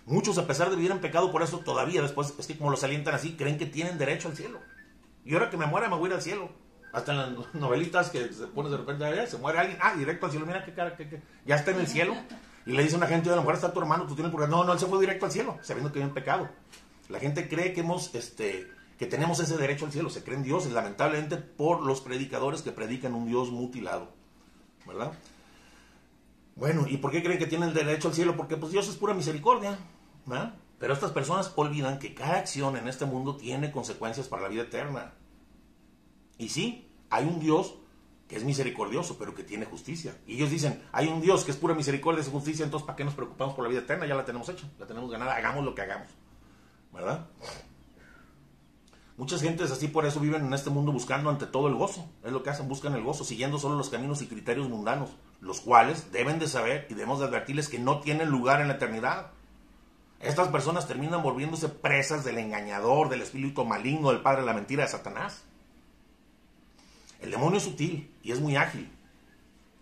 Muchos, 0.07 0.37
a 0.37 0.47
pesar 0.47 0.69
de 0.69 0.77
vivir 0.77 0.91
en 0.91 1.01
pecado, 1.01 1.33
por 1.33 1.43
eso 1.43 1.59
todavía 1.59 2.01
después, 2.01 2.33
es 2.39 2.47
que 2.47 2.57
como 2.57 2.71
los 2.71 2.81
alientan 2.81 3.13
así, 3.13 3.35
creen 3.35 3.57
que 3.57 3.65
tienen 3.65 3.97
derecho 3.97 4.29
al 4.29 4.37
cielo. 4.37 4.61
Y 5.25 5.33
ahora 5.33 5.49
que 5.49 5.57
me 5.57 5.65
muera 5.65 5.89
me 5.89 5.97
voy 5.97 6.05
a 6.05 6.07
ir 6.07 6.13
al 6.15 6.21
cielo. 6.21 6.49
Hasta 6.93 7.11
en 7.11 7.35
las 7.35 7.35
novelitas 7.53 8.09
que 8.09 8.31
se 8.31 8.47
pone 8.47 8.69
de 8.69 8.77
repente, 8.77 9.27
se 9.27 9.37
muere 9.37 9.59
alguien, 9.59 9.77
ah, 9.81 9.93
directo 9.95 10.25
al 10.25 10.31
cielo, 10.31 10.45
mira 10.45 10.63
qué 10.63 10.73
cara, 10.73 10.95
qué, 10.95 11.21
ya 11.45 11.55
está 11.55 11.71
en 11.71 11.81
el 11.81 11.87
cielo. 11.87 12.15
Y 12.65 12.71
le 12.71 12.83
dice 12.83 12.95
a 12.95 12.99
una 12.99 13.07
gente, 13.07 13.29
a 13.29 13.35
lo 13.35 13.41
mejor 13.41 13.55
está 13.55 13.73
tu 13.73 13.81
hermano, 13.81 14.07
tú 14.07 14.15
tienes 14.15 14.31
por 14.31 14.47
No, 14.47 14.63
no, 14.63 14.71
él 14.71 14.79
se 14.79 14.85
fue 14.85 14.97
directo 15.01 15.25
al 15.25 15.31
cielo, 15.33 15.59
sabiendo 15.61 15.91
que 15.91 15.99
había 15.99 16.07
un 16.07 16.13
pecado. 16.13 16.49
La 17.09 17.19
gente 17.19 17.49
cree 17.49 17.73
que 17.73 17.81
hemos, 17.81 18.15
este, 18.15 18.65
que 18.97 19.07
tenemos 19.07 19.41
ese 19.41 19.57
derecho 19.57 19.85
al 19.85 19.91
cielo, 19.91 20.09
se 20.09 20.23
creen 20.23 20.41
dioses, 20.41 20.71
lamentablemente 20.71 21.35
por 21.35 21.81
los 21.81 21.99
predicadores 21.99 22.61
que 22.61 22.71
predican 22.71 23.13
un 23.13 23.27
Dios 23.27 23.51
mutilado, 23.51 24.13
¿verdad? 24.85 25.11
Bueno, 26.55 26.85
¿y 26.87 26.97
por 26.97 27.11
qué 27.11 27.21
creen 27.21 27.39
que 27.39 27.45
tienen 27.45 27.73
derecho 27.73 28.07
al 28.07 28.13
cielo? 28.13 28.37
Porque 28.37 28.55
pues 28.55 28.71
Dios 28.71 28.87
es 28.87 28.95
pura 28.95 29.13
misericordia, 29.13 29.77
Pero 30.79 30.93
estas 30.93 31.11
personas 31.11 31.51
olvidan 31.55 31.99
que 31.99 32.13
cada 32.13 32.37
acción 32.37 32.77
en 32.77 32.87
este 32.87 33.05
mundo 33.05 33.35
tiene 33.35 33.71
consecuencias 33.71 34.27
para 34.27 34.43
la 34.43 34.49
vida 34.49 34.63
eterna. 34.63 35.13
Y 36.37 36.49
sí, 36.49 36.91
hay 37.09 37.25
un 37.25 37.39
Dios 37.39 37.75
que 38.27 38.35
es 38.35 38.43
misericordioso, 38.43 39.17
pero 39.17 39.33
que 39.33 39.43
tiene 39.43 39.65
justicia. 39.65 40.17
Y 40.27 40.35
ellos 40.35 40.51
dicen, 40.51 40.83
hay 40.91 41.07
un 41.07 41.21
Dios 41.21 41.45
que 41.45 41.51
es 41.51 41.57
pura 41.57 41.73
misericordia 41.73 42.21
y 42.21 42.29
justicia, 42.29 42.65
entonces 42.65 42.85
¿para 42.85 42.97
qué 42.97 43.05
nos 43.05 43.13
preocupamos 43.13 43.55
por 43.55 43.63
la 43.63 43.69
vida 43.69 43.81
eterna? 43.81 44.05
Ya 44.05 44.15
la 44.15 44.25
tenemos 44.25 44.49
hecha, 44.49 44.69
la 44.77 44.85
tenemos 44.85 45.09
ganada, 45.09 45.35
hagamos 45.35 45.63
lo 45.63 45.73
que 45.73 45.81
hagamos. 45.81 46.09
¿Verdad? 46.93 47.27
Muchas 49.15 49.41
gentes 49.41 49.71
así 49.71 49.87
por 49.87 50.05
eso 50.05 50.19
viven 50.19 50.45
en 50.45 50.53
este 50.53 50.69
mundo 50.69 50.91
buscando 50.91 51.29
ante 51.31 51.47
todo 51.47 51.69
el 51.69 51.75
gozo. 51.75 52.07
Es 52.23 52.31
lo 52.31 52.43
que 52.43 52.51
hacen, 52.51 52.67
buscan 52.67 52.93
el 52.93 53.01
gozo, 53.01 53.23
siguiendo 53.23 53.57
solo 53.57 53.75
los 53.75 53.89
caminos 53.89 54.21
y 54.21 54.27
criterios 54.27 54.69
mundanos, 54.69 55.09
los 55.39 55.61
cuales 55.61 56.11
deben 56.11 56.37
de 56.37 56.47
saber 56.47 56.85
y 56.89 56.93
debemos 56.93 57.19
de 57.19 57.25
advertirles 57.25 57.67
que 57.67 57.79
no 57.79 57.99
tienen 57.99 58.29
lugar 58.29 58.61
en 58.61 58.67
la 58.67 58.75
eternidad. 58.75 59.31
Estas 60.19 60.47
personas 60.47 60.87
terminan 60.87 61.21
volviéndose 61.21 61.69
presas 61.69 62.23
del 62.23 62.39
engañador, 62.39 63.09
del 63.09 63.21
espíritu 63.21 63.65
maligno, 63.65 64.11
del 64.11 64.21
padre 64.21 64.41
de 64.41 64.47
la 64.47 64.53
mentira 64.53 64.83
de 64.83 64.89
Satanás. 64.89 65.43
El 67.21 67.31
demonio 67.31 67.57
es 67.57 67.63
sutil 67.63 68.11
y 68.23 68.31
es 68.31 68.39
muy 68.39 68.55
ágil. 68.55 68.91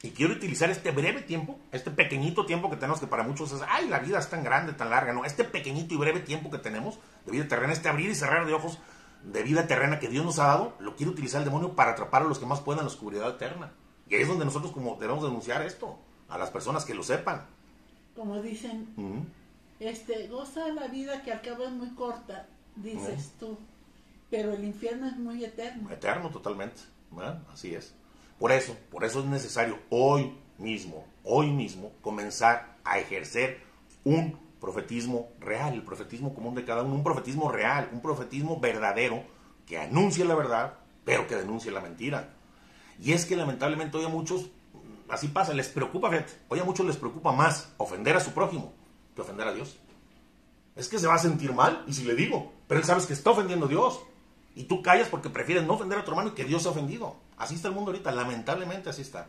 Y 0.04 0.12
quiero 0.12 0.34
utilizar 0.34 0.69
este 0.69 0.91
breve 0.91 1.21
tiempo, 1.21 1.58
este 1.71 1.89
pequeñito 1.89 2.45
tiempo 2.45 2.69
que 2.69 2.76
tenemos, 2.76 3.00
que 3.00 3.08
para 3.08 3.24
muchos 3.24 3.52
es, 3.54 3.62
ay, 3.67 3.88
la 3.88 4.00
vida 4.00 4.19
es 4.19 4.30
tan 4.30 4.43
grande, 4.43 4.74
tan 4.74 4.89
larga. 4.89 5.13
No, 5.13 5.26
este 5.26 5.43
pequeñito 5.45 5.93
y 5.93 5.98
breve 5.98 6.19
tiempo 6.19 6.52
que 6.52 6.60
tenemos 6.60 7.00
de 7.26 7.32
vida 7.32 7.48
terrena, 7.48 7.74
este 7.74 7.89
abrir 7.89 8.10
y 8.10 8.15
cerrar 8.15 8.45
de 8.45 8.54
ojos 8.54 8.78
de 9.24 9.41
vida 9.41 9.65
terrena 9.65 10.00
que 10.00 10.08
Dios 10.08 10.24
nos 10.24 10.38
ha 10.38 10.48
dado, 10.48 10.76
lo 10.80 10.95
quiere 10.95 11.12
utilizar 11.12 11.41
el 11.41 11.45
demonio 11.45 11.76
para 11.76 11.91
atrapar 11.91 12.21
a 12.21 12.26
los 12.26 12.38
que 12.38 12.45
más 12.45 12.60
puedan 12.60 12.82
en 12.82 12.86
la 12.86 12.91
oscuridad 12.91 13.30
eterna. 13.30 13.71
Y 14.08 14.15
ahí 14.15 14.21
es 14.21 14.28
donde 14.28 14.45
nosotros 14.45 14.71
como 14.71 14.98
debemos 14.98 15.24
denunciar 15.24 15.63
esto, 15.63 15.98
a 16.30 16.38
las 16.38 16.52
personas 16.52 16.86
que 16.86 16.93
lo 16.93 17.02
sepan. 17.02 17.45
Como 18.15 18.41
dicen, 18.41 18.93
este, 19.80 20.28
goza 20.28 20.70
la 20.70 20.88
vida 20.88 21.22
que 21.24 21.32
al 21.32 21.42
cabo 21.42 21.66
es 21.66 21.72
muy 21.72 21.90
corta, 21.90 22.48
dices 22.76 23.34
tú, 23.40 23.58
pero 24.30 24.54
el 24.54 24.64
infierno 24.64 25.08
es 25.08 25.18
muy 25.18 25.44
eterno. 25.44 25.90
Eterno 25.92 26.30
totalmente. 26.30 26.82
Así 27.52 27.74
es. 27.74 27.94
Por 28.40 28.52
eso, 28.52 28.76
por 28.92 29.06
eso 29.06 29.20
es 29.20 29.26
necesario 29.26 29.80
hoy 29.90 30.34
mismo, 30.58 31.06
hoy 31.24 31.50
mismo, 31.52 31.92
comenzar 32.02 32.78
a 32.84 33.00
ejercer 33.00 33.62
un 34.04 34.38
profetismo 34.60 35.30
real, 35.40 35.74
el 35.74 35.84
profetismo 35.84 36.34
común 36.34 36.56
de 36.56 36.66
cada 36.66 36.84
uno, 36.84 36.96
un 36.96 37.04
profetismo 37.04 37.50
real, 37.50 37.90
un 37.94 38.02
profetismo 38.02 38.60
verdadero 38.60 39.24
que 39.66 39.80
anuncie 39.80 40.26
la 40.26 40.36
verdad, 40.36 40.74
pero 41.04 41.28
que 41.28 41.36
denuncie 41.36 41.72
la 41.72 41.82
mentira. 41.82 42.34
Y 43.00 43.14
es 43.14 43.26
que 43.26 43.36
lamentablemente 43.36 43.98
hoy 43.98 44.06
a 44.06 44.10
muchos, 44.10 44.50
así 45.10 45.28
pasa, 45.30 45.54
les 45.54 45.70
preocupa, 45.70 46.10
fíjate, 46.10 46.34
hoy 46.50 46.60
a 46.60 46.64
muchos 46.64 46.86
les 46.86 46.98
preocupa 46.98 47.32
más 47.32 47.74
ofender 47.78 48.16
a 48.18 48.20
su 48.20 48.32
prójimo 48.32 48.74
que 49.15 49.21
ofender 49.21 49.47
a 49.47 49.54
Dios. 49.54 49.78
Es 50.75 50.89
que 50.89 50.99
se 50.99 51.08
va 51.08 51.15
a 51.15 51.19
sentir 51.19 51.54
mal, 51.54 51.84
y 51.88 51.93
si 51.93 52.04
le 52.04 52.15
digo, 52.15 52.51
pero 52.67 52.80
él 52.80 52.86
sabes 52.86 53.06
que 53.06 53.13
está 53.13 53.32
ofendiendo 53.32 53.65
a 53.65 53.69
Dios. 53.69 54.01
Y 54.56 54.63
tú 54.65 54.82
callas 54.82 55.08
porque 55.10 55.30
prefieres 55.30 55.65
no 55.65 55.73
ofender 55.73 55.99
a 55.99 56.06
tu 56.06 56.12
hermano 56.12 56.30
y 56.30 56.34
que 56.34 56.45
Dios 56.45 56.62
se 56.62 56.67
ha 56.67 56.71
ofendido. 56.71 57.15
Así 57.38 57.56
está 57.56 57.67
el 57.67 57.73
mundo 57.73 57.91
ahorita, 57.91 58.12
lamentablemente 58.12 58.89
así 58.89 59.01
está. 59.01 59.28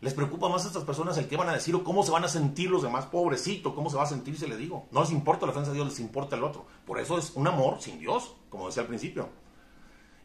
Les 0.00 0.14
preocupa 0.14 0.48
más 0.48 0.64
a 0.64 0.68
estas 0.68 0.82
personas 0.82 1.16
el 1.18 1.28
qué 1.28 1.36
van 1.36 1.48
a 1.48 1.52
decir 1.52 1.74
o 1.76 1.84
cómo 1.84 2.02
se 2.02 2.10
van 2.10 2.24
a 2.24 2.28
sentir 2.28 2.70
los 2.70 2.82
demás, 2.82 3.06
pobrecito, 3.06 3.74
cómo 3.74 3.88
se 3.88 3.96
va 3.96 4.02
a 4.02 4.06
sentir 4.06 4.36
si 4.36 4.46
le 4.48 4.56
digo. 4.56 4.88
No 4.90 5.00
les 5.00 5.12
importa 5.12 5.46
la 5.46 5.52
ofensa 5.52 5.70
de 5.70 5.76
Dios, 5.76 5.88
les 5.88 6.00
importa 6.00 6.34
el 6.34 6.42
otro. 6.42 6.66
Por 6.84 6.98
eso 6.98 7.18
es 7.18 7.30
un 7.36 7.46
amor 7.46 7.80
sin 7.80 8.00
Dios, 8.00 8.34
como 8.50 8.66
decía 8.66 8.82
al 8.82 8.88
principio. 8.88 9.28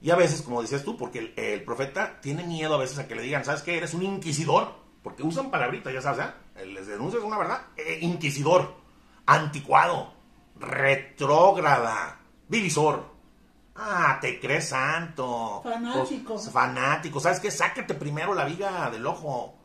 Y 0.02 0.10
a 0.10 0.16
veces, 0.16 0.42
como 0.42 0.64
decías 0.64 0.84
tú, 0.84 0.98
porque 0.98 1.34
el, 1.36 1.64
profeta 1.64 2.20
tiene 2.22 2.44
miedo 2.44 2.74
a 2.74 2.78
veces 2.78 2.98
a 2.98 3.08
que 3.08 3.14
le 3.14 3.22
digan, 3.22 3.46
¿sabes 3.46 3.62
qué? 3.62 3.78
Eres 3.78 3.94
un 3.94 4.04
inquisidor. 4.04 4.87
Porque 5.08 5.24
usan 5.24 5.50
palabritas, 5.50 5.94
ya 5.94 6.02
sabes, 6.02 6.26
¿eh? 6.58 6.66
Les 6.66 6.86
denuncias 6.86 7.24
una 7.24 7.38
verdad. 7.38 7.62
Eh, 7.78 8.00
inquisidor, 8.02 8.76
anticuado, 9.26 10.12
retrógrada, 10.60 12.20
divisor. 12.50 13.06
Ah, 13.74 14.18
te 14.20 14.38
crees 14.38 14.68
santo. 14.68 15.62
Fanático. 15.64 16.34
Pues, 16.34 16.52
fanático. 16.52 17.22
¿Sabes 17.22 17.40
qué? 17.40 17.50
Sácate 17.50 17.94
primero 17.94 18.34
la 18.34 18.44
viga 18.44 18.90
del 18.90 19.08
ojo. 19.08 19.56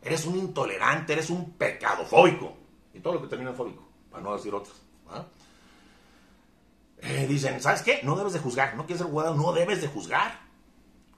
Eres 0.00 0.24
un 0.24 0.36
intolerante, 0.36 1.14
eres 1.14 1.30
un 1.30 1.54
pecado 1.54 2.04
fóbico. 2.04 2.56
Y 2.94 3.00
todo 3.00 3.14
lo 3.14 3.22
que 3.22 3.26
termina 3.26 3.50
en 3.50 3.56
fóbico, 3.56 3.82
para 4.08 4.22
no 4.22 4.36
decir 4.36 4.54
otros. 4.54 4.80
Eh, 6.98 7.26
dicen, 7.28 7.60
¿sabes 7.60 7.82
qué? 7.82 7.98
No 8.04 8.14
debes 8.14 8.34
de 8.34 8.38
juzgar. 8.38 8.76
No 8.76 8.86
quieres 8.86 9.02
ser 9.02 9.10
jugado, 9.10 9.34
no 9.34 9.52
debes 9.52 9.80
de 9.80 9.88
juzgar. 9.88 10.42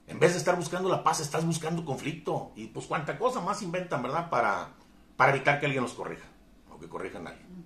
En 0.06 0.18
vez 0.18 0.32
de 0.32 0.38
estar 0.38 0.56
buscando 0.56 0.88
la 0.88 1.02
paz, 1.02 1.20
estás 1.20 1.46
buscando 1.46 1.84
conflicto. 1.84 2.52
Y 2.56 2.66
pues 2.66 2.86
cuánta 2.86 3.18
cosa 3.18 3.40
más 3.40 3.62
inventan, 3.62 4.02
¿verdad? 4.02 4.28
Para, 4.30 4.70
para 5.16 5.34
evitar 5.34 5.60
que 5.60 5.66
alguien 5.66 5.82
los 5.82 5.94
corrija. 5.94 6.26
O 6.70 6.78
que 6.78 6.88
corrijan 6.88 7.26
a 7.26 7.30
alguien. 7.30 7.64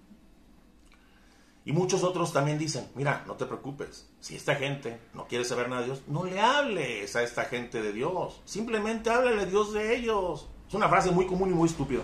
Y 1.68 1.72
muchos 1.72 2.02
otros 2.02 2.32
también 2.32 2.56
dicen, 2.58 2.88
mira, 2.94 3.24
no 3.26 3.34
te 3.34 3.44
preocupes, 3.44 4.08
si 4.20 4.34
esta 4.34 4.54
gente 4.54 5.02
no 5.12 5.26
quiere 5.26 5.44
saber 5.44 5.68
nada 5.68 5.82
de 5.82 5.88
Dios, 5.88 6.02
no 6.06 6.24
le 6.24 6.40
hables 6.40 7.14
a 7.14 7.22
esta 7.22 7.44
gente 7.44 7.82
de 7.82 7.92
Dios, 7.92 8.40
simplemente 8.46 9.10
háblale 9.10 9.42
a 9.42 9.44
Dios 9.44 9.74
de 9.74 9.94
ellos. 9.94 10.48
Es 10.66 10.72
una 10.72 10.88
frase 10.88 11.10
muy 11.10 11.26
común 11.26 11.50
y 11.50 11.52
muy 11.52 11.68
estúpida. 11.68 12.00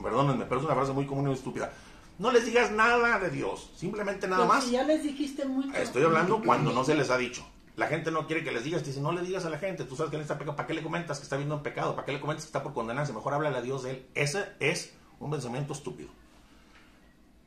Perdónenme, 0.00 0.44
pero 0.44 0.60
es 0.60 0.64
una 0.64 0.76
frase 0.76 0.92
muy 0.92 1.06
común 1.06 1.24
y 1.24 1.26
muy 1.26 1.36
estúpida. 1.36 1.72
No 2.20 2.30
les 2.30 2.46
digas 2.46 2.70
nada 2.70 3.18
de 3.18 3.30
Dios, 3.30 3.72
simplemente 3.74 4.28
nada 4.28 4.46
más. 4.46 4.70
Ya 4.70 4.84
les 4.84 5.02
dijiste 5.02 5.44
mucho. 5.44 5.76
Estoy 5.76 6.04
hablando 6.04 6.40
cuando 6.40 6.72
no 6.72 6.84
se 6.84 6.94
les 6.94 7.10
ha 7.10 7.18
dicho. 7.18 7.44
La 7.78 7.86
gente 7.86 8.10
no 8.10 8.26
quiere 8.26 8.42
que 8.42 8.50
les 8.50 8.64
digas, 8.64 8.82
te 8.82 8.88
dice, 8.88 9.00
no 9.00 9.12
le 9.12 9.22
digas 9.22 9.44
a 9.44 9.50
la 9.50 9.58
gente, 9.58 9.84
tú 9.84 9.94
sabes 9.94 10.10
que 10.10 10.16
él 10.16 10.22
está 10.22 10.36
pecado, 10.36 10.56
¿para 10.56 10.66
qué 10.66 10.74
le 10.74 10.82
comentas 10.82 11.18
que 11.18 11.22
está 11.22 11.36
viendo 11.36 11.54
un 11.54 11.62
pecado? 11.62 11.94
¿Para 11.94 12.04
qué 12.04 12.12
le 12.12 12.20
comentas 12.20 12.44
que 12.44 12.48
está 12.48 12.60
por 12.60 12.74
condenarse? 12.74 13.12
Mejor 13.12 13.34
háblale 13.34 13.56
a 13.56 13.62
Dios 13.62 13.84
de 13.84 13.90
él. 13.92 14.06
Ese 14.16 14.48
es 14.58 14.94
un 15.20 15.30
pensamiento 15.30 15.74
estúpido. 15.74 16.08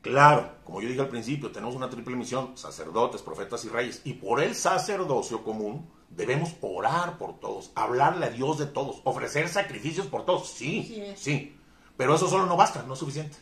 Claro, 0.00 0.54
como 0.64 0.80
yo 0.80 0.88
dije 0.88 1.02
al 1.02 1.08
principio, 1.08 1.52
tenemos 1.52 1.74
una 1.74 1.90
triple 1.90 2.16
misión, 2.16 2.56
sacerdotes, 2.56 3.20
profetas 3.20 3.62
y 3.66 3.68
reyes, 3.68 4.00
y 4.04 4.14
por 4.14 4.42
el 4.42 4.54
sacerdocio 4.54 5.44
común 5.44 5.90
debemos 6.08 6.56
orar 6.62 7.18
por 7.18 7.38
todos, 7.38 7.70
hablarle 7.74 8.24
a 8.24 8.30
Dios 8.30 8.58
de 8.58 8.64
todos, 8.64 9.02
ofrecer 9.04 9.50
sacrificios 9.50 10.06
por 10.06 10.24
todos, 10.24 10.48
sí, 10.48 11.12
sí, 11.14 11.54
pero 11.98 12.14
eso 12.14 12.26
solo 12.26 12.46
no 12.46 12.56
basta, 12.56 12.82
no 12.84 12.94
es 12.94 12.98
suficiente. 12.98 13.36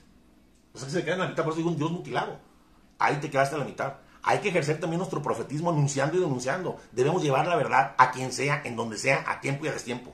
O 0.74 0.78
sea, 0.78 0.88
que 0.88 0.94
se 0.94 1.04
queda 1.04 1.14
en 1.14 1.20
la 1.20 1.28
mitad, 1.28 1.44
por 1.44 1.52
eso 1.52 1.58
digo 1.58 1.70
un 1.70 1.76
Dios 1.76 1.92
mutilado. 1.92 2.36
Ahí 2.98 3.16
te 3.20 3.30
quedaste 3.30 3.54
en 3.54 3.60
la 3.60 3.66
mitad. 3.66 3.94
Hay 4.22 4.38
que 4.38 4.50
ejercer 4.50 4.78
también 4.80 4.98
nuestro 4.98 5.22
profetismo 5.22 5.70
anunciando 5.70 6.16
y 6.16 6.20
denunciando. 6.20 6.76
Debemos 6.92 7.22
llevar 7.22 7.46
la 7.46 7.56
verdad 7.56 7.94
a 7.96 8.10
quien 8.10 8.32
sea, 8.32 8.62
en 8.64 8.76
donde 8.76 8.98
sea, 8.98 9.24
a 9.26 9.40
tiempo 9.40 9.64
y 9.64 9.68
a 9.68 9.72
destiempo. 9.72 10.12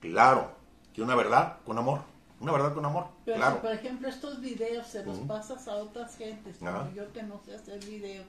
Claro, 0.00 0.52
que 0.92 1.02
una 1.02 1.14
verdad 1.14 1.58
con 1.64 1.78
amor. 1.78 2.00
Una 2.40 2.52
verdad 2.52 2.74
con 2.74 2.84
amor. 2.84 3.08
Pero 3.24 3.38
claro. 3.38 3.56
si, 3.56 3.62
por 3.62 3.72
ejemplo, 3.72 4.08
estos 4.08 4.40
videos 4.40 4.86
se 4.86 5.04
los 5.04 5.18
pasas 5.20 5.66
a 5.66 5.76
otras 5.76 6.16
gentes, 6.16 6.58
como 6.58 6.90
yo 6.94 7.12
que 7.12 7.22
no 7.22 7.40
sé 7.44 7.56
hacer 7.56 7.84
video, 7.84 8.24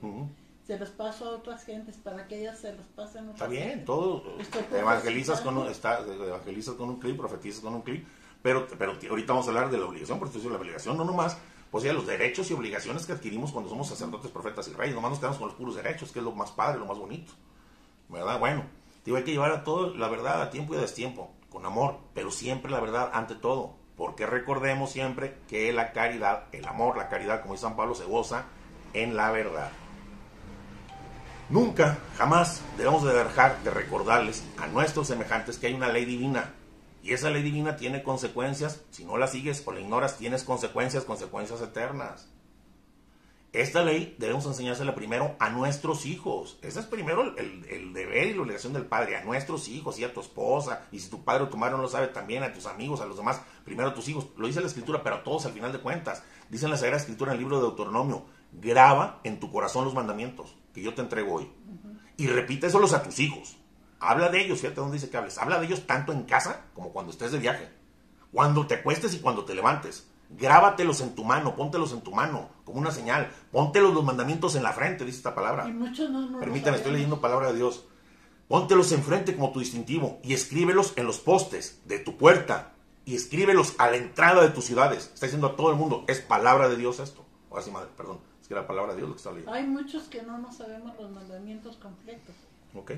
se 0.65 0.79
los 0.79 0.89
paso 0.89 1.25
a 1.25 1.29
otras 1.31 1.63
gentes 1.63 1.97
para 1.97 2.27
que 2.27 2.41
ellas 2.41 2.59
se 2.59 2.73
los 2.73 2.85
pasen 2.87 3.27
a 3.27 3.31
otras 3.31 3.35
Está 3.35 3.47
bien, 3.47 3.85
todo. 3.85 4.23
Evangelizas 4.71 5.41
con, 5.41 5.57
un, 5.57 5.67
está, 5.67 5.99
evangelizas 5.99 6.75
con 6.75 6.89
un 6.89 6.99
clip, 6.99 7.17
profetizas 7.17 7.61
con 7.61 7.75
un 7.75 7.81
clip. 7.81 8.07
Pero, 8.41 8.65
pero 8.77 8.93
ahorita 9.09 9.33
vamos 9.33 9.47
a 9.47 9.49
hablar 9.49 9.69
de 9.69 9.77
la 9.77 9.85
obligación, 9.85 10.17
porque 10.17 10.39
la 10.39 10.57
obligación 10.57 10.97
no 10.97 11.03
nomás, 11.03 11.37
pues 11.71 11.83
ya 11.83 11.93
los 11.93 12.07
derechos 12.07 12.49
y 12.49 12.53
obligaciones 12.53 13.05
que 13.05 13.13
adquirimos 13.13 13.51
cuando 13.51 13.69
somos 13.69 13.87
sacerdotes, 13.87 14.31
profetas 14.31 14.67
y 14.67 14.73
reyes. 14.73 14.95
Nomás 14.95 15.11
nos 15.11 15.19
quedamos 15.19 15.37
con 15.37 15.47
los 15.47 15.57
puros 15.57 15.75
derechos, 15.75 16.11
que 16.11 16.19
es 16.19 16.25
lo 16.25 16.31
más 16.31 16.51
padre, 16.51 16.79
lo 16.79 16.85
más 16.85 16.97
bonito. 16.97 17.33
¿Verdad? 18.07 18.39
Bueno, 18.39 18.63
digo, 19.05 19.17
hay 19.17 19.23
que 19.23 19.31
llevar 19.31 19.51
a 19.51 19.63
todo 19.63 19.93
la 19.95 20.07
verdad 20.07 20.41
a 20.41 20.49
tiempo 20.49 20.73
y 20.73 20.77
a 20.77 20.81
destiempo, 20.81 21.31
con 21.49 21.65
amor, 21.65 21.97
pero 22.13 22.31
siempre 22.31 22.71
la 22.71 22.79
verdad 22.79 23.11
ante 23.13 23.35
todo 23.35 23.79
porque 23.99 24.25
recordemos 24.25 24.91
siempre 24.91 25.35
que 25.49 25.73
la 25.73 25.91
caridad, 25.91 26.45
el 26.53 26.65
amor, 26.65 26.95
la 26.95 27.09
caridad, 27.09 27.41
como 27.41 27.53
dice 27.53 27.63
San 27.63 27.75
Pablo, 27.75 27.93
se 27.93 28.05
goza 28.05 28.45
en 28.93 29.17
la 29.17 29.29
verdad. 29.29 29.71
Nunca, 31.49 31.97
jamás 32.17 32.61
debemos 32.77 33.03
de 33.03 33.13
dejar 33.13 33.61
de 33.61 33.71
recordarles 33.71 34.45
a 34.57 34.67
nuestros 34.67 35.05
semejantes 35.05 35.57
que 35.57 35.67
hay 35.67 35.73
una 35.73 35.89
ley 35.89 36.05
divina. 36.05 36.53
Y 37.01 37.13
esa 37.13 37.29
ley 37.29 37.43
divina 37.43 37.75
tiene 37.75 38.03
consecuencias. 38.03 38.81
Si 38.91 39.05
no 39.05 39.17
la 39.17 39.27
sigues 39.27 39.63
o 39.65 39.71
la 39.71 39.79
ignoras, 39.79 40.17
tienes 40.17 40.43
consecuencias, 40.43 41.05
consecuencias 41.05 41.61
eternas. 41.61 42.29
Esta 43.51 43.81
ley 43.83 44.15
debemos 44.19 44.45
enseñársela 44.45 44.93
primero 44.93 45.35
a 45.39 45.49
nuestros 45.49 46.05
hijos. 46.05 46.59
Ese 46.61 46.81
es 46.81 46.85
primero 46.85 47.35
el, 47.35 47.93
deber 47.93 48.27
y 48.27 48.33
la 48.35 48.43
obligación 48.43 48.73
del 48.73 48.85
padre, 48.85 49.17
a 49.17 49.23
nuestros 49.23 49.67
hijos 49.69 49.97
y 49.97 50.03
a 50.03 50.13
tu 50.13 50.19
esposa. 50.19 50.85
Y 50.91 50.99
si 50.99 51.09
tu 51.09 51.23
padre 51.23 51.45
o 51.45 51.49
tu 51.49 51.57
madre 51.57 51.75
no 51.75 51.81
lo 51.81 51.87
sabe, 51.87 52.09
también 52.09 52.43
a 52.43 52.53
tus 52.53 52.67
amigos, 52.67 53.01
a 53.01 53.07
los 53.07 53.17
demás. 53.17 53.41
Primero 53.65 53.89
a 53.89 53.93
tus 53.95 54.07
hijos. 54.07 54.27
Lo 54.37 54.45
dice 54.45 54.61
la 54.61 54.67
escritura, 54.67 55.01
pero 55.01 55.15
a 55.15 55.23
todos 55.23 55.47
al 55.47 55.53
final 55.53 55.71
de 55.71 55.79
cuentas. 55.79 56.21
Dice 56.49 56.65
en 56.65 56.71
la 56.71 56.77
Sagrada 56.77 57.01
Escritura 57.01 57.31
en 57.31 57.37
el 57.37 57.43
libro 57.43 57.57
de 57.57 57.63
Deuteronomio, 57.63 58.25
graba 58.51 59.19
en 59.23 59.39
tu 59.39 59.51
corazón 59.51 59.85
los 59.85 59.95
mandamientos 59.95 60.55
que 60.71 60.83
yo 60.83 60.93
te 60.93 61.01
entrego 61.01 61.33
hoy. 61.33 61.51
Y 62.17 62.27
repíteselos 62.27 62.93
a 62.93 63.01
tus 63.01 63.19
hijos. 63.19 63.57
Habla 63.99 64.29
de 64.29 64.41
ellos, 64.41 64.59
fíjate 64.59 64.79
dónde 64.79 64.95
dice 64.95 65.09
que 65.09 65.17
hables. 65.17 65.37
Habla 65.37 65.59
de 65.59 65.65
ellos 65.65 65.85
tanto 65.85 66.13
en 66.13 66.23
casa 66.23 66.65
como 66.73 66.91
cuando 66.91 67.11
estés 67.11 67.31
de 67.31 67.39
viaje. 67.39 67.69
Cuando 68.31 68.67
te 68.67 68.75
acuestes 68.75 69.13
y 69.13 69.19
cuando 69.19 69.45
te 69.45 69.55
levantes. 69.55 70.07
Grábatelos 70.29 71.01
en 71.01 71.15
tu 71.15 71.23
mano, 71.23 71.55
póntelos 71.55 71.91
en 71.91 72.01
tu 72.01 72.11
mano, 72.11 72.49
como 72.63 72.79
una 72.79 72.91
señal. 72.91 73.31
Póntelos 73.51 73.93
los 73.93 74.03
mandamientos 74.03 74.55
en 74.55 74.63
la 74.63 74.73
frente, 74.73 75.03
dice 75.03 75.17
esta 75.17 75.33
palabra. 75.33 75.67
Y 75.67 75.71
no, 75.71 75.89
no 76.09 76.39
Permítame, 76.39 76.77
estoy 76.77 76.93
leyendo 76.93 77.19
palabra 77.19 77.51
de 77.51 77.57
Dios. 77.57 77.85
Póntelos 78.47 78.91
enfrente 78.91 79.35
como 79.35 79.51
tu 79.51 79.59
distintivo 79.59 80.19
y 80.23 80.33
escríbelos 80.33 80.93
en 80.95 81.05
los 81.05 81.19
postes 81.19 81.81
de 81.85 81.99
tu 81.99 82.17
puerta 82.17 82.73
y 83.05 83.15
escríbelos 83.15 83.75
a 83.79 83.89
la 83.89 83.97
entrada 83.97 84.41
de 84.43 84.49
tus 84.49 84.65
ciudades. 84.65 85.11
Está 85.13 85.25
diciendo 85.25 85.47
a 85.47 85.55
todo 85.55 85.71
el 85.71 85.75
mundo, 85.75 86.03
es 86.07 86.19
palabra 86.19 86.69
de 86.69 86.75
Dios 86.75 86.99
esto. 86.99 87.25
Ahora 87.49 87.63
sí, 87.63 87.71
madre, 87.71 87.89
perdón, 87.97 88.19
es 88.41 88.47
que 88.47 88.53
era 88.53 88.67
palabra 88.67 88.93
de 88.93 88.97
Dios 88.97 89.09
lo 89.09 89.15
que 89.15 89.19
está 89.19 89.31
leyendo. 89.31 89.51
Hay 89.51 89.65
muchos 89.65 90.03
que 90.09 90.21
no 90.21 90.37
nos 90.37 90.57
sabemos 90.57 90.95
los 90.99 91.11
mandamientos 91.11 91.77
completos. 91.77 92.35
Ok. 92.73 92.91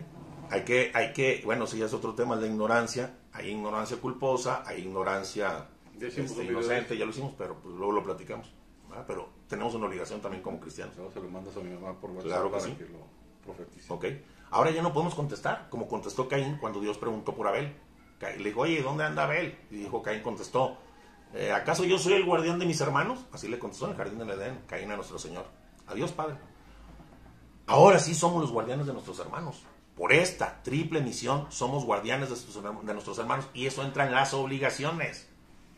Hay 0.50 0.64
que, 0.64 0.92
hay 0.94 1.14
que, 1.14 1.42
bueno, 1.46 1.66
si 1.66 1.78
ya 1.78 1.86
es 1.86 1.94
otro 1.94 2.14
tema, 2.14 2.36
la 2.36 2.46
ignorancia. 2.48 3.18
Hay 3.34 3.50
ignorancia 3.52 3.98
culposa, 3.98 4.64
hay 4.66 4.82
ignorancia 4.82 5.68
este, 6.00 6.44
inocente, 6.44 6.98
ya 6.98 7.06
lo 7.06 7.12
hicimos, 7.12 7.34
pero 7.38 7.56
pues, 7.62 7.74
luego 7.76 7.94
lo 7.94 8.04
platicamos. 8.04 8.52
¿verdad? 8.90 9.06
Pero 9.08 9.30
tenemos 9.48 9.74
una 9.74 9.88
obligación 9.88 10.20
también 10.20 10.44
como 10.44 10.60
cristianos. 10.60 10.96
Luego 10.98 11.12
se 11.14 11.22
lo 11.22 11.30
mandas 11.30 11.56
a 11.56 11.62
mi 11.62 11.70
mamá 11.70 11.98
por 12.00 12.10
WhatsApp 12.12 12.26
Claro 12.28 12.46
que 12.46 12.52
para 12.52 12.64
sí. 12.64 12.72
que 12.74 12.84
lo 12.86 13.00
profetice. 13.46 13.94
Ok. 13.94 14.06
Ahora 14.50 14.72
ya 14.72 14.82
no 14.82 14.92
podemos 14.92 15.16
contestar, 15.16 15.68
como 15.70 15.88
contestó 15.88 16.28
Caín 16.28 16.58
cuando 16.58 16.82
Dios 16.82 16.98
preguntó 16.98 17.34
por 17.34 17.48
Abel. 17.48 17.74
Caín 18.20 18.40
le 18.44 18.50
dijo, 18.50 18.62
oye, 18.62 18.82
¿dónde 18.82 19.06
anda 19.06 19.24
Abel? 19.24 19.58
Y 19.70 19.76
dijo, 19.78 20.04
Caín 20.04 20.22
contestó, 20.22 20.76
"Eh, 21.34 21.54
¿acaso 21.54 21.86
yo 21.86 21.98
soy 21.98 22.14
el 22.14 22.26
guardián 22.26 22.60
de 22.60 22.66
mis 22.66 22.82
hermanos? 22.82 23.26
Así 23.32 23.48
le 23.48 23.58
contestó 23.58 23.86
en 23.86 23.92
el 23.92 23.98
jardín 23.98 24.20
del 24.20 24.32
Edén, 24.32 24.60
Caín 24.68 24.92
a 24.92 24.98
nuestro 24.98 25.18
Señor. 25.18 25.46
Adiós, 25.88 26.12
Padre. 26.12 26.36
Ahora 27.72 28.00
sí 28.00 28.14
somos 28.14 28.42
los 28.42 28.52
guardianes 28.52 28.86
de 28.86 28.92
nuestros 28.92 29.18
hermanos. 29.20 29.64
Por 29.96 30.12
esta 30.12 30.62
triple 30.62 31.00
misión 31.00 31.48
somos 31.50 31.86
guardianes 31.86 32.28
de, 32.30 32.94
nuestros 32.94 33.18
hermanos 33.18 33.48
y 33.54 33.66
eso 33.66 33.82
entra 33.84 34.06
en 34.06 34.12
las 34.12 34.34
obligaciones 34.34 35.30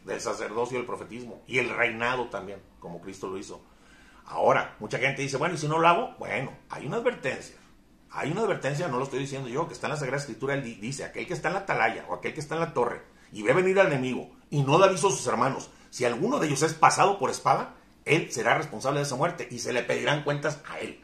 del 0.04 0.20
sacerdocio 0.20 0.78
y 0.78 0.82
el 0.82 0.88
profetismo 0.88 1.44
y 1.46 1.60
el 1.60 1.70
reinado 1.70 2.30
también, 2.30 2.60
como 2.80 3.00
Cristo 3.00 3.28
lo 3.28 3.38
hizo. 3.38 3.62
Ahora, 4.26 4.76
mucha 4.80 4.98
gente 4.98 5.22
dice, 5.22 5.38
bueno, 5.38 5.54
¿y 5.54 5.60
si 5.60 5.68
no 5.68 5.78
lo 5.78 5.88
hago? 5.88 6.16
Bueno, 6.18 6.52
hay 6.72 6.88
una 6.88 6.98
advertencia. 6.98 7.58
Hay 8.10 8.32
una 8.32 8.42
advertencia, 8.42 8.88
no 8.88 8.98
lo 8.98 9.04
estoy 9.04 9.20
diciendo 9.20 9.50
yo, 9.50 9.68
que 9.68 9.74
está 9.76 9.86
en 9.86 9.94
la 9.94 9.98
Sagrada 10.00 10.22
Escritura, 10.22 10.56
él 10.56 10.64
di- 10.64 10.76
dice, 10.76 11.04
aquel 11.04 11.28
que 11.28 11.34
está 11.34 11.50
en 11.50 11.54
la 11.56 11.60
atalaya 11.62 12.06
o 12.10 12.16
aquel 12.16 12.34
que 12.34 12.40
está 12.40 12.56
en 12.56 12.62
la 12.62 12.74
torre 12.74 13.04
y 13.32 13.44
ve 13.44 13.54
venir 13.54 13.80
al 13.80 13.88
enemigo 13.88 14.32
y 14.50 14.64
no 14.64 14.80
da 14.80 14.88
aviso 14.88 15.10
a 15.10 15.12
sus 15.12 15.28
hermanos, 15.28 15.70
si 15.92 16.06
alguno 16.06 16.40
de 16.40 16.48
ellos 16.48 16.64
es 16.64 16.74
pasado 16.74 17.20
por 17.20 17.30
espada, 17.30 17.76
él 18.06 18.32
será 18.32 18.58
responsable 18.58 19.00
de 19.00 19.06
esa 19.06 19.16
muerte 19.16 19.48
y 19.52 19.60
se 19.60 19.74
le 19.74 19.84
pedirán 19.84 20.24
cuentas 20.24 20.60
a 20.68 20.80
él. 20.80 21.03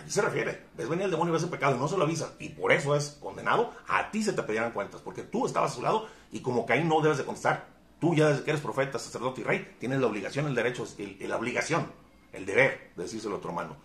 ¿A 0.00 0.04
qué 0.04 0.10
se 0.10 0.22
refiere? 0.22 0.66
Ves 0.76 0.88
venir 0.88 1.04
el 1.04 1.10
demonio 1.10 1.32
y 1.32 1.34
ves 1.34 1.42
el 1.42 1.50
pecado 1.50 1.76
y 1.76 1.78
no 1.78 1.86
se 1.88 1.96
lo 1.96 2.04
avisas 2.04 2.32
y 2.38 2.48
por 2.50 2.72
eso 2.72 2.96
es 2.96 3.18
condenado, 3.20 3.72
a 3.88 4.10
ti 4.10 4.22
se 4.22 4.32
te 4.32 4.42
pedirán 4.42 4.72
cuentas, 4.72 5.00
porque 5.02 5.22
tú 5.22 5.46
estabas 5.46 5.72
a 5.72 5.74
su 5.74 5.82
lado 5.82 6.06
y 6.32 6.40
como 6.40 6.64
Caín 6.66 6.88
no 6.88 7.00
debes 7.00 7.18
de 7.18 7.24
contestar. 7.24 7.66
Tú 8.00 8.14
ya 8.14 8.28
desde 8.28 8.44
que 8.44 8.50
eres 8.50 8.62
profeta, 8.62 8.98
sacerdote 8.98 9.42
y 9.42 9.44
rey, 9.44 9.76
tienes 9.78 10.00
la 10.00 10.06
obligación, 10.06 10.46
el 10.46 10.54
derecho, 10.54 10.86
el- 10.98 11.18
la 11.28 11.36
obligación, 11.36 11.86
el 12.32 12.46
deber 12.46 12.92
de 12.96 13.02
decírselo 13.02 13.34
a 13.34 13.38
otro 13.38 13.50
hermano. 13.50 13.76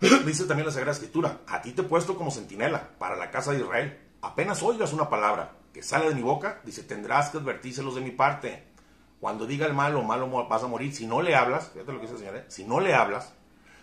Dice 0.24 0.44
también 0.44 0.66
la 0.66 0.72
Sagrada 0.72 0.92
Escritura, 0.92 1.40
a 1.48 1.60
ti 1.60 1.72
te 1.72 1.82
he 1.82 1.84
puesto 1.84 2.16
como 2.16 2.30
centinela 2.30 2.90
para 2.98 3.16
la 3.16 3.30
casa 3.32 3.50
de 3.52 3.58
Israel. 3.60 3.98
Apenas 4.22 4.62
oigas 4.62 4.92
una 4.92 5.10
palabra 5.10 5.56
que 5.74 5.82
sale 5.82 6.08
de 6.08 6.14
mi 6.14 6.22
boca, 6.22 6.60
dice, 6.64 6.82
tendrás 6.84 7.30
que 7.30 7.38
advertírselos 7.38 7.96
de 7.96 8.00
mi 8.02 8.10
parte. 8.12 8.64
Cuando 9.18 9.46
diga 9.46 9.66
el 9.66 9.74
malo, 9.74 10.02
malo 10.02 10.28
vas 10.48 10.62
a 10.62 10.66
morir. 10.68 10.94
Si 10.94 11.06
no 11.06 11.20
le 11.20 11.34
hablas, 11.34 11.70
fíjate 11.72 11.92
lo 11.92 11.98
que 11.98 12.06
dice 12.06 12.14
el 12.14 12.20
Señor, 12.20 12.36
¿eh? 12.36 12.44
si 12.48 12.64
no 12.64 12.80
le 12.80 12.94
hablas, 12.94 13.34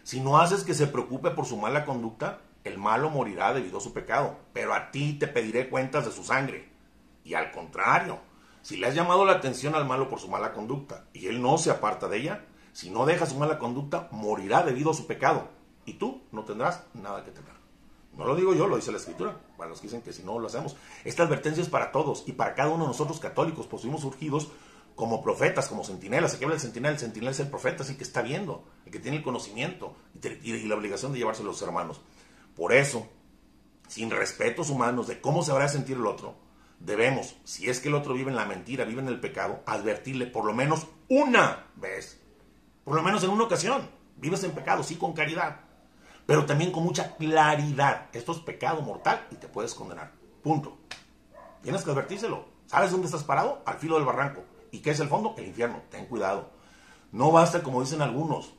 si 0.07 0.21
no 0.21 0.37
haces 0.37 0.63
que 0.63 0.73
se 0.73 0.87
preocupe 0.87 1.31
por 1.31 1.45
su 1.45 1.57
mala 1.57 1.83
conducta, 1.83 2.39
el 2.63 2.77
malo 2.77 3.09
morirá 3.09 3.53
debido 3.53 3.79
a 3.79 3.81
su 3.81 3.91
pecado. 3.91 4.37
Pero 4.53 4.73
a 4.73 4.89
ti 4.89 5.19
te 5.19 5.27
pediré 5.27 5.67
cuentas 5.67 6.05
de 6.05 6.13
su 6.13 6.23
sangre. 6.23 6.69
Y 7.25 7.33
al 7.33 7.51
contrario, 7.51 8.19
si 8.61 8.77
le 8.77 8.87
has 8.87 8.95
llamado 8.95 9.25
la 9.25 9.33
atención 9.33 9.75
al 9.75 9.85
malo 9.85 10.07
por 10.07 10.21
su 10.21 10.29
mala 10.29 10.53
conducta 10.53 11.03
y 11.11 11.27
él 11.27 11.41
no 11.41 11.57
se 11.57 11.71
aparta 11.71 12.07
de 12.07 12.19
ella, 12.19 12.45
si 12.71 12.89
no 12.89 13.05
deja 13.05 13.25
su 13.25 13.37
mala 13.37 13.59
conducta, 13.59 14.07
morirá 14.11 14.63
debido 14.63 14.91
a 14.91 14.93
su 14.93 15.07
pecado. 15.07 15.49
Y 15.83 15.95
tú 15.95 16.21
no 16.31 16.45
tendrás 16.45 16.85
nada 16.93 17.25
que 17.25 17.31
temer. 17.31 17.51
No 18.17 18.23
lo 18.23 18.35
digo 18.37 18.53
yo, 18.55 18.67
lo 18.67 18.77
dice 18.77 18.93
la 18.93 18.99
Escritura. 18.99 19.35
Para 19.57 19.69
los 19.69 19.81
que 19.81 19.87
dicen 19.87 20.03
que 20.03 20.13
si 20.13 20.23
no 20.23 20.39
lo 20.39 20.47
hacemos. 20.47 20.77
Esta 21.03 21.23
advertencia 21.23 21.61
es 21.61 21.67
para 21.67 21.91
todos 21.91 22.23
y 22.27 22.31
para 22.31 22.55
cada 22.55 22.69
uno 22.69 22.85
de 22.85 22.91
nosotros 22.91 23.19
católicos, 23.19 23.67
pues 23.67 23.81
fuimos 23.81 23.99
surgidos 23.99 24.47
como 24.97 25.21
profetas, 25.21 25.67
como 25.67 25.83
centinelas. 25.83 26.33
Aquí 26.33 26.43
habla 26.43 26.55
el 26.55 26.59
centinela, 26.59 26.93
el 26.95 26.99
centinela 26.99 27.29
es 27.29 27.39
el 27.39 27.49
profeta, 27.49 27.83
así 27.83 27.95
que 27.95 28.03
está 28.03 28.23
viendo, 28.23 28.65
el 28.83 28.91
que 28.91 28.99
tiene 28.99 29.17
el 29.17 29.23
conocimiento 29.23 29.95
y, 30.43 30.63
la 30.63 30.75
obligación 30.75 31.13
de 31.13 31.19
llevárselo 31.19 31.49
a 31.49 31.53
los 31.53 31.61
hermanos. 31.61 32.01
Por 32.55 32.73
eso, 32.73 33.07
sin 33.87 34.09
respetos 34.09 34.71
humanos 34.71 35.07
de 35.07 35.21
cómo 35.21 35.43
se 35.43 35.51
habrá 35.51 35.65
de 35.65 35.69
sentir 35.69 35.97
el 35.97 36.07
otro, 36.07 36.35
debemos, 36.79 37.35
si 37.43 37.69
es 37.69 37.79
que 37.79 37.89
el 37.89 37.93
otro 37.93 38.15
vive 38.15 38.31
en 38.31 38.35
la 38.35 38.45
mentira, 38.45 38.85
vive 38.85 39.01
en 39.01 39.07
el 39.07 39.19
pecado, 39.19 39.61
advertirle 39.67 40.25
por 40.25 40.45
lo 40.45 40.55
menos 40.55 40.87
una 41.09 41.67
vez. 41.75 42.19
Por 42.83 42.95
lo 42.95 43.03
menos 43.03 43.23
en 43.23 43.29
una 43.29 43.43
ocasión. 43.43 43.87
Vives 44.15 44.43
en 44.45 44.51
pecado, 44.51 44.81
sí, 44.81 44.95
con 44.95 45.13
caridad. 45.13 45.59
Pero 46.25 46.47
también 46.47 46.71
con 46.71 46.83
mucha 46.83 47.15
claridad. 47.17 48.07
Esto 48.13 48.31
es 48.31 48.39
pecado 48.39 48.81
mortal 48.81 49.27
y 49.29 49.35
te 49.35 49.47
puedes 49.47 49.75
condenar. 49.75 50.11
Punto. 50.41 50.79
Tienes 51.61 51.83
que 51.83 51.91
advertírselo. 51.91 52.45
¿Sabes 52.65 52.89
dónde 52.89 53.05
estás 53.05 53.23
parado? 53.23 53.61
Al 53.63 53.77
filo 53.77 53.95
del 53.95 54.05
barranco. 54.05 54.43
¿Y 54.71 54.79
qué 54.79 54.91
es 54.91 54.99
el 54.99 55.07
fondo? 55.07 55.35
El 55.37 55.47
infierno. 55.47 55.81
Ten 55.89 56.05
cuidado. 56.05 56.51
No 57.11 57.31
basta 57.31 57.63
como 57.63 57.81
dicen 57.81 58.01
algunos. 58.01 58.53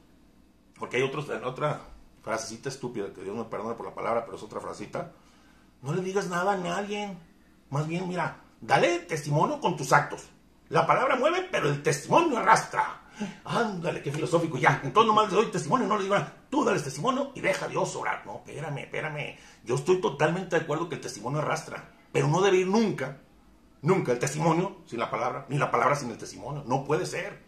Porque 0.79 0.97
hay 0.97 1.03
otros, 1.03 1.29
otra 1.29 1.81
frasecita 2.23 2.69
estúpida, 2.69 3.13
que 3.13 3.23
Dios 3.23 3.37
me 3.37 3.45
perdone 3.45 3.75
por 3.75 3.87
la 3.87 3.95
palabra, 3.95 4.25
pero 4.25 4.37
es 4.37 4.43
otra 4.43 4.61
frasita. 4.61 5.13
No 5.83 5.95
le 5.95 6.03
digas 6.03 6.29
nada 6.29 6.53
a 6.53 6.57
nadie. 6.57 7.17
Más 7.71 7.87
bien, 7.87 8.09
mira, 8.09 8.41
dale 8.61 9.01
testimonio 9.01 9.61
con 9.61 9.77
tus 9.77 9.93
actos. 9.93 10.29
La 10.69 10.87
palabra 10.87 11.17
mueve, 11.17 11.49
pero 11.51 11.69
el 11.69 11.83
testimonio 11.83 12.39
arrastra. 12.39 13.03
Ándale, 13.45 14.03
qué 14.03 14.13
filosófico. 14.13 14.59
Ya, 14.59 14.81
entonces 14.85 15.09
nomás 15.09 15.31
le 15.31 15.37
doy 15.37 15.47
testimonio, 15.47 15.87
no 15.87 15.97
le 15.97 16.05
digo 16.05 16.15
nada. 16.15 16.37
Tú 16.51 16.65
dale 16.65 16.81
testimonio 16.81 17.33
y 17.35 17.41
deja 17.41 17.67
a 17.67 17.69
Dios 17.69 17.95
orar. 17.97 18.25
No, 18.25 18.43
espérame, 18.47 18.79
espérame. 18.79 19.37
Yo 19.65 19.75
estoy 19.75 20.01
totalmente 20.01 20.57
de 20.57 20.63
acuerdo 20.63 20.89
que 20.89 20.97
el 20.97 21.01
testimonio 21.01 21.41
arrastra. 21.41 21.91
Pero 22.13 22.29
no 22.29 22.41
debe 22.41 22.59
ir 22.59 22.69
nunca, 22.69 23.19
nunca 23.83 24.13
el 24.13 24.19
testimonio 24.19 24.79
sin 24.87 24.99
la 24.99 25.11
palabra, 25.11 25.47
ni 25.49 25.59
la 25.59 25.71
palabra 25.71 25.97
sin 25.97 26.11
el 26.11 26.19
testimonio. 26.19 26.65
No 26.67 26.85
puede 26.85 27.07
ser. 27.07 27.47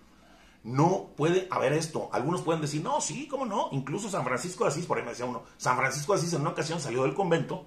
No 0.63 1.11
puede 1.17 1.49
haber 1.51 1.73
esto. 1.73 2.11
Algunos 2.13 2.43
pueden 2.43 2.61
decir, 2.61 2.83
no, 2.83 3.01
sí, 3.01 3.27
cómo 3.29 3.47
no. 3.47 3.69
Incluso 3.73 4.11
San 4.11 4.25
Francisco 4.25 4.65
de 4.65 4.71
Asís, 4.71 4.87
por 4.87 4.99
ahí 4.99 5.05
me 5.05 5.11
decía 5.11 5.25
uno, 5.25 5.45
San 5.57 5.77
Francisco 5.77 6.13
de 6.13 6.19
Asís 6.19 6.33
en 6.35 6.43
una 6.43 6.51
ocasión 6.51 6.81
salió 6.81 7.03
del 7.05 7.15
convento, 7.15 7.67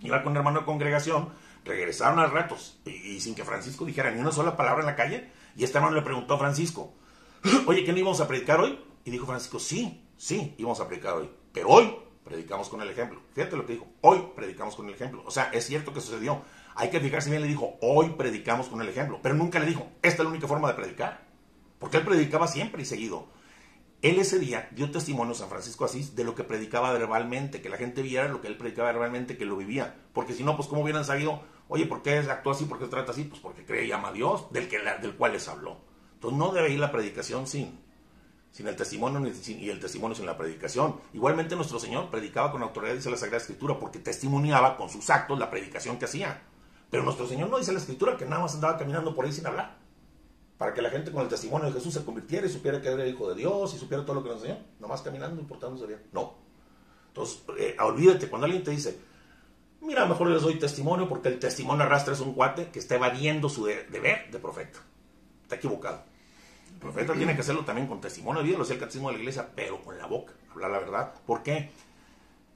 iba 0.00 0.22
con 0.22 0.32
un 0.32 0.36
hermano 0.36 0.60
de 0.60 0.66
congregación, 0.66 1.30
regresaron 1.64 2.20
al 2.20 2.30
ratos 2.30 2.80
y, 2.84 2.90
y 2.90 3.20
sin 3.20 3.34
que 3.34 3.44
Francisco 3.44 3.84
dijera 3.84 4.10
ni 4.12 4.20
una 4.20 4.30
sola 4.30 4.56
palabra 4.56 4.80
en 4.80 4.86
la 4.86 4.96
calle. 4.96 5.30
Y 5.56 5.64
este 5.64 5.78
hermano 5.78 5.96
le 5.96 6.02
preguntó 6.02 6.34
a 6.34 6.38
Francisco, 6.38 6.94
oye, 7.66 7.84
¿qué 7.84 7.92
no 7.92 7.98
íbamos 7.98 8.20
a 8.20 8.28
predicar 8.28 8.60
hoy? 8.60 8.78
Y 9.04 9.10
dijo 9.10 9.26
Francisco, 9.26 9.58
sí, 9.58 10.08
sí, 10.16 10.54
íbamos 10.56 10.80
a 10.80 10.86
predicar 10.86 11.14
hoy. 11.14 11.28
Pero 11.52 11.68
hoy 11.70 11.92
predicamos 12.24 12.68
con 12.68 12.80
el 12.80 12.88
ejemplo. 12.88 13.20
Fíjate 13.32 13.56
lo 13.56 13.66
que 13.66 13.72
dijo, 13.74 13.86
hoy 14.02 14.30
predicamos 14.36 14.76
con 14.76 14.86
el 14.86 14.94
ejemplo. 14.94 15.22
O 15.26 15.30
sea, 15.30 15.50
es 15.52 15.66
cierto 15.66 15.92
que 15.92 16.00
sucedió. 16.00 16.42
Hay 16.74 16.90
que 16.90 17.00
fijarse 17.00 17.30
bien, 17.30 17.42
le 17.42 17.48
dijo, 17.48 17.78
hoy 17.80 18.10
predicamos 18.10 18.68
con 18.68 18.80
el 18.80 18.88
ejemplo. 18.88 19.18
Pero 19.22 19.34
nunca 19.34 19.58
le 19.58 19.66
dijo, 19.66 19.88
esta 20.02 20.22
es 20.22 20.24
la 20.24 20.30
única 20.30 20.46
forma 20.46 20.68
de 20.68 20.74
predicar. 20.74 21.26
Porque 21.78 21.96
él 21.96 22.04
predicaba 22.04 22.46
siempre 22.46 22.82
y 22.82 22.84
seguido. 22.84 23.28
Él 24.02 24.18
ese 24.18 24.38
día 24.38 24.68
dio 24.72 24.90
testimonio 24.90 25.32
a 25.32 25.36
San 25.36 25.50
Francisco 25.50 25.84
Asís 25.84 26.16
de 26.16 26.24
lo 26.24 26.34
que 26.34 26.42
predicaba 26.42 26.92
verbalmente, 26.92 27.60
que 27.60 27.68
la 27.68 27.76
gente 27.76 28.00
viera 28.00 28.28
lo 28.28 28.40
que 28.40 28.48
él 28.48 28.56
predicaba 28.56 28.92
verbalmente, 28.92 29.36
que 29.36 29.44
lo 29.44 29.56
vivía. 29.56 29.94
Porque 30.14 30.32
si 30.32 30.42
no, 30.42 30.56
pues 30.56 30.68
cómo 30.68 30.82
hubieran 30.82 31.04
sabido, 31.04 31.42
oye, 31.68 31.84
¿por 31.84 32.02
qué 32.02 32.18
actuó 32.18 32.52
así? 32.52 32.64
¿Por 32.64 32.78
qué 32.78 32.86
trata 32.86 33.12
así? 33.12 33.24
Pues 33.24 33.40
porque 33.40 33.66
cree 33.66 33.84
y 33.84 33.92
ama 33.92 34.08
a 34.08 34.12
Dios, 34.12 34.50
del, 34.52 34.68
que, 34.68 34.78
del 35.02 35.16
cual 35.16 35.32
les 35.32 35.46
habló. 35.48 35.78
Entonces 36.14 36.38
no 36.38 36.50
debe 36.52 36.70
ir 36.70 36.80
la 36.80 36.90
predicación 36.90 37.46
sin, 37.46 37.78
sin 38.50 38.66
el 38.68 38.76
testimonio 38.76 39.20
y 39.46 39.68
el 39.68 39.80
testimonio 39.80 40.14
sin 40.14 40.26
la 40.26 40.36
predicación. 40.36 40.96
Igualmente 41.12 41.54
nuestro 41.54 41.78
Señor 41.78 42.10
predicaba 42.10 42.52
con 42.52 42.62
autoridad, 42.62 42.94
dice 42.94 43.10
la 43.10 43.16
Sagrada 43.18 43.42
Escritura, 43.42 43.78
porque 43.78 43.98
testimoniaba 43.98 44.78
con 44.78 44.88
sus 44.88 45.10
actos 45.10 45.38
la 45.38 45.50
predicación 45.50 45.98
que 45.98 46.06
hacía. 46.06 46.42
Pero 46.90 47.02
nuestro 47.04 47.26
Señor 47.26 47.48
no 47.50 47.58
dice 47.58 47.72
la 47.72 47.78
Escritura 47.78 48.16
que 48.16 48.24
nada 48.26 48.42
más 48.42 48.54
andaba 48.54 48.76
caminando 48.76 49.14
por 49.14 49.24
ahí 49.24 49.32
sin 49.32 49.46
hablar 49.46 49.78
para 50.58 50.74
que 50.74 50.82
la 50.82 50.90
gente 50.90 51.10
con 51.10 51.22
el 51.22 51.28
testimonio 51.28 51.68
de 51.68 51.72
Jesús 51.72 51.94
se 51.94 52.04
convirtiera 52.04 52.46
y 52.46 52.50
supiera 52.50 52.82
que 52.82 52.88
era 52.88 53.06
hijo 53.06 53.28
de 53.30 53.34
Dios 53.34 53.72
y 53.74 53.78
supiera 53.78 54.04
todo 54.04 54.16
lo 54.16 54.22
que 54.22 54.28
nos 54.28 54.42
enseñó, 54.42 54.58
nomás 54.78 55.00
caminando 55.00 55.40
y 55.40 55.44
portándose 55.44 55.86
bien. 55.86 56.02
No. 56.12 56.34
Entonces, 57.08 57.42
eh, 57.58 57.76
olvídate, 57.80 58.28
cuando 58.28 58.44
alguien 58.44 58.62
te 58.62 58.70
dice, 58.72 58.98
mira, 59.80 60.04
mejor 60.04 60.28
les 60.28 60.42
doy 60.42 60.58
testimonio 60.58 61.08
porque 61.08 61.28
el 61.28 61.38
testimonio 61.38 61.84
arrastra 61.84 62.12
es 62.12 62.20
un 62.20 62.34
cuate 62.34 62.68
que 62.70 62.78
está 62.78 62.96
evadiendo 62.96 63.48
su 63.48 63.64
de- 63.64 63.84
deber 63.84 64.30
de 64.30 64.38
profeta. 64.38 64.80
Está 65.44 65.54
equivocado. 65.56 66.04
El 66.74 66.78
profeta 66.78 67.14
tiene 67.14 67.34
que 67.34 67.40
hacerlo 67.40 67.64
también 67.64 67.86
con 67.88 68.00
testimonio 68.00 68.42
de 68.42 68.48
vida, 68.48 68.58
lo 68.58 68.64
hacía 68.64 68.74
el 68.74 68.80
catecismo 68.80 69.08
de 69.08 69.14
la 69.14 69.20
iglesia, 69.20 69.48
pero 69.56 69.80
con 69.82 69.96
la 69.96 70.06
boca, 70.06 70.34
hablar 70.52 70.70
la 70.72 70.78
verdad. 70.78 71.14
¿Por 71.26 71.42
qué? 71.42 71.70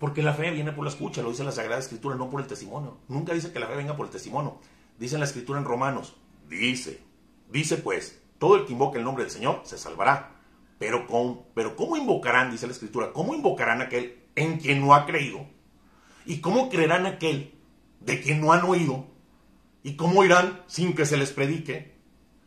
Porque 0.04 0.20
la 0.20 0.34
fe 0.34 0.50
viene 0.50 0.70
por 0.70 0.84
la 0.84 0.90
escucha, 0.90 1.22
lo 1.22 1.30
dice 1.30 1.44
la 1.44 1.50
Sagrada 1.50 1.80
Escritura, 1.80 2.14
no 2.14 2.28
por 2.28 2.42
el 2.42 2.46
testimonio. 2.46 2.98
Nunca 3.08 3.32
dice 3.32 3.52
que 3.52 3.58
la 3.58 3.66
fe 3.66 3.74
venga 3.74 3.96
por 3.96 4.04
el 4.04 4.12
testimonio. 4.12 4.58
Dice 4.98 5.16
la 5.16 5.24
Escritura 5.24 5.58
en 5.58 5.64
Romanos, 5.64 6.14
dice, 6.46 7.00
dice 7.50 7.78
pues, 7.78 8.20
todo 8.38 8.56
el 8.56 8.66
que 8.66 8.74
invoque 8.74 8.98
el 8.98 9.04
nombre 9.04 9.24
del 9.24 9.32
Señor 9.32 9.62
se 9.64 9.78
salvará. 9.78 10.32
Pero, 10.78 11.06
con, 11.06 11.44
pero 11.54 11.74
¿cómo 11.74 11.96
invocarán, 11.96 12.50
dice 12.50 12.66
la 12.66 12.74
Escritura, 12.74 13.14
cómo 13.14 13.34
invocarán 13.34 13.80
aquel 13.80 14.18
en 14.36 14.58
quien 14.58 14.82
no 14.82 14.94
ha 14.94 15.06
creído? 15.06 15.46
¿Y 16.26 16.42
cómo 16.42 16.68
creerán 16.68 17.06
aquel 17.06 17.54
de 18.00 18.20
quien 18.20 18.42
no 18.42 18.52
han 18.52 18.64
oído? 18.64 19.06
¿Y 19.82 19.96
cómo 19.96 20.22
irán 20.22 20.64
sin 20.66 20.94
que 20.94 21.06
se 21.06 21.16
les 21.16 21.32
predique? 21.32 21.93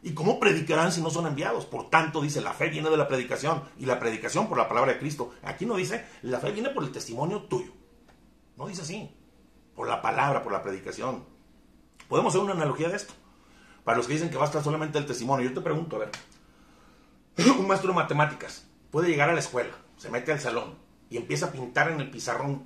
¿Y 0.04 0.14
cómo 0.14 0.40
predicarán 0.40 0.92
si 0.92 1.02
no 1.02 1.10
son 1.10 1.26
enviados? 1.26 1.66
Por 1.66 1.90
tanto, 1.90 2.22
dice, 2.22 2.42
la 2.42 2.54
fe 2.54 2.70
viene 2.70 2.90
de 2.90 2.98
la 2.98 3.08
predicación 3.08 3.64
y 3.78 3.86
la 3.86 4.00
predicación 4.00 4.48
por 4.48 4.58
la 4.58 4.68
palabra 4.68 4.94
de 4.94 5.00
Cristo. 5.00 5.34
Aquí 5.44 5.66
no 5.66 5.76
dice, 5.76 6.06
la 6.22 6.40
fe 6.40 6.52
viene 6.52 6.70
por 6.70 6.84
el 6.84 6.92
testimonio 6.92 7.44
tuyo. 7.44 7.72
No 8.56 8.68
dice 8.68 8.84
así, 8.84 9.12
por 9.76 9.88
la 9.88 10.02
palabra, 10.02 10.44
por 10.44 10.52
la 10.52 10.62
predicación. 10.62 11.26
Podemos 12.08 12.34
hacer 12.34 12.44
una 12.44 12.54
analogía 12.54 12.90
de 12.90 12.96
esto. 12.96 13.14
Para 13.84 13.98
los 13.98 14.08
que 14.08 14.14
dicen 14.14 14.30
que 14.30 14.38
basta 14.38 14.64
solamente 14.64 14.98
el 14.98 15.06
testimonio, 15.06 15.48
yo 15.48 15.54
te 15.54 15.62
pregunto, 15.62 15.96
a 15.96 16.00
ver, 16.00 16.12
un 17.60 17.68
maestro 17.68 17.90
de 17.90 17.96
matemáticas 17.96 18.68
puede 18.92 19.10
llegar 19.10 19.30
a 19.30 19.34
la 19.34 19.40
escuela, 19.40 19.74
se 19.98 20.10
mete 20.10 20.32
al 20.32 20.40
salón 20.40 20.76
y 21.10 21.18
empieza 21.18 21.48
a 21.48 21.52
pintar 21.52 21.92
en 21.92 22.02
el 22.02 22.10
pizarrón 22.10 22.66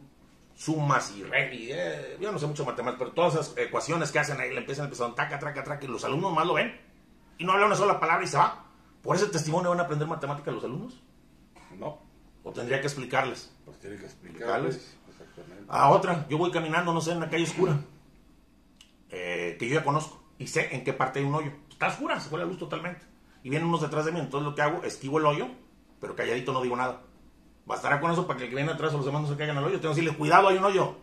sumas 0.56 1.12
y 1.16 1.24
reglas, 1.24 1.60
eh, 1.60 2.18
yo 2.20 2.32
no 2.32 2.40
sé 2.40 2.46
mucho 2.46 2.64
de 2.64 2.72
matemáticas, 2.72 3.00
pero 3.00 3.14
todas 3.14 3.34
esas 3.34 3.58
ecuaciones 3.58 4.12
que 4.12 4.20
hacen 4.20 4.40
ahí 4.40 4.52
le 4.52 4.60
empiezan 4.60 4.84
a 4.84 4.86
empezar 4.86 5.14
taca, 5.16 5.40
traca, 5.40 5.64
traca, 5.64 5.86
y 5.86 5.88
los 5.88 6.04
alumnos 6.04 6.34
más 6.34 6.46
lo 6.46 6.54
ven 6.56 6.91
y 7.42 7.44
no 7.44 7.54
habla 7.54 7.66
una 7.66 7.76
sola 7.76 8.00
palabra 8.00 8.24
y 8.24 8.28
se 8.28 8.38
va. 8.38 8.66
¿Por 9.02 9.16
ese 9.16 9.26
testimonio 9.26 9.72
van 9.72 9.80
a 9.80 9.84
aprender 9.84 10.08
matemáticas 10.08 10.54
los 10.54 10.64
alumnos? 10.64 11.02
No. 11.80 11.98
¿O 12.44 12.52
tendría 12.52 12.80
que 12.80 12.86
explicarles? 12.86 13.52
Pues 13.66 13.80
tiene 13.80 13.98
que 13.98 14.06
explicarles. 14.06 14.96
Exactamente. 15.10 15.66
A 15.68 15.90
otra, 15.90 16.28
yo 16.30 16.38
voy 16.38 16.52
caminando, 16.52 16.94
no 16.94 17.02
sé, 17.02 17.14
en 17.14 17.20
la 17.20 17.32
calle 17.32 17.46
oscura, 17.46 17.80
eh, 19.10 19.56
que 19.58 19.68
yo 19.68 19.74
ya 19.74 19.84
conozco, 19.84 20.24
y 20.38 20.46
sé 20.46 20.76
en 20.76 20.84
qué 20.84 20.94
parte 20.94 21.18
hay 21.18 21.26
un 21.26 21.34
hoyo. 21.34 21.52
Está 21.72 21.88
oscura, 21.88 22.20
se 22.20 22.30
fue 22.30 22.38
la 22.38 22.46
luz 22.46 22.60
totalmente. 22.60 23.08
Y 23.42 23.50
vienen 23.50 23.68
unos 23.68 23.82
detrás 23.82 24.06
de 24.06 24.12
mí, 24.12 24.20
entonces 24.20 24.48
lo 24.48 24.54
que 24.54 24.62
hago, 24.62 24.84
esquivo 24.84 25.18
el 25.18 25.26
hoyo, 25.26 25.48
pero 26.00 26.16
calladito 26.16 26.54
no 26.54 26.62
digo 26.62 26.76
nada. 26.76 27.02
Bastará 27.66 28.00
con 28.00 28.12
eso 28.12 28.28
para 28.28 28.38
que 28.38 28.44
el 28.44 28.50
que 28.52 28.56
viene 28.56 28.72
atrás 28.72 28.94
o 28.94 28.98
los 28.98 29.06
demás 29.08 29.24
no 29.24 29.30
se 29.30 29.36
caigan 29.36 29.58
al 29.58 29.64
hoyo. 29.64 29.80
Tengo 29.80 29.96
que 29.96 30.02
decirle, 30.02 30.16
cuidado, 30.16 30.50
hay 30.50 30.58
un 30.58 30.66
hoyo. 30.66 30.98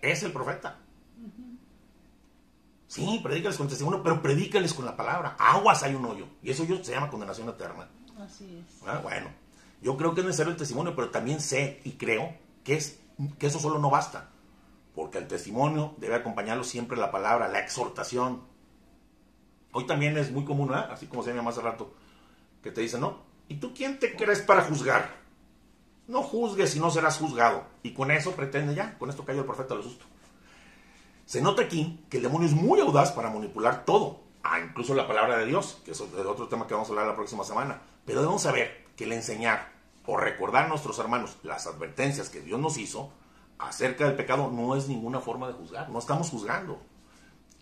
Es 0.00 0.24
el 0.24 0.32
profeta. 0.32 0.80
Sí, 2.92 3.20
predícales 3.22 3.56
con 3.56 3.68
testimonio, 3.68 4.02
pero 4.02 4.20
predícales 4.20 4.74
con 4.74 4.84
la 4.84 4.94
palabra. 4.94 5.34
Aguas 5.38 5.82
hay 5.82 5.94
un 5.94 6.04
hoyo. 6.04 6.26
Y 6.42 6.50
eso 6.50 6.64
yo 6.64 6.84
se 6.84 6.92
llama 6.92 7.08
condenación 7.08 7.48
eterna. 7.48 7.88
Así 8.18 8.44
es. 8.44 8.86
Ah, 8.86 9.00
bueno, 9.02 9.30
yo 9.80 9.96
creo 9.96 10.12
que 10.12 10.20
es 10.20 10.26
necesario 10.26 10.52
el 10.52 10.58
testimonio, 10.58 10.94
pero 10.94 11.08
también 11.08 11.40
sé 11.40 11.80
y 11.84 11.92
creo 11.92 12.36
que, 12.62 12.74
es, 12.74 13.00
que 13.38 13.46
eso 13.46 13.58
solo 13.58 13.78
no 13.78 13.88
basta. 13.88 14.28
Porque 14.94 15.16
el 15.16 15.26
testimonio 15.26 15.94
debe 15.96 16.16
acompañarlo 16.16 16.64
siempre 16.64 16.98
la 16.98 17.10
palabra, 17.10 17.48
la 17.48 17.60
exhortación. 17.60 18.42
Hoy 19.72 19.86
también 19.86 20.18
es 20.18 20.30
muy 20.30 20.44
común, 20.44 20.74
¿eh? 20.74 20.84
así 20.90 21.06
como 21.06 21.22
se 21.22 21.32
llama 21.32 21.48
hace 21.48 21.62
rato, 21.62 21.94
que 22.62 22.72
te 22.72 22.82
dicen, 22.82 23.00
¿no? 23.00 23.22
¿Y 23.48 23.54
tú 23.54 23.72
quién 23.72 23.98
te 24.00 24.14
crees 24.14 24.42
para 24.42 24.64
juzgar? 24.64 25.16
No 26.08 26.22
juzgues 26.22 26.76
y 26.76 26.78
no 26.78 26.90
serás 26.90 27.16
juzgado. 27.16 27.64
Y 27.82 27.94
con 27.94 28.10
eso 28.10 28.32
pretende 28.32 28.74
ya, 28.74 28.98
con 28.98 29.08
esto 29.08 29.24
cayó 29.24 29.40
el 29.40 29.46
profeta 29.46 29.74
lo 29.74 29.82
susto. 29.82 30.04
Se 31.32 31.40
nota 31.40 31.62
aquí 31.62 32.04
que 32.10 32.18
el 32.18 32.24
demonio 32.24 32.46
es 32.46 32.52
muy 32.52 32.78
audaz 32.80 33.12
para 33.12 33.30
manipular 33.30 33.86
todo, 33.86 34.20
ah, 34.42 34.60
incluso 34.60 34.94
la 34.94 35.08
palabra 35.08 35.38
de 35.38 35.46
Dios, 35.46 35.80
que 35.82 35.92
es 35.92 36.00
otro 36.02 36.46
tema 36.48 36.66
que 36.66 36.74
vamos 36.74 36.90
a 36.90 36.92
hablar 36.92 37.06
la 37.06 37.14
próxima 37.14 37.42
semana. 37.42 37.80
Pero 38.04 38.20
debemos 38.20 38.42
saber 38.42 38.84
que 38.96 39.04
el 39.04 39.14
enseñar 39.14 39.72
o 40.04 40.18
recordar 40.18 40.66
a 40.66 40.68
nuestros 40.68 40.98
hermanos 40.98 41.38
las 41.42 41.66
advertencias 41.66 42.28
que 42.28 42.42
Dios 42.42 42.60
nos 42.60 42.76
hizo 42.76 43.12
acerca 43.58 44.04
del 44.04 44.14
pecado 44.14 44.50
no 44.50 44.76
es 44.76 44.88
ninguna 44.88 45.20
forma 45.20 45.46
de 45.46 45.54
juzgar, 45.54 45.88
no 45.88 46.00
estamos 46.00 46.28
juzgando. 46.28 46.82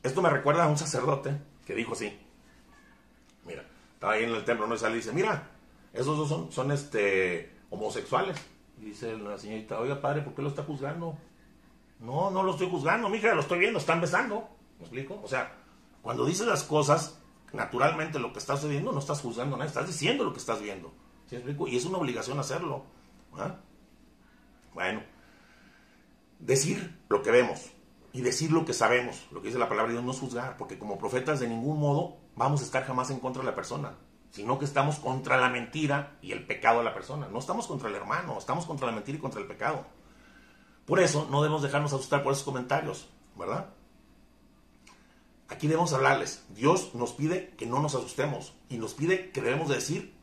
Esto 0.03 0.21
me 0.21 0.31
recuerda 0.31 0.65
a 0.65 0.69
un 0.69 0.77
sacerdote 0.77 1.41
que 1.65 1.77
dijo 1.77 1.93
así, 1.93 2.19
mira, 3.47 3.65
estaba 3.95 4.15
ahí 4.15 4.25
en 4.25 4.31
el 4.31 4.45
templo, 4.45 4.67
no 4.67 4.77
sale 4.77 4.95
y 4.95 4.97
dice, 4.97 5.13
mira, 5.13 5.49
esos 5.93 6.19
dos 6.19 6.29
son, 6.29 6.51
son 6.51 6.73
este, 6.73 7.53
homosexuales. 7.71 8.37
Y 8.81 8.87
dice 8.87 9.17
la 9.17 9.39
señorita, 9.39 9.79
oiga 9.79 10.01
padre, 10.01 10.23
¿por 10.23 10.35
qué 10.35 10.43
lo 10.43 10.49
está 10.49 10.65
juzgando? 10.65 11.17
No, 12.01 12.31
no 12.31 12.43
lo 12.43 12.53
estoy 12.53 12.69
juzgando, 12.69 13.09
mija, 13.09 13.35
lo 13.35 13.41
estoy 13.41 13.59
viendo, 13.59 13.79
están 13.79 14.01
besando. 14.01 14.49
¿Me 14.79 14.85
explico? 14.85 15.21
O 15.23 15.29
sea, 15.29 15.55
cuando 16.03 16.25
dices 16.25 16.47
las 16.47 16.65
cosas, 16.65 17.19
naturalmente 17.53 18.19
lo 18.19 18.33
que 18.33 18.39
está 18.39 18.57
sucediendo, 18.57 18.93
no 18.93 18.99
estás 18.99 19.21
juzgando 19.21 19.57
nada, 19.57 19.69
estás 19.69 19.87
diciendo 19.87 20.25
lo 20.25 20.33
que 20.33 20.39
estás 20.39 20.61
viendo. 20.63 20.93
¿Sí 21.27 21.35
me 21.35 21.43
explico? 21.43 21.69
Y 21.69 21.77
es 21.77 21.85
una 21.85 21.99
obligación 21.99 22.39
hacerlo. 22.41 22.85
Bueno, 24.73 25.03
decir 26.39 26.99
lo 27.09 27.23
que 27.23 27.31
vemos 27.31 27.71
y 28.13 28.23
decir 28.23 28.51
lo 28.51 28.65
que 28.65 28.73
sabemos, 28.73 29.29
lo 29.31 29.41
que 29.41 29.49
dice 29.49 29.59
la 29.59 29.69
palabra 29.69 29.89
de 29.89 29.95
Dios, 29.95 30.05
no 30.05 30.13
es 30.13 30.19
juzgar, 30.19 30.57
porque 30.57 30.79
como 30.79 30.99
profetas 30.99 31.39
de 31.39 31.49
ningún 31.49 31.79
modo 31.79 32.17
vamos 32.35 32.63
a 32.63 32.65
estar 32.65 32.85
jamás 32.85 33.11
en 33.11 33.21
contra 33.21 33.43
de 33.43 33.49
la 33.49 33.55
persona, 33.55 33.95
sino 34.31 34.59
que 34.59 34.65
estamos 34.65 34.99
contra 34.99 35.37
la 35.37 35.51
mentira 35.51 36.17
y 36.23 36.33
el 36.33 36.47
pecado 36.47 36.79
de 36.79 36.85
la 36.85 36.95
persona. 36.95 37.29
No 37.29 37.39
estamos 37.39 37.67
contra 37.67 37.89
el 37.89 37.95
hermano, 37.95 38.39
estamos 38.39 38.65
contra 38.65 38.87
la 38.87 38.93
mentira 38.93 39.19
y 39.19 39.21
contra 39.21 39.41
el 39.41 39.47
pecado. 39.47 39.85
Por 40.87 41.01
eso 41.01 41.29
no 41.31 41.43
debemos 41.43 41.63
dejarnos 41.63 41.93
asustar 41.93 42.23
por 42.23 42.33
esos 42.33 42.45
comentarios, 42.45 43.09
¿verdad? 43.37 43.71
Aquí 45.49 45.67
debemos 45.67 45.93
hablarles. 45.93 46.45
Dios 46.51 46.95
nos 46.95 47.13
pide 47.13 47.51
que 47.59 47.67
no 47.67 47.81
nos 47.81 47.95
asustemos 47.95 48.55
y 48.69 48.79
nos 48.79 48.95
pide 48.95 49.31
que 49.31 49.41
debemos 49.41 49.69
decir, 49.69 50.15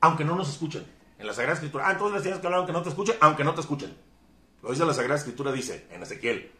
aunque 0.00 0.24
no 0.24 0.34
nos 0.34 0.48
escuchen. 0.48 0.84
En 1.18 1.26
la 1.26 1.34
Sagrada 1.34 1.54
Escritura, 1.54 1.86
ah, 1.86 1.92
entonces 1.92 2.14
les 2.14 2.22
tienes 2.22 2.40
que 2.40 2.46
hablar 2.46 2.60
aunque 2.60 2.72
no 2.72 2.82
te 2.82 2.88
escuchen, 2.88 3.16
aunque 3.20 3.44
no 3.44 3.54
te 3.54 3.60
escuchen. 3.60 3.94
Lo 4.62 4.70
dice 4.70 4.86
la 4.86 4.94
Sagrada 4.94 5.18
Escritura, 5.18 5.52
dice 5.52 5.86
en 5.90 6.02
Ezequiel, 6.02 6.50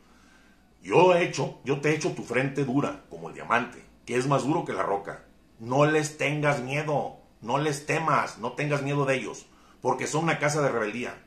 yo 0.82 1.14
he 1.14 1.24
hecho, 1.24 1.60
yo 1.64 1.80
te 1.80 1.90
he 1.90 1.94
hecho 1.94 2.12
tu 2.12 2.22
frente 2.22 2.64
dura 2.64 3.04
como 3.08 3.28
el 3.28 3.34
diamante, 3.34 3.82
que 4.04 4.16
es 4.16 4.26
más 4.26 4.44
duro 4.44 4.64
que 4.64 4.72
la 4.72 4.82
roca. 4.82 5.24
No 5.58 5.86
les 5.86 6.18
tengas 6.18 6.60
miedo, 6.60 7.18
no 7.40 7.58
les 7.58 7.86
temas, 7.86 8.38
no 8.38 8.52
tengas 8.52 8.82
miedo 8.82 9.04
de 9.04 9.16
ellos, 9.16 9.46
porque 9.80 10.06
son 10.06 10.24
una 10.24 10.38
casa 10.38 10.62
de 10.62 10.70
rebeldía. 10.70 11.22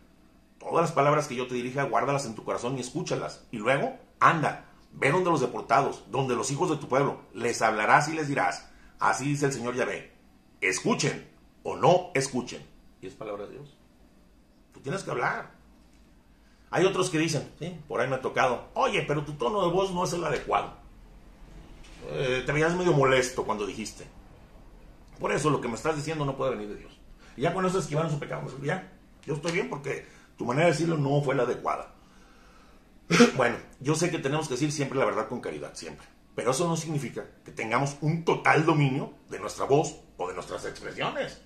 Todas 0.64 0.86
las 0.86 0.91
palabras 0.93 1.28
que 1.28 1.36
yo 1.36 1.47
te 1.47 1.55
dirija, 1.55 1.84
guárdalas 1.84 2.26
en 2.26 2.36
tu 2.36 2.43
corazón 2.43 2.78
y 2.78 2.82
escúchalas. 2.82 3.45
Y 3.51 3.57
luego, 3.57 3.97
anda, 4.20 4.66
ve 4.93 5.11
donde 5.11 5.30
los 5.30 5.41
deportados, 5.41 6.05
donde 6.09 6.36
los 6.36 6.51
hijos 6.51 6.70
de 6.70 6.78
tu 6.78 6.88
pueblo, 6.88 7.20
les 7.34 7.61
hablarás 7.61 8.07
y 8.07 8.14
les 8.14 8.28
dirás, 8.28 8.70
así 8.99 9.26
dice 9.26 9.47
el 9.47 9.53
Señor 9.53 9.76
Yahvé, 9.76 10.14
escuchen 10.61 11.30
o 11.64 11.76
no 11.76 12.11
escuchen. 12.14 12.66
Y 13.01 13.07
es 13.07 13.14
palabra 13.14 13.45
de 13.45 13.51
Dios. 13.51 13.78
Tú 14.74 14.80
tienes 14.80 15.03
que 15.03 15.11
hablar. 15.11 15.51
Hay 16.72 16.86
otros 16.86 17.09
que 17.09 17.20
dicen, 17.20 17.51
sí, 17.59 17.78
por 17.88 17.99
ahí 17.99 18.07
me 18.07 18.16
ha 18.16 18.22
tocado, 18.22 18.70
oye, 18.74 19.03
pero 19.07 19.24
tu 19.24 19.34
tono 19.34 19.61
de 19.66 19.72
voz 19.72 19.91
no 19.91 20.05
es 20.05 20.14
el 20.14 20.24
adecuado. 20.24 20.74
Eh, 22.09 22.41
te 22.45 22.51
veías 22.51 22.74
medio 22.76 22.93
molesto 22.93 23.43
cuando 23.43 23.66
dijiste. 23.66 24.07
Por 25.20 25.32
eso 25.32 25.49
lo 25.49 25.61
que 25.61 25.68
me 25.68 25.76
estás 25.76 25.95
diciendo 25.95 26.26
no 26.26 26.36
puede 26.36 26.51
venir 26.51 26.70
de 26.70 26.78
Dios. 26.78 26.99
Y 27.38 27.41
ya 27.41 27.53
con 27.53 27.66
eso 27.66 27.80
esquivaron 27.80 28.09
su 28.09 28.20
pecado. 28.20 28.47
Ya, 28.64 28.91
yo 29.26 29.36
estoy 29.36 29.51
bien 29.51 29.70
porque 29.70 30.07
tu 30.38 30.45
manera 30.45 30.67
de 30.67 30.73
decirlo 30.73 30.97
no 30.97 31.21
fue 31.21 31.36
la 31.36 31.43
adecuada. 31.43 31.93
bueno, 33.36 33.57
yo 33.79 33.95
sé 33.95 34.09
que 34.09 34.19
tenemos 34.19 34.47
que 34.47 34.55
decir 34.55 34.71
siempre 34.71 34.99
la 34.99 35.05
verdad 35.05 35.27
con 35.27 35.41
caridad, 35.41 35.73
siempre. 35.75 36.07
Pero 36.36 36.51
eso 36.51 36.67
no 36.67 36.75
significa 36.75 37.25
que 37.45 37.51
tengamos 37.51 37.97
un 38.01 38.25
total 38.25 38.65
dominio 38.65 39.13
de 39.29 39.39
nuestra 39.39 39.65
voz 39.65 39.97
o 40.17 40.27
de 40.27 40.34
nuestras 40.34 40.65
expresiones. 40.65 41.41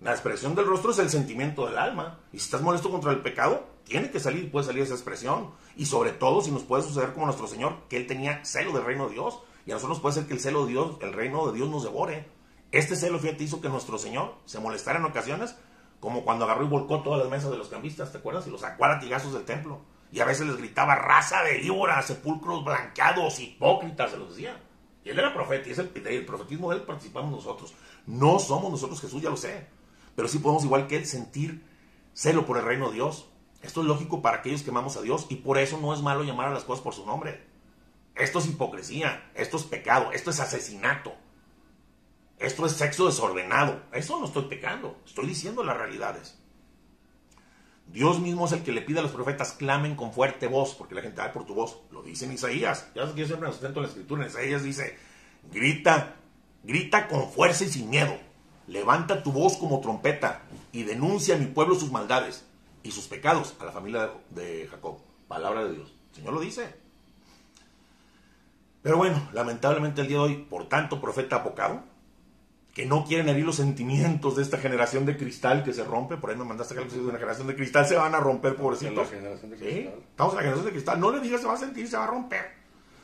La 0.00 0.12
expresión 0.12 0.54
del 0.54 0.66
rostro 0.66 0.92
es 0.92 0.98
el 0.98 1.10
sentimiento 1.10 1.66
del 1.66 1.76
alma. 1.76 2.20
Y 2.32 2.38
si 2.38 2.44
estás 2.44 2.62
molesto 2.62 2.90
contra 2.90 3.10
el 3.12 3.20
pecado, 3.20 3.66
tiene 3.84 4.10
que 4.10 4.20
salir, 4.20 4.50
puede 4.50 4.66
salir 4.66 4.82
esa 4.82 4.94
expresión. 4.94 5.50
Y 5.76 5.86
sobre 5.86 6.12
todo 6.12 6.40
si 6.40 6.50
nos 6.50 6.62
puede 6.62 6.84
suceder 6.84 7.12
como 7.12 7.26
nuestro 7.26 7.48
Señor, 7.48 7.88
que 7.88 7.96
Él 7.96 8.06
tenía 8.06 8.44
celo 8.44 8.72
del 8.72 8.84
reino 8.84 9.08
de 9.08 9.14
Dios. 9.14 9.40
Y 9.66 9.72
a 9.72 9.74
nosotros 9.74 10.00
puede 10.00 10.14
ser 10.14 10.26
que 10.26 10.34
el 10.34 10.40
celo 10.40 10.64
de 10.64 10.72
Dios, 10.72 10.96
el 11.02 11.12
reino 11.12 11.46
de 11.48 11.56
Dios 11.56 11.68
nos 11.68 11.82
devore. 11.82 12.26
Este 12.70 12.96
celo, 12.96 13.18
fíjate, 13.18 13.44
hizo 13.44 13.60
que 13.60 13.68
nuestro 13.68 13.98
Señor 13.98 14.36
se 14.44 14.60
molestara 14.60 14.98
en 14.98 15.06
ocasiones, 15.06 15.56
como 16.00 16.24
cuando 16.24 16.44
agarró 16.44 16.64
y 16.64 16.68
volcó 16.68 17.02
todas 17.02 17.20
las 17.20 17.30
mesas 17.30 17.50
de 17.50 17.56
los 17.56 17.68
cambistas, 17.68 18.12
¿te 18.12 18.18
acuerdas? 18.18 18.46
Y 18.46 18.50
los 18.50 18.60
sacó 18.60 18.84
a 18.84 18.88
latigazos 18.88 19.32
del 19.32 19.44
templo. 19.44 19.80
Y 20.10 20.20
a 20.20 20.24
veces 20.24 20.46
les 20.46 20.56
gritaba 20.56 20.94
raza 20.94 21.42
de 21.42 21.58
víboras, 21.58 22.06
sepulcros 22.06 22.64
blanqueados, 22.64 23.40
hipócritas, 23.40 24.10
se 24.10 24.16
los 24.16 24.30
decía. 24.30 24.60
Y 25.04 25.10
él 25.10 25.18
era 25.18 25.34
profeta, 25.34 25.68
y 25.68 25.72
es 25.72 25.78
el, 25.78 25.90
el 25.94 26.24
profetismo 26.24 26.70
de 26.70 26.76
él 26.76 26.82
participamos 26.82 27.30
nosotros. 27.30 27.74
No 28.06 28.38
somos 28.38 28.70
nosotros 28.70 29.00
Jesús, 29.00 29.22
ya 29.22 29.30
lo 29.30 29.36
sé. 29.36 29.66
Pero 30.14 30.28
sí 30.28 30.38
podemos, 30.38 30.64
igual 30.64 30.86
que 30.86 30.96
él, 30.96 31.06
sentir 31.06 31.64
celo 32.14 32.46
por 32.46 32.58
el 32.58 32.64
reino 32.64 32.88
de 32.88 32.94
Dios. 32.94 33.28
Esto 33.62 33.80
es 33.80 33.86
lógico 33.86 34.22
para 34.22 34.38
aquellos 34.38 34.62
que 34.62 34.70
amamos 34.70 34.96
a 34.96 35.02
Dios 35.02 35.26
y 35.28 35.36
por 35.36 35.58
eso 35.58 35.78
no 35.78 35.92
es 35.92 36.00
malo 36.00 36.24
llamar 36.24 36.48
a 36.48 36.54
las 36.54 36.64
cosas 36.64 36.82
por 36.82 36.94
su 36.94 37.04
nombre. 37.06 37.44
Esto 38.14 38.40
es 38.40 38.46
hipocresía, 38.46 39.30
esto 39.34 39.56
es 39.56 39.64
pecado, 39.64 40.10
esto 40.12 40.30
es 40.30 40.40
asesinato, 40.40 41.14
esto 42.38 42.66
es 42.66 42.72
sexo 42.72 43.06
desordenado. 43.06 43.82
Eso 43.92 44.18
no 44.18 44.26
estoy 44.26 44.44
pecando, 44.44 44.96
estoy 45.04 45.26
diciendo 45.26 45.64
las 45.64 45.76
realidades. 45.76 46.38
Dios 47.86 48.20
mismo 48.20 48.46
es 48.46 48.52
el 48.52 48.62
que 48.62 48.72
le 48.72 48.82
pide 48.82 48.98
a 48.98 49.02
los 49.02 49.12
profetas 49.12 49.52
clamen 49.52 49.96
con 49.96 50.12
fuerte 50.12 50.46
voz, 50.46 50.74
porque 50.74 50.94
la 50.94 51.00
gente, 51.00 51.20
va 51.20 51.32
por 51.32 51.46
tu 51.46 51.54
voz, 51.54 51.80
lo 51.90 52.02
dice 52.02 52.26
en 52.26 52.32
Isaías. 52.32 52.88
Ya 52.94 53.02
sabes 53.02 53.14
que 53.14 53.20
yo 53.22 53.26
siempre 53.26 53.48
me 53.48 53.52
sustento 53.52 53.80
en 53.80 53.84
la 53.84 53.88
escritura. 53.88 54.22
En 54.22 54.28
Isaías 54.28 54.62
dice, 54.62 54.98
grita, 55.50 56.16
grita 56.62 57.08
con 57.08 57.30
fuerza 57.30 57.64
y 57.64 57.68
sin 57.68 57.88
miedo. 57.88 58.14
Levanta 58.66 59.22
tu 59.22 59.32
voz 59.32 59.56
como 59.56 59.80
trompeta 59.80 60.42
y 60.72 60.82
denuncia 60.82 61.34
a 61.34 61.38
mi 61.38 61.46
pueblo 61.46 61.74
sus 61.74 61.90
maldades 61.90 62.44
y 62.82 62.90
sus 62.90 63.06
pecados 63.06 63.54
a 63.58 63.64
la 63.64 63.72
familia 63.72 64.10
de 64.30 64.68
Jacob. 64.70 64.98
Palabra 65.26 65.64
de 65.64 65.72
Dios. 65.72 65.94
El 66.10 66.16
Señor 66.16 66.34
lo 66.34 66.40
dice. 66.40 66.74
Pero 68.82 68.98
bueno, 68.98 69.28
lamentablemente 69.32 70.02
el 70.02 70.08
día 70.08 70.18
de 70.18 70.22
hoy, 70.22 70.36
por 70.36 70.68
tanto 70.68 71.00
profeta 71.00 71.36
apocado, 71.36 71.82
que 72.74 72.86
no 72.86 73.04
quieren 73.04 73.28
herir 73.28 73.44
los 73.44 73.56
sentimientos 73.56 74.36
de 74.36 74.42
esta 74.42 74.58
generación 74.58 75.04
de 75.04 75.16
cristal 75.16 75.64
que 75.64 75.72
se 75.72 75.84
rompe. 75.84 76.16
Por 76.16 76.30
ahí 76.30 76.36
me 76.36 76.44
mandaste 76.44 76.74
que 76.74 76.84
de 76.84 77.00
una 77.00 77.18
generación 77.18 77.46
de 77.48 77.56
cristal 77.56 77.86
se 77.86 77.96
van 77.96 78.14
a 78.14 78.20
romper, 78.20 78.54
pobrecitos. 78.54 79.10
La 79.10 79.16
generación 79.16 79.50
de 79.50 79.56
cristal. 79.56 79.94
Estamos 80.10 80.32
en 80.32 80.36
la 80.36 80.42
generación 80.42 80.66
de 80.66 80.72
cristal. 80.72 81.00
No 81.00 81.10
le 81.10 81.20
digas, 81.20 81.40
se 81.40 81.46
va 81.46 81.54
a 81.54 81.58
sentir, 81.58 81.88
se 81.88 81.96
va 81.96 82.04
a 82.04 82.08
romper. 82.08 82.52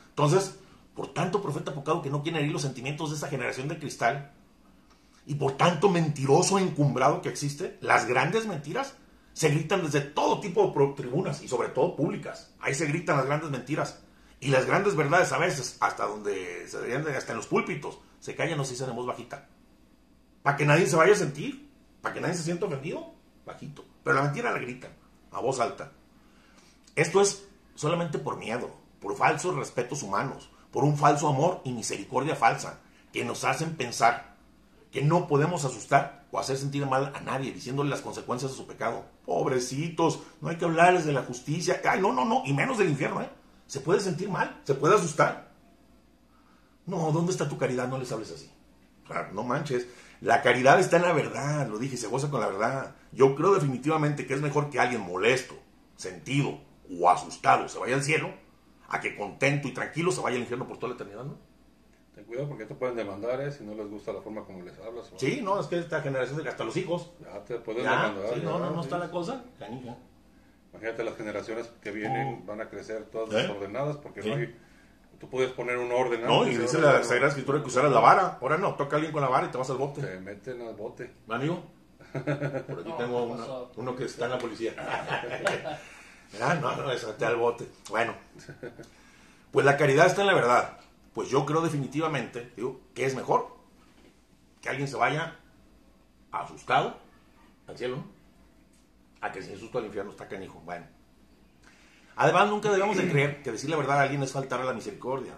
Entonces, 0.09 0.55
por 0.93 1.13
tanto, 1.13 1.41
profeta 1.41 1.71
apocado 1.71 2.01
que 2.01 2.09
no 2.09 2.23
quiere 2.23 2.39
herir 2.39 2.53
los 2.53 2.61
sentimientos 2.61 3.09
de 3.09 3.17
esa 3.17 3.27
generación 3.27 3.67
de 3.67 3.77
cristal, 3.77 4.31
y 5.25 5.35
por 5.35 5.53
tanto 5.53 5.89
mentiroso 5.89 6.59
encumbrado 6.59 7.21
que 7.21 7.29
existe, 7.29 7.77
las 7.81 8.05
grandes 8.05 8.45
mentiras 8.45 8.95
se 9.33 9.49
gritan 9.49 9.83
desde 9.83 10.01
todo 10.01 10.39
tipo 10.39 10.65
de 10.67 10.93
tribunas 10.95 11.41
y 11.41 11.47
sobre 11.47 11.69
todo 11.69 11.95
públicas. 11.95 12.53
Ahí 12.59 12.73
se 12.73 12.85
gritan 12.85 13.17
las 13.17 13.25
grandes 13.25 13.49
mentiras. 13.49 14.01
Y 14.39 14.49
las 14.49 14.65
grandes 14.65 14.95
verdades 14.95 15.31
a 15.31 15.37
veces, 15.37 15.77
hasta 15.79 16.05
donde 16.05 16.67
se 16.67 16.77
deberían 16.77 17.07
hasta 17.15 17.31
en 17.31 17.37
los 17.37 17.47
púlpitos, 17.47 17.99
se 18.19 18.35
callan 18.35 18.59
o 18.59 18.65
se 18.65 18.73
dicen 18.73 18.89
en 18.89 18.95
voz 18.95 19.07
bajita. 19.07 19.49
Para 20.45 20.57
que 20.57 20.65
nadie 20.67 20.85
se 20.85 20.95
vaya 20.95 21.13
a 21.13 21.15
sentir, 21.15 21.71
para 22.03 22.13
que 22.13 22.21
nadie 22.21 22.35
se 22.35 22.43
sienta 22.43 22.67
ofendido, 22.67 23.15
bajito. 23.47 23.83
Pero 24.03 24.15
la 24.15 24.21
mentira 24.21 24.51
la 24.51 24.59
gritan, 24.59 24.91
a 25.31 25.39
voz 25.39 25.59
alta. 25.59 25.91
Esto 26.95 27.19
es 27.19 27.47
solamente 27.73 28.19
por 28.19 28.37
miedo, 28.37 28.69
por 29.01 29.17
falsos 29.17 29.55
respetos 29.55 30.03
humanos, 30.03 30.51
por 30.69 30.83
un 30.83 30.97
falso 30.97 31.29
amor 31.29 31.61
y 31.63 31.71
misericordia 31.71 32.35
falsa, 32.35 32.79
que 33.11 33.25
nos 33.25 33.43
hacen 33.43 33.75
pensar 33.75 34.35
que 34.91 35.01
no 35.01 35.27
podemos 35.27 35.65
asustar 35.65 36.27
o 36.29 36.37
hacer 36.37 36.57
sentir 36.57 36.85
mal 36.85 37.11
a 37.15 37.21
nadie 37.21 37.51
diciéndole 37.51 37.89
las 37.89 38.01
consecuencias 38.01 38.51
de 38.51 38.57
su 38.57 38.67
pecado. 38.67 39.03
Pobrecitos, 39.25 40.19
no 40.41 40.49
hay 40.49 40.57
que 40.57 40.65
hablarles 40.65 41.05
de 41.05 41.13
la 41.13 41.23
justicia. 41.23 41.81
Ay, 41.89 41.99
no, 41.99 42.13
no, 42.13 42.23
no, 42.23 42.43
y 42.45 42.53
menos 42.53 42.77
del 42.77 42.91
infierno, 42.91 43.19
¿eh? 43.23 43.29
Se 43.65 43.79
puede 43.79 43.99
sentir 43.99 44.29
mal, 44.29 44.61
se 44.63 44.75
puede 44.75 44.93
asustar. 44.93 45.49
No, 46.85 47.11
¿dónde 47.11 47.31
está 47.31 47.49
tu 47.49 47.57
caridad? 47.57 47.87
No 47.87 47.97
les 47.97 48.11
hables 48.11 48.31
así. 48.31 48.51
Claro, 49.07 49.33
no 49.33 49.43
manches. 49.43 49.87
La 50.21 50.41
caridad 50.41 50.79
está 50.79 50.97
en 50.97 51.03
la 51.03 51.13
verdad, 51.13 51.67
lo 51.67 51.77
dije, 51.77 51.97
se 51.97 52.07
goza 52.07 52.29
con 52.29 52.41
la 52.41 52.47
verdad. 52.47 52.95
Yo 53.11 53.35
creo 53.35 53.53
definitivamente 53.53 54.25
que 54.25 54.33
es 54.33 54.41
mejor 54.41 54.69
que 54.69 54.79
alguien 54.79 55.01
molesto, 55.01 55.55
sentido 55.95 56.59
o 56.99 57.09
asustado 57.09 57.67
se 57.67 57.79
vaya 57.79 57.95
al 57.95 58.03
cielo, 58.03 58.33
a 58.87 58.99
que 58.99 59.15
contento 59.15 59.67
y 59.67 59.73
tranquilo 59.73 60.11
se 60.11 60.21
vaya 60.21 60.35
al 60.35 60.43
infierno 60.43 60.67
por 60.67 60.77
toda 60.77 60.89
la 60.89 60.95
eternidad, 60.95 61.25
¿no? 61.25 61.37
Ten 62.13 62.23
cuidado 62.23 62.47
porque 62.47 62.65
te 62.65 62.75
pueden 62.75 62.95
demandar 62.95 63.41
¿eh? 63.41 63.51
si 63.51 63.65
no 63.65 63.75
les 63.75 63.87
gusta 63.89 64.13
la 64.13 64.21
forma 64.21 64.45
como 64.45 64.61
les 64.61 64.79
hablas. 64.79 65.11
Sí, 65.17 65.41
no, 65.43 65.59
es 65.59 65.67
que 65.67 65.79
esta 65.79 66.01
generación, 66.01 66.41
de 66.41 66.49
hasta 66.49 66.63
los 66.63 66.77
hijos. 66.77 67.11
Ya 67.19 67.43
te 67.43 67.55
pueden 67.59 67.83
demandar. 67.83 68.33
Sí, 68.33 68.41
no, 68.41 68.57
no, 68.57 68.71
no 68.71 68.81
está 68.81 68.97
la 68.97 69.11
cosa. 69.11 69.43
Canija. 69.59 69.97
Imagínate 70.71 71.03
las 71.03 71.15
generaciones 71.15 71.67
que 71.81 71.91
vienen, 71.91 72.45
van 72.45 72.61
a 72.61 72.69
crecer 72.69 73.05
todas 73.05 73.33
¿Eh? 73.33 73.37
desordenadas 73.37 73.97
porque 73.97 74.21
no 74.21 74.35
hay 74.35 74.55
Tú 75.25 75.31
puedes 75.31 75.51
poner 75.53 75.79
un 75.79 75.91
orden. 75.91 76.23
No, 76.23 76.45
y 76.45 76.55
dice 76.55 76.79
la 76.79 77.03
Sagrada 77.03 77.29
Escritura 77.29 77.59
que 77.59 77.67
usaras 77.67 77.91
la 77.91 77.99
vara. 77.99 78.37
Ahora 78.39 78.57
no, 78.57 78.75
toca 78.75 78.95
a 78.95 78.97
alguien 78.97 79.11
con 79.11 79.23
la 79.23 79.27
vara 79.27 79.47
y 79.47 79.49
te 79.49 79.57
vas 79.57 79.67
al 79.71 79.77
bote. 79.77 80.01
Te 80.01 80.19
meten 80.19 80.61
al 80.61 80.75
bote. 80.75 81.11
¿Amigo? 81.27 81.63
Por 82.13 82.79
aquí 82.79 82.93
tengo 82.95 83.35
uno 83.75 83.95
que 83.95 84.05
está 84.05 84.25
en 84.25 84.31
la 84.31 84.37
policía. 84.37 84.73
ah, 86.41 86.53
no, 86.61 86.75
no, 86.75 87.15
te 87.17 87.25
al 87.25 87.37
bote. 87.37 87.67
Bueno, 87.89 88.13
pues 89.51 89.65
la 89.65 89.77
caridad 89.77 90.05
está 90.05 90.21
en 90.21 90.27
la 90.27 90.35
verdad. 90.35 90.77
Pues 91.15 91.27
yo 91.29 91.43
creo 91.43 91.61
definitivamente, 91.61 92.51
digo, 92.55 92.81
que 92.93 93.05
es 93.05 93.15
mejor 93.15 93.47
que 94.61 94.69
alguien 94.69 94.87
se 94.87 94.95
vaya 94.95 95.39
asustado 96.31 96.97
al 97.67 97.75
cielo, 97.75 97.97
a 99.21 99.31
que 99.31 99.41
sin 99.41 99.57
susto 99.57 99.79
al 99.79 99.85
infierno 99.85 100.11
está 100.11 100.27
canijo. 100.27 100.61
Bueno. 100.63 100.85
Además, 102.15 102.49
nunca 102.49 102.71
debemos 102.71 102.97
de 102.97 103.09
creer 103.09 103.43
que 103.43 103.51
decir 103.51 103.69
la 103.69 103.75
verdad 103.75 103.99
a 103.99 104.03
alguien 104.03 104.23
es 104.23 104.31
faltar 104.31 104.61
a 104.61 104.65
la 104.65 104.73
misericordia. 104.73 105.33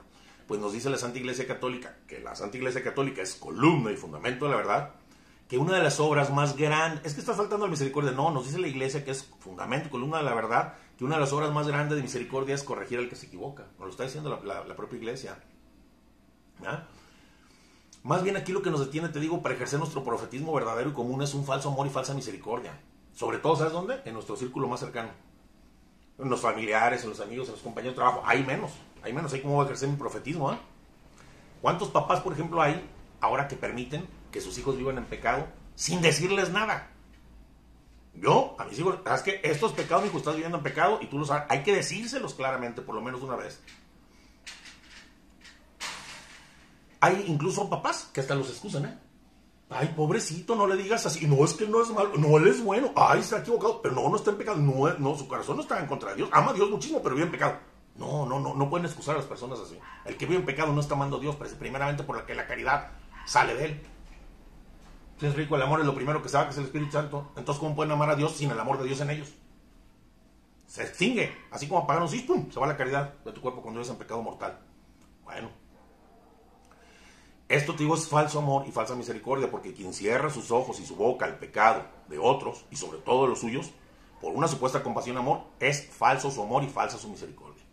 Pues 0.47 0.61
nos 0.61 0.73
dice 0.73 0.89
la 0.89 0.97
Santa 0.97 1.17
Iglesia 1.17 1.47
Católica, 1.47 1.97
que 2.07 2.19
la 2.19 2.35
Santa 2.35 2.57
Iglesia 2.57 2.83
Católica 2.83 3.21
es 3.21 3.35
columna 3.35 3.91
y 3.91 3.97
fundamento 3.97 4.45
de 4.45 4.51
la 4.51 4.57
verdad, 4.57 4.91
que 5.49 5.57
una 5.57 5.75
de 5.75 5.83
las 5.83 5.99
obras 5.99 6.31
más 6.31 6.55
grandes, 6.55 7.05
es 7.05 7.13
que 7.13 7.19
está 7.19 7.33
faltando 7.33 7.65
la 7.65 7.71
misericordia, 7.71 8.11
no, 8.11 8.31
nos 8.31 8.45
dice 8.45 8.59
la 8.59 8.67
Iglesia 8.67 9.03
que 9.03 9.11
es 9.11 9.23
fundamento 9.39 9.87
y 9.87 9.91
columna 9.91 10.19
de 10.19 10.23
la 10.23 10.35
verdad, 10.35 10.75
que 10.97 11.03
una 11.03 11.15
de 11.15 11.21
las 11.21 11.33
obras 11.33 11.51
más 11.51 11.67
grandes 11.67 11.97
de 11.97 12.03
misericordia 12.03 12.55
es 12.55 12.63
corregir 12.63 12.99
al 12.99 13.09
que 13.09 13.15
se 13.15 13.25
equivoca. 13.25 13.63
Nos 13.77 13.85
lo 13.85 13.89
está 13.89 14.03
diciendo 14.03 14.41
la, 14.43 14.75
propia 14.75 14.97
Iglesia. 14.97 15.37
Más 18.03 18.23
bien 18.23 18.37
aquí 18.37 18.51
lo 18.51 18.61
que 18.61 18.69
nos 18.69 18.79
detiene, 18.79 19.09
te 19.09 19.19
digo, 19.19 19.41
para 19.41 19.55
ejercer 19.55 19.79
nuestro 19.79 20.03
profetismo 20.03 20.53
verdadero 20.53 20.91
y 20.91 20.93
común 20.93 21.21
es 21.23 21.33
un 21.33 21.45
falso 21.45 21.69
amor 21.69 21.87
y 21.87 21.89
falsa 21.89 22.13
misericordia. 22.13 22.79
Sobre 23.13 23.39
todo, 23.39 23.55
¿sabes 23.55 23.73
dónde? 23.73 24.01
En 24.05 24.13
nuestro 24.13 24.37
círculo 24.37 24.67
más 24.67 24.79
cercano 24.79 25.09
en 26.17 26.29
los 26.29 26.41
familiares, 26.41 27.03
en 27.03 27.09
los 27.09 27.19
amigos, 27.19 27.47
en 27.47 27.53
los 27.53 27.61
compañeros 27.61 27.95
de 27.95 28.01
trabajo. 28.01 28.23
Hay 28.25 28.43
menos, 28.43 28.71
hay 29.03 29.13
menos. 29.13 29.33
Hay 29.33 29.41
cómo 29.41 29.57
va 29.57 29.63
a 29.63 29.67
crecer 29.67 29.89
mi 29.89 29.95
profetismo. 29.95 30.51
¿eh? 30.51 30.57
¿Cuántos 31.61 31.89
papás, 31.89 32.21
por 32.21 32.33
ejemplo, 32.33 32.61
hay 32.61 32.87
ahora 33.21 33.47
que 33.47 33.55
permiten 33.55 34.07
que 34.31 34.41
sus 34.41 34.57
hijos 34.57 34.77
vivan 34.77 34.97
en 34.97 35.05
pecado 35.05 35.47
sin 35.75 36.01
decirles 36.01 36.49
nada? 36.49 36.91
Yo, 38.15 38.55
a 38.57 38.65
mis 38.65 38.79
hijos, 38.79 38.97
es 39.13 39.21
que 39.21 39.41
estos 39.43 39.73
pecados, 39.73 40.03
mi 40.03 40.09
hijo, 40.09 40.17
estás 40.17 40.33
viviendo 40.33 40.57
en 40.57 40.63
pecado 40.63 40.99
y 41.01 41.05
tú 41.05 41.19
lo 41.19 41.25
sabes. 41.25 41.43
Hay 41.49 41.61
que 41.61 41.75
decírselos 41.75 42.33
claramente, 42.33 42.81
por 42.81 42.95
lo 42.95 43.01
menos 43.01 43.21
una 43.21 43.35
vez. 43.35 43.61
Hay 46.99 47.25
incluso 47.27 47.69
papás 47.69 48.09
que 48.11 48.21
hasta 48.21 48.33
los 48.33 48.49
excusan, 48.49 48.85
¿eh? 48.85 48.97
Ay, 49.69 49.93
pobrecito, 49.95 50.55
no 50.55 50.65
le 50.65 50.77
digas 50.77 51.05
así. 51.05 51.27
No, 51.27 51.43
es 51.43 51.53
que 51.53 51.67
no 51.67 51.81
es 51.81 51.89
malo. 51.89 52.11
No, 52.17 52.37
él 52.37 52.47
es 52.47 52.63
bueno. 52.63 52.91
Ay, 52.95 53.19
está 53.19 53.39
equivocado. 53.39 53.81
Pero 53.81 53.95
no, 53.95 54.09
no 54.09 54.15
está 54.15 54.31
en 54.31 54.37
pecado. 54.37 54.57
No, 54.57 54.93
no, 54.97 55.17
su 55.17 55.27
corazón 55.27 55.57
no 55.57 55.63
está 55.63 55.79
en 55.79 55.87
contra 55.87 56.11
de 56.11 56.17
Dios. 56.17 56.29
Ama 56.31 56.51
a 56.51 56.53
Dios 56.53 56.69
muchísimo, 56.69 57.01
pero 57.01 57.15
vive 57.15 57.25
en 57.25 57.31
pecado. 57.31 57.57
No, 57.95 58.25
no, 58.25 58.39
no, 58.39 58.53
no 58.53 58.69
pueden 58.69 58.85
excusar 58.85 59.15
a 59.15 59.17
las 59.17 59.27
personas 59.27 59.59
así. 59.59 59.77
El 60.05 60.15
que 60.15 60.25
vive 60.25 60.39
en 60.39 60.45
pecado 60.45 60.71
no 60.71 60.79
está 60.79 60.95
amando 60.95 61.17
a 61.17 61.19
Dios, 61.19 61.35
pero 61.35 61.49
es 61.49 61.55
primeramente 61.55 62.03
por 62.03 62.15
la 62.15 62.25
que 62.25 62.35
la 62.35 62.47
caridad 62.47 62.91
sale 63.25 63.55
de 63.55 63.65
él. 63.65 63.81
Si 65.19 65.25
es 65.25 65.35
rico, 65.35 65.55
el 65.55 65.63
amor 65.63 65.79
es 65.79 65.85
lo 65.85 65.95
primero 65.95 66.21
que 66.21 66.29
va, 66.29 66.45
que 66.45 66.51
es 66.51 66.57
el 66.57 66.65
Espíritu 66.65 66.91
Santo. 66.91 67.31
Entonces, 67.35 67.59
¿cómo 67.59 67.75
pueden 67.75 67.91
amar 67.91 68.11
a 68.11 68.15
Dios 68.15 68.33
sin 68.33 68.51
el 68.51 68.59
amor 68.59 68.77
de 68.77 68.85
Dios 68.85 69.01
en 69.01 69.09
ellos? 69.09 69.33
Se 70.67 70.83
extingue. 70.83 71.35
Así 71.49 71.67
como 71.67 71.81
apagan 71.81 72.03
un 72.03 72.25
¡pum! 72.25 72.51
Se 72.51 72.59
va 72.59 72.67
la 72.67 72.77
caridad 72.77 73.15
de 73.25 73.31
tu 73.31 73.41
cuerpo 73.41 73.61
cuando 73.61 73.79
eres 73.79 73.89
en 73.89 73.97
pecado 73.97 74.21
mortal. 74.21 74.59
Bueno, 75.23 75.49
esto, 77.49 77.73
te 77.73 77.83
digo, 77.83 77.95
es 77.95 78.07
falso 78.07 78.39
amor 78.39 78.65
y 78.67 78.71
falsa 78.71 78.95
misericordia, 78.95 79.49
porque 79.49 79.73
quien 79.73 79.93
cierra 79.93 80.29
sus 80.29 80.51
ojos 80.51 80.79
y 80.81 80.85
su 80.85 80.95
boca 80.97 81.25
al 81.25 81.39
pecado 81.39 81.83
de 82.09 82.17
otros, 82.19 82.65
y 82.71 82.75
sobre 82.75 82.99
todo 82.99 83.23
de 83.23 83.29
los 83.29 83.39
suyos, 83.39 83.71
por 84.19 84.33
una 84.33 84.47
supuesta 84.49 84.83
compasión 84.83 85.15
y 85.15 85.19
amor, 85.19 85.43
es 85.59 85.87
falso 85.87 86.29
su 86.29 86.41
amor 86.41 86.63
y 86.63 86.67
falsa 86.67 86.97
su 86.97 87.07
misericordia. 87.07 87.63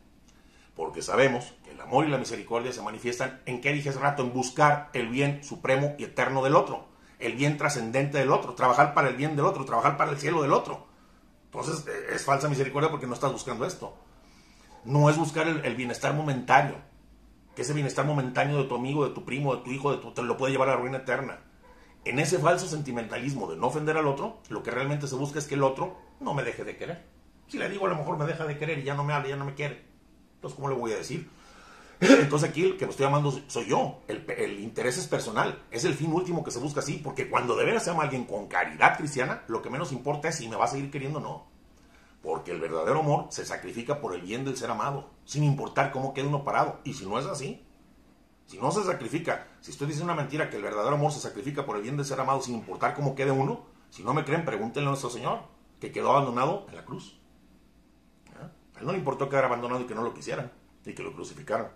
Porque 0.76 1.02
sabemos 1.02 1.54
que 1.64 1.72
el 1.72 1.80
amor 1.80 2.04
y 2.04 2.10
la 2.10 2.18
misericordia 2.18 2.72
se 2.72 2.82
manifiestan 2.82 3.40
en, 3.46 3.60
¿qué 3.60 3.72
dije 3.72 3.88
hace 3.88 3.98
rato? 3.98 4.22
En 4.22 4.32
buscar 4.32 4.90
el 4.92 5.08
bien 5.08 5.42
supremo 5.42 5.94
y 5.98 6.04
eterno 6.04 6.44
del 6.44 6.54
otro, 6.54 6.86
el 7.18 7.34
bien 7.34 7.56
trascendente 7.56 8.18
del 8.18 8.30
otro, 8.30 8.54
trabajar 8.54 8.94
para 8.94 9.08
el 9.08 9.16
bien 9.16 9.34
del 9.34 9.44
otro, 9.44 9.64
trabajar 9.64 9.96
para 9.96 10.12
el 10.12 10.18
cielo 10.18 10.42
del 10.42 10.52
otro. 10.52 10.86
Entonces, 11.46 11.84
es 12.12 12.24
falsa 12.24 12.48
misericordia 12.48 12.90
porque 12.90 13.06
no 13.06 13.14
estás 13.14 13.32
buscando 13.32 13.64
esto. 13.64 13.96
No 14.84 15.08
es 15.08 15.16
buscar 15.16 15.48
el 15.48 15.76
bienestar 15.76 16.12
momentáneo, 16.12 16.76
que 17.54 17.62
ese 17.62 17.72
bienestar 17.72 18.04
momentáneo 18.04 18.58
de 18.58 18.64
tu 18.64 18.74
amigo, 18.74 19.06
de 19.06 19.14
tu 19.14 19.24
primo, 19.24 19.54
de 19.56 19.62
tu 19.62 19.70
hijo, 19.70 19.92
de 19.92 19.98
tu, 19.98 20.12
te 20.12 20.22
lo 20.22 20.36
puede 20.36 20.52
llevar 20.52 20.68
a 20.68 20.74
la 20.74 20.80
ruina 20.80 20.98
eterna. 20.98 21.40
En 22.04 22.18
ese 22.18 22.38
falso 22.38 22.66
sentimentalismo 22.66 23.50
de 23.50 23.56
no 23.56 23.68
ofender 23.68 23.96
al 23.96 24.06
otro, 24.06 24.38
lo 24.48 24.62
que 24.62 24.70
realmente 24.70 25.06
se 25.06 25.14
busca 25.14 25.38
es 25.38 25.46
que 25.46 25.54
el 25.54 25.62
otro 25.62 25.96
no 26.20 26.34
me 26.34 26.42
deje 26.42 26.64
de 26.64 26.76
querer. 26.76 27.04
Si 27.48 27.58
le 27.58 27.68
digo 27.68 27.86
a 27.86 27.88
lo 27.88 27.96
mejor 27.96 28.18
me 28.18 28.26
deja 28.26 28.44
de 28.44 28.58
querer 28.58 28.78
y 28.78 28.84
ya 28.84 28.94
no 28.94 29.04
me 29.04 29.12
habla, 29.12 29.28
ya 29.28 29.36
no 29.36 29.44
me 29.44 29.54
quiere. 29.54 29.84
Entonces, 30.36 30.56
¿cómo 30.56 30.68
le 30.68 30.74
voy 30.74 30.92
a 30.92 30.96
decir? 30.96 31.28
Entonces 32.00 32.50
aquí 32.50 32.64
el 32.64 32.76
que 32.76 32.84
me 32.84 32.90
estoy 32.90 33.06
llamando 33.06 33.32
soy 33.46 33.66
yo. 33.66 34.00
El, 34.08 34.24
el, 34.36 34.60
interés 34.60 34.98
es 34.98 35.06
personal. 35.06 35.62
Es 35.70 35.84
el 35.84 35.94
fin 35.94 36.12
último 36.12 36.44
que 36.44 36.50
se 36.50 36.58
busca 36.58 36.80
así. 36.80 37.00
Porque 37.02 37.30
cuando 37.30 37.56
de 37.56 37.64
veras 37.64 37.84
se 37.84 37.90
ama 37.90 38.02
a 38.02 38.04
alguien 38.04 38.24
con 38.24 38.48
caridad 38.48 38.96
cristiana, 38.98 39.42
lo 39.48 39.62
que 39.62 39.70
menos 39.70 39.92
importa 39.92 40.28
es 40.28 40.36
si 40.36 40.48
me 40.48 40.56
va 40.56 40.64
a 40.64 40.68
seguir 40.68 40.90
queriendo 40.90 41.18
o 41.18 41.22
no. 41.22 41.53
Porque 42.24 42.52
el 42.52 42.60
verdadero 42.60 43.00
amor 43.00 43.26
se 43.28 43.44
sacrifica 43.44 44.00
por 44.00 44.14
el 44.14 44.22
bien 44.22 44.46
del 44.46 44.56
ser 44.56 44.70
amado, 44.70 45.10
sin 45.26 45.44
importar 45.44 45.92
cómo 45.92 46.14
quede 46.14 46.26
uno 46.26 46.42
parado. 46.42 46.80
Y 46.82 46.94
si 46.94 47.04
no 47.04 47.18
es 47.18 47.26
así, 47.26 47.62
si 48.46 48.56
no 48.56 48.70
se 48.70 48.82
sacrifica, 48.82 49.46
si 49.60 49.72
estoy 49.72 49.88
diciendo 49.88 50.10
una 50.10 50.22
mentira 50.22 50.48
que 50.48 50.56
el 50.56 50.62
verdadero 50.62 50.96
amor 50.96 51.12
se 51.12 51.20
sacrifica 51.20 51.66
por 51.66 51.76
el 51.76 51.82
bien 51.82 51.98
del 51.98 52.06
ser 52.06 52.18
amado, 52.18 52.40
sin 52.40 52.54
importar 52.54 52.94
cómo 52.94 53.14
quede 53.14 53.30
uno, 53.30 53.66
si 53.90 54.02
no 54.02 54.14
me 54.14 54.24
creen, 54.24 54.46
pregúntenle 54.46 54.88
a 54.88 54.92
nuestro 54.92 55.10
Señor, 55.10 55.40
que 55.78 55.92
quedó 55.92 56.12
abandonado 56.12 56.64
en 56.70 56.76
la 56.76 56.86
cruz. 56.86 57.20
A 58.74 58.80
él 58.80 58.86
no 58.86 58.92
le 58.92 58.98
importó 58.98 59.28
quedar 59.28 59.44
abandonado 59.44 59.82
y 59.82 59.84
que 59.84 59.94
no 59.94 60.02
lo 60.02 60.14
quisieran, 60.14 60.50
y 60.86 60.94
que 60.94 61.02
lo 61.02 61.12
crucificaran. 61.12 61.72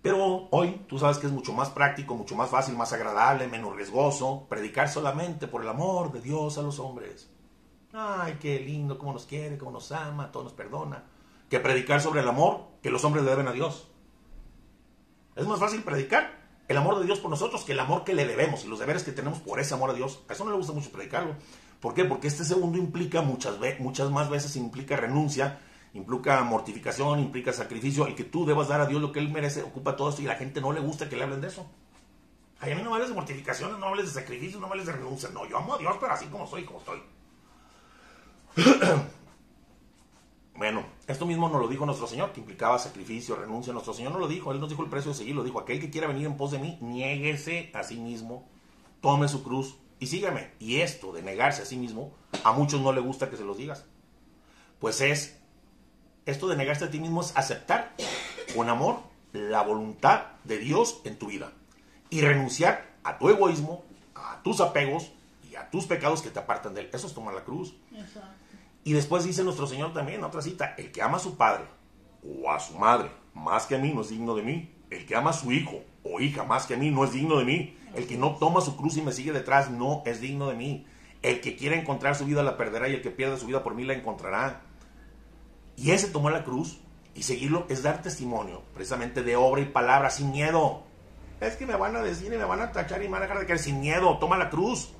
Pero 0.00 0.48
hoy 0.52 0.86
tú 0.88 0.98
sabes 0.98 1.18
que 1.18 1.26
es 1.26 1.32
mucho 1.34 1.52
más 1.52 1.68
práctico, 1.68 2.14
mucho 2.14 2.34
más 2.34 2.48
fácil, 2.48 2.74
más 2.76 2.94
agradable, 2.94 3.46
menos 3.46 3.76
riesgoso, 3.76 4.46
predicar 4.48 4.88
solamente 4.88 5.48
por 5.48 5.60
el 5.60 5.68
amor 5.68 6.12
de 6.12 6.22
Dios 6.22 6.56
a 6.56 6.62
los 6.62 6.78
hombres 6.78 7.35
ay, 7.96 8.36
qué 8.40 8.60
lindo, 8.60 8.98
cómo 8.98 9.12
nos 9.12 9.24
quiere, 9.24 9.56
cómo 9.56 9.70
nos 9.70 9.90
ama, 9.92 10.30
todo 10.30 10.44
nos 10.44 10.52
perdona, 10.52 11.04
que 11.48 11.60
predicar 11.60 12.00
sobre 12.00 12.20
el 12.20 12.28
amor 12.28 12.66
que 12.82 12.90
los 12.90 13.04
hombres 13.04 13.24
le 13.24 13.30
deben 13.30 13.48
a 13.48 13.52
Dios. 13.52 13.88
Es 15.34 15.46
más 15.46 15.58
fácil 15.58 15.82
predicar 15.82 16.46
el 16.68 16.76
amor 16.76 16.98
de 16.98 17.06
Dios 17.06 17.20
por 17.20 17.30
nosotros 17.30 17.64
que 17.64 17.72
el 17.72 17.80
amor 17.80 18.04
que 18.04 18.14
le 18.14 18.26
debemos 18.26 18.64
y 18.64 18.68
los 18.68 18.78
deberes 18.78 19.04
que 19.04 19.12
tenemos 19.12 19.38
por 19.40 19.60
ese 19.60 19.74
amor 19.74 19.90
a 19.90 19.94
Dios. 19.94 20.20
A 20.28 20.32
eso 20.32 20.44
no 20.44 20.50
le 20.50 20.56
gusta 20.56 20.72
mucho 20.72 20.90
predicarlo. 20.90 21.34
¿Por 21.80 21.94
qué? 21.94 22.04
Porque 22.04 22.26
este 22.26 22.44
segundo 22.44 22.78
implica 22.78 23.22
muchas, 23.22 23.56
muchas 23.78 24.10
más 24.10 24.28
veces 24.28 24.56
implica 24.56 24.96
renuncia, 24.96 25.60
implica 25.94 26.42
mortificación, 26.42 27.20
implica 27.20 27.52
sacrificio. 27.52 28.06
El 28.06 28.14
que 28.14 28.24
tú 28.24 28.46
debas 28.46 28.68
dar 28.68 28.80
a 28.80 28.86
Dios 28.86 29.00
lo 29.00 29.12
que 29.12 29.20
Él 29.20 29.30
merece 29.30 29.62
ocupa 29.62 29.96
todo 29.96 30.08
esto 30.10 30.22
y 30.22 30.26
a 30.26 30.30
la 30.30 30.36
gente 30.36 30.60
no 30.60 30.72
le 30.72 30.80
gusta 30.80 31.08
que 31.08 31.16
le 31.16 31.24
hablen 31.24 31.40
de 31.40 31.48
eso. 31.48 31.66
Ay, 32.58 32.72
a 32.72 32.76
mí 32.76 32.82
no 32.82 32.90
me 32.90 32.96
hables 32.96 33.10
de 33.10 33.14
mortificaciones, 33.14 33.78
no 33.78 33.86
hables 33.86 34.06
de 34.06 34.20
sacrificios, 34.20 34.60
no 34.60 34.66
me 34.66 34.72
hables 34.72 34.86
de 34.86 34.92
renuncia. 34.92 35.28
No, 35.28 35.46
yo 35.46 35.58
amo 35.58 35.74
a 35.74 35.78
Dios, 35.78 35.96
pero 36.00 36.12
así 36.12 36.26
como 36.26 36.46
soy, 36.46 36.64
como 36.64 36.78
estoy. 36.78 37.02
bueno, 40.56 40.86
esto 41.06 41.26
mismo 41.26 41.48
nos 41.48 41.60
lo 41.60 41.68
dijo 41.68 41.84
nuestro 41.84 42.06
Señor, 42.06 42.32
que 42.32 42.40
implicaba 42.40 42.78
sacrificio, 42.78 43.36
renuncia. 43.36 43.72
Nuestro 43.72 43.92
Señor 43.92 44.12
no 44.12 44.18
lo 44.18 44.28
dijo, 44.28 44.52
Él 44.52 44.60
nos 44.60 44.70
dijo 44.70 44.82
el 44.82 44.88
precio 44.88 45.12
de 45.12 45.18
seguir, 45.18 45.34
lo 45.34 45.44
dijo, 45.44 45.60
aquel 45.60 45.80
que 45.80 45.90
quiera 45.90 46.06
venir 46.06 46.26
en 46.26 46.36
pos 46.36 46.52
de 46.52 46.58
mí, 46.58 46.78
niéguese 46.80 47.70
a 47.74 47.82
sí 47.82 47.96
mismo, 47.96 48.48
tome 49.00 49.28
su 49.28 49.42
cruz 49.42 49.76
y 50.00 50.06
sígame. 50.06 50.52
Y 50.58 50.76
esto 50.80 51.12
de 51.12 51.22
negarse 51.22 51.62
a 51.62 51.66
sí 51.66 51.76
mismo, 51.76 52.12
a 52.44 52.52
muchos 52.52 52.80
no 52.80 52.92
le 52.92 53.00
gusta 53.00 53.28
que 53.30 53.36
se 53.36 53.44
los 53.44 53.58
digas. 53.58 53.84
Pues 54.78 55.00
es, 55.00 55.38
esto 56.24 56.48
de 56.48 56.56
negarse 56.56 56.86
a 56.86 56.90
ti 56.90 56.98
mismo 56.98 57.20
es 57.20 57.36
aceptar 57.36 57.94
con 58.54 58.68
amor 58.68 59.00
la 59.32 59.62
voluntad 59.62 60.28
de 60.44 60.58
Dios 60.58 61.00
en 61.04 61.18
tu 61.18 61.26
vida 61.26 61.52
y 62.08 62.22
renunciar 62.22 62.94
a 63.04 63.18
tu 63.18 63.28
egoísmo, 63.28 63.84
a 64.14 64.42
tus 64.42 64.60
apegos 64.60 65.12
y 65.50 65.56
a 65.56 65.70
tus 65.70 65.86
pecados 65.86 66.22
que 66.22 66.30
te 66.30 66.38
apartan 66.38 66.74
de 66.74 66.82
él. 66.82 66.90
Eso 66.92 67.06
es 67.06 67.14
tomar 67.14 67.34
la 67.34 67.44
cruz. 67.44 67.74
Y 68.86 68.92
después 68.92 69.24
dice 69.24 69.42
nuestro 69.42 69.66
Señor 69.66 69.92
también, 69.92 70.22
otra 70.22 70.40
cita, 70.40 70.76
el 70.78 70.92
que 70.92 71.02
ama 71.02 71.16
a 71.16 71.18
su 71.20 71.36
padre 71.36 71.64
o 72.22 72.48
a 72.52 72.60
su 72.60 72.78
madre 72.78 73.10
más 73.34 73.66
que 73.66 73.74
a 73.74 73.78
mí 73.78 73.92
no 73.92 74.02
es 74.02 74.10
digno 74.10 74.36
de 74.36 74.44
mí. 74.44 74.72
El 74.90 75.06
que 75.06 75.16
ama 75.16 75.30
a 75.30 75.32
su 75.32 75.50
hijo 75.50 75.80
o 76.04 76.20
hija 76.20 76.44
más 76.44 76.66
que 76.66 76.74
a 76.74 76.76
mí 76.76 76.92
no 76.92 77.02
es 77.02 77.12
digno 77.12 77.36
de 77.38 77.44
mí. 77.44 77.76
El 77.96 78.06
que 78.06 78.16
no 78.16 78.36
toma 78.36 78.60
su 78.60 78.76
cruz 78.76 78.96
y 78.96 79.02
me 79.02 79.10
sigue 79.10 79.32
detrás 79.32 79.72
no 79.72 80.04
es 80.06 80.20
digno 80.20 80.46
de 80.46 80.54
mí. 80.54 80.86
El 81.22 81.40
que 81.40 81.56
quiere 81.56 81.80
encontrar 81.80 82.14
su 82.14 82.26
vida 82.26 82.44
la 82.44 82.56
perderá 82.56 82.88
y 82.88 82.94
el 82.94 83.02
que 83.02 83.10
pierda 83.10 83.36
su 83.36 83.46
vida 83.46 83.64
por 83.64 83.74
mí 83.74 83.82
la 83.82 83.94
encontrará. 83.94 84.60
Y 85.74 85.90
ese 85.90 86.06
tomar 86.06 86.32
la 86.32 86.44
cruz 86.44 86.78
y 87.12 87.24
seguirlo 87.24 87.66
es 87.68 87.82
dar 87.82 88.02
testimonio 88.02 88.62
precisamente 88.72 89.24
de 89.24 89.34
obra 89.34 89.62
y 89.62 89.64
palabra 89.64 90.10
sin 90.10 90.30
miedo. 90.30 90.84
Es 91.40 91.56
que 91.56 91.66
me 91.66 91.74
van 91.74 91.96
a 91.96 92.02
decir 92.02 92.32
y 92.32 92.36
me 92.36 92.44
van 92.44 92.60
a 92.60 92.70
tachar 92.70 93.02
y 93.02 93.06
me 93.06 93.14
van 93.14 93.22
a 93.22 93.26
dejar 93.26 93.40
de 93.40 93.46
caer 93.46 93.58
sin 93.58 93.80
miedo. 93.80 94.16
Toma 94.18 94.38
la 94.38 94.48
cruz. 94.48 94.92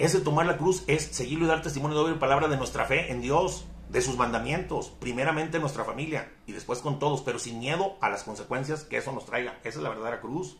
Ese 0.00 0.22
tomar 0.22 0.46
la 0.46 0.56
cruz 0.56 0.82
es 0.86 1.02
seguirlo 1.02 1.44
y 1.44 1.48
dar 1.48 1.60
testimonio 1.60 1.98
de 1.98 2.04
obra 2.04 2.14
y 2.14 2.18
palabra 2.18 2.48
de 2.48 2.56
nuestra 2.56 2.86
fe 2.86 3.12
en 3.12 3.20
Dios, 3.20 3.66
de 3.90 4.00
sus 4.00 4.16
mandamientos, 4.16 4.88
primeramente 4.88 5.58
en 5.58 5.60
nuestra 5.60 5.84
familia 5.84 6.32
y 6.46 6.52
después 6.52 6.78
con 6.78 6.98
todos, 6.98 7.20
pero 7.20 7.38
sin 7.38 7.58
miedo 7.58 7.98
a 8.00 8.08
las 8.08 8.22
consecuencias 8.22 8.84
que 8.84 8.96
eso 8.96 9.12
nos 9.12 9.26
traiga. 9.26 9.58
Esa 9.62 9.76
es 9.78 9.82
la 9.82 9.90
verdadera 9.90 10.22
cruz. 10.22 10.56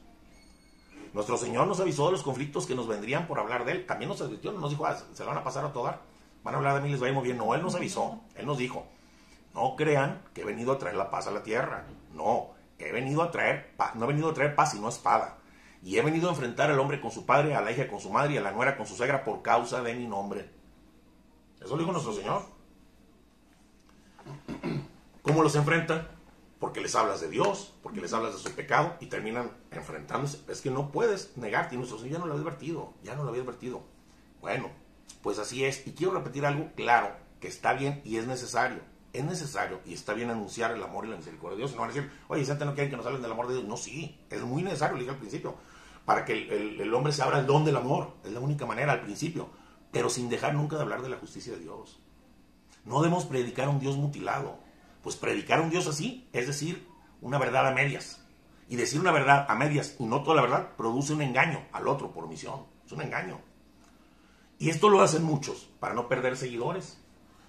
Nuestro 1.15 1.39
Señor 1.39 1.67
nos 1.67 1.81
avisó 1.81 2.05
de 2.05 2.13
los 2.13 2.23
conflictos 2.23 2.67
que 2.67 2.75
nos 2.75 2.87
vendrían 2.87 3.27
por 3.27 3.39
hablar 3.39 3.65
de 3.65 3.73
Él. 3.73 3.87
También 3.87 4.11
nos 4.11 4.21
advirtió, 4.21 4.53
nos 4.53 4.69
dijo, 4.69 4.85
ah, 4.85 4.99
se 5.15 5.23
lo 5.23 5.31
van 5.31 5.39
a 5.39 5.45
pasar 5.45 5.65
a 5.65 5.73
toda. 5.73 6.03
Van 6.45 6.55
a 6.55 6.59
hablar 6.59 6.75
de 6.75 6.83
mí, 6.83 6.91
les 6.91 7.01
va 7.01 7.07
a 7.07 7.09
ir 7.09 7.15
muy 7.15 7.25
bien. 7.25 7.39
No, 7.39 7.55
Él 7.55 7.63
nos 7.63 7.75
avisó. 7.75 8.21
Él 8.35 8.45
nos 8.45 8.59
dijo, 8.59 8.85
no 9.55 9.75
crean 9.75 10.21
que 10.35 10.43
he 10.43 10.45
venido 10.45 10.73
a 10.73 10.79
traer 10.79 10.97
la 10.97 11.11
paz 11.11 11.29
a 11.29 11.31
la 11.31 11.43
tierra. 11.43 11.87
No, 12.13 12.51
he 12.79 12.93
venido 12.93 13.23
a 13.23 13.31
traer 13.31 13.75
paz. 13.75 13.95
No 13.95 14.05
he 14.05 14.09
venido 14.09 14.29
a 14.29 14.35
traer 14.35 14.55
paz, 14.55 14.73
sino 14.73 14.91
espada. 14.91 15.39
Y 15.83 15.97
he 15.97 16.03
venido 16.03 16.29
a 16.29 16.33
enfrentar 16.33 16.71
al 16.71 16.79
hombre 16.79 17.01
con 17.01 17.11
su 17.11 17.25
padre, 17.25 17.55
a 17.55 17.61
la 17.61 17.73
hija 17.73 17.89
con 17.89 18.01
su 18.01 18.11
madre 18.11 18.35
y 18.35 18.37
a 18.37 18.43
la 18.43 18.53
nuera 18.53 18.77
con 18.77 18.87
su 18.87 18.95
suegra 18.95 19.25
por 19.25 19.43
causa 19.43 19.83
de 19.83 19.95
mi 19.95 20.07
nombre. 20.07 20.51
Eso 21.61 21.75
lo 21.75 21.79
dijo 21.79 21.93
nuestro 21.93 22.13
Señor. 22.13 22.43
¿Cómo 25.23 25.43
los 25.43 25.55
enfrentan? 25.57 26.09
Porque 26.59 26.83
les 26.83 26.95
hablas 26.95 27.21
de 27.23 27.31
Dios, 27.31 27.75
porque 27.83 28.03
les 28.03 28.13
hablas 28.13 28.35
de 28.35 28.39
su 28.39 28.55
pecado 28.55 28.97
y 29.01 29.07
terminan 29.07 29.51
enfrentándose. 29.71 30.41
Es 30.49 30.61
que 30.61 30.71
no 30.71 30.93
puedes 30.93 31.37
negarte. 31.39 31.75
Y 31.75 31.79
nuestro 31.79 31.99
Señor 31.99 32.13
ya 32.13 32.19
no 32.19 32.27
lo 32.27 32.35
había 32.35 32.45
advertido. 32.45 32.93
Ya 33.03 33.15
no 33.15 33.25
lo 33.25 33.31
había 33.31 33.43
advertido. 33.43 33.83
Bueno, 34.43 34.71
pues 35.23 35.39
así 35.39 35.65
es. 35.65 35.87
Y 35.87 35.93
quiero 35.93 36.13
repetir 36.13 36.45
algo 36.45 36.71
claro, 36.77 37.17
que 37.41 37.49
está 37.49 37.73
bien 37.73 38.03
y 38.05 38.19
es 38.19 38.27
necesario 38.27 38.81
es 39.13 39.25
necesario 39.25 39.81
y 39.85 39.95
está 39.95 40.15
bien 40.15 40.31
anunciar 40.31 40.73
el 40.73 40.83
amor 40.83 41.05
y 41.05 41.09
la 41.09 41.17
misericordia 41.17 41.57
de 41.57 41.63
Dios. 41.63 41.73
No 41.73 41.81
van 41.81 41.91
a 41.91 41.93
decir, 41.93 42.11
oye, 42.29 42.45
Santa 42.45 42.65
no 42.65 42.75
quieren 42.75 42.91
que 42.91 42.97
nos 42.97 43.07
hablen 43.07 43.23
del 43.23 43.33
amor 43.33 43.49
de 43.49 43.55
Dios. 43.55 43.67
No, 43.67 43.77
sí, 43.77 44.19
es 44.31 44.43
muy 44.43 44.63
necesario, 44.63 44.97
le 44.97 45.01
dije 45.01 45.13
al 45.13 45.19
principio, 45.19 45.57
para 46.11 46.25
que 46.25 46.33
el, 46.33 46.93
hombre 46.93 47.13
se 47.13 47.23
abra 47.23 47.39
el 47.39 47.47
don 47.47 47.65
del 47.65 47.77
amor. 47.77 48.15
Es 48.25 48.33
la 48.33 48.41
única 48.41 48.67
manera 48.67 48.91
al 48.91 49.03
principio, 49.03 49.49
pero 49.93 50.11
sin 50.11 50.29
dejar 50.29 50.55
nunca 50.55 50.75
de 50.75 50.83
hablar 50.83 51.03
de 51.03 51.09
la 51.09 51.19
justicia 51.19 51.53
de 51.53 51.61
Dios. 51.61 52.01
No 52.85 53.01
debemos 53.01 53.27
predicar 53.27 53.67
a 53.67 53.71
un 53.71 53.79
Dios 53.79 53.97
mutilado. 53.97 54.59
Pues 55.05 55.15
predicar 55.15 55.61
a 55.61 55.63
un 55.63 55.71
Dios 55.71 55.87
así 55.87 56.29
es 56.33 56.49
decir 56.49 56.85
una 57.21 57.39
verdad 57.39 57.69
a 57.69 57.71
medias. 57.71 58.27
Y 58.69 58.75
decir 58.75 59.01
una 59.01 59.13
verdad 59.13 59.47
a 59.49 59.55
medias 59.55 59.95
y 60.01 60.05
no 60.05 60.25
toda 60.25 60.35
la 60.35 60.43
verdad 60.43 60.71
produce 60.77 61.13
un 61.13 61.23
engaño 61.23 61.63
al 61.71 61.87
otro 61.87 62.11
por 62.11 62.25
omisión. 62.25 62.65
Es 62.85 62.91
un 62.91 63.03
engaño. 63.03 63.39
Y 64.59 64.71
esto 64.71 64.89
lo 64.89 65.03
hacen 65.03 65.23
muchos 65.23 65.71
para 65.79 65.95
no 65.95 66.09
perder 66.09 66.37
seguidores 66.37 66.99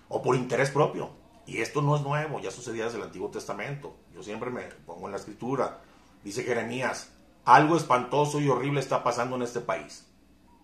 o 0.08 0.22
por 0.22 0.36
interés 0.36 0.70
propio. 0.70 1.10
Y 1.48 1.62
esto 1.62 1.82
no 1.82 1.96
es 1.96 2.04
nuevo, 2.04 2.40
ya 2.40 2.52
sucedía 2.52 2.84
desde 2.84 3.00
el 3.00 3.06
Antiguo 3.06 3.32
Testamento. 3.32 3.96
Yo 4.14 4.22
siempre 4.22 4.52
me 4.52 4.66
pongo 4.86 5.08
en 5.08 5.14
la 5.14 5.18
escritura. 5.18 5.82
Dice 6.24 6.44
Jeremías, 6.44 7.12
algo 7.46 7.76
espantoso 7.78 8.40
y 8.40 8.50
horrible 8.50 8.80
está 8.80 9.04
pasando 9.04 9.36
en 9.36 9.42
este 9.42 9.62
país. 9.62 10.08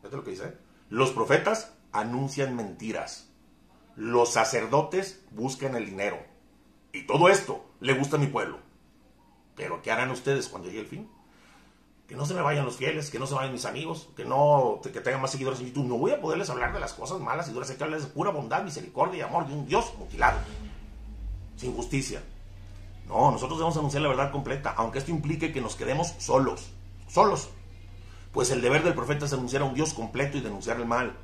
¿Ves 0.03 0.11
lo 0.11 0.23
que 0.23 0.31
dice? 0.31 0.57
Los 0.89 1.11
profetas 1.11 1.73
anuncian 1.91 2.55
mentiras. 2.55 3.29
Los 3.95 4.33
sacerdotes 4.33 5.25
buscan 5.31 5.75
el 5.75 5.85
dinero. 5.85 6.17
Y 6.93 7.05
todo 7.07 7.29
esto 7.29 7.65
le 7.79 7.93
gusta 7.93 8.17
a 8.17 8.19
mi 8.19 8.27
pueblo. 8.27 8.59
Pero 9.55 9.81
¿qué 9.81 9.91
harán 9.91 10.11
ustedes 10.11 10.47
cuando 10.47 10.69
llegue 10.69 10.81
el 10.81 10.87
fin? 10.87 11.09
Que 12.07 12.15
no 12.15 12.25
se 12.25 12.33
me 12.33 12.41
vayan 12.41 12.63
los 12.63 12.77
fieles, 12.77 13.09
que 13.09 13.19
no 13.19 13.27
se 13.27 13.33
vayan 13.33 13.51
mis 13.51 13.65
amigos, 13.65 14.09
que 14.15 14.23
no 14.23 14.79
que 14.81 15.01
tengan 15.01 15.21
más 15.21 15.31
seguidores 15.31 15.59
en 15.59 15.67
YouTube. 15.67 15.87
No 15.87 15.97
voy 15.97 16.11
a 16.11 16.21
poderles 16.21 16.49
hablar 16.49 16.73
de 16.73 16.79
las 16.79 16.93
cosas 16.93 17.19
malas 17.19 17.49
y 17.49 17.51
duras, 17.51 17.69
hay 17.69 17.75
que 17.75 17.83
hablarles 17.83 18.07
de 18.07 18.13
pura 18.13 18.29
bondad, 18.29 18.63
misericordia 18.63 19.17
y 19.17 19.21
amor 19.21 19.47
de 19.47 19.53
un 19.53 19.67
Dios 19.67 19.93
mutilado 19.97 20.39
sin 21.57 21.75
justicia. 21.75 22.21
No, 23.07 23.31
nosotros 23.31 23.57
debemos 23.57 23.77
anunciar 23.77 24.03
la 24.03 24.09
verdad 24.09 24.31
completa, 24.31 24.73
aunque 24.75 24.99
esto 24.99 25.11
implique 25.11 25.53
que 25.53 25.61
nos 25.61 25.75
quedemos 25.75 26.13
solos, 26.17 26.71
solos. 27.07 27.49
Pues 28.33 28.51
el 28.51 28.61
deber 28.61 28.83
del 28.83 28.93
profeta 28.93 29.25
es 29.25 29.33
anunciar 29.33 29.61
a 29.61 29.65
un 29.65 29.73
Dios 29.73 29.93
completo 29.93 30.37
y 30.37 30.41
denunciar 30.41 30.77
el 30.77 30.85
mal. 30.85 31.17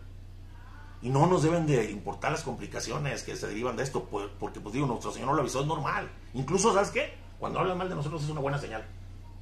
Y 1.02 1.10
no 1.10 1.28
nos 1.28 1.44
deben 1.44 1.68
de 1.68 1.92
importar 1.92 2.32
las 2.32 2.44
complicaciones 2.44 3.24
que 3.24 3.36
se 3.36 3.48
derivan 3.48 3.76
de 3.76 3.84
esto, 3.84 4.06
porque 4.40 4.62
pues 4.62 4.74
digo, 4.74 4.88
nuestro 4.88 5.12
Señor 5.12 5.28
no 5.28 5.34
lo 5.34 5.42
avisó, 5.42 5.60
es 5.60 5.68
normal. 5.68 6.10
Incluso, 6.34 6.74
¿sabes 6.74 6.92
qué? 6.92 7.14
Cuando 7.40 7.60
hablan 7.60 7.78
mal 7.78 7.90
de 7.90 7.96
nosotros 7.96 8.24
es 8.24 8.30
una 8.30 8.40
buena 8.40 8.58
señal. 8.58 8.86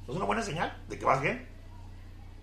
Es 0.08 0.14
una 0.14 0.24
buena 0.24 0.42
señal 0.42 0.76
de 0.88 0.98
que 0.98 1.04
vas 1.04 1.20
bien. 1.20 1.48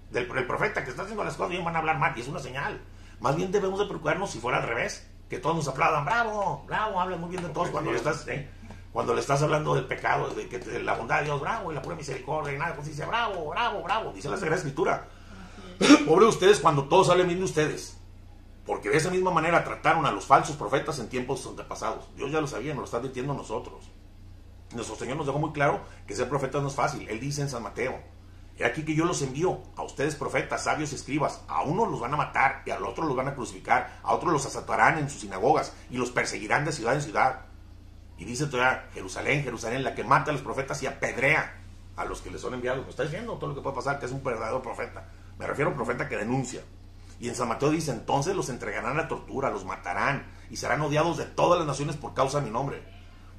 Del 0.10 0.24
el 0.32 0.48
profeta 0.48 0.84
que 0.86 0.90
está 0.90 1.04
haciendo 1.04 1.24
las 1.26 1.36
cosas 1.36 1.52
bien 1.52 1.66
van 1.66 1.76
a 1.76 1.80
hablar 1.80 2.00
mal 2.00 2.14
y 2.18 2.22
es 2.22 2.28
una 2.30 2.40
señal. 2.40 2.82
Más 3.20 3.36
bien 3.36 3.52
debemos 3.52 3.78
de 3.78 3.86
preocuparnos 3.86 4.32
si 4.32 4.40
fuera 4.40 4.60
al 4.60 4.64
revés 4.64 5.06
que 5.30 5.38
todos 5.38 5.56
nos 5.56 5.68
aplaudan, 5.68 6.06
bravo, 6.06 6.64
bravo, 6.66 7.00
hablan 7.00 7.20
muy 7.20 7.30
bien 7.30 7.44
de 7.44 7.50
todos 7.50 7.70
cuando 7.70 7.94
estás, 7.94 8.28
¿eh? 8.28 8.50
Cuando 8.92 9.14
le 9.14 9.22
estás 9.22 9.42
hablando 9.42 9.76
del 9.76 9.86
pecado, 9.86 10.30
de, 10.30 10.48
que, 10.48 10.80
la 10.80 10.96
bondad 10.96 11.20
de 11.20 11.26
Dios, 11.26 11.40
bravo, 11.40 11.72
y 11.72 11.76
la 11.76 11.82
pura 11.82 11.96
misericordia, 11.96 12.54
y 12.54 12.58
nada, 12.58 12.76
pues 12.76 12.88
dice, 12.88 13.06
bravo, 13.06 13.50
bravo, 13.50 13.84
bravo, 13.84 14.12
dice 14.14 14.30
la 14.30 14.38
Sagrada 14.38 14.58
Escritura. 14.58 15.08
Pobre 16.06 16.26
de 16.26 16.30
ustedes 16.30 16.60
cuando 16.60 16.86
todos 16.86 17.10
hablen 17.10 17.28
bien 17.28 17.40
de 17.40 17.46
ustedes. 17.46 17.98
Porque 18.66 18.90
de 18.90 18.98
esa 18.98 19.10
misma 19.10 19.32
manera 19.32 19.64
trataron 19.64 20.06
a 20.06 20.12
los 20.12 20.26
falsos 20.26 20.56
profetas 20.56 21.00
en 21.00 21.10
tiempos 21.10 21.46
antepasados. 21.48 22.08
Dios 22.16 22.32
ya 22.32 22.42
lo 22.42 22.48
sabía, 22.48 22.74
nos 22.74 22.82
lo 22.82 22.86
está 22.86 22.98
advirtiendo 22.98 23.34
nosotros. 23.34 23.90
Nuestro 24.74 24.96
Señor 24.96 25.18
nos 25.18 25.26
dejó 25.26 25.40
muy 25.40 25.52
claro 25.52 25.82
que 26.06 26.16
ser 26.16 26.30
profeta 26.30 26.60
no 26.60 26.68
es 26.68 26.76
fácil. 26.76 27.08
Él 27.10 27.20
dice 27.20 27.42
en 27.42 27.50
San 27.50 27.64
Mateo, 27.64 28.00
He 28.60 28.66
aquí 28.66 28.84
que 28.84 28.94
yo 28.94 29.06
los 29.06 29.22
envío 29.22 29.62
a 29.78 29.84
ustedes 29.84 30.16
profetas, 30.16 30.66
sabios 30.66 30.92
y 30.92 30.96
escribas. 30.96 31.42
A 31.48 31.64
unos 31.64 31.90
los 31.90 32.02
van 32.02 32.14
a 32.14 32.18
matar 32.18 32.62
y 32.66 32.72
al 32.72 32.84
otro 32.84 33.06
los 33.06 33.16
van 33.16 33.30
a 33.30 33.34
crucificar. 33.34 34.00
A 34.04 34.14
otros 34.14 34.34
los 34.34 34.46
asaltarán 34.46 35.00
en 35.00 35.10
sus 35.10 35.22
sinagogas 35.22 35.74
y 35.90 35.98
los 35.98 36.12
perseguirán 36.12 36.66
de 36.66 36.74
ciudad 36.74 36.94
en 36.94 37.02
ciudad. 37.02 37.46
Y 38.20 38.26
dice 38.26 38.46
todavía 38.46 38.88
Jerusalén, 38.94 39.44
Jerusalén, 39.44 39.84
la 39.84 39.96
que 39.96 40.04
mata 40.04 40.30
a 40.30 40.34
los 40.34 40.44
profetas 40.44 40.84
y 40.84 40.88
apedrea 40.88 41.56
a 41.96 42.06
los 42.06 42.22
que 42.22 42.30
les 42.30 42.40
son 42.40 42.54
enviados. 42.54 42.84
¿Me 42.84 42.92
está 42.92 43.04
diciendo 43.04 43.34
todo 43.34 43.50
lo 43.50 43.56
que 43.56 43.62
puede 43.62 43.76
pasar? 43.76 44.00
Que 44.00 44.06
es 44.06 44.12
un 44.12 44.24
verdadero 44.24 44.62
profeta. 44.62 45.10
Me 45.40 45.48
refiero 45.48 45.70
a 45.70 45.72
un 45.72 45.78
profeta 45.78 46.08
que 46.08 46.18
denuncia. 46.18 46.62
Y 47.20 47.30
en 47.30 47.36
San 47.36 47.48
Mateo 47.48 47.72
dice, 47.72 47.92
entonces 47.92 48.36
los 48.36 48.50
entregarán 48.50 49.00
a 49.00 49.08
tortura, 49.08 49.50
los 49.50 49.66
matarán 49.66 50.28
y 50.52 50.58
serán 50.58 50.82
odiados 50.82 51.18
de 51.18 51.26
todas 51.26 51.58
las 51.58 51.68
naciones 51.68 51.96
por 51.98 52.14
causa 52.14 52.40
de 52.40 52.46
mi 52.46 52.52
nombre. 52.52 52.84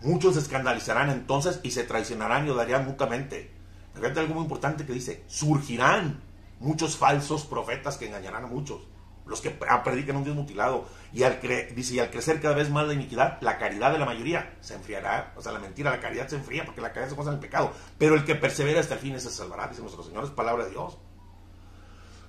Muchos 0.00 0.34
se 0.34 0.40
escandalizarán 0.40 1.10
entonces 1.10 1.60
y 1.62 1.70
se 1.70 1.84
traicionarán 1.84 2.46
y 2.46 2.50
odiarán 2.50 2.86
mutuamente 2.86 3.60
Fíjate 3.94 4.20
algo 4.20 4.34
muy 4.34 4.44
importante 4.44 4.86
que 4.86 4.92
dice, 4.92 5.24
surgirán 5.26 6.20
muchos 6.58 6.96
falsos 6.96 7.44
profetas 7.44 7.96
que 7.96 8.06
engañarán 8.06 8.44
a 8.44 8.46
muchos, 8.46 8.82
los 9.30 9.40
que 9.40 9.50
predican 9.50 10.16
un 10.16 10.24
Dios 10.24 10.34
mutilado. 10.34 10.86
Y 11.12 11.22
al 11.22 11.40
dice, 11.74 11.94
y 11.94 11.98
al 12.00 12.10
crecer 12.10 12.40
cada 12.40 12.56
vez 12.56 12.68
más 12.68 12.86
la 12.86 12.94
iniquidad, 12.94 13.40
la 13.40 13.58
caridad 13.58 13.92
de 13.92 13.98
la 13.98 14.04
mayoría 14.04 14.56
se 14.60 14.74
enfriará. 14.74 15.32
O 15.36 15.40
sea, 15.40 15.52
la 15.52 15.60
mentira, 15.60 15.90
la 15.90 16.00
caridad 16.00 16.26
se 16.26 16.34
enfría 16.34 16.64
porque 16.64 16.80
la 16.80 16.92
caridad 16.92 17.10
se 17.10 17.14
pasa 17.14 17.30
en 17.30 17.36
el 17.36 17.40
pecado. 17.40 17.72
Pero 17.96 18.16
el 18.16 18.24
que 18.24 18.34
persevera 18.34 18.80
hasta 18.80 18.94
el 18.94 19.00
fin 19.00 19.18
se 19.20 19.30
salvará, 19.30 19.68
dice 19.68 19.82
nuestro 19.82 20.02
Señor, 20.02 20.24
es 20.24 20.30
palabra 20.30 20.64
de 20.64 20.70
Dios. 20.70 20.98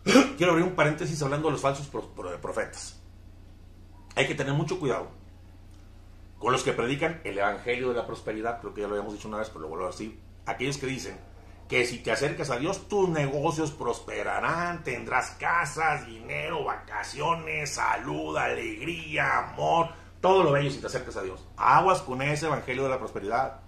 Quiero 0.37 0.51
abrir 0.51 0.67
un 0.67 0.75
paréntesis 0.75 1.19
hablando 1.23 1.47
de 1.47 1.53
los 1.53 1.61
falsos 1.61 1.87
profetas. 1.87 3.01
Hay 4.15 4.27
que 4.27 4.35
tener 4.35 4.53
mucho 4.53 4.79
cuidado 4.79 5.09
con 6.37 6.51
los 6.51 6.63
que 6.63 6.73
predican 6.73 7.21
el 7.23 7.37
evangelio 7.37 7.89
de 7.89 7.95
la 7.95 8.05
prosperidad, 8.05 8.59
creo 8.59 8.73
que 8.73 8.81
ya 8.81 8.87
lo 8.87 8.93
habíamos 8.93 9.13
dicho 9.13 9.27
una 9.27 9.37
vez, 9.37 9.49
pero 9.49 9.61
lo 9.61 9.67
vuelvo 9.69 9.85
a 9.85 9.91
decir. 9.91 10.19
Aquellos 10.45 10.77
que 10.77 10.87
dicen 10.87 11.19
que 11.71 11.85
si 11.85 11.99
te 11.99 12.11
acercas 12.11 12.49
a 12.49 12.57
Dios, 12.57 12.89
tus 12.89 13.07
negocios 13.07 13.71
prosperarán, 13.71 14.83
tendrás 14.83 15.29
casas, 15.39 16.05
dinero, 16.05 16.65
vacaciones, 16.65 17.75
salud, 17.75 18.35
alegría, 18.35 19.37
amor, 19.37 19.87
todo 20.19 20.43
lo 20.43 20.51
bello 20.51 20.69
si 20.69 20.79
te 20.79 20.87
acercas 20.87 21.15
a 21.15 21.21
Dios. 21.21 21.47
Aguas 21.55 22.01
con 22.01 22.21
ese 22.21 22.47
evangelio 22.47 22.83
de 22.83 22.89
la 22.89 22.99
prosperidad. 22.99 23.61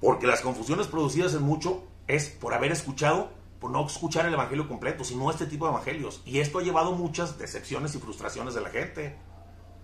Porque 0.00 0.26
las 0.26 0.40
confusiones 0.40 0.88
producidas 0.88 1.32
en 1.34 1.42
mucho 1.42 1.84
es 2.08 2.28
por 2.28 2.54
haber 2.54 2.72
escuchado 2.72 3.30
por 3.60 3.70
no 3.70 3.86
escuchar 3.86 4.26
el 4.26 4.34
evangelio 4.34 4.66
completo, 4.66 5.04
sino 5.04 5.30
este 5.30 5.46
tipo 5.46 5.64
de 5.64 5.74
evangelios. 5.74 6.22
Y 6.26 6.40
esto 6.40 6.58
ha 6.58 6.62
llevado 6.62 6.90
muchas 6.90 7.38
decepciones 7.38 7.94
y 7.94 8.00
frustraciones 8.00 8.54
de 8.54 8.62
la 8.62 8.70
gente. 8.70 9.16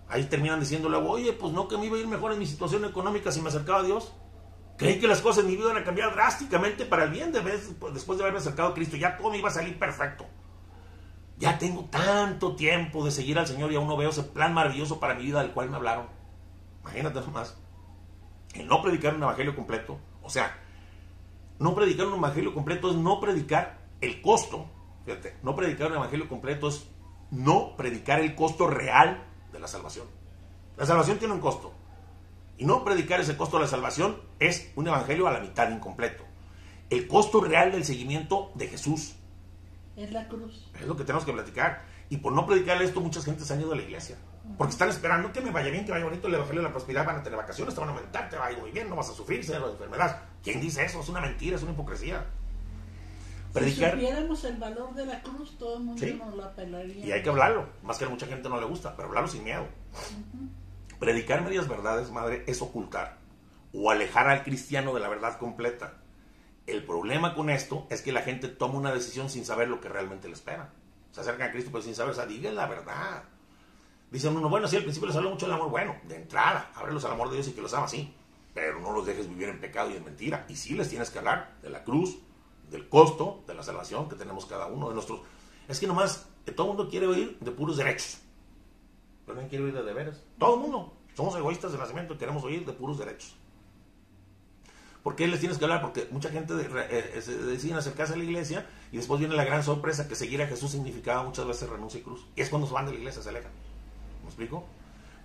Ahí 0.09 0.25
terminan 0.25 0.59
diciéndole, 0.59 0.97
oye, 0.97 1.31
pues 1.31 1.53
no 1.53 1.69
que 1.69 1.77
me 1.77 1.85
iba 1.85 1.95
a 1.95 2.01
ir 2.01 2.07
mejor 2.07 2.33
en 2.33 2.39
mi 2.39 2.47
situación 2.47 2.83
económica 2.83 3.31
si 3.31 3.39
me 3.39 3.47
acercaba 3.47 3.79
a 3.79 3.83
Dios. 3.83 4.11
Creí 4.77 4.99
que 4.99 5.07
las 5.07 5.21
cosas 5.21 5.43
en 5.43 5.49
mi 5.49 5.55
vida 5.55 5.69
iban 5.69 5.81
a 5.81 5.85
cambiar 5.85 6.13
drásticamente 6.13 6.85
para 6.85 7.03
el 7.03 7.11
bien 7.11 7.31
de 7.31 7.41
después 7.41 8.17
de 8.17 8.23
haberme 8.23 8.39
acercado 8.39 8.69
a 8.69 8.73
Cristo. 8.73 8.97
Ya 8.97 9.17
todo 9.17 9.29
me 9.29 9.37
iba 9.37 9.49
a 9.49 9.53
salir 9.53 9.77
perfecto. 9.77 10.25
Ya 11.37 11.57
tengo 11.57 11.85
tanto 11.85 12.55
tiempo 12.55 13.03
de 13.05 13.11
seguir 13.11 13.37
al 13.37 13.47
Señor 13.47 13.71
y 13.71 13.75
aún 13.75 13.87
no 13.87 13.97
veo 13.97 14.09
ese 14.09 14.23
plan 14.23 14.53
maravilloso 14.53 14.99
para 14.99 15.13
mi 15.15 15.23
vida 15.23 15.41
del 15.41 15.51
cual 15.51 15.69
me 15.69 15.77
hablaron. 15.77 16.07
Imagínate 16.81 17.21
nomás. 17.21 17.57
El 18.53 18.67
no 18.67 18.81
predicar 18.81 19.15
un 19.15 19.23
evangelio 19.23 19.55
completo. 19.55 19.99
O 20.21 20.29
sea, 20.29 20.57
no 21.59 21.75
predicar 21.75 22.07
un 22.07 22.15
evangelio 22.15 22.53
completo 22.53 22.89
es 22.89 22.95
no 22.95 23.19
predicar 23.19 23.79
el 24.01 24.21
costo. 24.21 24.67
Fíjate, 25.05 25.37
no 25.43 25.55
predicar 25.55 25.87
un 25.87 25.97
evangelio 25.97 26.27
completo 26.27 26.67
es 26.69 26.87
no 27.31 27.75
predicar 27.75 28.19
el 28.19 28.35
costo 28.35 28.67
real 28.67 29.23
de 29.51 29.59
la 29.59 29.67
salvación. 29.67 30.07
La 30.77 30.85
salvación 30.85 31.19
tiene 31.19 31.33
un 31.33 31.39
costo. 31.39 31.73
Y 32.57 32.65
no 32.65 32.83
predicar 32.83 33.19
ese 33.19 33.35
costo 33.35 33.57
de 33.57 33.63
la 33.63 33.69
salvación 33.69 34.17
es 34.39 34.71
un 34.75 34.87
evangelio 34.87 35.27
a 35.27 35.31
la 35.31 35.39
mitad 35.39 35.69
incompleto. 35.69 36.23
El 36.89 37.07
costo 37.07 37.41
real 37.41 37.71
del 37.71 37.83
seguimiento 37.83 38.51
de 38.55 38.67
Jesús. 38.67 39.15
Es 39.95 40.11
la 40.11 40.27
cruz. 40.27 40.69
Es 40.79 40.85
lo 40.85 40.95
que 40.95 41.03
tenemos 41.03 41.25
que 41.25 41.33
platicar. 41.33 41.83
Y 42.09 42.17
por 42.17 42.33
no 42.33 42.45
predicar 42.45 42.81
esto, 42.81 43.01
mucha 43.01 43.21
gente 43.21 43.43
se 43.43 43.53
ha 43.53 43.59
ido 43.59 43.71
de 43.71 43.77
la 43.77 43.81
iglesia. 43.83 44.17
Porque 44.57 44.73
están 44.73 44.89
esperando 44.89 45.31
que 45.31 45.41
me 45.41 45.51
vaya 45.51 45.71
bien, 45.71 45.85
que 45.85 45.91
vaya 45.91 46.03
bonito 46.03 46.27
el 46.27 46.35
evangelio 46.35 46.61
de 46.61 46.67
la 46.67 46.73
prosperidad, 46.73 47.05
van 47.05 47.17
a 47.17 47.23
tener 47.23 47.37
vacaciones, 47.37 47.73
te 47.73 47.79
van 47.79 47.89
a 47.89 47.93
aumentar, 47.93 48.29
te 48.29 48.35
va 48.35 48.47
a 48.47 48.51
ir 48.51 48.59
muy 48.59 48.71
bien, 48.71 48.89
no 48.89 48.95
vas 48.95 49.09
a 49.09 49.13
sufrir 49.13 49.43
cero 49.43 49.69
enfermedad. 49.71 50.21
¿Quién 50.43 50.59
dice 50.59 50.83
eso? 50.83 50.99
Es 50.99 51.09
una 51.09 51.21
mentira, 51.21 51.55
es 51.55 51.63
una 51.63 51.71
hipocresía. 51.71 52.25
Predicar. 53.53 53.91
Si 53.91 54.01
supiéramos 54.01 54.43
el 54.43 54.57
valor 54.57 54.93
de 54.93 55.05
la 55.05 55.21
cruz, 55.21 55.57
todo 55.57 55.77
el 55.77 55.83
mundo 55.83 56.05
nos 56.05 56.35
lo 56.35 56.43
apelaría. 56.43 57.05
Y 57.05 57.11
hay 57.11 57.23
que 57.23 57.29
hablarlo, 57.29 57.67
más 57.83 57.97
que 57.97 58.05
a 58.05 58.09
mucha 58.09 58.27
gente 58.27 58.49
no 58.49 58.59
le 58.59 58.65
gusta, 58.65 58.95
pero 58.95 59.07
hablarlo 59.07 59.29
sin 59.29 59.43
miedo. 59.43 59.65
Predicar 61.03 61.41
medias 61.41 61.67
verdades, 61.67 62.11
madre, 62.11 62.45
es 62.47 62.61
ocultar 62.61 63.17
o 63.73 63.91
alejar 63.91 64.29
al 64.29 64.41
cristiano 64.41 64.93
de 64.93 65.01
la 65.01 65.09
verdad 65.09 65.37
completa. 65.37 65.95
El 66.65 66.85
problema 66.85 67.35
con 67.35 67.49
esto 67.49 67.85
es 67.89 68.01
que 68.01 68.13
la 68.13 68.21
gente 68.21 68.47
toma 68.47 68.75
una 68.75 68.93
decisión 68.93 69.29
sin 69.29 69.43
saber 69.43 69.67
lo 69.67 69.81
que 69.81 69.89
realmente 69.89 70.29
le 70.29 70.33
espera. 70.33 70.71
Se 71.11 71.19
acercan 71.19 71.49
a 71.49 71.51
Cristo 71.51 71.71
pero 71.73 71.83
sin 71.83 71.93
saber, 71.93 72.13
o 72.13 72.15
sea, 72.15 72.25
digan 72.25 72.55
la 72.55 72.67
verdad. 72.67 73.23
Dicen 74.11 74.37
uno, 74.37 74.47
bueno, 74.47 74.65
sí, 74.65 74.77
al 74.77 74.83
principio 74.83 75.07
les 75.07 75.17
habla 75.17 75.29
mucho 75.29 75.45
del 75.45 75.55
amor. 75.55 75.71
Bueno, 75.71 75.97
de 76.07 76.15
entrada, 76.15 76.71
ábrelos 76.73 77.03
al 77.03 77.11
amor 77.11 77.27
de 77.27 77.35
Dios 77.35 77.49
y 77.49 77.51
que 77.51 77.61
los 77.61 77.73
ama, 77.73 77.89
sí. 77.89 78.15
Pero 78.53 78.79
no 78.79 78.93
los 78.93 79.05
dejes 79.05 79.27
vivir 79.27 79.49
en 79.49 79.59
pecado 79.59 79.89
y 79.91 79.97
en 79.97 80.05
mentira. 80.05 80.45
Y 80.47 80.55
sí 80.55 80.73
les 80.73 80.87
tienes 80.87 81.09
que 81.09 81.19
hablar 81.19 81.57
de 81.61 81.69
la 81.69 81.83
cruz, 81.83 82.17
del 82.69 82.87
costo, 82.87 83.43
de 83.45 83.55
la 83.55 83.63
salvación 83.63 84.07
que 84.07 84.15
tenemos 84.15 84.45
cada 84.45 84.67
uno 84.67 84.87
de 84.87 84.95
nosotros. 84.95 85.19
Es 85.67 85.81
que 85.81 85.87
nomás, 85.87 86.29
que 86.45 86.53
todo 86.53 86.71
el 86.71 86.77
mundo 86.77 86.89
quiere 86.89 87.07
oír 87.07 87.37
de 87.41 87.51
puros 87.51 87.75
derechos. 87.75 88.22
Pero 89.25 89.41
no 89.41 89.47
quiere 89.47 89.65
oír 89.65 89.73
de 89.73 89.83
deberes. 89.83 90.23
Todo 90.37 90.55
el 90.55 90.61
mundo. 90.61 90.93
Somos 91.15 91.35
egoístas 91.35 91.71
de 91.71 91.77
nacimiento 91.77 92.13
y 92.13 92.17
queremos 92.17 92.43
oír 92.43 92.65
de 92.65 92.73
puros 92.73 92.97
derechos. 92.97 93.35
¿Por 95.03 95.17
qué 95.17 95.27
les 95.27 95.41
tienes 95.41 95.57
que 95.57 95.65
hablar? 95.65 95.81
Porque 95.81 96.07
mucha 96.11 96.29
gente 96.29 96.53
eh, 96.57 97.21
se 97.21 97.37
decide 97.37 97.73
acercarse 97.73 98.13
a 98.13 98.15
la 98.15 98.23
iglesia 98.23 98.65
y 98.91 98.97
después 98.97 99.19
viene 99.19 99.35
la 99.35 99.43
gran 99.43 99.61
sorpresa 99.61 100.07
que 100.07 100.15
seguir 100.15 100.41
a 100.41 100.47
Jesús 100.47 100.71
significaba 100.71 101.23
muchas 101.23 101.45
veces 101.45 101.69
renuncia 101.69 101.99
y 101.99 102.03
cruz. 102.03 102.25
Y 102.37 102.41
es 102.41 102.49
cuando 102.49 102.67
se 102.67 102.73
van 102.73 102.85
de 102.85 102.93
la 102.93 102.99
iglesia, 102.99 103.21
se 103.21 103.29
alejan. 103.29 103.51
¿Me 104.21 104.29
explico? 104.29 104.65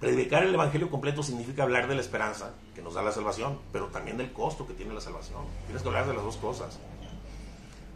Predicar 0.01 0.43
el 0.43 0.55
Evangelio 0.55 0.91
completo 0.91 1.23
significa 1.23 1.63
hablar 1.63 1.87
de 1.89 1.95
la 1.95 2.01
esperanza 2.01 2.55
que 2.75 2.83
nos 2.83 2.95
da 2.95 3.03
la 3.03 3.13
salvación, 3.13 3.61
pero 3.73 3.87
también 3.87 4.17
del 4.17 4.33
costo 4.33 4.67
que 4.67 4.75
tiene 4.75 4.95
la 4.95 5.01
salvación. 5.01 5.43
Tienes 5.67 5.83
que 5.83 5.89
hablar 5.89 6.09
de 6.09 6.15
las 6.15 6.25
dos 6.25 6.37
cosas. 6.37 6.79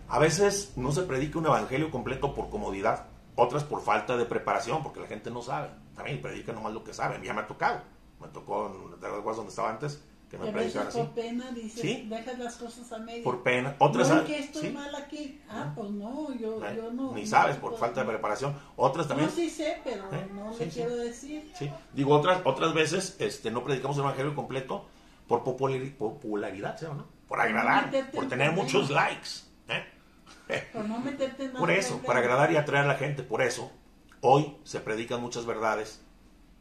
A 0.09 0.19
veces 0.21 0.73
no 0.77 0.93
se 0.93 1.03
predica 1.03 1.39
un 1.39 1.47
Evangelio 1.47 1.91
completo 1.91 2.35
por 2.35 2.49
comodidad, 2.49 3.07
otras 3.35 3.65
por 3.65 3.83
falta 3.83 4.17
de 4.17 4.25
preparación, 4.25 4.85
porque 4.85 5.01
la 5.01 5.09
gente 5.09 5.31
no 5.31 5.43
sabe. 5.43 5.71
También 5.95 6.23
predica 6.23 6.53
nomás 6.53 6.73
lo 6.73 6.83
que 6.83 6.95
saben. 6.95 7.23
Ya 7.23 7.35
me 7.35 7.43
ha 7.43 7.47
tocado. 7.47 7.83
Me 8.21 8.29
tocó 8.29 8.67
en 8.67 9.01
donde 9.01 9.49
estaba 9.49 9.71
antes 9.71 10.01
que 10.33 10.39
me 10.39 10.51
predicaran 10.51 10.89
así. 10.89 10.99
Por 10.99 11.11
pena, 11.11 11.51
dices, 11.53 11.81
¿Sí? 11.83 12.07
dejas 12.09 12.39
las 12.39 12.57
cosas 12.57 12.91
a 12.91 12.99
medio. 12.99 13.23
Por 13.23 13.43
pena. 13.43 13.77
Otras 13.79 14.09
no, 14.09 14.25
que 14.25 14.39
estoy 14.39 14.71
mal 14.71 14.95
aquí. 14.95 15.43
Ah, 15.51 15.73
pues 15.75 15.91
no, 15.91 16.35
yo, 16.35 16.59
yo 16.75 16.91
no. 16.91 17.13
Ni 17.13 17.27
sabes, 17.27 17.57
por 17.57 17.77
falta 17.77 18.01
de 18.01 18.07
preparación. 18.09 18.57
Otras 18.77 19.07
también. 19.07 19.29
No, 19.29 19.37
sí 19.37 19.51
sé, 19.51 19.83
pero 19.85 20.05
¿Eh? 20.11 20.27
no 20.33 20.57
le 20.57 20.69
quiero 20.69 20.97
decir. 20.97 21.53
Sí. 21.55 21.71
Digo, 21.93 22.15
otras, 22.17 22.41
otras 22.45 22.73
veces 22.73 23.17
este, 23.19 23.51
no 23.51 23.63
predicamos 23.63 23.99
el 23.99 24.05
evangelio 24.05 24.35
completo 24.35 24.87
por 25.29 25.45
popularidad, 25.45 26.79
¿sí 26.79 26.87
no? 26.87 27.07
Por 27.29 27.39
agradar, 27.39 27.91
por 28.15 28.27
tener 28.27 28.53
muchos 28.53 28.89
likes. 28.89 29.29
¿eh? 29.69 30.69
Por 30.73 30.87
no 30.87 30.99
meterte 30.99 31.45
en 31.45 31.53
Por 31.53 31.71
eso, 31.71 31.99
para 31.99 32.21
agradar 32.21 32.51
y 32.53 32.57
atraer 32.57 32.85
a 32.85 32.89
la 32.89 32.95
gente. 32.95 33.23
Por 33.23 33.43
eso, 33.43 33.71
hoy 34.23 34.57
se 34.65 34.81
predican 34.81 35.21
muchas 35.21 35.45
verdades 35.45 36.01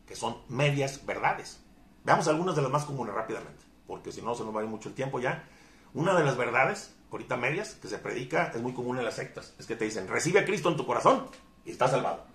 que 0.06 0.16
son 0.16 0.38
medias 0.50 1.06
verdades. 1.06 1.64
Veamos 2.04 2.28
algunas 2.28 2.56
de 2.56 2.62
las 2.64 2.72
más 2.72 2.84
comunes 2.84 3.16
rápidamente, 3.16 3.64
porque 3.88 4.12
si 4.12 4.22
no 4.22 4.36
se 4.36 4.44
nos 4.44 4.54
va 4.54 4.60
a 4.60 4.64
ir 4.64 4.70
mucho 4.70 4.90
el 4.90 4.96
tiempo 4.96 5.20
ya. 5.20 5.48
Una 5.94 6.14
de 6.14 6.24
las 6.24 6.36
verdades, 6.36 6.94
ahorita 7.12 7.38
medias, 7.38 7.76
que 7.76 7.88
se 7.88 7.98
predica, 7.98 8.52
es 8.54 8.62
muy 8.62 8.74
común 8.74 8.98
en 8.98 9.06
las 9.06 9.16
sectas, 9.16 9.54
es 9.60 9.68
que 9.68 9.76
te 9.76 9.86
dicen, 9.86 10.08
recibe 10.08 10.40
a 10.40 10.46
Cristo 10.46 10.70
en 10.70 10.76
tu 10.76 10.86
corazón 10.86 11.28
y 11.64 11.72
estás 11.72 11.92
salvado. 11.92 12.26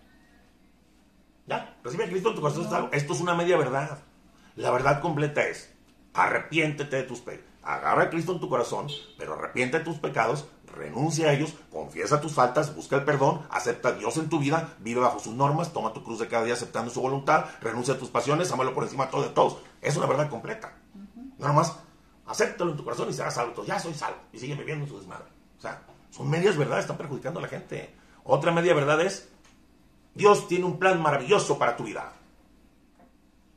¿Ya? 1.47 1.77
Recibe 1.83 2.05
a 2.05 2.09
Cristo 2.09 2.31
en 2.31 2.35
tu 2.37 2.41
corazón 2.41 2.65
salvado. 2.65 2.89
Esto 2.93 3.13
es 3.13 3.21
una 3.21 3.35
media 3.35 3.57
verdad. 3.57 3.99
La 4.55 4.71
verdad 4.71 5.01
completa 5.01 5.45
es, 5.47 5.76
arrepiéntete 6.17 6.97
de 6.97 7.03
tus 7.05 7.21
pecados. 7.21 7.47
Agarra 7.63 8.05
a 8.05 8.11
Cristo 8.11 8.33
en 8.33 8.41
tu 8.41 8.49
corazón, 8.49 8.87
pero 9.19 9.35
arrepiente 9.35 9.79
de 9.79 9.85
tus 9.85 9.97
pecados, 9.99 10.47
renuncia 10.67 11.29
a 11.29 11.33
ellos, 11.33 11.55
confiesa 11.73 12.21
tus 12.21 12.33
faltas, 12.33 12.75
busca 12.77 12.95
el 12.95 13.05
perdón, 13.05 13.43
acepta 13.51 13.89
a 13.89 13.93
Dios 13.93 14.17
en 14.19 14.29
tu 14.29 14.39
vida, 14.39 14.75
vive 14.79 15.01
bajo 15.01 15.19
sus 15.19 15.35
normas, 15.35 15.73
toma 15.73 15.93
tu 15.93 16.05
cruz 16.05 16.21
de 16.21 16.29
cada 16.29 16.45
día 16.45 16.55
aceptando 16.55 16.93
su 16.93 17.01
voluntad, 17.01 17.47
renuncia 17.61 17.95
a 17.95 17.99
tus 17.99 18.09
pasiones, 18.09 18.53
ámalo 18.53 18.73
por 18.73 18.85
encima 18.85 19.07
de 19.07 19.11
todo 19.11 19.23
de 19.23 19.31
todos. 19.31 19.59
Es 19.83 19.97
una 19.97 20.07
verdad 20.07 20.31
completa. 20.31 20.75
Nada 21.39 21.53
más, 21.53 21.77
acéptalo 22.27 22.71
en 22.71 22.77
tu 22.77 22.85
corazón 22.85 23.11
y 23.11 23.13
serás 23.13 23.35
salvo. 23.35 23.65
Ya 23.65 23.81
soy 23.81 23.95
salvo. 23.95 24.19
Y 24.33 24.39
sigue 24.39 24.55
viviendo 24.55 24.85
en 24.85 24.91
su 24.91 24.99
desmadre. 24.99 25.27
O 25.59 25.61
sea, 25.61 25.83
son 26.11 26.31
medias 26.31 26.57
verdades, 26.57 26.85
están 26.85 26.99
perjudicando 26.99 27.41
a 27.41 27.43
la 27.43 27.49
gente. 27.49 27.95
Otra 28.23 28.53
media 28.53 28.75
verdad 28.75 29.01
es, 29.01 29.29
Dios 30.15 30.47
tiene 30.49 30.65
un 30.65 30.79
plan 30.79 31.03
maravilloso 31.03 31.59
para 31.59 31.77
tu 31.77 31.85
vida. 31.85 32.13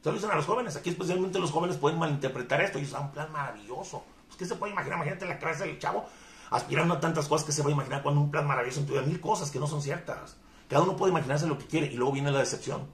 Se 0.01 0.09
lo 0.09 0.15
dicen 0.15 0.31
a 0.31 0.35
los 0.35 0.45
jóvenes. 0.45 0.75
Aquí 0.75 0.89
especialmente 0.89 1.39
los 1.39 1.51
jóvenes 1.51 1.77
pueden 1.77 1.99
malinterpretar 1.99 2.61
esto. 2.61 2.79
Y 2.79 2.83
es 2.83 2.93
un 2.93 3.11
plan 3.11 3.31
maravilloso. 3.31 4.03
Pues, 4.27 4.37
¿Qué 4.37 4.45
se 4.45 4.55
puede 4.55 4.73
imaginar? 4.73 4.97
Imagínate 4.97 5.25
la 5.25 5.39
cabeza 5.39 5.65
del 5.65 5.79
chavo 5.79 6.05
aspirando 6.51 6.95
a 6.95 6.99
tantas 6.99 7.27
cosas 7.27 7.45
que 7.45 7.51
se 7.51 7.61
va 7.61 7.69
a 7.69 7.73
imaginar 7.73 8.01
cuando 8.01 8.21
un 8.21 8.31
plan 8.31 8.47
maravilloso 8.47 8.79
en 8.79 8.87
tu 8.87 8.93
mil 8.93 9.21
cosas 9.21 9.51
que 9.51 9.59
no 9.59 9.67
son 9.67 9.81
ciertas. 9.81 10.37
Cada 10.67 10.83
uno 10.83 10.95
puede 10.95 11.11
imaginarse 11.11 11.47
lo 11.47 11.57
que 11.57 11.65
quiere 11.65 11.87
y 11.87 11.95
luego 11.95 12.13
viene 12.13 12.31
la 12.31 12.39
decepción. 12.39 12.87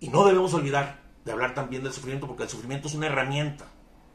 Y 0.00 0.08
no 0.08 0.24
debemos 0.26 0.54
olvidar 0.54 1.00
de 1.24 1.32
hablar 1.32 1.54
también 1.54 1.82
del 1.82 1.92
sufrimiento 1.92 2.26
porque 2.26 2.44
el 2.44 2.48
sufrimiento 2.48 2.88
es 2.88 2.94
una 2.94 3.06
herramienta 3.06 3.66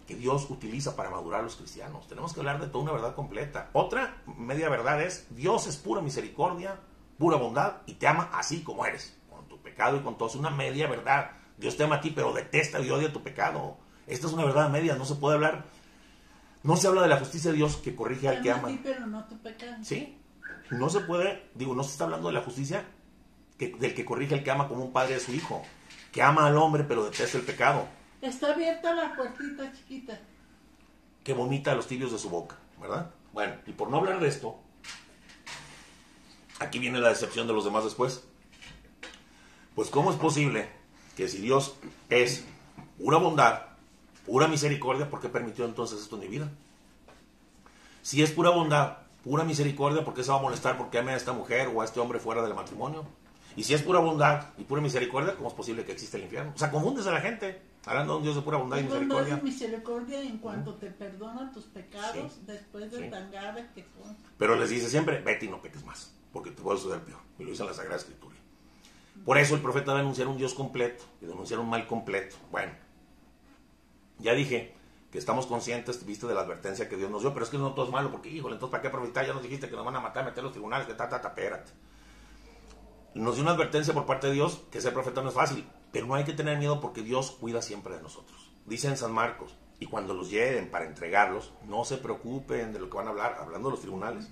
que 0.07 0.15
Dios 0.15 0.49
utiliza 0.49 0.95
para 0.95 1.09
madurar 1.09 1.41
a 1.41 1.43
los 1.43 1.55
cristianos. 1.55 2.07
Tenemos 2.07 2.33
que 2.33 2.39
hablar 2.39 2.59
de 2.59 2.67
toda 2.67 2.83
una 2.83 2.93
verdad 2.93 3.15
completa. 3.15 3.69
Otra 3.73 4.21
media 4.25 4.69
verdad 4.69 5.01
es, 5.01 5.27
Dios 5.35 5.67
es 5.67 5.77
pura 5.77 6.01
misericordia, 6.01 6.79
pura 7.17 7.37
bondad 7.37 7.77
y 7.85 7.93
te 7.93 8.07
ama 8.07 8.29
así 8.33 8.63
como 8.63 8.85
eres, 8.85 9.15
pecado 9.73 9.97
y 9.97 9.99
con 10.01 10.17
todo. 10.17 10.29
Es 10.29 10.35
una 10.35 10.49
media 10.49 10.87
verdad. 10.87 11.31
Dios 11.57 11.77
te 11.77 11.83
ama 11.83 11.95
a 11.95 12.01
ti, 12.01 12.11
pero 12.11 12.33
detesta 12.33 12.79
y 12.79 12.89
odia 12.89 13.11
tu 13.11 13.23
pecado. 13.23 13.77
Esta 14.07 14.27
es 14.27 14.33
una 14.33 14.45
verdad 14.45 14.69
media, 14.69 14.95
no 14.95 15.05
se 15.05 15.15
puede 15.15 15.35
hablar 15.35 15.65
no 16.63 16.77
se 16.77 16.87
habla 16.87 17.01
de 17.01 17.09
la 17.09 17.19
justicia 17.19 17.51
de 17.51 17.57
Dios 17.57 17.75
que 17.77 17.93
corrige 17.93 18.29
al 18.29 18.41
que 18.41 18.49
ama. 18.49 18.69
pero 18.81 19.05
no 19.05 19.25
tu 19.25 19.37
pecado. 19.39 19.83
Sí. 19.83 20.17
No 20.71 20.89
se 20.89 21.01
puede, 21.01 21.49
digo, 21.53 21.75
no 21.75 21.83
se 21.83 21.91
está 21.91 22.05
hablando 22.05 22.29
de 22.29 22.33
la 22.33 22.41
justicia 22.41 22.85
que, 23.57 23.75
del 23.77 23.93
que 23.93 24.05
corrige 24.05 24.33
al 24.33 24.43
que 24.43 24.51
ama 24.51 24.69
como 24.69 24.85
un 24.85 24.93
padre 24.93 25.15
a 25.15 25.19
su 25.19 25.33
hijo, 25.33 25.61
que 26.11 26.21
ama 26.21 26.47
al 26.47 26.57
hombre 26.57 26.85
pero 26.85 27.03
detesta 27.03 27.37
el 27.37 27.43
pecado. 27.43 27.85
Está 28.21 28.53
abierta 28.53 28.95
la 28.95 29.13
puertita 29.13 29.71
chiquita. 29.73 30.17
Que 31.23 31.33
vomita 31.33 31.75
los 31.75 31.87
tibios 31.87 32.13
de 32.13 32.17
su 32.17 32.29
boca, 32.29 32.55
¿verdad? 32.79 33.11
Bueno, 33.33 33.55
y 33.67 33.73
por 33.73 33.89
no 33.89 33.97
hablar 33.97 34.21
de 34.21 34.29
esto, 34.29 34.57
aquí 36.59 36.79
viene 36.79 36.99
la 36.99 37.09
decepción 37.09 37.45
de 37.45 37.53
los 37.53 37.65
demás 37.65 37.83
después. 37.83 38.25
Pues 39.75 39.89
¿cómo 39.89 40.11
es 40.11 40.17
posible 40.17 40.67
que 41.17 41.27
si 41.27 41.39
Dios 41.39 41.75
es 42.09 42.45
una 42.99 43.17
bondad, 43.17 43.61
pura 44.25 44.47
misericordia, 44.47 45.09
¿por 45.09 45.19
qué 45.19 45.29
permitió 45.29 45.65
entonces 45.65 45.99
esto 45.99 46.15
en 46.15 46.21
mi 46.21 46.27
vida? 46.27 46.49
Si 48.03 48.21
es 48.21 48.31
pura 48.31 48.51
bondad, 48.51 48.97
pura 49.23 49.43
misericordia, 49.43 50.03
¿por 50.03 50.13
qué 50.13 50.23
se 50.23 50.31
va 50.31 50.37
a 50.37 50.41
molestar 50.41 50.77
porque 50.77 50.99
ame 50.99 51.13
a 51.13 51.15
esta 51.15 51.33
mujer 51.33 51.71
o 51.73 51.81
a 51.81 51.85
este 51.85 51.99
hombre 51.99 52.19
fuera 52.19 52.43
del 52.43 52.53
matrimonio? 52.53 53.03
Y 53.55 53.63
si 53.63 53.73
es 53.73 53.81
pura 53.81 53.99
bondad 53.99 54.47
y 54.57 54.63
pura 54.63 54.81
misericordia, 54.81 55.35
¿cómo 55.35 55.49
es 55.49 55.55
posible 55.55 55.85
que 55.85 55.91
exista 55.91 56.17
el 56.17 56.23
infierno? 56.23 56.53
O 56.55 56.57
sea, 56.57 56.69
confundes 56.69 57.07
a 57.07 57.11
la 57.11 57.21
gente, 57.21 57.61
hablando 57.85 58.13
de 58.13 58.17
un 58.17 58.23
Dios 58.23 58.35
de 58.35 58.41
pura 58.41 58.57
bondad 58.57 58.77
y 58.77 58.83
misericordia. 58.83 59.35
Bondad 59.35 59.41
y 59.41 59.51
misericordia 59.51 60.21
en 60.21 60.37
cuanto 60.37 60.75
te 60.75 60.87
perdona 60.87 61.51
tus 61.51 61.65
pecados 61.65 62.45
después 62.45 62.91
de 62.91 63.09
que 63.09 63.83
son. 63.83 64.17
Pero 64.37 64.55
les 64.55 64.69
dice 64.69 64.89
siempre, 64.89 65.19
vete 65.21 65.45
y 65.45 65.49
no 65.49 65.61
peques 65.61 65.83
más, 65.83 66.13
porque 66.31 66.51
te 66.51 66.61
puede 66.61 66.79
suceder 66.79 67.01
peor. 67.01 67.19
Y 67.39 67.43
lo 67.43 67.49
dice 67.49 67.63
en 67.63 67.69
la 67.69 67.75
Sagrada 67.75 67.97
Escritura. 67.97 68.32
Por 69.25 69.37
eso 69.37 69.55
el 69.55 69.61
profeta 69.61 69.91
va 69.93 69.99
a 69.99 70.01
denunciar 70.01 70.27
un 70.27 70.37
Dios 70.37 70.53
completo 70.53 71.03
y 71.21 71.25
denunciar 71.25 71.59
un 71.59 71.69
mal 71.69 71.87
completo. 71.87 72.35
Bueno, 72.51 72.73
ya 74.19 74.33
dije 74.33 74.73
que 75.11 75.17
estamos 75.17 75.45
conscientes, 75.45 76.05
viste, 76.05 76.27
de 76.27 76.33
la 76.33 76.41
advertencia 76.41 76.89
que 76.89 76.97
Dios 76.97 77.09
nos 77.11 77.21
dio, 77.21 77.33
pero 77.33 77.45
es 77.45 77.51
que 77.51 77.57
no 77.57 77.73
todo 77.73 77.85
es 77.85 77.91
malo, 77.91 78.11
porque, 78.11 78.29
híjole, 78.29 78.55
entonces, 78.55 78.71
¿para 78.71 78.81
qué 78.81 78.87
aprovechar? 78.87 79.25
Ya 79.25 79.33
nos 79.33 79.43
dijiste 79.43 79.69
que 79.69 79.75
nos 79.75 79.85
van 79.85 79.95
a 79.95 79.99
matar, 79.99 80.25
meter 80.25 80.43
los 80.43 80.51
tribunales, 80.51 80.87
que 80.87 80.93
ta, 80.93 81.07
ta, 81.07 81.21
ta, 81.21 81.29
espérate. 81.29 81.71
Nos 83.13 83.35
dio 83.35 83.43
una 83.43 83.51
advertencia 83.51 83.93
por 83.93 84.07
parte 84.07 84.27
de 84.27 84.33
Dios 84.33 84.63
que 84.71 84.81
ser 84.81 84.91
profeta 84.91 85.21
no 85.21 85.29
es 85.29 85.35
fácil, 85.35 85.67
pero 85.91 86.07
no 86.07 86.15
hay 86.15 86.23
que 86.23 86.33
tener 86.33 86.57
miedo 86.57 86.81
porque 86.81 87.03
Dios 87.03 87.31
cuida 87.31 87.61
siempre 87.61 87.95
de 87.95 88.01
nosotros. 88.01 88.51
Dice 88.65 88.87
en 88.87 88.97
San 88.97 89.13
Marcos, 89.13 89.55
y 89.79 89.85
cuando 89.85 90.13
los 90.13 90.31
lleven 90.31 90.71
para 90.71 90.85
entregarlos, 90.85 91.53
no 91.67 91.85
se 91.85 91.97
preocupen 91.97 92.73
de 92.73 92.79
lo 92.79 92.89
que 92.89 92.97
van 92.97 93.07
a 93.07 93.11
hablar, 93.11 93.37
hablando 93.39 93.69
de 93.69 93.73
los 93.73 93.81
tribunales, 93.81 94.29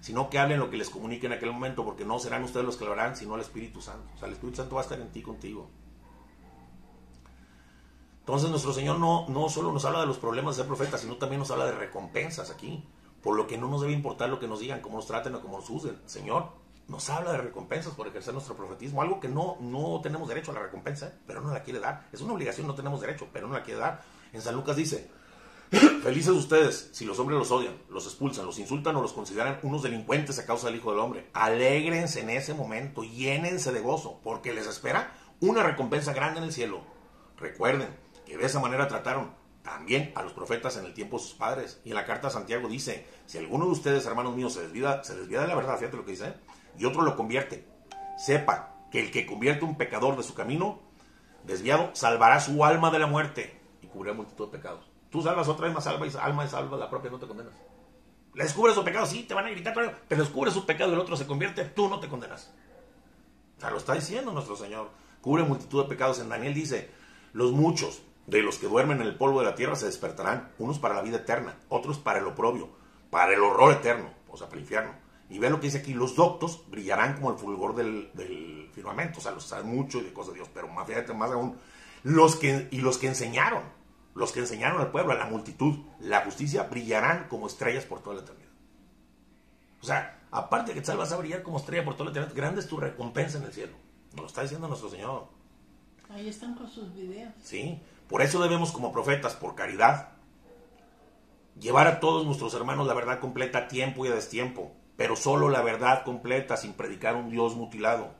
sino 0.00 0.30
que 0.30 0.38
hablen 0.38 0.58
lo 0.58 0.70
que 0.70 0.76
les 0.76 0.90
comunique 0.90 1.26
en 1.26 1.32
aquel 1.32 1.52
momento, 1.52 1.84
porque 1.84 2.04
no 2.04 2.18
serán 2.18 2.42
ustedes 2.44 2.66
los 2.66 2.76
que 2.76 2.84
lo 2.84 2.92
harán, 2.92 3.16
sino 3.16 3.34
el 3.34 3.40
Espíritu 3.40 3.80
Santo. 3.80 4.08
O 4.14 4.18
sea, 4.18 4.28
el 4.28 4.34
Espíritu 4.34 4.56
Santo 4.56 4.74
va 4.74 4.80
a 4.80 4.84
estar 4.84 5.00
en 5.00 5.10
ti 5.10 5.22
contigo. 5.22 5.68
Entonces 8.20 8.50
nuestro 8.50 8.72
Señor 8.72 8.98
no, 8.98 9.28
no 9.28 9.48
solo 9.48 9.72
nos 9.72 9.84
habla 9.84 10.00
de 10.00 10.06
los 10.06 10.18
problemas 10.18 10.56
de 10.56 10.62
ser 10.62 10.68
profeta, 10.68 10.98
sino 10.98 11.16
también 11.16 11.40
nos 11.40 11.50
habla 11.50 11.66
de 11.66 11.72
recompensas 11.72 12.50
aquí. 12.50 12.84
Por 13.22 13.36
lo 13.36 13.46
que 13.46 13.58
no 13.58 13.68
nos 13.68 13.82
debe 13.82 13.92
importar 13.92 14.30
lo 14.30 14.38
que 14.40 14.48
nos 14.48 14.60
digan, 14.60 14.80
cómo 14.80 14.96
nos 14.96 15.06
traten 15.06 15.34
o 15.34 15.40
cómo 15.40 15.58
nos 15.58 15.68
usen. 15.68 15.98
Señor 16.06 16.60
nos 16.90 17.08
habla 17.08 17.32
de 17.32 17.38
recompensas 17.38 17.94
por 17.94 18.08
ejercer 18.08 18.34
nuestro 18.34 18.56
profetismo, 18.56 19.00
algo 19.00 19.20
que 19.20 19.28
no, 19.28 19.56
no 19.60 20.00
tenemos 20.02 20.28
derecho 20.28 20.50
a 20.50 20.54
la 20.54 20.62
recompensa, 20.62 21.12
pero 21.24 21.40
no 21.40 21.52
la 21.52 21.62
quiere 21.62 21.78
dar. 21.78 22.08
Es 22.12 22.20
una 22.20 22.32
obligación, 22.32 22.66
no 22.66 22.74
tenemos 22.74 23.00
derecho, 23.00 23.28
pero 23.32 23.46
no 23.46 23.54
la 23.54 23.62
quiere 23.62 23.78
dar. 23.78 24.02
En 24.32 24.42
San 24.42 24.56
Lucas 24.56 24.74
dice, 24.74 25.08
felices 25.70 26.30
ustedes 26.30 26.90
si 26.92 27.04
los 27.04 27.18
hombres 27.18 27.38
los 27.38 27.50
odian, 27.50 27.74
los 27.88 28.06
expulsan, 28.06 28.46
los 28.46 28.58
insultan 28.58 28.96
o 28.96 29.02
los 29.02 29.12
consideran 29.12 29.60
unos 29.62 29.82
delincuentes 29.82 30.38
a 30.38 30.46
causa 30.46 30.66
del 30.66 30.76
Hijo 30.76 30.90
del 30.90 31.00
Hombre. 31.00 31.28
Alégrense 31.32 32.20
en 32.20 32.30
ese 32.30 32.54
momento, 32.54 33.04
llénense 33.04 33.72
de 33.72 33.80
gozo, 33.80 34.20
porque 34.22 34.52
les 34.52 34.66
espera 34.66 35.14
una 35.40 35.62
recompensa 35.62 36.12
grande 36.12 36.38
en 36.38 36.44
el 36.44 36.52
cielo. 36.52 36.82
Recuerden, 37.36 37.88
que 38.30 38.36
de 38.36 38.46
esa 38.46 38.60
manera 38.60 38.86
trataron 38.86 39.32
también 39.62 40.12
a 40.14 40.22
los 40.22 40.32
profetas 40.32 40.76
en 40.76 40.84
el 40.84 40.94
tiempo 40.94 41.18
de 41.18 41.24
sus 41.24 41.34
padres. 41.34 41.80
Y 41.84 41.90
en 41.90 41.96
la 41.96 42.06
carta 42.06 42.28
a 42.28 42.30
Santiago 42.30 42.68
dice, 42.68 43.06
si 43.26 43.38
alguno 43.38 43.66
de 43.66 43.72
ustedes, 43.72 44.06
hermanos 44.06 44.36
míos, 44.36 44.54
se 44.54 44.62
desvía, 44.62 45.02
se 45.02 45.16
desvía 45.16 45.40
de 45.40 45.48
la 45.48 45.56
verdad, 45.56 45.76
fíjate 45.78 45.96
lo 45.96 46.04
que 46.04 46.12
dice, 46.12 46.34
y 46.78 46.84
otro 46.84 47.02
lo 47.02 47.16
convierte, 47.16 47.66
sepa 48.16 48.76
que 48.90 49.00
el 49.00 49.10
que 49.10 49.26
convierte 49.26 49.64
un 49.64 49.76
pecador 49.76 50.16
de 50.16 50.22
su 50.22 50.34
camino 50.34 50.80
desviado, 51.44 51.90
salvará 51.94 52.40
su 52.40 52.64
alma 52.64 52.90
de 52.90 52.98
la 52.98 53.06
muerte 53.06 53.60
y 53.82 53.86
cubrirá 53.86 54.14
multitud 54.14 54.46
de 54.46 54.58
pecados. 54.58 54.89
Tú 55.10 55.22
salvas 55.22 55.48
otra 55.48 55.66
alma 55.66 55.80
y 55.82 56.16
alma 56.18 56.44
es 56.44 56.50
salva, 56.50 56.76
la 56.76 56.88
propia 56.88 57.10
no 57.10 57.18
te 57.18 57.26
condenas. 57.26 57.52
Le 58.34 58.44
descubres 58.44 58.74
su 58.74 58.84
pecado, 58.84 59.06
sí, 59.06 59.24
te 59.24 59.34
van 59.34 59.46
a 59.46 59.50
gritar, 59.50 59.74
pero 59.74 60.22
descubres 60.22 60.54
su 60.54 60.64
pecado 60.64 60.90
y 60.90 60.94
el 60.94 61.00
otro 61.00 61.16
se 61.16 61.26
convierte, 61.26 61.64
tú 61.64 61.88
no 61.88 61.98
te 61.98 62.08
condenas. 62.08 62.52
O 63.58 63.60
sea, 63.60 63.70
lo 63.70 63.78
está 63.78 63.94
diciendo 63.94 64.32
nuestro 64.32 64.56
Señor. 64.56 64.90
Cubre 65.20 65.42
multitud 65.42 65.82
de 65.82 65.88
pecados. 65.88 66.20
En 66.20 66.28
Daniel 66.28 66.54
dice, 66.54 66.90
los 67.32 67.52
muchos 67.52 68.02
de 68.26 68.42
los 68.42 68.58
que 68.58 68.68
duermen 68.68 69.00
en 69.00 69.06
el 69.06 69.16
polvo 69.16 69.40
de 69.40 69.46
la 69.46 69.54
tierra 69.54 69.74
se 69.74 69.86
despertarán, 69.86 70.52
unos 70.58 70.78
para 70.78 70.94
la 70.94 71.02
vida 71.02 71.18
eterna, 71.18 71.56
otros 71.68 71.98
para 71.98 72.20
el 72.20 72.26
oprobio, 72.26 72.70
para 73.10 73.34
el 73.34 73.40
horror 73.40 73.72
eterno, 73.72 74.10
o 74.30 74.36
sea, 74.36 74.46
para 74.46 74.58
el 74.58 74.62
infierno. 74.62 74.92
Y 75.28 75.38
ve 75.38 75.50
lo 75.50 75.60
que 75.60 75.66
dice 75.66 75.78
aquí, 75.78 75.92
los 75.92 76.16
doctos 76.16 76.64
brillarán 76.70 77.14
como 77.14 77.32
el 77.32 77.38
fulgor 77.38 77.74
del, 77.74 78.70
firmamento, 78.72 79.18
o 79.18 79.22
sea, 79.22 79.32
los 79.32 79.44
saben 79.44 79.66
mucho 79.66 80.00
de 80.00 80.12
cosas 80.12 80.32
de 80.32 80.38
Dios, 80.38 80.50
pero 80.54 80.68
más, 80.68 80.86
fíjate, 80.86 81.12
más 81.12 81.30
aún, 81.30 81.56
los 82.02 82.36
que, 82.36 82.68
y 82.70 82.80
los 82.80 82.98
que 82.98 83.08
enseñaron, 83.08 83.62
los 84.20 84.32
que 84.32 84.40
enseñaron 84.40 84.82
al 84.82 84.90
pueblo, 84.90 85.12
a 85.12 85.16
la 85.16 85.24
multitud, 85.24 85.78
la 85.98 86.20
justicia, 86.20 86.64
brillarán 86.64 87.26
como 87.28 87.46
estrellas 87.46 87.86
por 87.86 88.02
toda 88.02 88.16
la 88.16 88.22
eternidad. 88.22 88.50
O 89.80 89.86
sea, 89.86 90.20
aparte 90.30 90.72
de 90.72 90.74
que 90.78 90.84
te 90.84 90.94
vas 90.94 91.10
a 91.10 91.16
brillar 91.16 91.42
como 91.42 91.56
estrella 91.56 91.86
por 91.86 91.94
toda 91.94 92.04
la 92.04 92.10
eternidad, 92.10 92.36
grande 92.36 92.60
es 92.60 92.68
tu 92.68 92.76
recompensa 92.76 93.38
en 93.38 93.44
el 93.44 93.52
cielo. 93.54 93.72
Nos 94.12 94.20
lo 94.20 94.26
está 94.26 94.42
diciendo 94.42 94.68
nuestro 94.68 94.90
Señor. 94.90 95.28
Ahí 96.10 96.28
están 96.28 96.54
con 96.54 96.68
sus 96.68 96.94
videos. 96.94 97.32
Sí, 97.42 97.80
por 98.08 98.20
eso 98.20 98.42
debemos 98.42 98.72
como 98.72 98.92
profetas, 98.92 99.34
por 99.36 99.54
caridad, 99.54 100.10
llevar 101.58 101.86
a 101.86 101.98
todos 101.98 102.26
nuestros 102.26 102.52
hermanos 102.52 102.86
la 102.86 102.92
verdad 102.92 103.20
completa 103.20 103.60
a 103.60 103.68
tiempo 103.68 104.04
y 104.04 104.08
a 104.08 104.14
destiempo, 104.14 104.70
pero 104.98 105.16
solo 105.16 105.48
la 105.48 105.62
verdad 105.62 106.04
completa 106.04 106.58
sin 106.58 106.74
predicar 106.74 107.16
un 107.16 107.30
Dios 107.30 107.56
mutilado. 107.56 108.10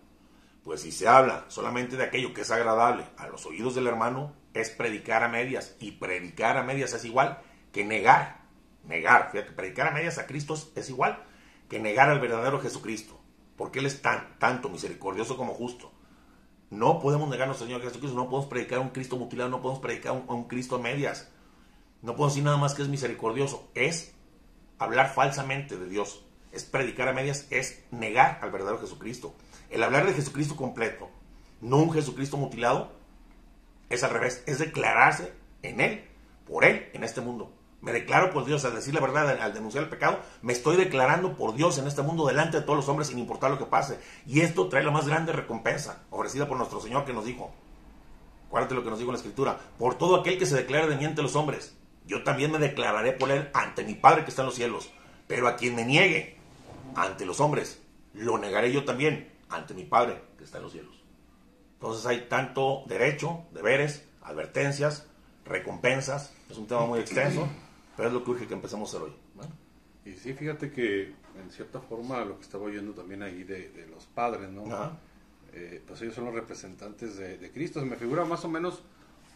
Pues 0.64 0.80
si 0.80 0.92
se 0.92 1.09
habla 1.09 1.44
solamente 1.48 1.98
de 1.98 2.05
aquello 2.05 2.32
que 2.32 2.40
es 2.40 2.51
agradable 2.51 3.05
a 3.18 3.26
los 3.26 3.44
oídos 3.44 3.74
del 3.74 3.86
hermano, 3.86 4.39
es 4.55 4.70
predicar 4.70 5.22
a 5.22 5.28
medias. 5.28 5.76
Y 5.80 5.92
predicar 5.92 6.57
a 6.57 6.62
medias 6.62 6.92
es 6.92 7.05
igual 7.05 7.40
que 7.72 7.84
negar. 7.84 8.40
Negar, 8.84 9.30
fíjate, 9.30 9.53
predicar 9.53 9.88
a 9.88 9.90
medias 9.92 10.18
a 10.18 10.26
Cristo 10.26 10.57
es 10.74 10.88
igual 10.88 11.22
que 11.68 11.78
negar 11.78 12.09
al 12.09 12.20
verdadero 12.20 12.61
Jesucristo. 12.61 13.20
Porque 13.57 13.78
Él 13.78 13.86
es 13.86 14.03
tan, 14.03 14.38
tanto 14.38 14.68
misericordioso 14.68 15.36
como 15.36 15.55
justo. 15.55 15.92
No 16.70 17.01
podemos 17.01 17.28
negar 17.28 17.44
a 17.44 17.46
nuestro 17.46 17.66
Señor 17.66 17.82
Jesucristo, 17.82 18.16
no 18.16 18.28
podemos 18.28 18.48
predicar 18.48 18.78
a 18.78 18.82
un 18.82 18.90
Cristo 18.90 19.16
mutilado, 19.16 19.51
no 19.51 19.61
podemos 19.61 19.82
predicar 19.82 20.12
a 20.12 20.32
un, 20.32 20.44
Cristo 20.44 20.76
a 20.76 20.78
medias. 20.78 21.28
No 22.01 22.12
podemos 22.12 22.34
decir 22.34 22.44
nada 22.44 22.57
más 22.57 22.74
que 22.74 22.82
es 22.82 22.88
misericordioso. 22.88 23.68
Es 23.74 24.14
hablar 24.78 25.12
falsamente 25.12 25.76
de 25.76 25.88
Dios. 25.88 26.24
Es 26.53 26.64
predicar 26.64 27.09
a 27.09 27.12
medias, 27.12 27.46
es 27.51 27.84
negar 27.90 28.38
al 28.42 28.51
verdadero 28.51 28.78
Jesucristo. 28.78 29.34
El 29.68 29.82
hablar 29.82 30.07
de 30.07 30.14
Jesucristo 30.14 30.57
completo, 30.57 31.11
no 31.61 31.76
un 31.78 31.92
Jesucristo 31.92 32.36
mutilado, 32.36 32.92
es 33.91 34.03
al 34.03 34.11
revés. 34.11 34.43
Es 34.47 34.59
declararse 34.59 35.34
en 35.62 35.80
Él, 35.80 36.05
por 36.47 36.64
Él, 36.64 36.88
en 36.95 37.05
este 37.05 37.20
mundo. 37.20 37.53
Me 37.82 37.93
declaro 37.93 38.30
por 38.30 38.45
Dios 38.45 38.64
al 38.64 38.74
decir 38.74 38.95
la 38.95 39.01
verdad, 39.01 39.41
al 39.41 39.55
denunciar 39.55 39.84
el 39.84 39.91
pecado, 39.91 40.20
me 40.43 40.53
estoy 40.53 40.76
declarando 40.76 41.36
por 41.36 41.55
Dios 41.55 41.78
en 41.78 41.86
este 41.86 42.03
mundo 42.03 42.26
delante 42.26 42.59
de 42.59 42.62
todos 42.62 42.76
los 42.76 42.88
hombres 42.88 43.09
sin 43.09 43.18
importar 43.18 43.51
lo 43.51 43.59
que 43.59 43.64
pase. 43.64 43.99
Y 44.26 44.41
esto 44.41 44.68
trae 44.68 44.84
la 44.84 44.91
más 44.91 45.07
grande 45.07 45.32
recompensa 45.32 46.03
ofrecida 46.11 46.47
por 46.47 46.59
nuestro 46.59 46.80
Señor 46.80 47.05
que 47.05 47.14
nos 47.14 47.24
dijo. 47.24 47.53
Acuérdate 48.49 48.74
lo 48.74 48.82
que 48.82 48.91
nos 48.91 48.99
dijo 48.99 49.11
en 49.11 49.14
la 49.14 49.18
Escritura. 49.18 49.59
Por 49.78 49.95
todo 49.95 50.16
aquel 50.16 50.38
que 50.38 50.45
se 50.45 50.57
declare 50.57 50.88
de 50.88 50.97
mí 50.97 51.05
ante 51.05 51.22
los 51.22 51.36
hombres, 51.36 51.76
yo 52.05 52.22
también 52.22 52.51
me 52.51 52.59
declararé 52.59 53.12
por 53.12 53.30
él 53.30 53.49
ante 53.55 53.84
mi 53.84 53.95
Padre 53.95 54.24
que 54.24 54.30
está 54.30 54.43
en 54.43 54.47
los 54.47 54.57
cielos. 54.57 54.91
Pero 55.26 55.49
a 55.49 55.57
quien 55.57 55.76
me 55.76 55.84
niegue 55.84 56.36
ante 56.97 57.24
los 57.24 57.41
hombres, 57.41 57.80
lo 58.12 58.36
negaré 58.36 58.72
yo 58.72 58.84
también 58.84 59.32
ante 59.49 59.72
mi 59.72 59.84
Padre 59.84 60.20
que 60.36 60.45
está 60.45 60.59
en 60.59 60.64
los 60.64 60.72
cielos. 60.72 60.99
Entonces 61.80 62.04
hay 62.06 62.28
tanto 62.28 62.84
derecho, 62.86 63.44
deberes, 63.52 64.04
advertencias, 64.22 65.06
recompensas. 65.44 66.32
Es 66.50 66.58
un 66.58 66.66
tema 66.66 66.84
muy 66.84 67.00
extenso 67.00 67.48
pero 68.00 68.08
es 68.08 68.14
lo 68.14 68.24
que 68.24 68.30
urge 68.30 68.46
que 68.46 68.54
empecemos 68.54 68.94
a 68.94 68.96
hacer 68.96 69.08
hoy. 69.08 69.14
Y 70.06 70.14
sí, 70.14 70.32
fíjate 70.32 70.72
que 70.72 71.12
en 71.38 71.50
cierta 71.50 71.80
forma 71.80 72.24
lo 72.24 72.36
que 72.36 72.42
estaba 72.42 72.64
oyendo 72.64 72.92
también 72.92 73.22
ahí 73.22 73.44
de, 73.44 73.86
los 73.90 74.06
padres, 74.06 74.48
¿no? 74.48 74.64
Eh, 75.52 75.82
pues 75.86 76.00
ellos 76.00 76.14
son 76.14 76.24
los 76.24 76.34
representantes 76.34 77.18
de, 77.18 77.50
Cristo. 77.52 77.84
Me 77.84 77.96
figura 77.96 78.24
más 78.24 78.42
o 78.46 78.48
menos 78.48 78.82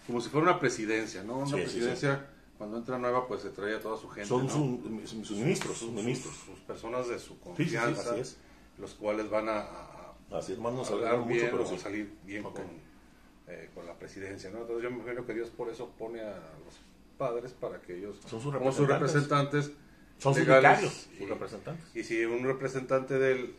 como 0.06 0.22
si 0.22 0.30
fuera 0.30 0.50
una 0.50 0.58
presidencia, 0.58 1.22
¿no? 1.22 1.40
Una 1.40 1.56
presidencia, 1.56 2.26
cuando 2.56 2.78
entra 2.78 2.96
nueva, 2.98 3.28
pues 3.28 3.42
se 3.42 3.50
trae 3.50 3.76
a 3.76 3.80
toda 3.82 3.98
su 3.98 4.08
gente. 4.08 4.30
Son 4.30 4.48
sus, 4.48 4.60
ministros, 5.12 5.76
sus, 5.76 5.90
ministros. 5.90 6.34
Sus, 6.34 6.60
personas 6.60 7.06
de 7.08 7.18
su 7.18 7.38
confianza, 7.40 8.16
los 8.78 8.94
cuales 8.94 9.28
van 9.28 9.50
a, 9.50 9.66
así 10.34 10.52
es, 10.52 10.58
hablar 10.58 11.26
bien 11.26 11.48
pero 11.50 11.62
o 11.62 11.78
salir 11.78 12.12
bien 12.24 12.42
con, 12.42 12.54
eh, 13.48 13.70
con 13.74 13.86
la 13.86 13.94
presidencia, 13.94 14.50
¿no? 14.50 14.60
Entonces 14.60 14.82
yo 14.82 14.90
me 14.90 15.02
imagino 15.02 15.24
que 15.26 15.34
Dios 15.34 15.50
por 15.50 15.68
eso 15.68 15.90
pone 15.98 16.20
a 16.20 16.34
los 16.64 16.74
padres 17.16 17.52
para 17.52 17.80
que 17.80 17.96
ellos, 17.98 18.18
son 18.26 18.40
sus 18.40 18.52
representantes, 18.52 19.72
son 20.18 20.34
sus 20.34 20.46
legales, 20.46 21.08
sus 21.18 21.28
representantes. 21.28 21.84
Y 21.94 22.02
si 22.02 22.24
un 22.24 22.44
representante 22.44 23.18
del, 23.18 23.54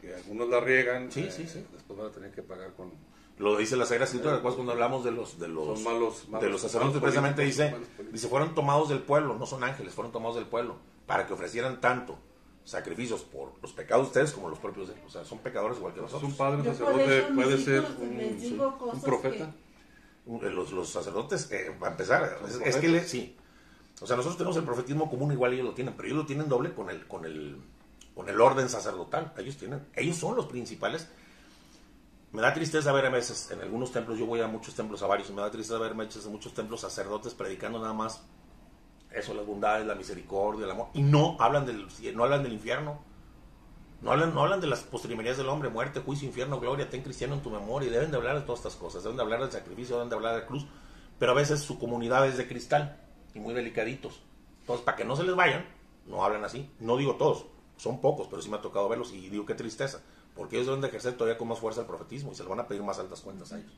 que 0.00 0.14
algunos 0.14 0.48
la 0.48 0.60
riegan, 0.60 1.08
eh, 1.14 1.30
después 1.72 1.98
van 1.98 2.08
a 2.08 2.10
tener 2.10 2.30
que 2.30 2.42
pagar 2.42 2.72
con... 2.74 2.92
Lo 3.38 3.56
dice 3.56 3.74
la 3.74 3.86
Sagrada 3.86 4.04
Escritura, 4.04 4.34
después 4.34 4.54
cuando 4.54 4.72
hablamos 4.72 5.02
de 5.02 5.12
los 5.12 5.38
de 5.38 5.48
los 5.48 5.80
malos, 5.80 6.26
de 6.30 6.50
los 6.50 6.60
sacerdotes 6.60 7.00
precisamente 7.00 7.40
dice, 7.42 7.74
dice 8.12 8.28
fueron 8.28 8.54
tomados 8.54 8.90
del 8.90 8.98
pueblo, 8.98 9.34
no 9.38 9.46
son 9.46 9.64
ángeles, 9.64 9.94
fueron 9.94 10.12
tomados 10.12 10.36
del 10.36 10.44
pueblo 10.44 10.76
para 11.06 11.26
que 11.26 11.32
ofrecieran 11.32 11.80
tanto 11.80 12.18
sacrificios 12.64 13.22
por 13.22 13.52
los 13.62 13.72
pecados 13.72 14.06
de 14.06 14.08
ustedes 14.08 14.32
como 14.32 14.48
los 14.48 14.58
propios 14.58 14.88
de. 14.88 14.94
O 15.06 15.10
sea, 15.10 15.24
son 15.24 15.38
pecadores 15.38 15.78
igual 15.78 15.94
que 15.94 16.00
nosotros. 16.00 16.30
Un 16.30 16.36
padre, 16.36 16.64
sacerdote 16.64 17.22
puede 17.34 17.58
ser 17.58 17.84
un, 18.00 19.00
profeta. 19.00 19.54
Eh, 20.26 20.50
los, 20.50 20.70
los 20.72 20.88
sacerdotes, 20.88 21.50
eh, 21.50 21.74
para 21.78 21.92
empezar, 21.92 22.38
es, 22.64 22.76
que 22.76 23.00
sí. 23.00 23.36
O 24.00 24.06
sea, 24.06 24.16
nosotros 24.16 24.38
tenemos 24.38 24.56
el 24.56 24.64
profetismo 24.64 25.10
común 25.10 25.32
igual 25.32 25.52
ellos 25.52 25.66
lo 25.66 25.74
tienen, 25.74 25.94
pero 25.94 26.06
ellos 26.06 26.18
lo 26.18 26.26
tienen 26.26 26.48
doble 26.48 26.72
con 26.72 26.90
el, 26.90 27.06
con 27.06 27.24
el, 27.24 27.56
con 28.14 28.28
el 28.28 28.40
orden 28.40 28.68
sacerdotal. 28.68 29.32
Ellos 29.38 29.56
tienen, 29.56 29.86
ellos 29.94 30.16
son 30.16 30.36
los 30.36 30.46
principales. 30.46 31.08
Me 32.32 32.42
da 32.42 32.54
tristeza 32.54 32.92
ver 32.92 33.06
a 33.06 33.10
veces 33.10 33.50
en 33.50 33.60
algunos 33.60 33.90
templos, 33.90 34.16
yo 34.16 34.24
voy 34.24 34.40
a 34.40 34.46
muchos 34.46 34.74
templos, 34.74 35.02
a 35.02 35.06
varios, 35.08 35.28
y 35.30 35.32
me 35.32 35.40
da 35.40 35.50
tristeza 35.50 35.78
ver 35.80 35.92
en 35.92 36.30
muchos 36.30 36.54
templos 36.54 36.80
sacerdotes 36.82 37.34
predicando 37.34 37.80
nada 37.80 37.92
más 37.92 38.22
eso, 39.12 39.34
las 39.34 39.46
bondades, 39.46 39.86
la 39.86 39.94
misericordia, 39.94 40.64
el 40.64 40.70
amor, 40.70 40.88
y 40.94 41.02
no 41.02 41.36
hablan 41.40 41.66
del, 41.66 41.86
no 42.14 42.24
hablan 42.24 42.42
del 42.42 42.52
infierno. 42.52 42.98
No 44.02 44.12
hablan, 44.12 44.34
no 44.34 44.42
hablan 44.42 44.62
de 44.62 44.66
las 44.66 44.80
postrimerías 44.80 45.36
del 45.36 45.48
hombre, 45.48 45.68
muerte, 45.68 46.00
juicio, 46.00 46.26
infierno, 46.26 46.58
gloria, 46.58 46.88
ten 46.88 47.02
cristiano 47.02 47.34
en 47.34 47.42
tu 47.42 47.50
memoria. 47.50 47.88
Y 47.88 47.92
deben 47.92 48.10
de 48.10 48.16
hablar 48.16 48.36
de 48.36 48.42
todas 48.42 48.60
estas 48.60 48.76
cosas, 48.76 49.02
deben 49.02 49.16
de 49.16 49.22
hablar 49.22 49.40
del 49.40 49.52
sacrificio, 49.52 49.96
deben 49.96 50.08
de 50.08 50.16
hablar 50.16 50.34
de 50.34 50.40
la 50.40 50.46
cruz. 50.46 50.66
Pero 51.18 51.32
a 51.32 51.34
veces 51.34 51.60
su 51.60 51.78
comunidad 51.78 52.26
es 52.26 52.38
de 52.38 52.48
cristal 52.48 52.98
y 53.34 53.40
muy 53.40 53.52
delicaditos. 53.52 54.22
Entonces, 54.60 54.84
para 54.84 54.96
que 54.96 55.04
no 55.04 55.16
se 55.16 55.24
les 55.24 55.36
vayan, 55.36 55.66
no 56.06 56.24
hablan 56.24 56.44
así. 56.44 56.70
No 56.80 56.96
digo 56.96 57.16
todos, 57.16 57.44
son 57.76 58.00
pocos, 58.00 58.26
pero 58.28 58.40
sí 58.40 58.48
me 58.48 58.56
ha 58.56 58.62
tocado 58.62 58.88
verlos 58.88 59.12
y 59.12 59.28
digo 59.28 59.44
qué 59.44 59.54
tristeza. 59.54 60.00
Porque 60.34 60.56
ellos 60.56 60.68
deben 60.68 60.80
de 60.80 60.88
ejercer 60.88 61.14
todavía 61.14 61.36
con 61.36 61.48
más 61.48 61.58
fuerza 61.58 61.82
el 61.82 61.86
profetismo 61.86 62.32
y 62.32 62.34
se 62.34 62.42
les 62.42 62.48
van 62.48 62.60
a 62.60 62.66
pedir 62.68 62.82
más 62.82 62.98
altas 62.98 63.20
cuentas 63.20 63.52
a 63.52 63.58
ellos. 63.58 63.72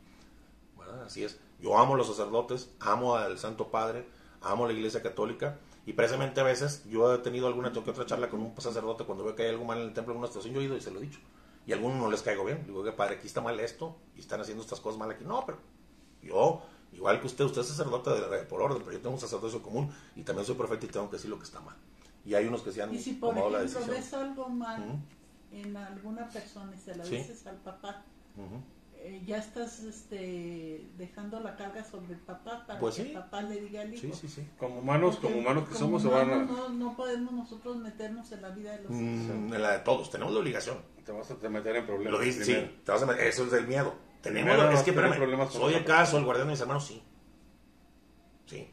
Así 1.05 1.24
es. 1.24 1.41
Yo 1.61 1.78
amo 1.78 1.95
a 1.95 1.97
los 1.97 2.07
sacerdotes, 2.07 2.70
amo 2.80 3.16
al 3.16 3.39
Santo 3.39 3.68
Padre, 3.68 4.07
amo 4.43 4.66
la 4.66 4.72
iglesia 4.72 5.03
católica 5.03 5.59
y 5.84 5.93
precisamente 5.95 6.40
a 6.40 6.45
veces 6.45 6.84
yo 6.88 7.12
he 7.12 7.18
tenido 7.18 7.47
alguna 7.47 7.72
que 7.72 7.78
otra 7.78 8.07
charla 8.07 8.28
con 8.28 8.40
un 8.40 8.55
sacerdote 8.61 9.05
cuando 9.05 9.24
veo 9.24 9.34
que 9.34 9.43
hay 9.43 9.51
algo 9.51 9.64
mal 9.64 9.78
en 9.78 9.88
el 9.88 9.93
templo, 9.93 10.12
en 10.12 10.18
una 10.18 10.28
situación, 10.28 10.55
yo 10.55 10.61
he 10.61 10.64
ido 10.64 10.76
y 10.76 10.80
se 10.80 10.90
lo 10.90 11.01
he 11.01 11.03
dicho. 11.03 11.18
Y 11.66 11.72
a 11.72 11.76
algunos 11.76 11.99
no 11.99 12.11
les 12.11 12.22
caigo 12.22 12.45
bien. 12.45 12.64
Digo, 12.66 12.82
que 12.82 12.93
padre, 12.93 13.16
aquí 13.16 13.26
está 13.26 13.40
mal 13.40 13.59
esto 13.61 13.97
y 14.16 14.20
están 14.20 14.40
haciendo 14.40 14.62
estas 14.62 14.80
cosas 14.80 14.99
mal 14.99 15.11
aquí. 15.11 15.24
No, 15.24 15.45
pero 15.47 15.59
yo, 16.22 16.62
igual 16.93 17.20
que 17.20 17.26
usted, 17.26 17.45
usted 17.45 17.61
es 17.61 17.68
sacerdote 17.68 18.11
por 18.49 18.62
orden, 18.62 18.78
pero 18.78 18.93
yo 18.93 19.01
tengo 19.01 19.14
un 19.14 19.20
sacerdocio 19.20 19.62
común 19.62 19.93
y 20.16 20.22
también 20.22 20.47
soy 20.47 20.57
profeta 20.57 20.86
y 20.86 20.88
tengo 20.88 21.09
que 21.09 21.16
decir 21.16 21.30
lo 21.30 21.38
que 21.38 21.45
está 21.45 21.61
mal. 21.61 21.76
Y 22.24 22.34
hay 22.34 22.47
unos 22.47 22.62
que 22.62 22.70
se 22.70 22.82
han 22.82 22.95
y 22.95 22.99
si 23.01 23.14
por 23.14 23.36
ejemplo 23.36 23.86
ves 23.88 24.14
algo 24.14 24.49
mal 24.49 25.01
en 25.51 25.76
alguna 25.76 26.28
persona 26.28 26.72
y 26.74 26.78
se 26.78 26.95
lo 26.95 27.05
dices 27.05 27.47
al 27.47 27.57
papá, 27.57 28.05
eh, 29.05 29.20
ya 29.26 29.38
estás 29.38 29.80
este, 29.80 30.86
dejando 30.96 31.40
la 31.40 31.57
carga 31.57 31.82
sobre 31.82 32.12
el 32.12 32.20
papá 32.20 32.64
para 32.64 32.78
pues 32.78 32.94
que 32.94 33.03
el 33.03 33.12
papá 33.12 33.42
le 33.42 33.61
diga 33.61 33.82
al 33.82 33.92
hijo. 33.92 34.00
Sí, 34.00 34.12
sí, 34.12 34.28
sí. 34.28 34.48
Como 34.57 34.78
humanos, 34.78 35.16
como 35.16 35.38
humanos 35.38 35.68
que 35.68 35.74
somos, 35.74 36.05
van 36.05 36.30
a... 36.30 36.36
no, 36.44 36.68
no, 36.68 36.96
podemos 36.96 37.32
nosotros 37.32 37.78
meternos 37.78 38.30
en 38.30 38.42
la 38.42 38.50
vida 38.50 38.76
de 38.76 38.82
los 38.82 38.92
mm, 38.92 39.55
En 39.55 39.62
la 39.62 39.72
de 39.72 39.78
todos, 39.80 40.09
tenemos 40.09 40.32
la 40.32 40.38
obligación. 40.38 40.78
Te 41.05 41.11
vas 41.11 41.28
a 41.28 41.48
meter 41.48 41.74
en 41.74 41.86
problemas. 41.86 42.12
Lo 42.12 42.20
dices, 42.20 42.46
sí, 42.46 42.80
te 42.84 42.92
vas 42.92 43.03
a 43.03 43.07
meter, 43.07 43.26
eso 43.26 43.44
es 43.44 43.50
del 43.50 43.66
miedo. 43.66 43.92
Tenemos, 44.20 44.72
es 44.72 44.82
que, 44.82 44.90
espérame, 44.90 45.50
soy 45.50 45.74
acaso 45.74 46.16
el 46.16 46.24
guardián 46.24 46.46
de 46.46 46.53
mis 46.53 46.61
hermanos, 46.61 46.86
sí. 46.86 47.03
Sí. 48.46 48.72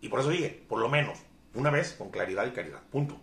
Y 0.00 0.08
por 0.08 0.18
eso 0.18 0.30
dije, 0.30 0.64
por 0.68 0.80
lo 0.80 0.88
menos, 0.88 1.20
una 1.54 1.70
vez, 1.70 1.92
con 1.92 2.10
claridad 2.10 2.44
y 2.44 2.50
caridad. 2.50 2.82
Punto. 2.90 3.20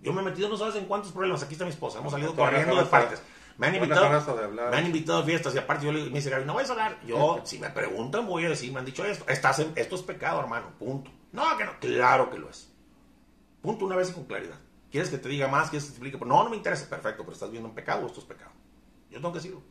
Yo 0.00 0.12
me 0.12 0.22
he 0.22 0.24
metido 0.24 0.48
no 0.48 0.56
sabes 0.56 0.74
en 0.74 0.86
cuántos 0.86 1.12
problemas. 1.12 1.42
Aquí 1.42 1.52
está 1.52 1.64
mi 1.64 1.70
esposa. 1.70 2.00
Hemos 2.00 2.10
salido 2.10 2.34
corriendo 2.34 2.74
de 2.74 2.84
partes. 2.86 3.22
Me 3.60 3.66
han, 3.66 3.74
invitado, 3.74 4.08
me 4.70 4.76
han 4.78 4.86
invitado 4.86 5.18
a 5.18 5.22
fiestas 5.22 5.54
y 5.54 5.58
aparte 5.58 5.84
yo 5.84 5.92
le, 5.92 6.04
me 6.04 6.16
dice 6.16 6.30
Gaby, 6.30 6.46
no 6.46 6.54
vais 6.54 6.70
a 6.70 6.72
hablar. 6.72 6.98
Yo, 7.06 7.42
si 7.44 7.58
me 7.58 7.68
preguntan, 7.68 8.26
voy 8.26 8.46
a 8.46 8.48
decir, 8.48 8.72
me 8.72 8.78
han 8.78 8.86
dicho 8.86 9.04
esto. 9.04 9.26
Estás 9.28 9.58
esto 9.58 9.96
es 9.96 10.02
pecado, 10.02 10.40
hermano. 10.40 10.68
Punto. 10.78 11.10
No, 11.32 11.44
que 11.58 11.66
no. 11.66 11.72
Claro 11.78 12.30
que 12.30 12.38
lo 12.38 12.48
es. 12.48 12.72
Punto 13.60 13.84
una 13.84 13.96
vez 13.96 14.08
y 14.08 14.12
con 14.14 14.24
claridad. 14.24 14.58
¿Quieres 14.90 15.10
que 15.10 15.18
te 15.18 15.28
diga 15.28 15.46
más? 15.46 15.68
¿Quieres 15.68 15.84
que 15.84 15.90
te 15.90 15.96
explique? 15.96 16.24
No, 16.24 16.42
no 16.42 16.48
me 16.48 16.56
interesa. 16.56 16.88
Perfecto, 16.88 17.22
pero 17.22 17.34
estás 17.34 17.50
viendo 17.50 17.68
un 17.68 17.74
pecado 17.74 18.04
o 18.04 18.06
esto 18.06 18.20
es 18.20 18.26
pecado. 18.26 18.50
Yo 19.10 19.18
tengo 19.18 19.30
que 19.30 19.40
decirlo. 19.40 19.62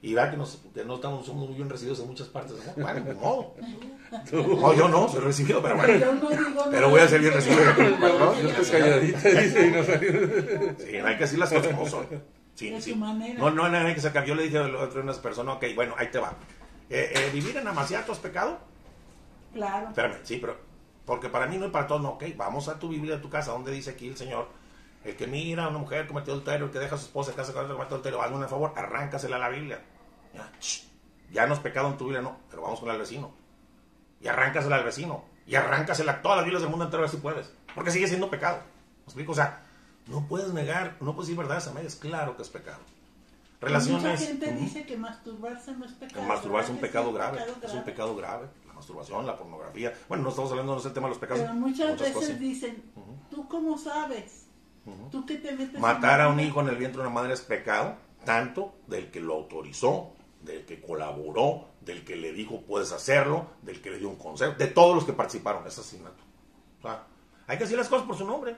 Y 0.00 0.14
vea 0.14 0.30
que, 0.30 0.38
nos, 0.38 0.62
que 0.72 0.82
no 0.82 0.94
estamos, 0.94 1.26
somos 1.26 1.46
muy 1.46 1.56
bien 1.56 1.68
recibidos 1.68 2.00
en 2.00 2.06
muchas 2.06 2.28
partes. 2.28 2.56
¿no? 2.76 2.82
Bueno. 2.82 3.54
No, 4.32 4.72
yo 4.74 4.88
no, 4.88 5.06
soy 5.06 5.20
recibido, 5.20 5.60
pero 5.60 5.76
bueno. 5.76 6.18
pero 6.70 6.88
voy 6.88 7.00
a 7.00 7.08
ser 7.08 7.20
bien 7.20 7.34
recibido. 7.34 7.62
yo 8.40 8.48
estoy 8.48 8.80
calladita, 8.80 9.28
dice, 9.28 9.66
y 9.66 9.70
no 9.70 9.84
Sí, 10.78 10.96
hay 10.96 11.14
que 11.16 11.24
decir 11.24 11.38
las 11.38 11.52
cosas 11.52 11.74
como 11.74 11.86
son. 11.86 12.06
Sí, 12.54 12.80
sí. 12.80 12.94
No, 12.94 13.50
no, 13.50 13.68
no, 13.68 13.78
hay 13.78 13.94
que 13.94 14.00
sacar. 14.00 14.24
Yo 14.24 14.34
le 14.34 14.44
dije 14.44 14.58
a 14.58 14.66
otras 14.66 15.18
personas, 15.18 15.56
ok, 15.56 15.64
bueno, 15.74 15.94
ahí 15.98 16.08
te 16.08 16.18
va. 16.18 16.32
Eh, 16.88 17.12
eh, 17.14 17.30
¿Vivir 17.32 17.56
en 17.56 17.66
Amaciato 17.66 18.12
es 18.12 18.18
pecado? 18.18 18.58
Claro. 19.52 19.88
Espérame, 19.88 20.18
sí, 20.22 20.38
pero. 20.40 20.56
Porque 21.04 21.28
para 21.28 21.46
mí 21.46 21.58
no 21.58 21.66
es 21.66 21.72
para 21.72 21.86
todos, 21.86 22.00
no, 22.00 22.10
ok, 22.10 22.24
vamos 22.36 22.68
a 22.68 22.78
tu 22.78 22.88
Biblia, 22.88 23.16
a 23.16 23.20
tu 23.20 23.28
casa, 23.28 23.52
donde 23.52 23.72
dice 23.72 23.90
aquí 23.90 24.08
el 24.08 24.16
Señor. 24.16 24.48
El 25.04 25.16
que 25.16 25.26
mira 25.26 25.64
a 25.64 25.68
una 25.68 25.78
mujer 25.78 26.06
cometió 26.06 26.32
adulterio, 26.32 26.66
el 26.66 26.72
que 26.72 26.78
deja 26.78 26.94
a 26.94 26.98
su 26.98 27.04
esposa 27.06 27.32
en 27.32 27.36
casa 27.36 27.52
con 27.52 27.64
otro 27.64 27.76
cometió 27.76 27.96
adulterio, 27.96 28.22
hazme 28.22 28.36
un 28.38 28.48
favor, 28.48 28.72
arráncasela 28.74 29.36
a 29.36 29.38
la 29.38 29.48
Biblia. 29.50 29.82
Ya, 30.32 30.50
ya 31.30 31.46
no 31.46 31.54
es 31.54 31.60
pecado 31.60 31.88
en 31.88 31.98
tu 31.98 32.04
Biblia, 32.04 32.22
no, 32.22 32.38
pero 32.48 32.62
vamos 32.62 32.80
con 32.80 32.88
el 32.88 32.98
vecino. 32.98 33.34
Y 34.20 34.28
arráncasela 34.28 34.76
al 34.76 34.84
vecino. 34.84 35.24
Y 35.46 35.56
arráncasela 35.56 36.12
a 36.12 36.22
todas 36.22 36.38
las 36.38 36.46
Biblias 36.46 36.62
del 36.62 36.70
mundo 36.70 36.86
entero, 36.86 37.02
a 37.02 37.06
ver 37.06 37.10
si 37.10 37.18
puedes. 37.18 37.52
Porque 37.74 37.90
sigue 37.90 38.06
siendo 38.06 38.30
pecado. 38.30 38.56
¿Me 38.56 39.04
explico? 39.04 39.32
O 39.32 39.34
sea, 39.34 39.62
no 40.06 40.26
puedes 40.28 40.52
negar, 40.52 40.96
no 41.00 41.14
puedes 41.14 41.28
decir 41.28 41.38
verdades 41.38 41.66
a 41.66 41.72
medias. 41.72 41.96
Claro 41.96 42.36
que 42.36 42.42
es 42.42 42.48
pecado. 42.48 42.80
Relaciones. 43.60 44.02
Mucha 44.02 44.16
gente 44.16 44.52
dice 44.52 44.84
que 44.84 44.96
masturbarse 44.96 45.72
no 45.72 45.86
es 45.86 45.92
pecado. 45.92 46.26
masturbarse 46.26 46.70
es 46.70 46.74
un 46.74 46.80
pecado 46.80 47.12
grave. 47.12 47.38
Es 47.62 47.72
un 47.72 47.84
pecado 47.84 48.14
grave. 48.14 48.48
La 48.66 48.74
masturbación, 48.74 49.26
la 49.26 49.36
pornografía. 49.36 49.94
Bueno, 50.08 50.24
no 50.24 50.30
estamos 50.30 50.50
hablando 50.50 50.78
del 50.78 50.92
tema 50.92 51.06
de 51.06 51.10
los 51.10 51.18
pecados. 51.18 51.42
Pero 51.42 51.54
muchas, 51.54 51.98
veces 51.98 52.38
dicen, 52.38 52.82
¿tú 53.30 53.48
cómo 53.48 53.78
sabes? 53.78 54.46
¿Tú 55.10 55.24
qué 55.24 55.38
te 55.38 55.52
metes 55.52 55.80
Matar 55.80 56.20
a 56.20 56.28
un 56.28 56.40
hijo 56.40 56.60
en 56.60 56.68
el 56.68 56.76
vientre 56.76 57.00
de 57.00 57.08
una 57.08 57.14
madre 57.14 57.32
es 57.32 57.40
pecado, 57.40 57.96
tanto 58.24 58.74
del 58.86 59.10
que 59.10 59.20
lo 59.20 59.34
autorizó, 59.34 60.12
del 60.42 60.66
que 60.66 60.82
colaboró, 60.82 61.68
del 61.80 62.04
que 62.04 62.16
le 62.16 62.32
dijo 62.32 62.60
puedes 62.62 62.92
hacerlo, 62.92 63.46
del 63.62 63.80
que 63.80 63.90
le 63.90 63.98
dio 63.98 64.10
un 64.10 64.16
consejo, 64.16 64.52
de 64.58 64.66
todos 64.66 64.94
los 64.94 65.04
que 65.04 65.14
participaron 65.14 65.62
en 65.62 65.68
ese 65.68 65.80
asesinato. 65.80 66.22
O 66.80 66.82
sea, 66.82 67.06
hay 67.46 67.56
que 67.56 67.64
decir 67.64 67.78
las 67.78 67.88
cosas 67.88 68.06
por 68.06 68.16
su 68.16 68.26
nombre. 68.26 68.56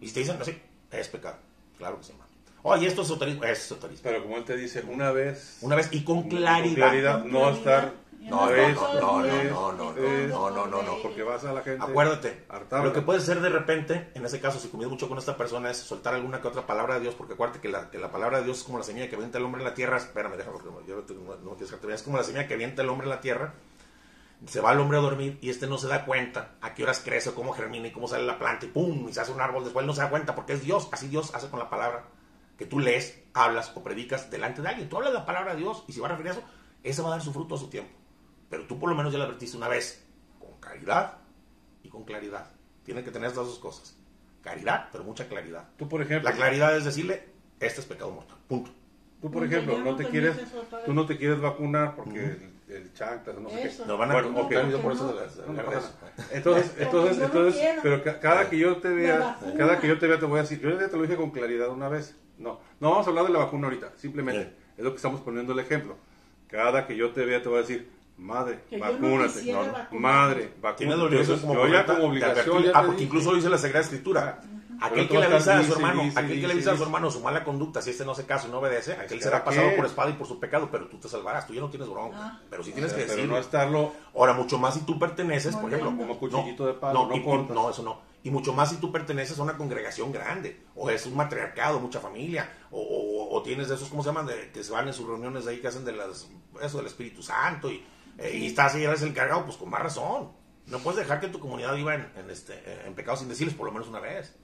Y 0.00 0.08
si 0.08 0.14
te 0.14 0.20
dicen 0.20 0.36
así, 0.40 0.56
es 0.90 1.08
pecado. 1.08 1.38
Claro 1.78 1.98
que 1.98 2.04
sí, 2.04 2.12
man. 2.12 2.28
Oye, 2.66 2.86
oh, 2.86 2.88
esto 2.88 3.02
es 3.02 3.08
esoterismo. 3.08 3.44
Es 3.44 3.64
esoterismo. 3.64 4.02
Pero 4.04 4.22
como 4.22 4.36
él 4.38 4.44
te 4.44 4.56
dice, 4.56 4.82
una 4.88 5.12
vez. 5.12 5.58
Una 5.60 5.76
vez 5.76 5.88
y 5.92 6.02
con 6.02 6.28
claridad. 6.28 6.64
Con 6.64 6.74
claridad 6.74 7.24
no 7.24 7.50
estar. 7.50 7.92
No, 8.20 8.48
no, 8.48 8.50
no, 8.50 9.22
no, 9.22 9.72
no, 9.72 9.92
no, 9.92 10.50
no, 10.50 10.66
no, 10.66 10.82
no, 10.82 11.02
Porque 11.02 11.22
vas 11.22 11.44
a 11.44 11.52
la 11.52 11.60
gente. 11.60 11.84
Acuérdate. 11.84 12.44
Lo 12.70 12.90
que 12.94 13.02
puedes 13.02 13.22
hacer 13.24 13.42
de 13.42 13.50
repente, 13.50 14.08
en 14.14 14.24
ese 14.24 14.40
caso, 14.40 14.58
si 14.58 14.68
comidas 14.68 14.90
mucho 14.90 15.10
con 15.10 15.18
esta 15.18 15.36
persona, 15.36 15.70
es 15.70 15.76
soltar 15.76 16.14
alguna 16.14 16.40
que 16.40 16.48
otra 16.48 16.66
palabra 16.66 16.94
de 16.94 17.00
Dios. 17.00 17.14
Porque 17.14 17.34
acuérdate 17.34 17.60
que 17.60 17.68
la, 17.68 17.90
que 17.90 17.98
la 17.98 18.10
palabra 18.10 18.38
de 18.38 18.44
Dios 18.44 18.58
es 18.58 18.64
como 18.64 18.78
la 18.78 18.84
semilla 18.84 19.10
que 19.10 19.16
avienta 19.16 19.36
el 19.36 19.44
hombre 19.44 19.60
en 19.60 19.66
la 19.66 19.74
tierra. 19.74 19.98
Espérame, 19.98 20.38
déjame, 20.38 20.56
porque 20.56 20.88
yo 20.88 21.04
no, 21.06 21.56
no, 21.56 21.94
es 21.94 22.02
como 22.02 22.16
la 22.16 22.24
semilla 22.24 22.48
que 22.48 22.54
avienta 22.54 22.80
el 22.80 22.88
hombre 22.88 23.04
en 23.04 23.10
la 23.10 23.20
tierra 23.20 23.52
se 24.46 24.60
va 24.60 24.72
el 24.72 24.80
hombre 24.80 24.98
a 24.98 25.00
dormir 25.00 25.38
y 25.40 25.50
este 25.50 25.66
no 25.66 25.78
se 25.78 25.88
da 25.88 26.04
cuenta 26.04 26.56
a 26.60 26.74
qué 26.74 26.82
horas 26.82 27.00
crece, 27.04 27.32
cómo 27.32 27.52
germina 27.52 27.88
y 27.88 27.92
cómo 27.92 28.08
sale 28.08 28.24
la 28.24 28.38
planta 28.38 28.66
y 28.66 28.68
pum, 28.68 29.08
y 29.08 29.12
se 29.12 29.20
hace 29.20 29.32
un 29.32 29.40
árbol. 29.40 29.64
Después 29.64 29.86
no 29.86 29.94
se 29.94 30.02
da 30.02 30.10
cuenta 30.10 30.34
porque 30.34 30.54
es 30.54 30.62
Dios. 30.62 30.88
Así 30.92 31.08
Dios 31.08 31.34
hace 31.34 31.48
con 31.48 31.58
la 31.58 31.70
palabra 31.70 32.04
que 32.58 32.66
tú 32.66 32.78
lees, 32.78 33.22
hablas 33.32 33.72
o 33.74 33.82
predicas 33.82 34.30
delante 34.30 34.62
de 34.62 34.68
alguien. 34.68 34.88
Tú 34.88 34.96
hablas 34.96 35.12
la 35.12 35.26
palabra 35.26 35.54
de 35.54 35.60
Dios 35.60 35.84
y 35.88 35.92
si 35.92 36.00
va 36.00 36.06
a 36.06 36.10
referir 36.10 36.32
a 36.32 36.34
eso, 36.34 36.44
ese 36.82 37.02
va 37.02 37.08
a 37.08 37.10
dar 37.12 37.22
su 37.22 37.32
fruto 37.32 37.54
a 37.54 37.58
su 37.58 37.68
tiempo. 37.68 37.92
Pero 38.50 38.66
tú 38.66 38.78
por 38.78 38.88
lo 38.90 38.94
menos 38.94 39.12
ya 39.12 39.18
la 39.18 39.24
advertiste 39.24 39.56
una 39.56 39.68
vez, 39.68 40.06
con 40.38 40.60
caridad 40.60 41.18
y 41.82 41.88
con 41.88 42.04
claridad. 42.04 42.50
Tiene 42.84 43.02
que 43.02 43.10
tener 43.10 43.28
estas 43.28 43.46
dos 43.46 43.58
cosas. 43.58 43.96
Caridad, 44.42 44.88
pero 44.92 45.04
mucha 45.04 45.26
claridad. 45.26 45.70
Tú, 45.78 45.88
por 45.88 46.02
ejemplo. 46.02 46.28
La 46.28 46.36
claridad 46.36 46.76
es 46.76 46.84
decirle, 46.84 47.30
este 47.58 47.80
es 47.80 47.86
pecado 47.86 48.10
mortal. 48.10 48.36
Punto. 48.46 48.70
Tú, 49.22 49.30
por 49.30 49.42
ejemplo, 49.42 49.78
no 49.78 49.96
te 49.96 50.06
quieres, 50.06 50.36
tú 50.84 50.92
no 50.92 51.06
te 51.06 51.16
quieres 51.16 51.40
vacunar 51.40 51.96
porque 51.96 52.53
el 52.68 52.92
chanclas, 52.94 53.38
no 53.38 53.50
sé 53.50 53.62
qué. 53.62 53.86
No 53.86 53.98
van 53.98 54.10
a 54.10 54.14
bueno, 54.14 54.40
okay. 54.40 54.70
por 54.82 54.92
eso 54.92 55.16
Entonces, 56.32 56.74
entonces, 56.78 57.18
entonces, 57.22 57.62
pero 57.82 58.02
cada 58.20 58.48
que 58.48 58.58
yo 58.58 58.76
te 58.78 58.88
vea, 58.88 59.38
cada 59.56 59.78
que 59.78 59.88
yo 59.88 59.98
te 59.98 60.06
vea 60.06 60.18
te 60.18 60.26
voy 60.26 60.38
a 60.38 60.42
decir, 60.42 60.60
yo 60.60 60.70
ya 60.78 60.88
te 60.88 60.96
lo 60.96 61.02
dije 61.02 61.16
con 61.16 61.30
claridad 61.30 61.68
una 61.68 61.88
vez. 61.88 62.16
No, 62.38 62.60
no 62.80 62.90
vamos 62.90 63.06
a 63.06 63.10
hablar 63.10 63.26
de 63.26 63.32
la 63.32 63.38
vacuna 63.40 63.68
ahorita, 63.68 63.92
simplemente 63.96 64.52
es 64.76 64.84
lo 64.84 64.90
que 64.90 64.96
estamos 64.96 65.20
poniendo 65.20 65.52
el 65.52 65.58
ejemplo. 65.60 65.96
Cada 66.48 66.86
que 66.86 66.96
yo 66.96 67.10
te 67.10 67.24
vea 67.24 67.42
te 67.42 67.48
voy 67.48 67.58
a 67.58 67.62
decir, 67.62 67.90
madre, 68.16 68.60
vacúnate, 68.78 69.52
no, 69.52 69.98
madre, 69.98 70.52
vacúnate. 70.60 70.78
Tienes 70.78 70.98
la 70.98 71.04
obligación 71.04 71.40
como, 71.40 71.54
yo 71.54 71.68
ya 71.68 71.86
como 71.86 72.04
obligación. 72.04 72.64
Ah, 72.74 72.82
porque 72.86 73.04
incluso 73.04 73.34
dice 73.34 73.48
la 73.48 73.58
Sagrada 73.58 73.84
Escritura. 73.84 74.40
Aquel 74.80 75.08
que 75.08 75.18
le 75.18 75.26
avisa 75.26 75.58
a 75.58 75.62
su 75.62 75.72
hermano, 75.72 76.02
aquel 76.14 76.40
que 76.40 76.46
le 76.46 76.52
avisa 76.52 76.72
a 76.72 76.76
su 76.76 76.82
hermano 76.82 77.10
su 77.10 77.20
mala 77.20 77.44
conducta, 77.44 77.82
si 77.82 77.90
este 77.90 78.04
no 78.04 78.14
se 78.14 78.26
caso 78.26 78.48
y 78.48 78.50
no 78.50 78.58
obedece, 78.58 78.92
aquel 78.92 79.20
será 79.20 79.44
pasado 79.44 79.74
por 79.76 79.86
espada 79.86 80.10
y 80.10 80.14
por 80.14 80.26
su 80.26 80.38
pecado, 80.40 80.68
pero 80.70 80.88
tú 80.88 80.98
te 80.98 81.08
salvarás, 81.08 81.46
tú 81.46 81.54
ya 81.54 81.60
no 81.60 81.70
tienes 81.70 81.88
bronca. 81.88 82.16
Ah. 82.18 82.40
pero 82.50 82.62
si 82.62 82.72
tienes 82.72 82.92
que 82.92 83.06
decir. 83.06 83.26
no 83.26 83.38
estarlo. 83.38 83.92
Ahora, 84.14 84.32
mucho 84.32 84.58
más 84.58 84.74
si 84.74 84.80
tú 84.80 84.98
perteneces, 84.98 85.56
por 85.56 85.72
ejemplo. 85.72 85.96
Como 85.96 86.18
cuchillito 86.18 86.66
de 86.66 86.74
palo, 86.74 87.08
no, 87.08 87.54
no, 87.54 87.70
eso 87.70 87.82
no. 87.82 88.14
Y 88.24 88.30
mucho 88.30 88.54
más 88.54 88.70
si 88.70 88.76
tú 88.76 88.90
perteneces 88.90 89.38
a 89.38 89.42
una 89.42 89.56
congregación 89.56 90.10
grande, 90.10 90.64
o 90.74 90.88
es 90.88 91.04
un 91.04 91.14
matriarcado, 91.14 91.78
mucha 91.78 92.00
familia, 92.00 92.50
o, 92.70 93.28
o, 93.30 93.42
tienes 93.42 93.68
de 93.68 93.74
esos, 93.74 93.90
¿cómo 93.90 94.02
se 94.02 94.08
llaman? 94.08 94.24
De, 94.24 94.50
que 94.50 94.64
se 94.64 94.72
van 94.72 94.88
en 94.88 94.94
sus 94.94 95.06
reuniones 95.06 95.44
de 95.44 95.50
ahí 95.50 95.60
que 95.60 95.68
hacen 95.68 95.84
de 95.84 95.92
las, 95.92 96.26
eso 96.62 96.78
del 96.78 96.86
Espíritu 96.86 97.22
Santo, 97.22 97.70
y, 97.70 97.84
eh, 98.16 98.34
y 98.34 98.46
estás 98.46 98.74
ahí, 98.74 98.84
eres 98.84 99.02
el 99.02 99.12
cargado, 99.12 99.44
pues 99.44 99.58
con 99.58 99.68
más 99.68 99.82
razón. 99.82 100.32
No 100.66 100.78
puedes 100.78 101.00
dejar 101.00 101.20
que 101.20 101.28
tu 101.28 101.38
comunidad 101.38 101.74
viva 101.74 101.94
en, 101.94 102.10
en 102.16 102.30
este, 102.30 102.86
en 102.86 102.94
pecados 102.94 103.20
indecibles 103.20 103.54
por 103.54 103.66
lo 103.66 103.72
menos 103.72 103.88
una 103.88 104.00
vez. 104.00 104.34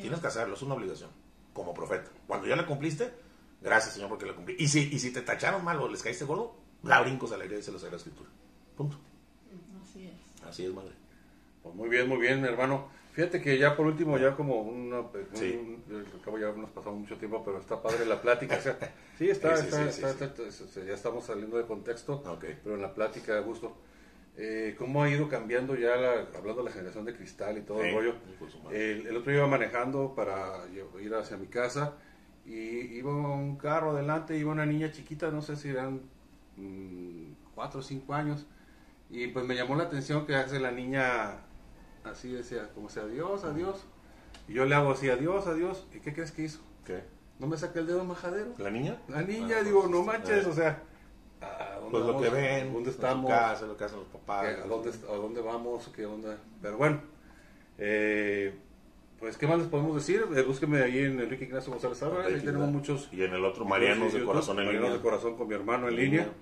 Tienes 0.00 0.20
que 0.20 0.26
hacerlo, 0.26 0.54
es 0.54 0.62
una 0.62 0.74
obligación, 0.74 1.10
como 1.52 1.74
profeta. 1.74 2.10
Cuando 2.26 2.46
ya 2.46 2.56
la 2.56 2.66
cumpliste, 2.66 3.12
gracias 3.60 3.94
Señor 3.94 4.08
porque 4.08 4.26
la 4.26 4.34
cumplí. 4.34 4.56
Y 4.58 4.68
si, 4.68 4.88
y 4.92 4.98
si 4.98 5.12
te 5.12 5.22
tacharon 5.22 5.64
mal 5.64 5.78
o 5.78 5.88
les 5.88 6.02
caíste 6.02 6.24
gordo, 6.24 6.54
la 6.82 7.00
brincos 7.00 7.32
a 7.32 7.36
la 7.36 7.44
dice 7.44 7.72
la 7.72 7.78
Sagrada 7.78 7.96
Escritura. 7.96 8.28
Punto. 8.76 8.98
Así 9.82 10.06
es. 10.06 10.46
Así 10.46 10.64
es, 10.64 10.72
madre. 10.72 10.92
Pues 11.62 11.74
muy 11.74 11.88
bien, 11.88 12.08
muy 12.08 12.18
bien, 12.18 12.44
hermano. 12.44 12.88
Fíjate 13.12 13.42
que 13.42 13.58
ya 13.58 13.76
por 13.76 13.86
último, 13.86 14.16
ya 14.18 14.36
como 14.36 14.62
una, 14.62 15.02
sí. 15.34 15.78
ya 16.40 16.52
nos 16.52 16.70
pasamos 16.70 17.00
mucho 17.00 17.16
tiempo, 17.16 17.42
pero 17.44 17.58
está 17.58 17.82
padre 17.82 18.06
la 18.06 18.22
plática. 18.22 18.58
sí, 19.18 19.28
está, 19.28 19.54
está, 19.54 19.88
está, 19.88 20.84
ya 20.86 20.94
estamos 20.94 21.24
saliendo 21.24 21.58
de 21.58 21.66
contexto, 21.66 22.22
pero 22.40 22.76
en 22.76 22.82
la 22.82 22.94
plática 22.94 23.34
de 23.34 23.40
gusto 23.40 23.76
eh, 24.42 24.74
cómo 24.78 25.02
ha 25.02 25.10
ido 25.10 25.28
cambiando 25.28 25.74
ya, 25.74 25.92
hablando 26.34 26.62
de 26.62 26.64
la 26.64 26.70
generación 26.70 27.04
de 27.04 27.14
cristal 27.14 27.58
y 27.58 27.60
todo 27.60 27.82
el 27.82 27.94
rollo. 27.94 28.14
El, 28.72 29.14
otro 29.14 29.34
iba 29.34 29.46
manejando 29.46 30.14
para 30.14 30.64
ir 30.98 31.14
hacia 31.14 31.36
mi 31.36 31.46
casa 31.46 31.92
y 32.46 32.54
iba 32.96 33.12
un 33.12 33.56
carro 33.56 33.90
adelante, 33.90 34.38
iba 34.38 34.50
una 34.50 34.64
niña 34.64 34.90
chiquita, 34.92 35.30
no 35.30 35.42
sé 35.42 35.56
si 35.56 35.68
eran 35.68 36.00
mm, 36.56 37.32
cuatro 37.54 37.80
o 37.80 37.82
cinco 37.82 38.14
años, 38.14 38.46
y 39.10 39.26
pues 39.26 39.44
me 39.44 39.54
llamó 39.54 39.76
la 39.76 39.84
atención 39.84 40.24
que 40.24 40.34
hace 40.34 40.58
la 40.58 40.70
niña 40.70 41.40
así, 42.04 42.32
decía, 42.32 42.70
como 42.74 42.88
sea, 42.88 43.02
adiós, 43.02 43.44
adiós. 43.44 43.84
Y 44.48 44.54
yo 44.54 44.64
le 44.64 44.74
hago 44.74 44.92
así, 44.92 45.10
adiós, 45.10 45.46
adiós. 45.48 45.86
¿Y 45.94 46.00
qué 46.00 46.14
crees 46.14 46.32
que 46.32 46.44
hizo? 46.44 46.60
¿Qué? 46.86 47.02
¿No 47.38 47.46
me 47.46 47.58
saqué 47.58 47.80
el 47.80 47.86
dedo 47.86 48.04
majadero? 48.04 48.54
¿La 48.56 48.70
niña? 48.70 48.96
La 49.06 49.20
niña, 49.20 49.56
ah, 49.60 49.64
digo, 49.64 49.80
pues, 49.80 49.90
no 49.90 50.02
manches, 50.02 50.46
o 50.46 50.54
sea, 50.54 50.82
dónde 51.40 51.90
Pues 51.90 52.02
lo 52.04 52.06
vamos, 52.12 52.22
que 52.22 52.28
ven, 52.30 52.72
dónde 52.72 52.90
estamos, 52.90 53.30
casa, 53.30 53.66
lo 53.66 53.76
que 53.76 53.84
hacen 53.84 53.98
los 53.98 54.08
papás. 54.08 54.54
qué- 54.56 54.62
a, 54.62 54.66
dónde, 54.66 54.90
a 54.90 55.12
dónde 55.16 55.40
vamos, 55.40 55.90
qué 55.94 56.06
onda. 56.06 56.38
Pero 56.60 56.76
bueno, 56.76 57.00
eh, 57.78 58.54
pues, 59.18 59.36
¿qué 59.36 59.46
más 59.46 59.58
les 59.58 59.68
podemos 59.68 59.94
decir? 59.94 60.24
Eh, 60.36 60.42
búsquenme 60.42 60.82
ahí 60.82 60.98
en 60.98 61.20
Enrique 61.20 61.44
Ignacio 61.44 61.72
González 61.72 62.02
Álvarez, 62.02 62.34
ahí 62.34 62.40
tenemos 62.44 62.70
muchos 62.70 63.08
Y 63.12 63.22
en 63.22 63.32
el 63.34 63.44
otro, 63.44 63.64
Marianos 63.64 64.12
de 64.12 64.24
Corazón 64.24 64.58
en 64.58 64.66
Marianos 64.66 64.88
línea. 64.90 64.98
de 64.98 65.02
Corazón 65.02 65.36
con 65.36 65.48
mi 65.48 65.54
hermano 65.54 65.88
en 65.88 65.96
línea. 65.96 66.20
línea. 66.22 66.34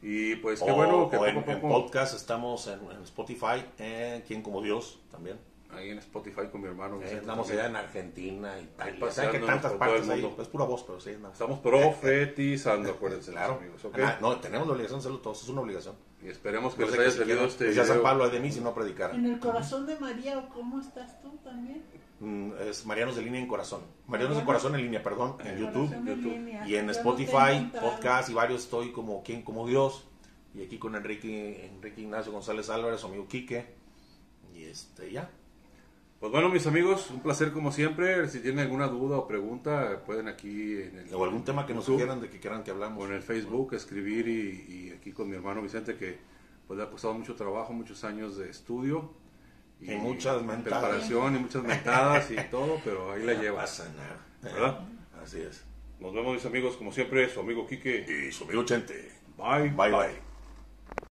Y 0.00 0.36
pues, 0.36 0.62
o, 0.62 0.66
qué 0.66 0.72
bueno 0.72 1.10
que 1.10 1.16
o 1.16 1.20
poco 1.20 1.26
en, 1.26 1.36
a 1.36 1.52
en 1.52 1.60
poco... 1.60 1.68
podcast 1.68 2.14
estamos 2.14 2.66
en, 2.68 2.78
en 2.90 3.02
Spotify, 3.02 3.64
en 3.78 4.22
Quien 4.22 4.42
como 4.42 4.62
Dios 4.62 5.00
también. 5.10 5.38
Ahí 5.70 5.90
en 5.90 5.98
Spotify 5.98 6.42
con 6.50 6.62
mi 6.62 6.66
hermano. 6.68 6.98
Vicente 6.98 7.20
andamos 7.20 7.50
allá 7.50 7.66
en 7.66 7.76
Argentina, 7.76 8.58
Italia. 8.58 8.94
Ahí 9.06 9.12
¿Saben 9.12 9.30
que 9.32 9.38
tantas 9.46 9.72
partes 9.74 10.08
ahí? 10.08 10.34
Es 10.40 10.48
pura 10.48 10.64
voz, 10.64 10.82
pero 10.84 10.98
sí, 10.98 11.10
andamos. 11.10 11.34
Estamos 11.34 11.58
profetizando, 11.60 12.90
acuérdense, 12.90 13.30
Claro. 13.32 13.54
amigos, 13.60 13.84
¿ok? 13.84 13.98
Ah, 14.02 14.18
no, 14.20 14.36
tenemos 14.40 14.66
la 14.66 14.72
obligación 14.72 14.98
de 14.98 15.02
hacerlo 15.02 15.18
todos, 15.20 15.42
es 15.42 15.48
una 15.50 15.60
obligación. 15.60 15.94
Y 16.22 16.28
esperemos 16.28 16.74
que 16.74 16.82
No 16.84 16.90
sé 16.90 16.98
les 16.98 17.14
haya 17.16 17.24
quieren, 17.24 17.44
este 17.44 17.64
decía 17.66 17.84
San 17.84 17.96
video. 17.98 18.02
Pablo 18.02 18.24
"Ay 18.24 18.30
de 18.30 18.40
mí 18.40 18.50
si 18.50 18.60
no 18.60 18.74
predicara. 18.74 19.14
En 19.14 19.26
el 19.26 19.38
corazón 19.38 19.86
de 19.86 19.96
María, 20.00 20.38
¿o 20.38 20.48
cómo 20.48 20.80
estás 20.80 21.20
tú 21.20 21.36
también? 21.44 21.84
Mm, 22.20 22.52
Es 22.68 22.84
Marianos 22.86 23.14
de 23.14 23.22
línea 23.22 23.40
en 23.40 23.46
corazón. 23.46 23.82
Marianos 24.08 24.36
de 24.38 24.44
corazón 24.44 24.74
en 24.74 24.80
línea, 24.82 25.02
perdón, 25.02 25.36
en 25.44 25.58
YouTube. 25.58 25.90
YouTube. 26.04 26.66
Y 26.66 26.74
en 26.76 26.86
no 26.86 26.92
Spotify, 26.92 27.70
podcast 27.80 28.30
y 28.30 28.34
varios 28.34 28.62
estoy 28.64 28.90
como 28.90 29.22
quien 29.22 29.42
como 29.42 29.66
Dios. 29.68 30.06
Y 30.54 30.62
aquí 30.64 30.78
con 30.78 30.96
Enrique, 30.96 31.66
Enrique 31.66 32.00
Ignacio 32.00 32.32
González 32.32 32.68
Álvarez, 32.70 33.00
su 33.00 33.06
amigo 33.06 33.28
Quique. 33.28 33.76
Y 34.54 34.64
este, 34.64 35.12
ya. 35.12 35.30
Pues 36.20 36.32
bueno, 36.32 36.48
mis 36.48 36.66
amigos, 36.66 37.10
un 37.10 37.20
placer 37.20 37.52
como 37.52 37.70
siempre. 37.70 38.28
Si 38.28 38.40
tienen 38.40 38.58
alguna 38.60 38.88
duda 38.88 39.16
o 39.18 39.28
pregunta, 39.28 40.02
pueden 40.04 40.26
aquí 40.26 40.72
en 40.72 40.98
el, 41.06 41.14
O 41.14 41.22
algún 41.24 41.44
tema 41.44 41.64
que 41.64 41.74
nos 41.74 41.84
sugieran 41.84 42.20
de 42.20 42.28
que 42.28 42.40
quieran 42.40 42.64
que 42.64 42.72
hablamos. 42.72 43.04
o 43.04 43.06
en 43.06 43.14
el 43.14 43.22
Facebook 43.22 43.72
escribir 43.74 44.26
y, 44.26 44.72
y 44.88 44.90
aquí 44.90 45.12
con 45.12 45.28
mi 45.30 45.36
hermano 45.36 45.62
Vicente 45.62 45.94
que 45.96 46.18
pues 46.66 46.76
le 46.76 46.84
ha 46.84 46.90
costado 46.90 47.14
mucho 47.14 47.34
trabajo, 47.36 47.72
muchos 47.72 48.02
años 48.04 48.36
de 48.36 48.50
estudio 48.50 49.14
Y 49.80 49.92
muchas 49.92 50.42
mentadas. 50.42 50.82
preparación 50.82 51.36
y 51.36 51.38
muchas 51.38 51.62
mentadas 51.62 52.30
y 52.32 52.36
todo, 52.50 52.80
pero 52.84 53.12
ahí 53.12 53.22
la 53.24 53.34
No 53.34 53.42
lleva. 53.42 53.60
pasa 53.60 53.88
nada. 53.96 54.26
¿Verdad? 54.42 54.80
Así 55.22 55.40
es. 55.40 55.64
Nos 56.00 56.12
vemos 56.12 56.34
mis 56.34 56.44
amigos, 56.46 56.76
como 56.76 56.90
siempre, 56.92 57.28
su 57.28 57.40
amigo 57.40 57.66
Quique. 57.66 58.04
Y 58.28 58.32
su 58.32 58.42
amigo 58.44 58.64
Chente. 58.64 59.12
Bye. 59.36 59.68
Bye 59.70 59.90
bye. 59.92 60.27